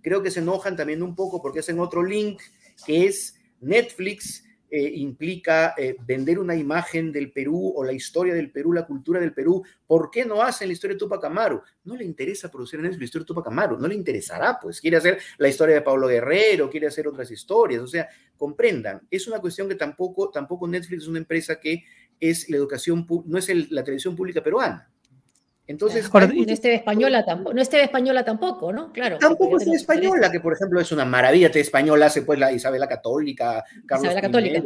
Creo 0.01 0.21
que 0.21 0.31
se 0.31 0.39
enojan 0.39 0.75
también 0.75 1.03
un 1.03 1.15
poco 1.15 1.41
porque 1.41 1.59
hacen 1.59 1.79
otro 1.79 2.03
link 2.03 2.41
que 2.85 3.05
es 3.05 3.39
Netflix 3.59 4.43
eh, 4.71 4.91
implica 4.95 5.73
eh, 5.77 5.95
vender 6.05 6.39
una 6.39 6.55
imagen 6.55 7.11
del 7.11 7.31
Perú 7.31 7.73
o 7.75 7.83
la 7.83 7.93
historia 7.93 8.33
del 8.33 8.51
Perú, 8.51 8.73
la 8.73 8.85
cultura 8.85 9.19
del 9.19 9.33
Perú. 9.33 9.63
¿Por 9.87 10.11
qué 10.11 10.25
no 10.25 10.41
hacen 10.41 10.67
la 10.67 10.73
historia 10.73 10.95
de 10.95 10.99
Tupac 10.99 11.23
Amaru? 11.25 11.61
No 11.83 11.95
le 11.95 12.05
interesa 12.05 12.51
producir 12.51 12.79
en 12.79 12.85
la 12.85 12.91
historia 12.91 13.23
de 13.23 13.27
Tupac 13.27 13.47
Amaru, 13.47 13.77
no 13.77 13.87
le 13.87 13.95
interesará, 13.95 14.59
pues 14.61 14.79
quiere 14.79 14.97
hacer 14.97 15.19
la 15.37 15.47
historia 15.47 15.75
de 15.75 15.81
Pablo 15.81 16.07
Guerrero, 16.07 16.69
quiere 16.69 16.87
hacer 16.87 17.07
otras 17.07 17.31
historias, 17.31 17.81
o 17.81 17.87
sea, 17.87 18.07
comprendan, 18.37 19.01
es 19.09 19.27
una 19.27 19.39
cuestión 19.39 19.67
que 19.67 19.75
tampoco, 19.75 20.29
tampoco 20.29 20.67
Netflix 20.67 21.03
es 21.03 21.07
una 21.07 21.19
empresa 21.19 21.59
que 21.59 21.83
es 22.19 22.49
la 22.49 22.57
educación, 22.57 23.07
no 23.25 23.37
es 23.37 23.71
la 23.71 23.83
televisión 23.83 24.15
pública 24.15 24.43
peruana. 24.43 24.89
Entonces, 25.69 26.11
no 26.11 26.19
es 26.47 26.61
TV 26.61 26.73
española 26.73 27.23
tampoco, 27.23 27.53
no 27.53 27.61
es 27.61 27.71
española 27.71 28.25
tampoco, 28.25 28.73
¿no? 28.73 28.91
Claro. 28.91 29.19
Tampoco 29.19 29.57
es 29.57 29.65
TV 29.65 29.75
española, 29.75 30.31
que 30.31 30.39
por 30.39 30.53
ejemplo 30.53 30.81
es 30.81 30.91
una 30.91 31.05
maravilla 31.05 31.51
TV 31.51 31.61
española, 31.61 32.07
hace 32.07 32.23
pues 32.23 32.39
la 32.39 32.51
Isabela 32.51 32.87
Católica, 32.87 33.63
Carlos 33.85 34.05
Isabela 34.05 34.21
Católica. 34.21 34.63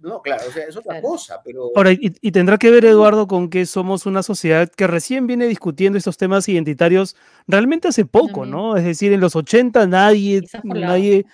No, 0.00 0.20
claro, 0.20 0.44
o 0.46 0.52
sea, 0.52 0.64
es 0.66 0.76
otra 0.76 1.00
cosa, 1.00 1.40
pero... 1.42 1.70
Ahora, 1.74 1.92
y, 1.92 2.30
tendrá 2.30 2.58
que 2.58 2.70
ver, 2.70 2.84
Eduardo, 2.84 3.26
con 3.26 3.48
que 3.48 3.64
somos 3.64 4.04
una 4.04 4.22
sociedad 4.22 4.68
que 4.68 4.86
recién 4.86 5.26
viene 5.26 5.46
discutiendo 5.46 5.96
estos 5.96 6.18
temas 6.18 6.46
identitarios 6.46 7.16
realmente 7.46 7.88
hace 7.88 8.04
poco, 8.04 8.44
¿no? 8.44 8.76
Es 8.76 8.84
decir, 8.84 9.12
en 9.14 9.20
los 9.20 9.34
80 9.34 9.86
nadie, 9.86 10.42
nadie 10.62 11.24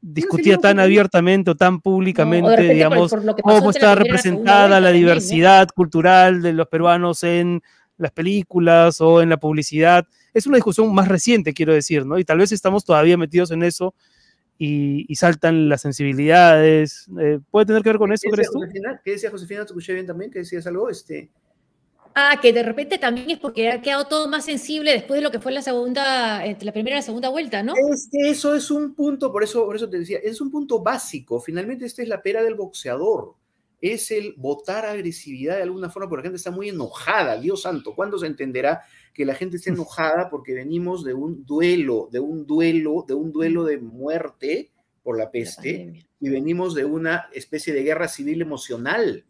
discutía 0.00 0.56
tan 0.56 0.80
abiertamente 0.80 1.50
o 1.50 1.54
tan 1.54 1.80
públicamente, 1.82 2.62
digamos, 2.62 3.14
cómo 3.42 3.70
está 3.70 3.94
representada 3.94 4.80
la 4.80 4.90
diversidad 4.90 5.68
cultural 5.68 6.40
de 6.40 6.54
los 6.54 6.66
peruanos 6.66 7.22
en 7.22 7.62
las 7.98 8.12
películas 8.12 9.00
o 9.00 9.20
en 9.20 9.28
la 9.28 9.36
publicidad. 9.36 10.06
Es 10.32 10.46
una 10.46 10.56
discusión 10.56 10.92
más 10.94 11.08
reciente, 11.08 11.52
quiero 11.52 11.74
decir, 11.74 12.06
¿no? 12.06 12.18
Y 12.18 12.24
tal 12.24 12.38
vez 12.38 12.52
estamos 12.52 12.84
todavía 12.84 13.16
metidos 13.16 13.50
en 13.50 13.62
eso 13.62 13.94
y, 14.58 15.14
saltan 15.14 15.68
las 15.68 15.82
sensibilidades. 15.82 17.06
Eh, 17.20 17.38
¿Puede 17.50 17.66
tener 17.66 17.82
que 17.82 17.90
ver 17.90 17.98
con 17.98 18.12
eso, 18.12 18.28
crees 18.30 18.50
tú? 18.50 18.60
¿Qué 19.04 19.12
decía 19.12 19.30
Josefina? 19.30 19.60
¿Te 19.60 19.66
escuché 19.66 19.92
bien 19.94 20.06
también? 20.06 20.30
¿Que 20.30 20.40
decías 20.40 20.66
algo? 20.66 20.88
Este... 20.88 21.30
Ah, 22.14 22.38
que 22.42 22.52
de 22.52 22.64
repente 22.64 22.98
también 22.98 23.30
es 23.30 23.38
porque 23.38 23.70
ha 23.70 23.80
quedado 23.80 24.06
todo 24.06 24.28
más 24.28 24.44
sensible 24.44 24.90
después 24.90 25.18
de 25.18 25.22
lo 25.22 25.30
que 25.30 25.38
fue 25.38 25.52
la 25.52 25.62
segunda, 25.62 26.44
la 26.44 26.72
primera 26.72 26.96
y 26.96 26.98
la 26.98 27.02
segunda 27.02 27.28
vuelta, 27.28 27.62
¿no? 27.62 27.74
Es 27.92 28.08
eso 28.12 28.56
es 28.56 28.72
un 28.72 28.94
punto, 28.94 29.30
por 29.30 29.44
eso, 29.44 29.64
por 29.64 29.76
eso 29.76 29.88
te 29.88 30.00
decía, 30.00 30.18
es 30.18 30.40
un 30.40 30.50
punto 30.50 30.82
básico. 30.82 31.38
Finalmente, 31.38 31.86
esta 31.86 32.02
es 32.02 32.08
la 32.08 32.20
pera 32.20 32.42
del 32.42 32.56
boxeador 32.56 33.36
es 33.80 34.10
el 34.10 34.34
votar 34.36 34.84
agresividad 34.84 35.56
de 35.56 35.62
alguna 35.62 35.90
forma, 35.90 36.08
porque 36.08 36.22
la 36.22 36.28
gente 36.28 36.36
está 36.36 36.50
muy 36.50 36.68
enojada, 36.68 37.38
Dios 37.40 37.62
santo, 37.62 37.94
¿cuándo 37.94 38.18
se 38.18 38.26
entenderá 38.26 38.82
que 39.14 39.24
la 39.24 39.34
gente 39.34 39.56
está 39.56 39.70
enojada 39.70 40.28
porque 40.30 40.54
venimos 40.54 41.04
de 41.04 41.14
un 41.14 41.44
duelo, 41.44 42.08
de 42.10 42.20
un 42.20 42.46
duelo, 42.46 43.04
de 43.06 43.14
un 43.14 43.32
duelo 43.32 43.64
de 43.64 43.78
muerte 43.78 44.72
por 45.02 45.16
la 45.16 45.30
peste 45.30 46.06
y 46.20 46.28
venimos 46.28 46.74
de 46.74 46.84
una 46.84 47.28
especie 47.32 47.72
de 47.72 47.82
guerra 47.82 48.08
civil 48.08 48.42
emocional, 48.42 49.24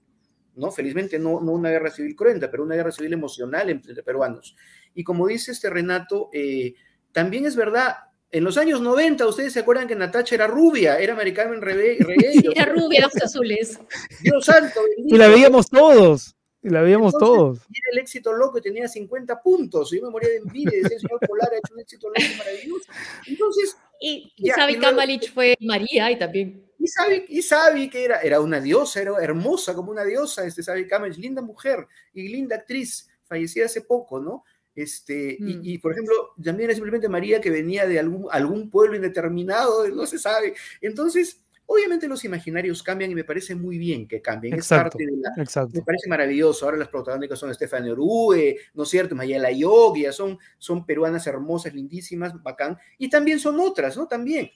¿no? 0.56 0.70
Felizmente 0.70 1.18
no, 1.18 1.40
no 1.40 1.52
una 1.52 1.70
guerra 1.70 1.90
civil 1.90 2.16
cruenta, 2.16 2.50
pero 2.50 2.64
una 2.64 2.74
guerra 2.74 2.90
civil 2.90 3.12
emocional 3.12 3.70
entre 3.70 4.02
peruanos. 4.02 4.56
Y 4.94 5.04
como 5.04 5.28
dice 5.28 5.52
este 5.52 5.70
Renato, 5.70 6.30
eh, 6.32 6.74
también 7.12 7.46
es 7.46 7.54
verdad, 7.54 7.94
en 8.30 8.44
los 8.44 8.56
años 8.58 8.80
90, 8.80 9.26
ustedes 9.26 9.52
se 9.52 9.60
acuerdan 9.60 9.88
que 9.88 9.94
Natacha 9.96 10.34
era 10.34 10.46
rubia, 10.46 10.98
era 10.98 11.14
americana 11.14 11.54
en 11.54 11.60
Regueiro. 11.62 12.08
era 12.54 12.66
rubia, 12.66 13.06
ojos 13.06 13.22
azules. 13.22 13.78
Dios 14.22 14.44
santo. 14.44 14.80
Y 14.98 15.16
la 15.16 15.28
veíamos 15.28 15.68
todos. 15.70 16.34
La 16.62 16.82
veíamos 16.82 17.14
Entonces, 17.14 17.36
todos. 17.36 17.58
Y 17.70 17.78
era 17.78 17.92
el 17.92 17.98
éxito 18.00 18.32
loco 18.32 18.58
y 18.58 18.62
tenía 18.62 18.88
50 18.88 19.40
puntos. 19.40 19.90
Yo 19.92 20.02
me 20.02 20.10
moría 20.10 20.28
de 20.30 20.36
envidia. 20.38 20.72
Decía, 20.82 20.96
el 20.96 21.00
señor 21.00 21.20
Polar 21.26 21.50
ha 21.52 21.56
hecho 21.56 21.72
un 21.74 21.80
éxito 21.80 22.08
loco 22.08 22.20
maravilloso. 22.36 22.90
Entonces, 23.26 23.76
Y, 24.00 24.32
y 24.36 24.48
Ya, 24.48 24.54
Sabi 24.56 24.72
y 24.72 24.76
luego- 24.76 24.90
Kamalich 24.96 25.32
fue 25.32 25.56
María 25.60 26.10
y 26.10 26.18
también. 26.18 26.64
y 26.78 26.86
Sabi, 26.88 27.24
y 27.28 27.42
Sabi 27.42 27.88
que 27.88 28.04
era, 28.04 28.20
era 28.20 28.40
una 28.40 28.60
diosa, 28.60 29.00
era 29.00 29.12
hermosa 29.22 29.74
como 29.74 29.90
una 29.92 30.04
diosa, 30.04 30.44
este 30.44 30.62
Sabi 30.62 30.86
Kamalich, 30.86 31.16
linda 31.18 31.42
mujer 31.42 31.86
y 32.12 32.28
linda 32.28 32.56
actriz, 32.56 33.08
fallecida 33.24 33.66
hace 33.66 33.80
poco, 33.82 34.20
¿no? 34.20 34.44
Este, 34.82 35.36
y- 35.40 35.56
Mm. 35.56 35.60
y, 35.64 35.78
por 35.78 35.92
ejemplo, 35.92 36.14
también 36.42 36.68
era 36.70 36.74
simplemente 36.74 37.08
María 37.08 37.40
que 37.40 37.50
venía 37.50 37.86
de 37.86 37.98
algún, 37.98 38.26
algún 38.30 38.70
pueblo 38.70 38.94
indeterminado, 38.96 39.88
no 39.88 40.06
se 40.06 40.18
sabe. 40.20 40.54
Entonces, 40.80 41.40
obviamente 41.66 42.06
los 42.06 42.24
imaginarios 42.24 42.82
cambian 42.82 43.10
y 43.10 43.14
me 43.16 43.24
parece 43.24 43.54
muy 43.56 43.76
bien 43.76 44.06
que 44.06 44.22
cambien. 44.22 44.54
Exacto. 44.54 44.96
Es 44.98 45.04
parte 45.04 45.16
de 45.16 45.20
la, 45.36 45.42
Exacto. 45.42 45.72
me 45.74 45.82
parece 45.82 46.08
maravilloso. 46.08 46.64
Ahora 46.64 46.78
las 46.78 46.88
protagónicas 46.88 47.38
son 47.38 47.50
Estefania 47.50 47.92
Orue, 47.92 48.56
¿no 48.74 48.84
es 48.84 48.88
cierto? 48.88 49.16
Mayela 49.16 49.50
Yogia, 49.50 50.12
son, 50.12 50.38
son 50.58 50.86
peruanas 50.86 51.26
hermosas, 51.26 51.74
lindísimas, 51.74 52.40
bacán. 52.42 52.78
Y 52.98 53.10
también 53.10 53.40
son 53.40 53.58
otras, 53.60 53.96
¿no? 53.96 54.06
También. 54.06 54.48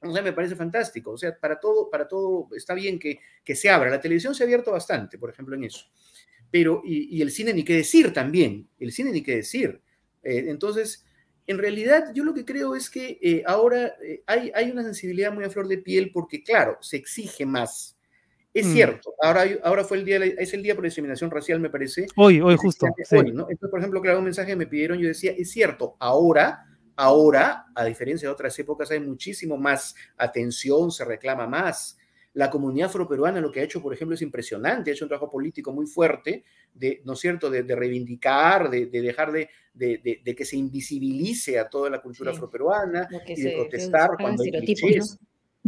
O 0.00 0.12
sea, 0.12 0.22
me 0.22 0.32
parece 0.32 0.54
fantástico. 0.56 1.12
O 1.12 1.16
sea, 1.16 1.38
para 1.38 1.58
todo, 1.58 1.88
para 1.88 2.06
todo 2.06 2.48
está 2.56 2.74
bien 2.74 2.98
que, 2.98 3.18
que 3.44 3.54
se 3.54 3.70
abra. 3.70 3.90
La 3.90 4.00
televisión 4.00 4.34
se 4.34 4.42
ha 4.42 4.46
abierto 4.46 4.70
bastante, 4.72 5.18
por 5.18 5.30
ejemplo, 5.30 5.54
en 5.56 5.64
eso. 5.64 5.86
Pero, 6.50 6.82
y, 6.84 7.16
y 7.16 7.22
el 7.22 7.30
cine 7.30 7.52
ni 7.52 7.64
qué 7.64 7.74
decir 7.76 8.12
también. 8.12 8.68
El 8.78 8.92
cine 8.92 9.10
ni 9.12 9.22
qué 9.22 9.36
decir. 9.36 9.80
Eh, 10.22 10.44
entonces, 10.48 11.04
en 11.46 11.58
realidad, 11.58 12.12
yo 12.14 12.24
lo 12.24 12.34
que 12.34 12.44
creo 12.44 12.74
es 12.74 12.90
que 12.90 13.18
eh, 13.22 13.42
ahora 13.46 13.94
eh, 14.02 14.22
hay, 14.26 14.50
hay 14.54 14.70
una 14.70 14.82
sensibilidad 14.82 15.32
muy 15.32 15.44
a 15.44 15.50
flor 15.50 15.68
de 15.68 15.78
piel 15.78 16.10
porque, 16.12 16.42
claro, 16.42 16.78
se 16.80 16.96
exige 16.96 17.46
más. 17.46 17.96
Es 18.54 18.66
Mm. 18.66 18.72
cierto, 18.72 19.14
ahora, 19.22 19.44
ahora 19.62 19.84
fue 19.84 19.98
el 19.98 20.04
día, 20.06 20.16
es 20.16 20.52
el 20.54 20.62
día 20.62 20.74
por 20.74 20.82
discriminación 20.84 21.30
racial, 21.30 21.60
me 21.60 21.68
parece. 21.70 22.06
Hoy, 22.16 22.40
hoy 22.40 22.56
justo. 22.56 22.86
sí. 23.04 23.16
hoy, 23.16 23.30
¿no? 23.32 23.42
Entonces, 23.42 23.70
por 23.70 23.78
ejemplo, 23.78 24.00
claro, 24.00 24.18
un 24.18 24.24
mensaje 24.24 24.48
que 24.50 24.56
me 24.56 24.66
pidieron, 24.66 24.98
yo 24.98 25.06
decía, 25.06 25.32
es 25.36 25.50
cierto, 25.50 25.96
ahora, 26.00 26.64
ahora, 26.96 27.66
a 27.74 27.84
diferencia 27.84 28.26
de 28.28 28.32
otras 28.32 28.58
épocas, 28.58 28.90
hay 28.90 29.00
muchísimo 29.00 29.56
más 29.58 29.94
atención, 30.16 30.90
se 30.90 31.04
reclama 31.04 31.46
más. 31.46 31.98
La 32.38 32.50
comunidad 32.50 32.86
afroperuana 32.88 33.40
lo 33.40 33.50
que 33.50 33.60
ha 33.60 33.64
hecho, 33.64 33.82
por 33.82 33.92
ejemplo, 33.92 34.14
es 34.14 34.22
impresionante, 34.22 34.90
ha 34.90 34.94
hecho 34.94 35.04
un 35.04 35.08
trabajo 35.08 35.28
político 35.30 35.72
muy 35.72 35.86
fuerte, 35.86 36.44
de, 36.72 37.02
¿no 37.04 37.14
es 37.14 37.18
cierto?, 37.18 37.50
de, 37.50 37.64
de 37.64 37.74
reivindicar, 37.74 38.70
de, 38.70 38.86
de 38.86 39.00
dejar 39.02 39.32
de, 39.32 39.48
de- 39.74 39.98
de- 39.98 40.20
de 40.24 40.34
que 40.36 40.44
se 40.44 40.56
invisibilice 40.56 41.58
a 41.58 41.68
toda 41.68 41.90
la 41.90 42.00
cultura 42.00 42.30
Sí. 42.30 42.36
afroperuana 42.36 43.08
y 43.26 43.34
de 43.34 43.50
se- 43.50 43.56
protestar 43.56 44.02
hagan 44.10 44.16
cuando 44.20 44.42
hay 44.44 44.50
clichés. 44.52 45.18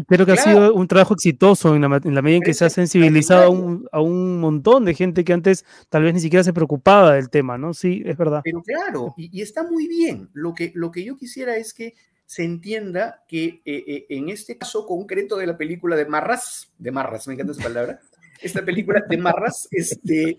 Creo 0.07 0.25
que 0.25 0.33
ha 0.33 0.37
Claro. 0.37 0.51
sido 0.61 0.75
un 0.75 0.87
trabajo 0.87 1.14
exitoso 1.14 1.75
en 1.75 1.83
la, 1.83 2.01
en 2.05 2.14
la 2.14 2.23
medida 2.23 2.37
en 2.39 2.43
que 2.45 2.55
se 2.55 2.64
ha 2.64 2.71
sensibilizado 2.71 3.43
a 3.43 3.49
un, 3.51 3.89
a 3.91 4.01
un 4.01 4.39
montón 4.41 4.85
de 4.85 4.95
gente 4.95 5.25
que 5.25 5.33
antes 5.33 5.64
tal 5.89 6.05
vez 6.05 6.14
ni 6.14 6.21
siquiera 6.21 6.45
se 6.45 6.53
preocupaba 6.53 7.14
del 7.16 7.29
tema, 7.31 7.59
¿no? 7.59 7.75
Sí, 7.75 8.03
es 8.07 8.16
verdad. 8.16 8.41
Pero 8.45 8.62
claro, 8.62 9.12
y, 9.18 9.29
y 9.37 9.43
está 9.43 9.64
muy 9.68 9.89
bien. 9.89 10.31
Lo 10.33 10.55
que, 10.55 10.71
lo 10.75 10.91
que 10.93 11.05
yo 11.05 11.16
quisiera 11.16 11.57
es 11.57 11.75
que 11.75 11.95
se 12.31 12.45
entienda 12.45 13.24
que 13.26 13.61
eh, 13.64 13.85
eh, 13.89 14.07
en 14.09 14.28
este 14.28 14.57
caso 14.57 14.87
concreto 14.87 15.37
de 15.37 15.49
la 15.49 15.59
película 15.59 15.97
de 15.97 16.07
Marras, 16.07 16.72
de 16.78 16.93
Marras, 16.93 17.26
me 17.26 17.35
encanta 17.35 17.55
esa 17.55 17.64
palabra, 17.64 18.01
esta 18.41 18.64
película 18.64 19.03
de 19.09 19.16
Marras, 19.18 19.66
este, 19.72 20.39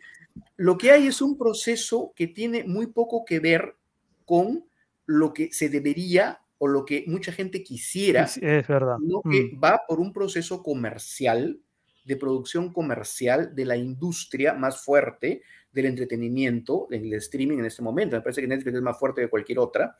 lo 0.56 0.78
que 0.78 0.92
hay 0.92 1.08
es 1.08 1.22
un 1.22 1.38
proceso 1.38 2.14
que 2.16 2.28
tiene 2.28 2.64
muy 2.64 2.88
poco 2.88 3.26
que 3.26 3.42
ver 3.42 3.76
con 4.24 4.64
lo 5.06 5.34
que 5.34 5.52
se 5.52 5.68
debería 5.68 6.40
o 6.60 6.70
lo 6.70 6.86
que 6.86 7.04
mucha 7.08 7.34
gente 7.34 7.62
quisiera, 7.62 8.24
Es, 8.24 8.38
es 8.38 8.66
verdad. 8.70 8.96
sino 9.02 9.22
que 9.24 9.52
Mm. 9.54 9.62
va 9.62 9.82
por 9.86 10.00
un 10.00 10.14
proceso 10.14 10.64
comercial, 10.64 11.60
de 12.06 12.16
producción 12.16 12.72
comercial 12.72 13.54
de 13.54 13.66
la 13.66 13.76
industria 13.76 14.54
más 14.54 14.82
fuerte 14.82 15.42
del 15.74 15.88
entretenimiento, 15.88 16.88
del 16.90 17.14
streaming 17.16 17.58
en 17.60 17.66
este 17.66 17.82
momento. 17.82 18.16
Me 18.16 18.22
parece 18.22 18.40
que 18.40 18.48
Netflix 18.48 18.78
es 18.78 18.82
más 18.82 18.98
fuerte 18.98 19.20
que 19.22 19.28
cualquier 19.30 19.60
otra. 19.60 19.98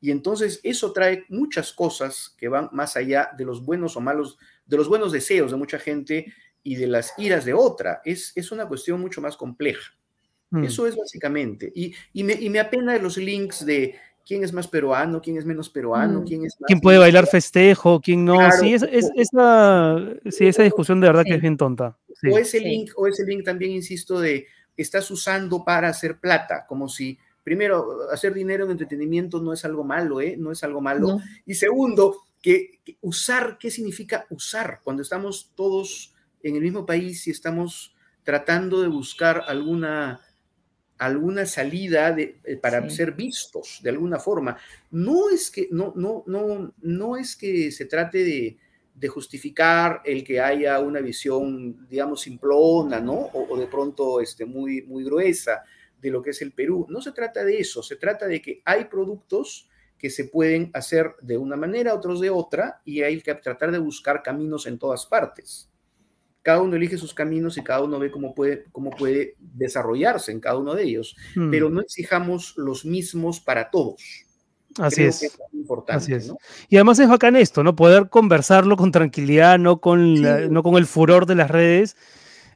Y 0.00 0.10
entonces 0.10 0.60
eso 0.62 0.92
trae 0.92 1.24
muchas 1.28 1.72
cosas 1.72 2.34
que 2.38 2.48
van 2.48 2.68
más 2.72 2.96
allá 2.96 3.30
de 3.36 3.44
los 3.44 3.64
buenos 3.64 3.96
o 3.96 4.00
malos, 4.00 4.38
de 4.66 4.76
los 4.76 4.88
buenos 4.88 5.12
deseos 5.12 5.50
de 5.50 5.56
mucha 5.56 5.78
gente 5.78 6.32
y 6.62 6.74
de 6.76 6.86
las 6.86 7.14
iras 7.18 7.44
de 7.44 7.54
otra. 7.54 8.02
Es, 8.04 8.32
es 8.36 8.52
una 8.52 8.66
cuestión 8.66 9.00
mucho 9.00 9.20
más 9.20 9.36
compleja. 9.36 9.92
Mm. 10.50 10.64
Eso 10.64 10.86
es 10.86 10.96
básicamente. 10.96 11.72
Y, 11.74 11.94
y, 12.12 12.22
me, 12.24 12.34
y 12.34 12.50
me 12.50 12.60
apena 12.60 12.92
de 12.92 13.00
los 13.00 13.16
links 13.16 13.64
de 13.64 13.94
quién 14.26 14.42
es 14.44 14.52
más 14.52 14.66
peruano, 14.68 15.22
quién 15.22 15.36
es 15.38 15.44
menos 15.46 15.70
peruano, 15.70 16.20
Mm. 16.20 16.24
quién 16.24 16.44
es 16.44 16.56
más... 16.60 16.66
¿Quién 16.66 16.80
puede 16.80 16.98
bailar 16.98 17.26
festejo? 17.26 18.00
¿Quién 18.00 18.24
no? 18.24 18.34
Claro. 18.36 18.56
Sí, 18.60 18.74
es, 18.74 18.82
es- 18.82 19.10
esa, 19.16 19.96
sí, 20.30 20.46
esa 20.46 20.62
discusión 20.62 21.00
de 21.00 21.06
verdad 21.06 21.22
que 21.22 21.30
Sí. 21.30 21.36
es 21.36 21.40
bien 21.42 21.56
tonta. 21.56 21.96
Sí. 22.20 22.28
O 22.30 22.38
ese 22.38 22.60
link, 22.60 22.90
o 22.96 23.06
ese 23.06 23.24
link 23.24 23.44
también, 23.44 23.72
insisto, 23.72 24.20
de 24.20 24.46
estás 24.76 25.10
usando 25.10 25.64
para 25.64 25.88
hacer 25.88 26.18
plata, 26.18 26.66
como 26.68 26.88
si, 26.88 27.18
primero, 27.46 28.10
hacer 28.10 28.34
dinero 28.34 28.64
en 28.64 28.72
entretenimiento 28.72 29.40
no 29.40 29.52
es 29.52 29.64
algo 29.64 29.84
malo, 29.84 30.20
¿eh? 30.20 30.34
No 30.36 30.50
es 30.50 30.64
algo 30.64 30.80
malo. 30.80 31.06
¿no? 31.06 31.20
Y 31.46 31.54
segundo, 31.54 32.16
que, 32.42 32.80
que 32.84 32.98
usar, 33.02 33.56
¿qué 33.60 33.70
significa 33.70 34.26
usar? 34.30 34.80
Cuando 34.82 35.00
estamos 35.04 35.52
todos 35.54 36.12
en 36.42 36.56
el 36.56 36.62
mismo 36.62 36.84
país 36.84 37.24
y 37.28 37.30
estamos 37.30 37.94
tratando 38.24 38.82
de 38.82 38.88
buscar 38.88 39.44
alguna, 39.46 40.20
alguna 40.98 41.46
salida 41.46 42.10
de, 42.10 42.40
eh, 42.42 42.56
para 42.56 42.82
Sí. 42.90 42.96
ser 42.96 43.12
vistos 43.12 43.78
de 43.80 43.90
alguna 43.90 44.18
forma. 44.18 44.56
No 44.90 45.30
es 45.30 45.48
que, 45.48 45.68
no, 45.70 45.92
no, 45.94 46.24
no, 46.26 46.74
no 46.82 47.16
es 47.16 47.36
que 47.36 47.70
se 47.70 47.84
trate 47.84 48.24
de, 48.24 48.56
de 48.92 49.06
justificar 49.08 50.02
el 50.04 50.24
que 50.24 50.40
haya 50.40 50.80
una 50.80 50.98
visión, 50.98 51.86
digamos, 51.88 52.22
simplona, 52.22 52.98
¿no? 52.98 53.12
O, 53.12 53.54
o 53.54 53.56
de 53.56 53.68
pronto 53.68 54.20
este, 54.20 54.44
muy, 54.44 54.82
muy 54.82 55.04
gruesa 55.04 55.62
de 56.00 56.10
lo 56.10 56.22
que 56.22 56.30
es 56.30 56.42
el 56.42 56.52
Perú. 56.52 56.86
No 56.88 57.00
se 57.00 57.12
trata 57.12 57.44
de 57.44 57.58
eso, 57.58 57.82
se 57.82 57.96
trata 57.96 58.26
de 58.26 58.40
que 58.42 58.62
hay 58.64 58.84
productos 58.86 59.68
que 59.98 60.10
se 60.10 60.24
pueden 60.24 60.70
hacer 60.74 61.14
de 61.22 61.38
una 61.38 61.56
manera, 61.56 61.94
otros 61.94 62.20
de 62.20 62.28
otra, 62.30 62.82
y 62.84 63.02
hay 63.02 63.20
que 63.22 63.34
tratar 63.34 63.72
de 63.72 63.78
buscar 63.78 64.22
caminos 64.22 64.66
en 64.66 64.78
todas 64.78 65.06
partes. 65.06 65.70
Cada 66.42 66.60
uno 66.60 66.76
elige 66.76 66.96
sus 66.98 67.12
caminos 67.14 67.56
y 67.58 67.64
cada 67.64 67.82
uno 67.82 67.98
ve 67.98 68.10
cómo 68.10 68.34
puede, 68.34 68.66
cómo 68.72 68.90
puede 68.90 69.34
desarrollarse 69.38 70.30
en 70.32 70.40
cada 70.40 70.58
uno 70.58 70.74
de 70.74 70.84
ellos, 70.84 71.16
Mm. 71.34 71.50
pero 71.50 71.70
no 71.70 71.80
exijamos 71.80 72.54
los 72.56 72.84
mismos 72.84 73.40
para 73.40 73.70
todos. 73.70 74.02
Así 74.78 74.96
Creo 74.96 75.08
es. 75.08 75.22
es 75.22 75.38
muy 75.52 75.62
importante, 75.62 76.04
así 76.04 76.12
es. 76.12 76.28
¿no? 76.28 76.36
Y 76.68 76.76
además 76.76 76.98
es 76.98 77.08
bacán 77.08 77.34
esto, 77.34 77.64
¿no? 77.64 77.74
Poder 77.74 78.10
conversarlo 78.10 78.76
con 78.76 78.92
tranquilidad, 78.92 79.58
no 79.58 79.80
con, 79.80 80.20
la- 80.22 80.40
no 80.48 80.62
con 80.62 80.76
el 80.76 80.86
furor 80.86 81.24
de 81.26 81.34
las 81.34 81.50
redes. 81.50 81.96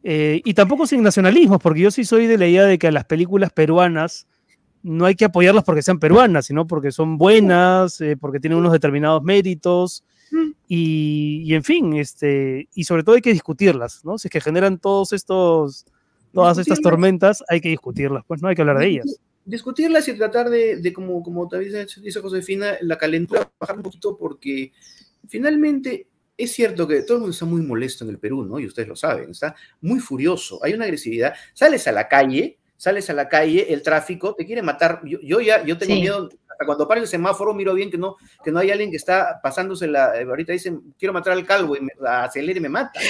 Eh, 0.03 0.41
y 0.45 0.55
tampoco 0.55 0.87
sin 0.87 1.03
nacionalismos, 1.03 1.59
porque 1.61 1.81
yo 1.81 1.91
sí 1.91 2.05
soy 2.05 2.27
de 2.27 2.39
la 2.39 2.47
idea 2.47 2.65
de 2.65 2.79
que 2.79 2.87
a 2.87 2.93
las 2.93 3.05
películas 3.05 3.53
peruanas 3.53 4.27
no 4.83 5.05
hay 5.05 5.15
que 5.15 5.27
apoyarlas 5.27 5.65
porque 5.65 5.83
sean 5.83 5.99
peruanas, 5.99 6.47
sino 6.47 6.67
porque 6.67 6.91
son 6.91 7.19
buenas, 7.19 8.01
eh, 8.01 8.17
porque 8.17 8.41
tienen 8.41 8.59
unos 8.59 8.73
determinados 8.73 9.23
méritos. 9.23 10.05
Y, 10.69 11.43
y 11.45 11.55
en 11.55 11.65
fin, 11.65 11.95
este, 11.95 12.69
y 12.73 12.85
sobre 12.85 13.03
todo 13.03 13.17
hay 13.17 13.21
que 13.21 13.33
discutirlas, 13.33 14.05
¿no? 14.05 14.17
Si 14.17 14.29
es 14.29 14.33
que 14.33 14.41
generan 14.41 14.79
todos 14.79 15.13
estos, 15.13 15.85
todas 16.33 16.57
estas 16.59 16.81
tormentas, 16.81 17.43
hay 17.49 17.61
que 17.61 17.69
discutirlas, 17.69 18.25
pues 18.27 18.41
no 18.41 18.49
hay 18.49 18.55
que 18.55 18.63
hablar 18.63 18.79
de 18.79 18.87
ellas. 18.87 19.21
Discutirlas 19.45 20.07
y 20.07 20.17
tratar 20.17 20.49
de, 20.49 20.77
de 20.77 20.93
como, 20.93 21.23
como 21.23 21.49
también 21.49 21.87
dice 22.03 22.21
Josefina, 22.21 22.75
la 22.83 22.97
calentura, 22.97 23.51
bajar 23.59 23.77
un 23.77 23.83
poquito 23.83 24.17
porque 24.17 24.73
finalmente 25.27 26.07
es 26.43 26.53
cierto 26.53 26.87
que 26.89 27.03
todo 27.03 27.17
el 27.17 27.21
mundo 27.23 27.33
está 27.33 27.45
muy 27.47 27.63
molesto 27.63 28.05
en 28.05 28.11
el 28.11 28.19
Perú, 28.19 28.45
¿no? 28.45 28.59
Y 28.59 28.67
ustedes 28.67 28.89
lo 28.89 28.97
saben, 28.97 29.31
está 29.31 29.55
muy 29.81 30.01
furioso, 30.01 30.59
hay 30.65 30.73
una 30.75 30.85
agresividad. 30.85 31.35
Sales 31.55 31.87
a 31.89 31.93
la 31.93 32.09
calle, 32.09 32.59
sales 32.77 33.09
a 33.11 33.13
la 33.15 33.29
calle, 33.29 33.73
el 33.73 33.83
tráfico 33.83 34.35
te 34.35 34.47
quiere 34.47 34.63
matar. 34.63 35.01
Yo, 35.05 35.19
yo 35.21 35.41
ya, 35.41 35.63
yo 35.65 35.77
tengo 35.79 35.95
Sí. 35.95 36.01
miedo, 36.01 36.29
hasta 36.49 36.65
cuando 36.67 36.87
para 36.89 37.01
el 37.01 37.07
semáforo 37.07 37.53
miro 37.55 37.75
bien 37.75 37.91
que 37.91 37.99
no, 37.99 38.17
que 38.45 38.51
no 38.53 38.59
hay 38.59 38.71
alguien 38.71 38.91
que 38.91 38.97
está 38.97 39.41
pasándose 39.43 39.87
la, 39.87 40.19
eh, 40.21 40.25
ahorita 40.25 40.53
dicen, 40.53 40.95
quiero 40.99 41.13
matar 41.13 41.33
al 41.35 41.45
calvo 41.47 41.77
y 41.77 41.81
me 41.81 41.91
acelera 42.07 42.59
y 42.59 42.63
me 42.63 42.69
mata. 42.69 43.01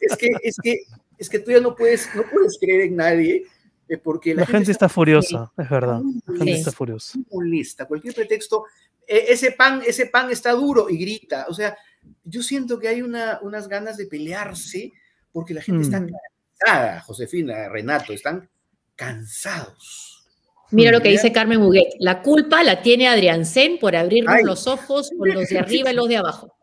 Es 0.00 0.16
que, 0.16 0.30
es 0.42 0.56
que, 0.62 0.76
es 1.18 1.28
que 1.28 1.38
tú 1.38 1.50
ya 1.50 1.60
no 1.60 1.74
puedes, 1.74 2.08
no 2.14 2.22
puedes 2.30 2.58
creer 2.60 2.82
en 2.82 2.96
nadie 2.96 3.44
eh, 3.88 3.98
porque 3.98 4.34
La 4.34 4.46
gente 4.46 4.70
está 4.72 4.88
furiosa, 4.88 5.52
es 5.56 5.68
verdad. 5.68 6.00
La 6.26 6.36
gente 6.38 6.44
Sí. 6.54 6.58
está 6.60 6.72
furiosa. 6.72 7.18
molesta, 7.30 7.86
cualquier 7.86 8.14
pretexto, 8.14 8.64
ese 9.06 9.52
pan, 9.52 9.82
ese 9.86 10.06
pan 10.06 10.30
está 10.30 10.52
duro 10.52 10.88
y 10.90 10.96
grita. 10.98 11.46
O 11.48 11.54
sea, 11.54 11.76
yo 12.24 12.42
siento 12.42 12.78
que 12.78 12.88
hay 12.88 13.02
una, 13.02 13.38
unas 13.42 13.68
ganas 13.68 13.96
de 13.96 14.06
pelearse 14.06 14.92
porque 15.32 15.54
la 15.54 15.62
gente 15.62 15.82
está 15.82 16.00
Mm. 16.00 16.10
cansada, 16.58 17.00
Josefina, 17.00 17.68
Renato, 17.68 18.12
están 18.12 18.48
cansados. 18.96 20.10
Mira 20.70 20.90
lo 20.90 21.00
que 21.00 21.10
dice 21.10 21.32
Carmen 21.32 21.60
Muguet. 21.60 21.94
La 22.00 22.22
culpa 22.22 22.62
la 22.64 22.82
tiene 22.82 23.06
Adrián 23.08 23.44
Sen 23.44 23.78
por 23.78 23.94
abrirnos 23.94 24.34
Ay. 24.34 24.44
los 24.44 24.66
ojos 24.66 25.10
con 25.16 25.28
los 25.28 25.48
de 25.48 25.58
arriba 25.58 25.90
y 25.92 25.94
los 25.94 26.08
de 26.08 26.16
abajo. 26.16 26.56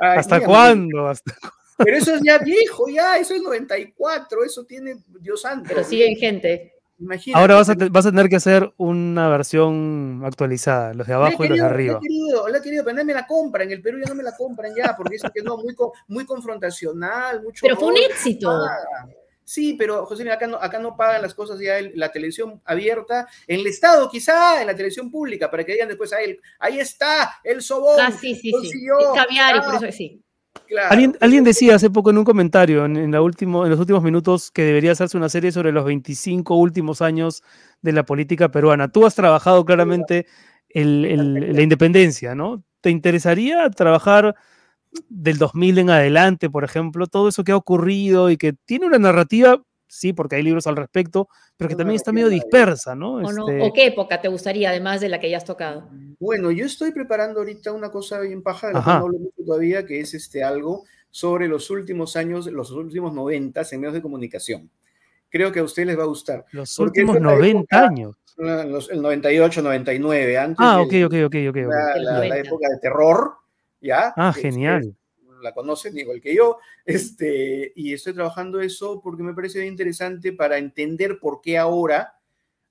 Ay, 0.00 0.18
¿Hasta 0.18 0.36
mira, 0.36 0.46
cuándo? 0.46 1.08
¿Hasta 1.08 1.34
Pero 1.78 1.96
eso 1.96 2.14
es 2.14 2.22
ya 2.24 2.38
viejo, 2.38 2.88
ya, 2.88 3.18
eso 3.18 3.34
es 3.34 3.42
94, 3.42 4.44
eso 4.44 4.64
tiene, 4.64 4.96
Dios 5.20 5.42
santo. 5.42 5.68
Pero 5.68 5.84
siguen 5.84 6.16
gente. 6.16 6.74
Imagínate. 7.00 7.40
Ahora 7.40 7.54
vas 7.54 7.68
a, 7.68 7.74
te- 7.76 7.88
vas 7.88 8.06
a 8.06 8.10
tener 8.10 8.28
que 8.28 8.36
hacer 8.36 8.72
una 8.76 9.28
versión 9.28 10.22
actualizada, 10.24 10.94
los 10.94 11.06
de 11.06 11.14
abajo 11.14 11.44
y 11.44 11.48
los 11.48 11.58
de 11.58 11.64
arriba. 11.64 11.92
La 11.94 11.98
he 11.98 12.02
querido, 12.02 12.48
la 12.48 12.58
he 12.58 12.62
querido, 12.62 12.84
pero 12.84 12.96
no 12.96 13.04
me 13.04 13.14
la 13.14 13.26
compran. 13.26 13.66
En 13.68 13.72
el 13.74 13.82
Perú 13.82 13.98
ya 14.00 14.08
no 14.08 14.14
me 14.16 14.22
la 14.24 14.36
compran 14.36 14.72
ya, 14.74 14.94
porque 14.96 15.14
dicen 15.14 15.30
que 15.32 15.42
no, 15.42 15.56
muy, 15.56 15.74
muy 16.08 16.26
confrontacional, 16.26 17.42
mucho. 17.42 17.60
Pero 17.62 17.76
fue 17.76 17.88
un 17.88 17.96
éxito. 17.96 18.50
nada. 18.50 19.08
Sí, 19.44 19.76
pero 19.78 20.04
José, 20.04 20.30
acá 20.30 20.46
no, 20.46 20.58
acá 20.58 20.78
no 20.78 20.94
pagan 20.94 21.22
las 21.22 21.32
cosas 21.32 21.58
ya 21.58 21.78
en 21.78 21.92
la 21.94 22.12
televisión 22.12 22.60
abierta, 22.66 23.26
en 23.46 23.60
el 23.60 23.66
Estado 23.66 24.10
quizá, 24.10 24.60
en 24.60 24.66
la 24.66 24.74
televisión 24.74 25.10
pública, 25.10 25.50
para 25.50 25.64
que 25.64 25.72
digan 25.72 25.88
después 25.88 26.12
a 26.12 26.20
él, 26.20 26.38
ahí 26.58 26.78
está 26.80 27.40
el 27.42 27.62
sobón. 27.62 27.96
Ah, 27.98 28.10
sí, 28.12 28.34
sí, 28.34 28.52
sí. 28.60 28.70
El 29.00 29.14
caviar 29.14 29.56
y 29.56 29.60
por 29.60 29.74
eso 29.76 29.96
sí. 29.96 30.22
¿Alguien, 31.20 31.44
decía 31.44 31.76
hace 31.76 31.90
poco 31.90 32.10
en 32.10 32.18
un 32.18 32.24
comentario, 32.24 32.84
en, 32.84 33.10
la 33.10 33.22
último, 33.22 33.64
en 33.64 33.70
los 33.70 33.80
últimos 33.80 34.02
minutos, 34.02 34.50
que 34.50 34.62
debería 34.62 34.92
hacerse 34.92 35.16
una 35.16 35.28
serie 35.28 35.52
sobre 35.52 35.72
los 35.72 35.84
25 35.84 36.56
últimos 36.56 37.02
años 37.02 37.42
de 37.82 37.92
la 37.92 38.04
política 38.04 38.50
peruana. 38.50 38.88
Tú 38.88 39.06
has 39.06 39.14
trabajado 39.14 39.64
claramente 39.64 40.26
la 40.74 41.62
independencia, 41.62 42.34
¿no? 42.34 42.62
¿Te 42.80 42.90
interesaría 42.90 43.68
trabajar 43.70 44.34
del 45.08 45.38
2000 45.38 45.78
en 45.78 45.90
adelante, 45.90 46.50
por 46.50 46.64
ejemplo, 46.64 47.06
todo 47.06 47.28
eso 47.28 47.44
que 47.44 47.52
ha 47.52 47.56
ocurrido 47.56 48.30
y 48.30 48.36
que 48.36 48.52
tiene 48.52 48.86
una 48.86 48.98
narrativa, 48.98 49.62
sí, 49.88 50.12
porque 50.12 50.36
hay 50.36 50.42
libros 50.42 50.66
al 50.66 50.76
respecto, 50.76 51.28
pero 51.56 51.68
que 51.68 51.74
también 51.74 51.96
está 51.96 52.12
medio 52.12 52.28
dispersa, 52.28 52.94
¿no? 52.94 53.14
¿O, 53.14 53.20
este 53.20 53.62
¿O 53.62 53.72
qué 53.72 53.86
época 53.86 54.20
te 54.20 54.28
gustaría, 54.28 54.70
además 54.70 55.00
de 55.00 55.08
la 55.08 55.18
que 55.18 55.30
ya 55.30 55.38
has 55.38 55.44
tocado? 55.44 55.88
Bueno, 56.20 56.50
yo 56.50 56.66
estoy 56.66 56.92
preparando 56.92 57.40
ahorita 57.40 57.72
una 57.72 57.90
cosa 57.90 58.20
bien 58.20 58.42
paja, 58.42 58.68
de 58.68 58.74
la 58.74 58.80
que 58.80 58.86
no 58.86 58.92
hablo 58.92 59.18
mucho 59.18 59.42
todavía, 59.44 59.84
que 59.84 60.00
es 60.00 60.14
este 60.14 60.44
algo 60.44 60.84
sobre 61.10 61.48
los 61.48 61.70
últimos 61.70 62.16
años, 62.16 62.46
los 62.46 62.70
últimos 62.70 63.12
90 63.12 63.62
en 63.70 63.80
medios 63.80 63.94
de 63.94 64.02
comunicación. 64.02 64.70
Creo 65.30 65.52
que 65.52 65.60
a 65.60 65.64
ustedes 65.64 65.88
les 65.88 65.98
va 65.98 66.04
a 66.04 66.06
gustar. 66.06 66.44
Los 66.52 66.78
últimos 66.78 67.20
90 67.20 67.84
años. 67.84 68.14
el 68.38 69.02
98, 69.02 69.62
99, 69.62 70.38
antes. 70.38 70.56
Ah, 70.60 70.80
ok, 70.80 70.94
ok, 71.06 71.14
ok, 71.26 71.34
ok. 71.50 71.56
la 71.96 72.38
época 72.38 72.68
de 72.68 72.78
terror, 72.80 73.32
¿ya? 73.80 74.12
Ah, 74.16 74.32
genial. 74.32 74.94
La 75.42 75.52
conocen 75.52 75.96
igual 75.98 76.20
que 76.20 76.34
yo, 76.34 76.58
este, 76.84 77.72
y 77.76 77.92
estoy 77.92 78.14
trabajando 78.14 78.60
eso 78.60 79.00
porque 79.02 79.22
me 79.22 79.34
parece 79.34 79.60
bien 79.60 79.72
interesante 79.72 80.32
para 80.32 80.58
entender 80.58 81.18
por 81.18 81.40
qué 81.40 81.58
ahora 81.58 82.18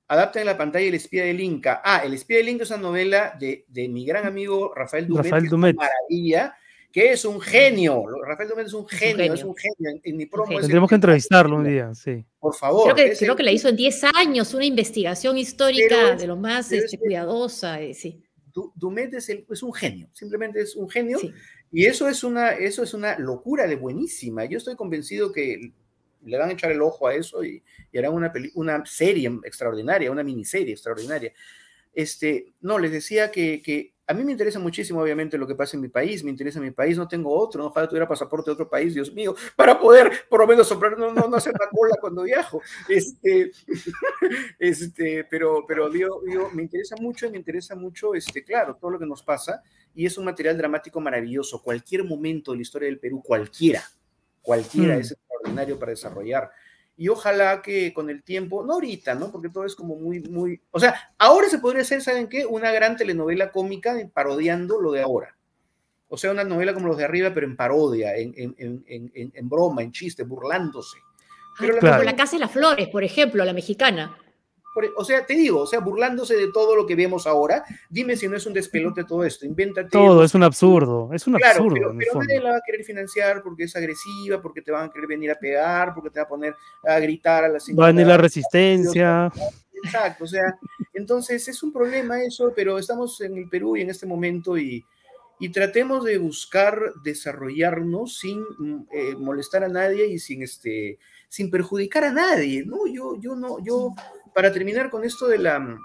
adaptan 0.08 0.42
en 0.42 0.48
la 0.48 0.58
pantalla 0.58 0.88
El 0.88 0.94
espía 0.94 1.26
del 1.26 1.42
Inca. 1.42 1.82
Ah, 1.84 2.02
El 2.06 2.14
espía 2.14 2.38
del 2.38 2.50
Inca 2.50 2.64
es 2.64 2.72
una 2.72 2.80
novela 2.80 3.36
de, 3.40 3.66
de 3.68 3.88
mi 3.90 4.06
gran 4.06 4.26
amigo 4.26 4.74
Rafael 4.74 5.08
Dumet, 5.08 5.26
Rafael 5.26 5.50
Dumet. 5.50 5.76
maravilla, 5.76 6.56
que 6.92 7.12
es 7.12 7.26
un 7.26 7.40
genio. 7.42 8.04
Rafael 8.26 8.50
Dumet 8.50 8.68
es 8.68 8.74
un 8.74 8.88
genio, 8.88 9.34
es 9.34 9.44
un 9.44 9.56
genio. 9.56 10.00
En, 10.04 10.18
mi 10.18 10.26
promo 10.26 10.60
Tendremos 10.60 10.90
que 10.90 10.96
entrevistarlo 10.96 11.58
un 11.58 11.66
día, 11.66 11.94
sí. 11.94 12.26
Por 12.40 12.56
favor. 12.56 12.94
Creo 12.94 13.12
que, 13.12 13.18
creo 13.18 13.36
que 13.36 13.44
la 13.44 13.52
hizo 13.52 13.70
en 13.70 13.76
10 13.76 14.04
años, 14.16 14.54
una 14.54 14.66
investigación 14.66 15.38
histórica 15.38 16.16
de 16.16 16.28
lo 16.28 16.38
más 16.38 16.72
este, 16.72 16.98
cuidadosa, 16.98 17.82
eh, 17.82 17.94
sí. 17.94 18.24
Dumet 18.76 19.14
es, 19.14 19.30
es, 19.30 19.62
un 19.64 19.72
genio, 19.72 20.10
simplemente 20.14 20.62
es 20.62 20.76
un 20.76 20.90
genio. 20.90 21.20
Y 21.72 21.86
eso 21.86 22.08
es, 22.08 22.24
una, 22.24 22.52
eso 22.52 22.84
es 22.84 22.94
una 22.94 23.18
locura 23.20 23.68
de 23.68 23.76
buenísima. 23.76 24.46
Yo 24.46 24.58
estoy 24.58 24.76
convencido 24.76 25.32
que 25.32 25.74
le 26.24 26.38
van 26.38 26.50
a 26.50 26.54
echar 26.54 26.72
el 26.72 26.82
ojo 26.82 27.08
a 27.08 27.16
eso 27.16 27.44
y, 27.44 27.64
harán 27.98 28.14
una, 28.14 28.32
una 28.56 28.86
serie 28.86 29.28
extraordinaria, 29.44 30.12
una 30.12 30.24
miniserie 30.24 30.74
extraordinaria. 30.74 31.34
Este, 31.94 32.54
no, 32.62 32.78
les 32.78 32.92
decía 32.92 33.32
que, 33.32 33.62
que 33.62 33.96
a 34.10 34.14
mí 34.14 34.24
me 34.24 34.32
interesa 34.32 34.58
muchísimo, 34.60 35.02
obviamente, 35.02 35.38
lo 35.38 35.46
que 35.46 35.56
pasa 35.56 35.76
en 35.76 35.82
mi 35.82 35.90
país, 35.90 36.24
me 36.24 36.30
interesa 36.30 36.62
mi 36.62 36.72
país, 36.72 36.98
no 36.98 37.10
tengo 37.10 37.38
otro, 37.38 37.62
no 37.62 37.68
ojalá 37.68 37.90
tuviera 37.90 38.08
pasaporte 38.08 38.50
de 38.50 38.54
otro 38.54 38.70
país, 38.70 38.94
Dios 38.94 39.14
mío, 39.14 39.36
para 39.56 39.78
poder 39.78 40.10
por 40.30 40.40
lo 40.40 40.48
menos 40.48 40.68
soplar, 40.68 40.98
no, 40.98 41.12
no, 41.12 41.36
hacer 41.36 41.54
la 41.60 41.70
cola 41.70 41.96
cuando 42.00 42.24
viajo. 42.24 42.62
Este, 42.88 43.52
este, 44.60 45.26
pero, 45.30 45.66
pero 45.68 45.90
digo, 45.90 46.22
me 46.54 46.64
interesa 46.64 46.96
mucho 46.96 47.26
y 47.26 47.32
me 47.32 47.38
interesa 47.38 47.76
mucho, 47.76 48.16
este, 48.16 48.46
claro, 48.46 48.78
todo 48.80 48.92
lo 48.92 49.00
que 49.00 49.06
nos 49.06 49.24
pasa, 49.24 49.62
y 49.98 50.06
es 50.06 50.18
un 50.18 50.26
material 50.26 50.56
dramático 50.56 51.02
maravilloso. 51.02 51.62
Cualquier 51.62 52.04
momento 52.04 52.52
de 52.52 52.58
la 52.58 52.62
historia 52.62 52.88
del 52.88 53.00
Perú, 53.00 53.22
cualquiera, 53.26 53.84
cualquiera 54.44 54.96
mm. 54.96 55.00
es 55.00 55.12
extraordinario 55.12 55.80
para 55.80 55.90
desarrollar 55.90 56.52
y 56.96 57.10
ojalá 57.10 57.62
que 57.62 57.94
con 57.94 58.10
el 58.10 58.24
tiempo, 58.24 58.64
no 58.64 58.74
ahorita, 58.74 59.16
¿no? 59.16 59.32
Porque 59.32 59.50
todo 59.50 59.66
es 59.66 59.76
como 59.76 59.96
muy, 59.96 60.20
muy, 60.22 60.62
o 60.72 60.80
sea, 60.80 61.14
ahora 61.18 61.50
se 61.50 61.60
podría 61.60 61.82
hacer, 61.82 62.02
¿saben 62.02 62.28
qué? 62.28 62.46
Una 62.46 62.72
gran 62.72 62.96
telenovela 62.96 63.52
cómica 63.52 63.96
parodiando 64.14 64.80
lo 64.80 64.92
de 64.92 65.02
ahora. 65.02 65.36
O 66.10 66.18
sea, 66.18 66.32
una 66.32 66.44
novela 66.44 66.74
como 66.74 66.88
los 66.88 66.98
de 66.98 67.04
arriba, 67.04 67.32
pero 67.34 67.46
en 67.46 67.56
parodia, 67.56 68.16
en, 68.16 68.34
en, 68.38 68.84
en, 68.88 69.12
en 69.14 69.50
broma, 69.50 69.84
en 69.84 69.92
chiste, 69.92 70.24
burlándose. 70.24 70.98
Pero 71.60 71.80
la, 71.82 72.04
la 72.04 72.16
Casa 72.16 72.38
de 72.38 72.42
las 72.42 72.52
Flores, 72.52 72.88
por 72.88 73.04
ejemplo, 73.04 73.44
la 73.44 73.54
mexicana. 73.54 74.16
O 74.96 75.04
sea, 75.04 75.26
te 75.26 75.34
digo, 75.34 75.62
o 75.62 75.68
sea, 75.68 75.80
burlándose 75.80 76.36
de 76.36 76.52
todo 76.52 76.76
lo 76.76 76.86
que 76.86 76.96
vemos 76.96 77.28
ahora, 77.28 77.64
dime 77.90 78.16
si 78.16 78.28
no 78.28 78.38
es 78.38 78.46
un 78.46 78.54
despelote 78.54 79.04
todo 79.04 79.24
esto, 79.24 79.46
invéntate. 79.46 79.90
Todo, 79.90 80.24
es 80.24 80.34
un 80.36 80.44
absurdo, 80.44 81.10
es 81.14 81.26
un 81.28 81.36
absurdo. 81.36 81.74
Pero, 81.74 81.96
pero 81.98 82.20
nadie 82.22 82.40
la 82.40 82.52
va 82.52 82.58
a 82.58 82.62
querer 82.66 82.84
financiar 82.86 83.42
porque 83.42 83.64
es 83.64 83.76
agresiva, 83.76 84.42
porque 84.42 84.62
te 84.62 84.72
van 84.72 84.90
a 84.90 84.92
querer 84.92 85.08
venir 85.08 85.32
a 85.32 85.36
pegar, 85.36 85.94
porque 85.94 86.10
te 86.10 86.20
va 86.20 86.26
a 86.26 86.30
poner 86.30 86.56
a 86.84 87.00
gritar 87.00 87.44
a 87.44 87.50
la 87.50 87.60
señora. 87.60 87.82
Va 87.82 87.88
a 87.88 87.92
venir 87.92 88.08
la 88.08 88.18
resistencia. 88.18 89.32
Exacto, 89.84 90.24
o 90.24 90.28
sea, 90.28 90.58
entonces 90.94 91.48
es 91.48 91.62
un 91.62 91.72
problema 91.72 92.22
eso, 92.22 92.52
pero 92.56 92.78
estamos 92.78 93.22
en 93.22 93.38
el 93.38 93.48
Perú 93.50 93.78
y 93.78 93.82
en 93.82 93.90
este 93.90 94.06
momento 94.06 94.58
y, 94.58 94.84
y 95.40 95.50
tratemos 95.50 96.04
de 96.04 96.18
buscar 96.18 96.80
desarrollarnos 97.04 98.18
sin 98.18 98.44
eh, 98.92 99.16
molestar 99.16 99.64
a 99.64 99.70
nadie 99.70 100.08
y 100.08 100.20
sin 100.20 100.42
este 100.42 100.98
sin 101.30 101.52
perjudicar 101.52 102.06
a 102.06 102.14
nadie, 102.14 102.64
¿no? 102.66 102.88
Yo, 102.88 103.20
yo 103.20 103.36
no, 103.36 103.60
yo 103.64 103.94
para 104.38 104.54
terminar 104.54 104.92
con 104.92 105.04
esto 105.04 105.28
de 105.28 105.40
la, 105.40 105.80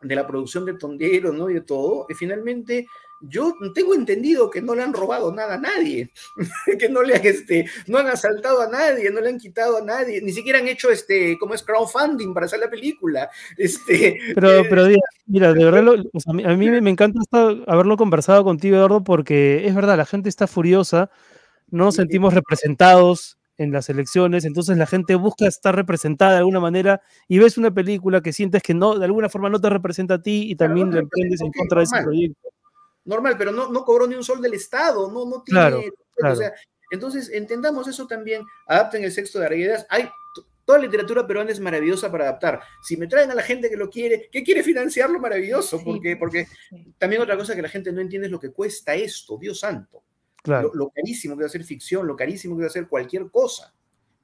de 0.00 0.14
la 0.14 0.26
producción 0.26 0.64
de 0.64 0.72
tonderos, 0.72 1.34
¿no? 1.34 1.50
Y 1.50 1.54
de 1.54 1.60
todo, 1.60 2.06
y 2.08 2.14
finalmente 2.14 2.86
yo 3.20 3.54
tengo 3.74 3.94
entendido 3.94 4.48
que 4.48 4.62
no 4.62 4.74
le 4.74 4.82
han 4.82 4.94
robado 4.94 5.30
nada 5.30 5.56
a 5.56 5.58
nadie, 5.58 6.10
que 6.78 6.88
no 6.88 7.02
le 7.02 7.16
han, 7.16 7.26
este, 7.26 7.66
no 7.88 7.98
han 7.98 8.06
asaltado 8.06 8.62
a 8.62 8.68
nadie, 8.70 9.10
no 9.10 9.20
le 9.20 9.28
han 9.28 9.38
quitado 9.38 9.76
a 9.76 9.82
nadie, 9.82 10.22
ni 10.22 10.32
siquiera 10.32 10.60
han 10.60 10.68
hecho 10.68 10.90
este, 10.90 11.36
como 11.36 11.52
es 11.52 11.62
crowdfunding 11.62 12.32
para 12.32 12.46
hacer 12.46 12.60
la 12.60 12.70
película. 12.70 13.28
Este, 13.58 14.16
pero, 14.34 14.60
eh, 14.60 14.66
pero 14.70 14.86
mira, 15.26 15.52
de 15.52 15.62
verdad, 15.62 15.94
a 16.46 16.56
mí 16.56 16.70
me 16.70 16.90
encanta 16.90 17.20
haberlo 17.66 17.98
conversado 17.98 18.42
contigo, 18.42 18.76
Eduardo, 18.76 19.04
porque 19.04 19.66
es 19.66 19.74
verdad, 19.74 19.98
la 19.98 20.06
gente 20.06 20.30
está 20.30 20.46
furiosa, 20.46 21.10
no 21.68 21.84
nos 21.84 21.96
sentimos 21.96 22.32
representados 22.32 23.36
en 23.58 23.72
las 23.72 23.88
elecciones, 23.88 24.44
entonces 24.44 24.76
la 24.78 24.86
gente 24.86 25.14
busca 25.14 25.46
estar 25.46 25.74
representada 25.74 26.32
de 26.32 26.38
alguna 26.38 26.60
manera 26.60 27.02
y 27.28 27.38
ves 27.38 27.58
una 27.58 27.72
película 27.72 28.20
que 28.20 28.32
sientes 28.32 28.62
que 28.62 28.74
no, 28.74 28.98
de 28.98 29.04
alguna 29.04 29.28
forma 29.28 29.50
no 29.50 29.60
te 29.60 29.68
representa 29.68 30.14
a 30.14 30.22
ti 30.22 30.50
y 30.50 30.56
también 30.56 30.90
le 30.90 31.00
emprendes 31.00 31.40
en 31.40 31.52
contra 31.52 31.78
de 31.78 31.84
ese 31.84 32.02
proyecto. 32.02 32.48
Normal, 33.04 33.34
pero 33.36 33.52
no, 33.52 33.70
no 33.70 33.84
cobró 33.84 34.06
ni 34.06 34.14
un 34.14 34.24
sol 34.24 34.40
del 34.40 34.54
Estado, 34.54 35.10
no, 35.10 35.26
no 35.26 35.42
tiene... 35.42 35.90
O 36.24 36.36
sea, 36.36 36.52
entonces, 36.90 37.30
entendamos 37.32 37.88
eso 37.88 38.06
también, 38.06 38.42
adapten 38.66 39.02
el 39.02 39.10
sexto 39.10 39.38
de 39.38 39.46
Arguedas. 39.46 39.86
Hay 39.88 40.08
toda 40.64 40.78
la 40.78 40.84
literatura 40.84 41.26
peruana 41.26 41.50
es 41.50 41.60
maravillosa 41.60 42.10
para 42.10 42.24
adaptar. 42.24 42.60
Si 42.82 42.96
me 42.96 43.06
traen 43.06 43.30
a 43.30 43.34
la 43.34 43.42
gente 43.42 43.68
que 43.68 43.76
lo 43.76 43.90
quiere, 43.90 44.28
que 44.30 44.42
quiere 44.42 44.62
financiarlo, 44.62 45.18
maravilloso, 45.18 45.82
porque, 45.82 46.16
porque 46.16 46.46
también 46.98 47.22
otra 47.22 47.36
cosa 47.36 47.54
que 47.54 47.62
la 47.62 47.68
gente 47.68 47.92
no 47.92 48.00
entiende 48.00 48.26
es 48.26 48.32
lo 48.32 48.40
que 48.40 48.52
cuesta 48.52 48.94
esto, 48.94 49.38
Dios 49.38 49.60
santo. 49.60 50.02
Lo, 50.44 50.90
carísimo 50.90 51.36
que 51.36 51.44
es 51.44 51.50
hacer 51.50 51.62
ficción, 51.62 52.06
lo 52.06 52.16
carísimo 52.16 52.56
que 52.56 52.64
es 52.64 52.70
hacer 52.70 52.88
cualquier 52.88 53.30
cosa. 53.30 53.72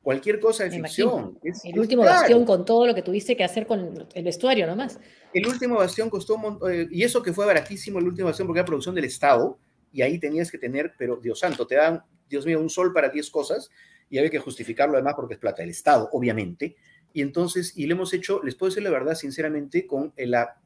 Cualquier 0.03 0.41
cosa 0.41 0.65
de 0.65 0.71
ficción. 0.71 1.39
el 1.65 1.79
último 1.79 2.03
bastión 2.03 2.45
con 2.45 2.65
todo 2.65 2.87
lo 2.87 2.95
que 2.95 3.03
tuviste 3.03 3.37
que 3.37 3.45
hacer 3.45 3.67
con 3.67 4.09
el 4.15 4.25
vestuario 4.25 4.67
nomás. 4.67 4.99
El 5.35 5.47
último 5.47 5.77
bastión 5.77 6.09
costó, 6.09 6.37
eh, 6.69 6.89
y 6.91 7.03
eso 7.03 7.23
que 7.23 7.33
fue 7.33 7.45
baratísimo, 7.45 7.99
el 7.99 8.07
último 8.07 8.27
bastión, 8.27 8.49
porque 8.49 8.61
era 8.61 8.67
producción 8.67 8.95
del 8.95 9.05
Estado, 9.05 9.59
y 9.93 10.03
ahí 10.03 10.19
tenías 10.19 10.51
que 10.51 10.59
tener, 10.59 10.95
pero 10.99 11.17
Dios 11.17 11.41
santo, 11.41 11.67
te 11.67 11.75
dan, 11.75 12.03
Dios 12.29 12.47
mío, 12.47 12.61
un 12.61 12.71
sol 12.71 12.93
para 12.93 13.11
10 13.11 13.31
cosas, 13.31 13.71
y 14.09 14.19
había 14.19 14.31
que 14.31 14.39
justificarlo 14.39 14.95
además 14.95 15.15
porque 15.15 15.35
es 15.35 15.41
plata 15.41 15.63
del 15.63 15.71
Estado, 15.71 16.09
obviamente. 16.13 16.77
Y 17.13 17.21
entonces, 17.21 17.77
y 17.77 17.87
lo 17.87 17.95
hemos 17.95 18.13
hecho, 18.15 18.41
les 18.43 18.55
puedo 18.55 18.71
decir 18.71 18.83
la 18.83 18.91
verdad, 18.91 19.15
sinceramente, 19.15 19.87
con 19.87 20.15
la 20.17 20.57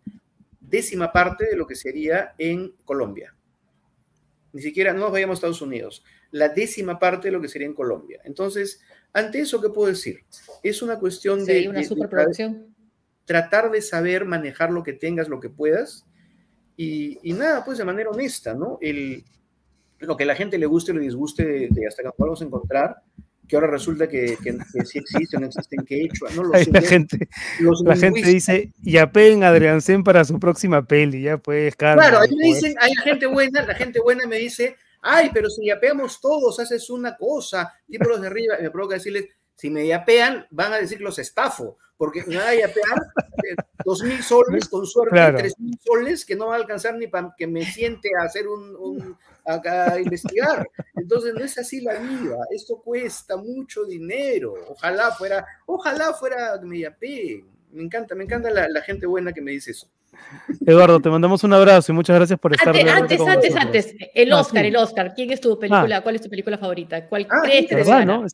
décima 0.61 1.11
parte 1.11 1.47
de 1.47 1.57
lo 1.57 1.67
que 1.67 1.75
sería 1.75 2.35
en 2.39 2.75
Colombia 2.85 3.35
ni 4.53 4.63
siquiera 4.63 4.93
no 4.93 5.01
nos 5.01 5.13
vayamos 5.13 5.35
a 5.35 5.39
Estados 5.39 5.63
Unidos, 5.63 6.05
la 6.31 6.49
décima 6.49 6.99
parte 6.99 7.29
de 7.29 7.33
lo 7.33 7.41
que 7.41 7.49
sería 7.49 7.67
en 7.67 7.75
Colombia. 7.75 8.21
Entonces, 8.25 8.81
ante 9.13 9.41
eso, 9.41 9.61
¿qué 9.61 9.69
puedo 9.69 9.89
decir? 9.89 10.25
Es 10.63 10.83
una 10.83 10.99
cuestión 10.99 11.45
de, 11.45 11.69
una 11.69 11.83
superproducción. 11.83 12.75
tratar 13.25 13.71
de 13.71 13.83
saber 13.83 14.25
manejar 14.25 14.71
lo 14.71 14.83
que 14.83 14.93
tengas, 14.93 15.29
lo 15.29 15.41
que 15.41 15.51
puedas, 15.51 16.05
y, 16.77 17.33
nada, 17.35 17.65
pues 17.65 17.79
de 17.79 17.85
manera 17.85 18.11
honesta, 18.11 18.55
¿no? 18.55 18.79
El, 18.81 19.25
lo 19.99 20.17
que 20.17 20.25
a 20.25 20.27
la 20.27 20.35
gente 20.35 20.59
le 20.59 20.67
guste 20.67 20.91
o 20.91 20.95
le 20.95 21.03
disguste 21.03 21.69
de, 21.71 21.87
hasta 21.87 22.03
que 22.03 22.11
podamos 22.17 22.43
encontrar, 22.43 22.97
que 23.53 23.57
ahora 23.57 23.69
resulta 23.69 24.09
que, 24.09 24.39
que, 24.43 24.57
sí 24.87 24.99
existe 24.99 25.37
o 25.37 25.41
no 25.41 25.45
existe 25.45 25.77
en 25.77 25.85
quechua. 25.85 26.31
No 26.35 26.45
lo 26.45 26.53
la 26.53 26.81
gente, 26.81 27.29
la 27.85 27.97
gente 27.97 28.23
dice, 28.23 28.73
ya 28.81 29.13
peguen 29.13 29.45
a 29.45 29.49
Adriansen 29.49 30.03
para 30.03 30.25
su 30.25 30.41
próxima 30.41 30.87
peli, 30.87 31.21
ya 31.21 31.37
pues, 31.37 31.77
Claro, 31.77 32.19
ahí 32.19 32.35
me 32.35 32.47
dicen, 32.47 32.75
hay 32.81 32.95
gente 33.05 33.27
buena, 33.27 33.61
la 33.67 33.75
gente 33.75 34.01
buena 34.01 34.27
me 34.27 34.39
dice, 34.39 34.77
ay, 35.03 35.31
pero 35.35 35.51
si 35.51 35.67
yapeamos 35.67 36.19
todos, 36.19 36.61
haces 36.61 36.89
una 36.89 37.15
cosa, 37.15 37.75
tipo 37.87 38.09
los 38.09 38.23
de 38.23 38.29
arriba, 38.29 38.57
y 38.59 38.63
me 38.63 38.71
provoca 38.71 38.95
decirles, 38.95 39.27
Si 39.55 39.69
me 39.69 39.87
yapean, 39.87 40.47
van 40.51 40.73
a 40.73 40.79
decir 40.79 40.97
que 40.97 41.05
los 41.05 41.19
estafo, 41.19 41.77
porque 41.99 42.25
me 42.27 42.39
van 42.39 42.49
a 42.49 42.55
yapear 42.55 42.99
eh, 43.51 43.55
dos 43.85 44.03
mil 44.03 44.23
soles, 44.23 44.67
con 44.67 44.87
suerte, 44.87 45.21
tres 45.37 45.59
mil 45.59 45.79
soles, 45.79 46.25
que 46.25 46.37
no 46.37 46.47
va 46.47 46.55
a 46.55 46.57
alcanzar 46.57 46.95
ni 46.95 47.07
para 47.07 47.35
que 47.37 47.47
me 47.47 47.67
siente 47.67 48.09
a 48.19 48.25
hacer 48.25 48.49
un, 48.49 49.19
a, 49.47 50.01
investigar. 50.01 50.69
Entonces 50.95 51.35
no 51.35 51.45
es 51.45 51.57
así 51.59 51.81
la 51.81 51.95
vida, 51.95 52.37
esto 52.51 52.81
cuesta 52.83 53.37
mucho 53.37 53.85
dinero. 53.85 54.55
Ojalá 54.69 55.11
fuera, 55.13 55.45
ojalá 55.67 56.13
fuera 56.15 56.61
que 56.61 57.45
me 57.73 57.83
encanta, 57.83 58.15
me 58.15 58.25
encanta 58.25 58.51
la, 58.51 58.69
la 58.69 58.83
gente 58.83 59.07
buena 59.07 59.33
que 59.33 59.41
me 59.41 59.53
dice 59.53 59.71
eso. 59.71 59.89
Eduardo, 60.67 61.01
te 61.01 61.09
mandamos 61.09 61.43
un 61.45 61.53
abrazo 61.53 61.93
y 61.93 61.95
muchas 61.95 62.17
gracias 62.17 62.39
por 62.39 62.53
estar 62.53 62.69
Antes, 62.77 62.91
antes, 62.91 63.21
antes, 63.21 63.57
antes, 63.57 63.95
el 64.15 64.33
ah, 64.33 64.41
Oscar, 64.41 64.65
el 64.65 64.77
Oscar. 64.77 65.15
¿Quién 65.15 65.31
es 65.31 65.41
tu 65.41 65.59
película? 65.59 65.97
Ah. 65.97 66.01
¿Cuál 66.03 66.17
es 66.17 66.23
tu 66.23 66.29
película 66.29 66.59
favorita? 66.59 67.07
¿Cuál 67.07 67.27
ah, 67.31 67.41
crees 67.43 67.67
que 67.67 68.05
¿no? 68.05 68.27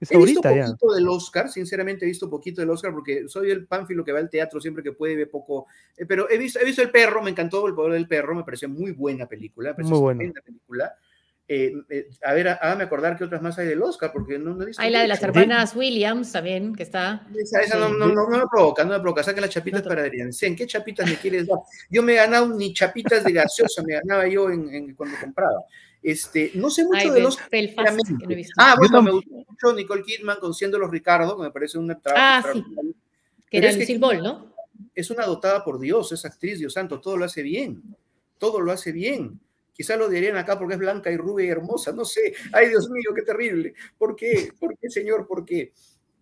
He 0.00 0.16
visto 0.18 0.40
poquito 0.42 0.92
del 0.94 1.08
Oscar, 1.08 1.50
sinceramente 1.50 2.04
he 2.04 2.08
visto 2.08 2.30
poquito 2.30 2.60
del 2.60 2.70
Oscar 2.70 2.92
porque 2.92 3.28
soy 3.28 3.50
el 3.50 3.66
pánfilo 3.66 4.04
que 4.04 4.12
va 4.12 4.18
al 4.18 4.30
teatro 4.30 4.60
siempre 4.60 4.82
que 4.82 4.92
puede, 4.92 5.16
ve 5.16 5.26
poco. 5.26 5.66
Eh, 5.96 6.06
pero 6.06 6.30
he 6.30 6.38
visto, 6.38 6.58
he 6.58 6.64
visto 6.64 6.82
El 6.82 6.90
Perro, 6.90 7.22
me 7.22 7.30
encantó 7.30 7.66
El 7.66 7.74
Poder 7.74 7.92
del 7.92 8.08
Perro, 8.08 8.34
me 8.34 8.44
pareció 8.44 8.68
muy 8.68 8.92
buena 8.92 9.26
película, 9.26 9.74
me 9.76 9.84
muy 9.84 9.98
buena 9.98 10.40
película. 10.44 10.94
Eh, 11.52 11.74
eh, 11.88 12.08
a 12.22 12.32
ver, 12.32 12.46
hágame 12.46 12.84
acordar 12.84 13.18
qué 13.18 13.24
otras 13.24 13.42
más 13.42 13.58
hay 13.58 13.66
del 13.66 13.82
Oscar, 13.82 14.12
porque 14.12 14.38
no, 14.38 14.54
no 14.54 14.62
he 14.62 14.66
visto. 14.66 14.80
Hay 14.80 14.92
la 14.92 15.02
de 15.02 15.08
las 15.08 15.20
hermanas 15.20 15.74
Williams 15.74 16.30
también, 16.30 16.76
que 16.76 16.84
está. 16.84 17.26
Esa, 17.34 17.76
no, 17.76 17.88
no, 17.88 18.06
no, 18.06 18.28
me 18.28 18.46
provoca, 18.48 18.84
no 18.84 18.90
me 18.92 19.00
provoca. 19.00 19.24
Saquen 19.24 19.40
las 19.40 19.50
chapitas 19.50 19.82
para 19.82 20.02
Adrián. 20.02 20.30
¿En 20.40 20.54
qué 20.54 20.64
chapitas 20.68 21.10
me 21.10 21.16
quieres 21.16 21.48
dar? 21.48 21.58
Yo 21.90 22.04
me 22.04 22.12
he 22.12 22.16
ganado 22.16 22.54
ni 22.54 22.72
chapitas 22.72 23.24
de 23.24 23.32
gaseosa, 23.32 23.82
me 23.82 23.94
ganaba 23.94 24.28
yo 24.28 24.48
en, 24.48 24.94
cuando 24.94 25.16
compraba. 25.20 25.64
Este, 26.02 26.52
no 26.54 26.70
sé 26.70 26.84
mucho 26.84 27.12
de 27.12 27.20
los. 27.20 27.38
ah, 28.56 28.74
bueno, 28.78 29.02
me 29.02 29.10
gustó 29.10 29.30
mucho 29.34 29.74
Nicole 29.74 30.02
Kidman 30.02 30.38
con 30.38 30.54
Siendo 30.54 30.78
los 30.78 30.90
Ricardo, 30.90 31.36
me 31.36 31.50
parece 31.50 31.78
una 31.78 32.00
Ah, 32.14 32.42
sí. 32.52 32.64
Que 33.50 33.58
era 33.58 33.72
Lucille 33.72 33.98
Ball, 33.98 34.22
¿no? 34.22 34.54
Es 34.94 35.10
una 35.10 35.26
dotada 35.26 35.62
por 35.64 35.78
Dios, 35.78 36.12
esa 36.12 36.28
actriz, 36.28 36.58
Dios 36.58 36.72
santo, 36.72 37.00
todo 37.00 37.16
lo 37.16 37.24
hace 37.24 37.42
bien. 37.42 37.82
Todo 38.38 38.60
lo 38.60 38.72
hace 38.72 38.92
bien 38.92 39.38
Quizá 39.80 39.96
lo 39.96 40.10
dirían 40.10 40.36
acá 40.36 40.58
porque 40.58 40.74
es 40.74 40.78
blanca 40.78 41.10
y 41.10 41.16
rubia 41.16 41.46
y 41.46 41.48
hermosa, 41.48 41.90
no 41.90 42.04
sé. 42.04 42.34
Ay, 42.52 42.68
Dios 42.68 42.90
mío, 42.90 43.12
qué 43.16 43.22
terrible. 43.22 43.72
¿Por 43.96 44.14
qué? 44.14 44.52
¿Por 44.60 44.76
qué, 44.76 44.90
señor? 44.90 45.26
¿Por 45.26 45.42
qué? 45.42 45.72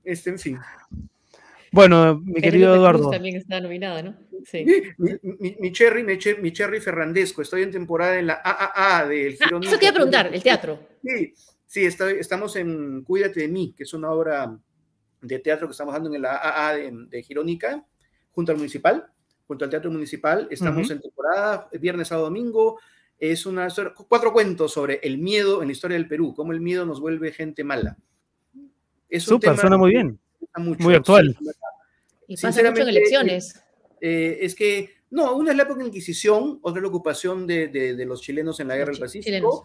Este, 0.05 0.30
en 0.30 0.38
fin. 0.38 0.59
Bueno, 1.72 2.20
mi 2.24 2.40
querido 2.40 2.72
Eduardo. 2.72 3.10
También 3.10 3.34
está 3.34 3.60
nominada, 3.60 4.00
¿no? 4.00 4.14
Sí. 4.44 4.65
Mi, 4.98 5.73
cherry, 5.73 6.05
mi, 6.05 6.52
cherry 6.52 6.81
Ferrandesco. 6.81 7.43
Estoy 7.43 7.62
en 7.62 7.73
temporada 7.73 8.19
en 8.19 8.28
la 8.28 8.40
AAA 8.44 9.09
del. 9.09 9.39
Ah, 9.40 9.59
eso 9.62 9.74
quería 9.74 9.93
preguntar, 9.93 10.32
el 10.32 10.43
teatro. 10.43 10.78
Sí, 11.02 11.32
sí 11.66 11.85
estamos 11.85 12.56
en 12.56 13.02
Cuídate 13.02 13.40
de 13.40 13.48
mí, 13.48 13.74
que 13.77 13.85
es 13.85 13.93
una 13.94 14.10
obra 14.10 14.59
de 15.20 15.39
teatro 15.40 15.66
que 15.66 15.73
estamos 15.73 15.94
dando 15.94 16.15
en 16.15 16.23
la 16.23 16.36
AAA 16.36 16.74
de, 16.77 16.93
de 17.09 17.23
Girónica, 17.23 17.85
junto 18.31 18.52
al 18.52 18.59
municipal, 18.59 19.06
junto 19.47 19.65
al 19.65 19.70
teatro 19.70 19.90
municipal. 19.90 20.48
Estamos 20.51 20.90
en 20.90 21.01
temporada, 21.01 21.69
viernes 21.73 22.12
a 22.12 22.16
domingo, 22.16 22.78
es 23.19 23.47
una 23.47 23.69
cuatro 24.06 24.32
cuentos 24.32 24.73
sobre 24.73 25.01
el 25.02 25.19
miedo 25.19 25.60
en 25.60 25.69
la 25.69 25.73
historia 25.73 25.97
del 25.97 26.06
Perú, 26.06 26.35
cómo 26.35 26.52
el 26.52 26.60
miedo 26.60 26.86
nos 26.86 27.01
vuelve 27.01 27.32
gente 27.32 27.65
mala. 27.65 27.97
Es 29.09 29.24
Súper, 29.24 29.56
suena 29.56 29.77
muy 29.77 29.90
bien. 29.90 30.19
muy 30.56 30.94
actual. 30.94 31.36
y 32.28 32.36
pasa 32.36 32.62
mucho 32.62 32.82
en 32.82 32.89
elecciones. 32.89 33.60
Eh, 34.00 34.38
es 34.40 34.54
que, 34.54 34.90
no, 35.10 35.36
una 35.36 35.50
es 35.50 35.56
la 35.56 35.62
época 35.64 35.78
de 35.78 35.84
la 35.84 35.88
Inquisición, 35.88 36.58
otra 36.62 36.78
es 36.78 36.82
la 36.82 36.88
ocupación 36.88 37.46
de, 37.46 38.04
los 38.06 38.20
chilenos 38.20 38.60
en 38.60 38.68
la 38.68 38.76
Guerra 38.76 38.92
del 38.92 39.00
Pacífico, 39.00 39.64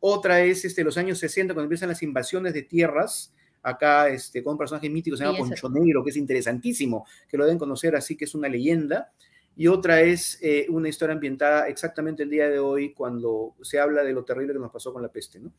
otra 0.00 0.42
es 0.42 0.64
este, 0.64 0.82
los 0.82 0.96
años 0.96 1.18
60, 1.18 1.54
cuando 1.54 1.64
empiezan 1.64 1.88
las 1.88 2.02
invasiones 2.02 2.54
de 2.54 2.62
tierras, 2.62 3.34
acá 3.62 4.08
este, 4.08 4.42
con 4.42 4.52
un 4.52 4.58
personaje 4.58 4.88
mítico 4.88 5.16
se 5.16 5.24
llama 5.24 5.38
Poncho 5.38 5.68
Negro, 5.68 6.02
que 6.02 6.10
es 6.10 6.16
interesantísimo, 6.16 7.06
que 7.28 7.36
lo 7.36 7.44
deben 7.44 7.58
conocer 7.58 7.94
así, 7.94 8.16
que 8.16 8.24
es 8.24 8.34
una 8.34 8.48
leyenda 8.48 9.12
y 9.56 9.66
otra 9.66 10.00
es 10.00 10.38
eh, 10.40 10.66
una 10.70 10.88
historia 10.88 11.14
ambientada 11.14 11.68
exactamente 11.68 12.22
el 12.22 12.30
día 12.30 12.48
de 12.48 12.58
hoy 12.58 12.94
cuando 12.94 13.56
se 13.62 13.78
habla 13.78 14.02
de 14.02 14.12
lo 14.12 14.24
terrible 14.24 14.54
que 14.54 14.58
nos 14.58 14.72
pasó 14.72 14.92
con 14.92 15.02
la 15.02 15.10
peste, 15.10 15.38
¿no? 15.38 15.52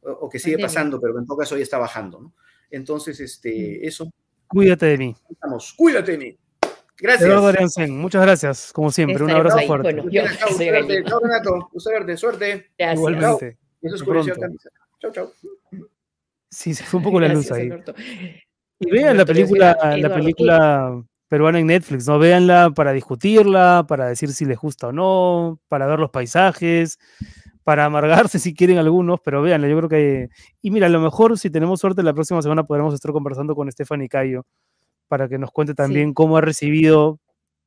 O, 0.00 0.28
que 0.28 0.38
sigue 0.38 0.58
pasando, 0.58 1.00
pero 1.00 1.18
en 1.18 1.26
todo 1.26 1.36
caso 1.36 1.54
hoy 1.54 1.62
está 1.62 1.78
bajando, 1.78 2.18
¿no? 2.20 2.34
Entonces, 2.70 3.20
este, 3.20 3.78
mm. 3.82 3.86
eso. 3.86 4.10
Cuídate 4.48 4.86
de 4.86 4.98
mí. 4.98 5.16
Vamos, 5.40 5.74
cuídate 5.76 6.12
de 6.12 6.18
mí. 6.18 6.38
Gracias. 6.98 7.28
Eduardo 7.28 7.92
muchas 7.92 8.22
gracias, 8.22 8.72
como 8.72 8.90
siempre. 8.90 9.24
un 9.24 9.30
abrazo 9.30 9.58
fuerte. 9.66 9.94
Bueno, 9.94 10.10
yo, 10.10 10.22
suerte, 10.56 11.04
chao, 11.04 11.20
Renato. 11.20 11.70
Suerte, 11.76 12.16
suerte. 12.16 12.70
Igualmente. 12.78 13.58
Eso 13.82 13.96
es 13.96 14.04
Chao, 15.00 15.12
chao. 15.12 15.32
Sí, 16.48 16.74
se 16.74 16.84
fue 16.84 16.98
un 16.98 17.04
poco 17.04 17.20
la 17.20 17.28
luz 17.28 17.50
ahí. 17.50 17.70
Y 18.78 18.90
vean 18.90 19.16
la 19.16 19.24
película, 19.24 19.76
la 19.96 20.14
película 20.14 21.02
peruana 21.28 21.58
en 21.58 21.66
Netflix, 21.66 22.06
¿no? 22.06 22.18
Véanla 22.18 22.72
para 22.74 22.92
discutirla, 22.92 23.86
para 23.88 24.06
decir 24.06 24.32
si 24.32 24.44
les 24.44 24.58
gusta 24.58 24.88
o 24.88 24.92
no, 24.92 25.58
para 25.68 25.86
ver 25.86 25.98
los 25.98 26.10
paisajes, 26.10 26.98
para 27.64 27.86
amargarse 27.86 28.38
si 28.38 28.54
quieren 28.54 28.78
algunos, 28.78 29.18
pero 29.24 29.40
véanla, 29.40 29.66
yo 29.68 29.76
creo 29.78 29.88
que... 29.88 30.28
Y 30.60 30.70
mira, 30.70 30.88
a 30.88 30.90
lo 30.90 31.00
mejor 31.00 31.38
si 31.38 31.48
tenemos 31.48 31.80
suerte 31.80 32.02
la 32.02 32.12
próxima 32.12 32.42
semana 32.42 32.64
podremos 32.64 32.92
estar 32.92 33.12
conversando 33.12 33.54
con 33.54 33.70
Stephanie 33.72 34.08
Cayo 34.08 34.44
para 35.12 35.28
que 35.28 35.36
nos 35.36 35.50
cuente 35.50 35.74
también 35.74 36.14
cómo 36.14 36.38
ha 36.38 36.40
recibido 36.40 37.20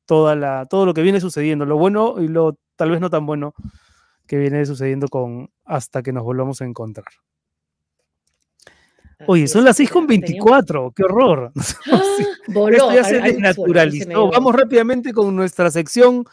toda 0.04 0.34
la, 0.34 0.66
todo 0.66 0.84
lo 0.84 0.94
que 0.94 1.02
viene 1.02 1.20
sucediendo, 1.20 1.64
lo 1.64 1.78
bueno 1.78 2.16
y 2.18 2.26
lo 2.26 2.58
tal 2.74 2.90
vez 2.90 3.00
no 3.00 3.08
tan 3.08 3.24
bueno 3.24 3.54
que 4.26 4.36
viene 4.36 4.66
sucediendo 4.66 5.06
con 5.06 5.48
hasta 5.64 6.02
que 6.02 6.12
nos 6.12 6.24
volvamos 6.24 6.60
a 6.60 6.64
encontrar. 6.64 7.06
Oye, 9.28 9.46
son 9.46 9.62
las 9.62 9.76
6 9.76 9.90
con 9.90 10.08
24, 10.08 10.90
qué 10.90 11.04
horror. 11.04 11.52
¡Ah! 11.92 12.02
Esto 12.48 12.92
ya 12.92 13.04
se 13.04 13.20
desnaturalizó. 13.20 14.28
Vamos 14.28 14.52
rápidamente 14.52 15.12
con 15.12 15.36
nuestra 15.36 15.70
sección 15.70 16.24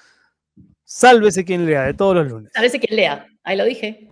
Sálvese 0.83 1.45
quien 1.45 1.67
lea, 1.67 1.83
de 1.83 1.93
todos 1.93 2.15
los 2.15 2.27
lunes. 2.27 2.51
Sálvese 2.55 2.79
quien 2.79 2.95
lea, 2.95 3.27
ahí 3.43 3.55
lo 3.55 3.65
dije. 3.65 4.09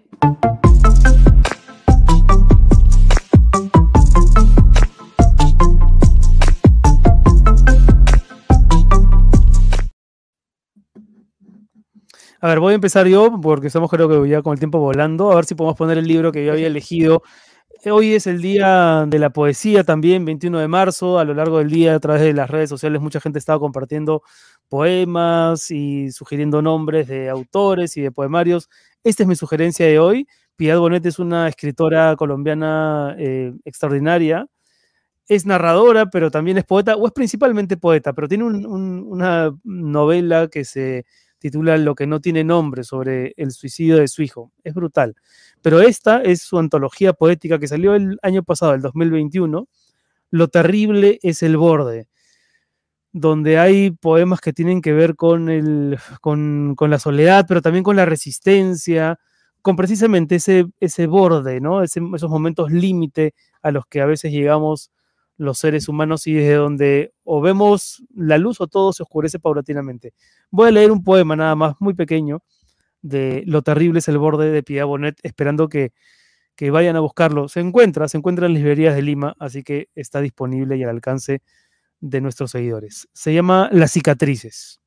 A 12.42 12.48
ver, 12.48 12.60
voy 12.60 12.72
a 12.72 12.76
empezar 12.76 13.08
yo, 13.08 13.40
porque 13.40 13.68
estamos 13.68 13.90
creo 13.90 14.10
que 14.10 14.28
ya 14.28 14.42
con 14.42 14.54
el 14.54 14.60
tiempo 14.60 14.80
volando, 14.80 15.32
a 15.32 15.36
ver 15.36 15.46
si 15.46 15.54
podemos 15.54 15.78
poner 15.78 16.00
el 16.00 16.08
libro 16.08 16.32
que 16.32 16.44
yo 16.44 16.54
había 16.54 16.68
elegido 16.68 17.22
Hoy 17.86 18.14
es 18.14 18.28
el 18.28 18.42
día 18.44 19.06
de 19.08 19.18
la 19.18 19.32
poesía 19.32 19.84
también, 19.84 20.24
21 20.24 20.60
de 20.60 20.68
marzo. 20.68 21.18
A 21.18 21.24
lo 21.24 21.34
largo 21.34 21.58
del 21.58 21.72
día, 21.72 21.96
a 21.96 22.00
través 22.00 22.22
de 22.22 22.34
las 22.34 22.48
redes 22.50 22.70
sociales, 22.70 23.02
mucha 23.02 23.20
gente 23.20 23.40
estaba 23.40 23.60
compartiendo 23.60 24.22
poemas 24.70 25.72
y 25.72 26.12
sugiriendo 26.12 26.62
nombres 26.62 27.08
de 27.08 27.28
autores 27.30 27.98
y 27.98 28.02
de 28.02 28.12
poemarios. 28.12 28.70
Esta 29.04 29.24
es 29.24 29.28
mi 29.28 29.36
sugerencia 29.36 29.88
de 29.88 29.98
hoy. 29.98 30.28
Piedad 30.56 30.78
Bonet 30.78 31.04
es 31.08 31.18
una 31.18 31.48
escritora 31.48 32.16
colombiana 32.18 33.16
eh, 33.18 33.52
extraordinaria. 33.66 34.46
Es 35.28 35.46
narradora, 35.48 36.08
pero 36.08 36.30
también 36.30 36.60
es 36.60 36.66
poeta, 36.66 36.96
o 36.96 37.08
es 37.08 37.14
principalmente 37.14 37.78
poeta, 37.78 38.14
pero 38.14 38.28
tiene 38.28 38.44
una 38.46 39.52
novela 39.64 40.50
que 40.50 40.66
se 40.66 41.06
titula 41.42 41.76
Lo 41.78 41.96
que 41.96 42.06
no 42.06 42.22
tiene 42.22 42.44
nombre 42.44 42.84
sobre 42.84 43.34
el 43.36 43.52
suicidio 43.52 43.98
de 43.98 44.08
su 44.08 44.22
hijo. 44.22 44.52
Es 44.64 44.74
brutal. 44.76 45.16
Pero 45.62 45.82
esta 45.82 46.22
es 46.22 46.44
su 46.44 46.60
antología 46.60 47.14
poética 47.14 47.60
que 47.60 47.68
salió 47.68 47.96
el 47.96 48.20
año 48.22 48.44
pasado, 48.44 48.76
el 48.76 48.82
2021. 48.82 49.68
Lo 50.30 50.48
terrible 50.48 51.20
es 51.24 51.42
el 51.42 51.58
borde, 51.58 52.08
donde 53.12 53.58
hay 53.58 53.90
poemas 53.92 54.40
que 54.40 54.54
tienen 54.54 54.82
que 54.82 54.94
ver 54.94 55.16
con, 55.16 55.50
el, 55.50 55.98
con, 56.22 56.76
la 56.78 57.00
soledad, 57.00 57.46
pero 57.48 57.62
también 57.62 57.84
con 57.84 57.96
la 57.96 58.06
resistencia, 58.06 59.20
con 59.64 59.76
precisamente 59.76 60.36
ese, 60.36 60.68
ese 60.80 61.08
borde, 61.08 61.60
¿no? 61.60 61.82
esos 61.82 62.30
momentos 62.30 62.72
límite 62.72 63.34
a 63.64 63.72
los 63.72 63.86
que 63.88 64.00
a 64.00 64.06
veces 64.06 64.32
llegamos 64.32 64.92
los 65.38 65.58
seres 65.58 65.88
humanos 65.88 66.28
y 66.28 66.34
desde 66.34 66.56
donde 66.56 67.14
o 67.24 67.42
vemos 67.42 68.04
la 68.14 68.38
luz 68.38 68.62
o 68.62 68.68
todo 68.68 68.94
se 68.94 69.04
oscurece 69.04 69.40
paulatinamente. 69.40 70.14
Voy 70.50 70.68
a 70.68 70.72
leer 70.72 70.92
un 70.92 71.04
poema 71.04 71.36
nada 71.36 71.56
más, 71.56 71.76
muy 71.80 71.94
pequeño, 71.94 72.44
de 73.02 73.44
Lo 73.48 73.64
terrible 73.64 74.00
es 74.00 74.08
el 74.08 74.18
borde 74.18 74.52
de 74.52 74.64
Piedad 74.64 74.86
Bonet, 74.86 75.20
esperando 75.24 75.70
que, 75.70 75.92
que 76.56 76.70
vayan 76.70 76.96
a 76.96 77.00
buscarlo. 77.00 77.48
Se 77.48 77.60
encuentra, 77.60 78.08
se 78.08 78.18
encuentra 78.18 78.46
en 78.46 78.54
las 78.54 78.62
librerías 78.62 78.96
de 78.96 79.02
Lima, 79.02 79.36
así 79.40 79.64
que 79.64 79.88
está 79.96 80.22
disponible 80.22 80.78
y 80.78 80.84
al 80.84 80.90
alcance 80.90 81.42
de 82.00 82.22
nuestros 82.22 82.52
seguidores. 82.52 83.08
Se 83.14 83.34
llama 83.34 83.70
Las 83.72 83.92
cicatrices. 83.92 84.82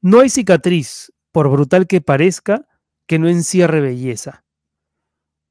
No 0.00 0.20
hay 0.20 0.28
cicatriz, 0.28 1.12
por 1.32 1.50
brutal 1.50 1.86
que 1.86 2.00
parezca, 2.00 2.68
que 3.06 3.18
no 3.18 3.28
encierre 3.28 3.80
belleza. 3.80 4.44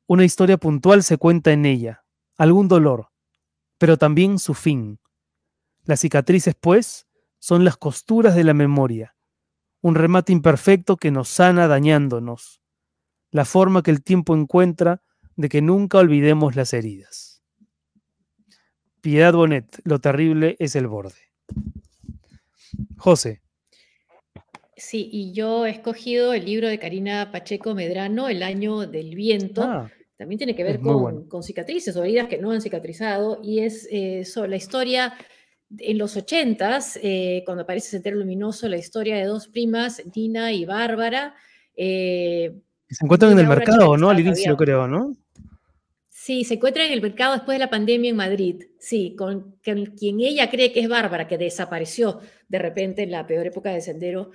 Una 0.07 0.25
historia 0.25 0.57
puntual 0.57 1.03
se 1.03 1.17
cuenta 1.17 1.51
en 1.51 1.65
ella, 1.65 2.03
algún 2.37 2.67
dolor, 2.67 3.09
pero 3.83 3.97
también 3.97 4.39
su 4.39 4.53
fin. 4.53 5.01
Las 5.83 5.99
cicatrices, 5.99 6.55
pues, 6.57 7.05
son 7.37 7.65
las 7.65 7.75
costuras 7.75 8.33
de 8.33 8.45
la 8.45 8.53
memoria, 8.53 9.17
un 9.81 9.95
remate 9.95 10.31
imperfecto 10.31 10.95
que 10.95 11.11
nos 11.11 11.27
sana 11.27 11.67
dañándonos, 11.67 12.61
la 13.29 13.43
forma 13.43 13.83
que 13.83 13.91
el 13.91 14.01
tiempo 14.01 14.37
encuentra 14.37 15.03
de 15.35 15.49
que 15.49 15.61
nunca 15.61 15.97
olvidemos 15.97 16.55
las 16.55 16.71
heridas. 16.71 17.43
Piedad 19.01 19.33
Bonet, 19.33 19.81
lo 19.83 19.99
terrible 19.99 20.55
es 20.59 20.77
el 20.77 20.87
borde. 20.87 21.19
José. 22.95 23.41
Sí, 24.77 25.09
y 25.11 25.33
yo 25.33 25.65
he 25.65 25.71
escogido 25.71 26.33
el 26.33 26.45
libro 26.45 26.69
de 26.69 26.79
Karina 26.79 27.33
Pacheco 27.33 27.75
Medrano, 27.75 28.29
El 28.29 28.43
año 28.43 28.87
del 28.87 29.13
viento. 29.13 29.61
Ah, 29.61 29.91
También 30.17 30.37
tiene 30.37 30.55
que 30.55 30.63
ver 30.63 30.79
con, 30.79 31.01
bueno. 31.01 31.25
con 31.27 31.43
cicatrices 31.43 31.95
o 31.95 32.03
heridas 32.03 32.27
que 32.27 32.37
no 32.37 32.51
han 32.51 32.61
cicatrizado 32.61 33.39
y 33.43 33.59
es 33.59 33.87
eh, 33.91 34.25
sobre 34.25 34.49
la 34.49 34.55
historia 34.55 35.13
en 35.79 35.97
los 35.97 36.15
ochentas, 36.15 36.99
eh, 37.01 37.41
cuando 37.45 37.63
aparece 37.63 37.89
Sendero 37.89 38.17
Luminoso, 38.17 38.67
la 38.69 38.77
historia 38.77 39.17
de 39.17 39.25
dos 39.25 39.47
primas, 39.47 40.03
Nina 40.15 40.51
y 40.51 40.65
Bárbara. 40.65 41.35
eh, 41.75 42.53
se 42.87 43.05
encuentran 43.05 43.31
en 43.31 43.39
el 43.39 43.47
mercado, 43.47 43.97
¿no? 43.97 44.09
Al 44.09 44.19
inicio, 44.19 44.55
creo, 44.55 44.87
¿no? 44.87 45.15
Sí, 46.09 46.43
se 46.43 46.53
encuentra 46.53 46.85
en 46.85 46.93
el 46.93 47.01
mercado 47.01 47.33
después 47.33 47.55
de 47.55 47.59
la 47.59 47.69
pandemia 47.69 48.11
en 48.11 48.15
Madrid. 48.15 48.63
Sí, 48.79 49.15
con, 49.17 49.57
con 49.65 49.85
quien 49.87 50.19
ella 50.19 50.49
cree 50.49 50.71
que 50.71 50.79
es 50.81 50.87
Bárbara, 50.87 51.27
que 51.27 51.37
desapareció 51.37 52.19
de 52.47 52.59
repente 52.59 53.03
en 53.03 53.11
la 53.11 53.25
peor 53.25 53.47
época 53.47 53.71
de 53.71 53.81
Sendero 53.81 54.31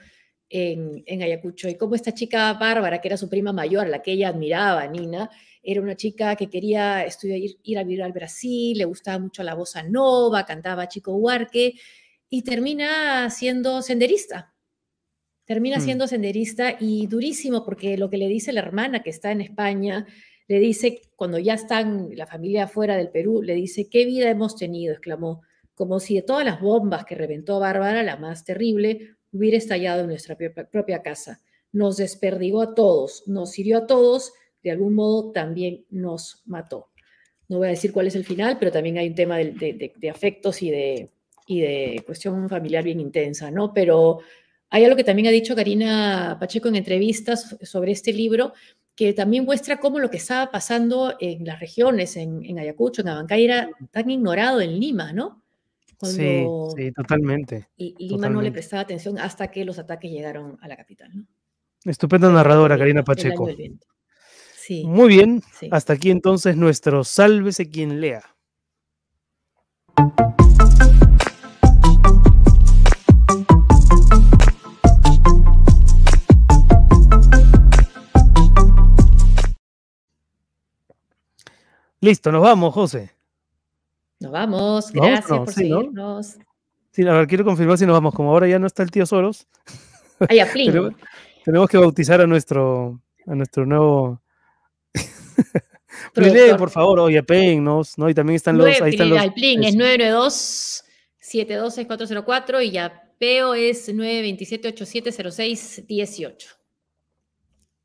en, 0.50 1.02
en 1.06 1.22
Ayacucho. 1.22 1.68
Y 1.68 1.76
como 1.76 1.94
esta 1.94 2.12
chica 2.12 2.52
Bárbara, 2.55 3.00
que 3.00 3.09
era 3.09 3.16
su 3.16 3.30
prima 3.30 3.52
mayor, 3.52 3.88
la 3.88 4.02
que 4.02 4.12
ella 4.12 4.28
admiraba, 4.28 4.86
Nina, 4.86 5.30
era 5.70 5.82
una 5.82 5.96
chica 5.96 6.34
que 6.34 6.48
quería 6.48 7.04
estudiar, 7.04 7.38
ir, 7.38 7.58
ir 7.62 7.78
a 7.78 7.84
vivir 7.84 8.02
al 8.02 8.12
Brasil, 8.12 8.78
le 8.78 8.86
gustaba 8.86 9.18
mucho 9.18 9.42
la 9.42 9.54
bossa 9.54 9.82
nova, 9.82 10.46
cantaba 10.46 10.88
Chico 10.88 11.14
Huarque 11.14 11.74
y 12.30 12.42
termina 12.42 13.28
siendo 13.28 13.82
senderista. 13.82 14.54
Termina 15.44 15.76
Hmm. 15.76 15.82
siendo 15.82 16.06
senderista 16.06 16.74
y 16.80 17.06
durísimo 17.06 17.66
porque 17.66 17.98
lo 17.98 18.08
que 18.08 18.16
le 18.16 18.28
dice 18.28 18.54
la 18.54 18.60
hermana 18.60 19.02
que 19.02 19.10
está 19.10 19.30
en 19.30 19.42
España, 19.42 20.06
le 20.46 20.58
dice, 20.58 21.02
cuando 21.16 21.38
ya 21.38 21.52
están 21.52 22.08
la 22.14 22.26
familia 22.26 22.66
fuera 22.66 22.96
del 22.96 23.10
Perú, 23.10 23.42
le 23.42 23.54
dice, 23.54 23.90
¿qué 23.90 24.06
vida 24.06 24.30
hemos 24.30 24.56
tenido? 24.56 24.94
exclamó, 24.94 25.42
como 25.74 26.00
si 26.00 26.14
de 26.14 26.22
todas 26.22 26.46
las 26.46 26.62
bombas 26.62 27.04
que 27.04 27.14
reventó 27.14 27.60
Bárbara, 27.60 28.02
la 28.02 28.16
más 28.16 28.42
terrible, 28.42 29.16
hubiera 29.32 29.58
estallado 29.58 30.00
en 30.00 30.06
nuestra 30.06 30.34
propia, 30.34 30.66
propia 30.70 31.02
casa. 31.02 31.42
Nos 31.72 31.98
desperdigó 31.98 32.62
a 32.62 32.74
todos, 32.74 33.24
nos 33.26 33.58
hirió 33.58 33.76
a 33.76 33.86
todos, 33.86 34.32
de 34.68 34.72
algún 34.72 34.94
modo 34.94 35.32
también 35.32 35.84
nos 35.90 36.42
mató. 36.46 36.90
No 37.48 37.58
voy 37.58 37.68
a 37.68 37.70
decir 37.70 37.92
cuál 37.92 38.06
es 38.06 38.14
el 38.14 38.24
final, 38.24 38.58
pero 38.58 38.70
también 38.70 38.98
hay 38.98 39.08
un 39.08 39.14
tema 39.14 39.38
de, 39.38 39.52
de- 39.52 39.72
de- 39.72 39.92
de 39.96 40.10
afectos 40.10 40.62
y 40.62 40.70
de, 40.70 41.10
y 41.46 41.60
de 41.60 42.02
cuestión 42.04 42.48
familiar 42.48 42.84
bien 42.84 43.00
intensa, 43.00 43.50
¿no? 43.50 43.72
Pero 43.72 44.18
hay 44.68 44.84
algo 44.84 44.96
que 44.96 45.04
también 45.04 45.28
ha 45.28 45.30
dicho 45.30 45.56
Karina 45.56 46.36
Pacheco 46.38 46.68
en 46.68 46.76
entrevistas 46.76 47.56
sobre 47.62 47.92
este 47.92 48.12
libro, 48.12 48.52
que 48.94 49.14
también 49.14 49.44
muestra 49.46 49.78
cómo 49.78 49.98
lo 49.98 50.10
que 50.10 50.18
estaba 50.18 50.50
pasando 50.50 51.14
en 51.20 51.46
las 51.46 51.58
regiones, 51.60 52.16
en, 52.16 52.44
en 52.44 52.58
Ayacucho, 52.58 53.00
en 53.00 53.08
Abancay, 53.08 53.44
era 53.44 53.70
tan 53.90 54.10
ignorado 54.10 54.60
en 54.60 54.78
Lima, 54.78 55.12
¿no? 55.14 55.42
Sí, 55.86 55.94
Cuando 55.98 56.74
sí, 56.76 56.92
totalmente. 56.92 57.68
y- 57.78 57.94
Lima 57.98 58.28
no 58.28 58.42
le 58.42 58.52
prestaba 58.52 58.82
atención 58.82 59.18
hasta 59.18 59.50
que 59.50 59.64
los 59.64 59.78
ataques 59.78 60.10
llegaron 60.10 60.58
a 60.60 60.68
la 60.68 60.76
capital, 60.76 61.10
¿no? 61.14 61.24
Estupenda 61.84 62.30
narradora, 62.30 62.76
Karina 62.76 63.02
Pacheco. 63.04 63.48
Sí, 64.68 64.84
Muy 64.84 65.08
bien, 65.08 65.42
sí. 65.58 65.70
hasta 65.72 65.94
aquí 65.94 66.10
entonces 66.10 66.54
nuestro 66.54 67.02
Sálvese 67.02 67.70
quien 67.70 68.02
lea. 68.02 68.22
Listo, 82.02 82.30
nos 82.30 82.42
vamos, 82.42 82.74
José. 82.74 83.10
Nos 84.20 84.32
vamos, 84.32 84.92
¿Nos 84.92 84.92
vamos 84.92 84.94
o 84.94 85.00
gracias 85.00 85.30
no? 85.30 85.44
por 85.46 85.54
Sí, 85.54 85.68
¿no? 85.70 85.78
seguirnos. 85.78 86.38
Sí, 86.90 87.08
a 87.08 87.12
ver, 87.12 87.26
quiero 87.26 87.44
confirmar 87.46 87.78
si 87.78 87.86
nos 87.86 87.94
vamos. 87.94 88.14
Como 88.14 88.32
ahora 88.32 88.46
ya 88.46 88.58
no 88.58 88.66
está 88.66 88.82
el 88.82 88.90
tío 88.90 89.06
Soros, 89.06 89.46
Ay, 90.28 90.40
tenemos, 90.52 90.92
tenemos 91.42 91.70
que 91.70 91.78
bautizar 91.78 92.20
a 92.20 92.26
nuestro, 92.26 93.00
a 93.26 93.34
nuestro 93.34 93.64
nuevo. 93.64 94.20
Productor. 96.15 96.56
por 96.59 96.70
favor, 96.70 97.01
oye, 97.01 97.23
péguennos, 97.23 97.97
¿no? 97.98 98.09
Y 98.10 98.15
también 98.15 98.36
están 98.36 98.56
los. 98.59 98.66
Ahí 98.66 98.90
están 98.90 99.10
los 99.10 99.19
al 99.19 99.32
Plin 99.35 99.65
es 99.65 99.74
eso. 99.74 100.85
992-726-404 101.20 102.65
y 102.65 102.70
ya 102.70 103.02
Peo 103.19 103.55
es 103.55 103.89
927-8706-18. 103.89 106.47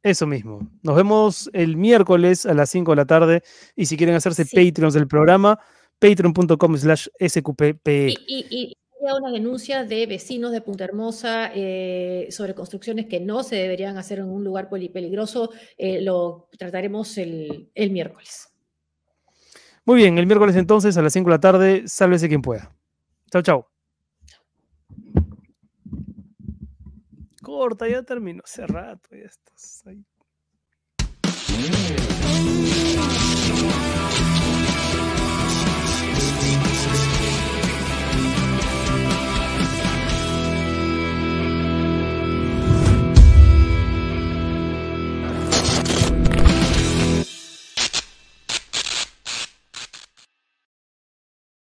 Eso 0.03 0.27
mismo. 0.27 0.69
Nos 0.81 0.95
vemos 0.97 1.49
el 1.53 1.77
miércoles 1.77 2.45
a 2.45 2.53
las 2.53 2.69
5 2.71 2.91
de 2.91 2.95
la 2.97 3.05
tarde. 3.05 3.41
Y 3.75 3.85
si 3.85 3.95
quieren 3.95 4.15
hacerse 4.15 4.43
Sí. 4.43 4.53
Patreons 4.55 4.93
del 4.93 5.07
programa, 5.07 5.57
patreon.com 5.99 6.77
slash 6.77 7.07
sqppe. 7.25 8.09
Y, 8.09 8.17
y, 8.27 8.45
y 8.49 8.77
había 9.03 9.15
una 9.21 9.31
denuncia 9.31 9.83
de 9.83 10.05
vecinos 10.07 10.51
de 10.51 10.61
Punta 10.61 10.83
Hermosa 10.83 11.51
eh, 11.53 12.27
sobre 12.31 12.53
construcciones 12.55 13.05
que 13.07 13.19
no 13.19 13.43
se 13.43 13.55
deberían 13.57 13.97
hacer 13.97 14.19
en 14.19 14.25
un 14.29 14.43
lugar 14.43 14.69
poli- 14.69 14.89
peligroso. 14.89 15.51
Eh, 15.77 16.01
lo 16.01 16.49
trataremos 16.57 17.17
el, 17.17 17.69
el 17.75 17.91
miércoles. 17.91 18.49
Muy 19.85 19.97
bien, 19.97 20.17
el 20.17 20.25
miércoles 20.25 20.55
entonces 20.55 20.95
a 20.97 21.01
las 21.01 21.11
5 21.13 21.29
de 21.29 21.35
la 21.35 21.39
tarde, 21.41 21.83
sálvese 21.87 22.27
quien 22.29 22.41
pueda. 22.41 22.73
Chao, 23.31 23.41
chao. 23.41 23.69
Corta, 27.41 27.87
ya 27.89 28.03
terminó 28.03 28.41
hace 28.45 28.65
rato. 28.65 29.09
Ya 29.11 29.25
estás 29.25 29.83
ahí. 29.85 30.03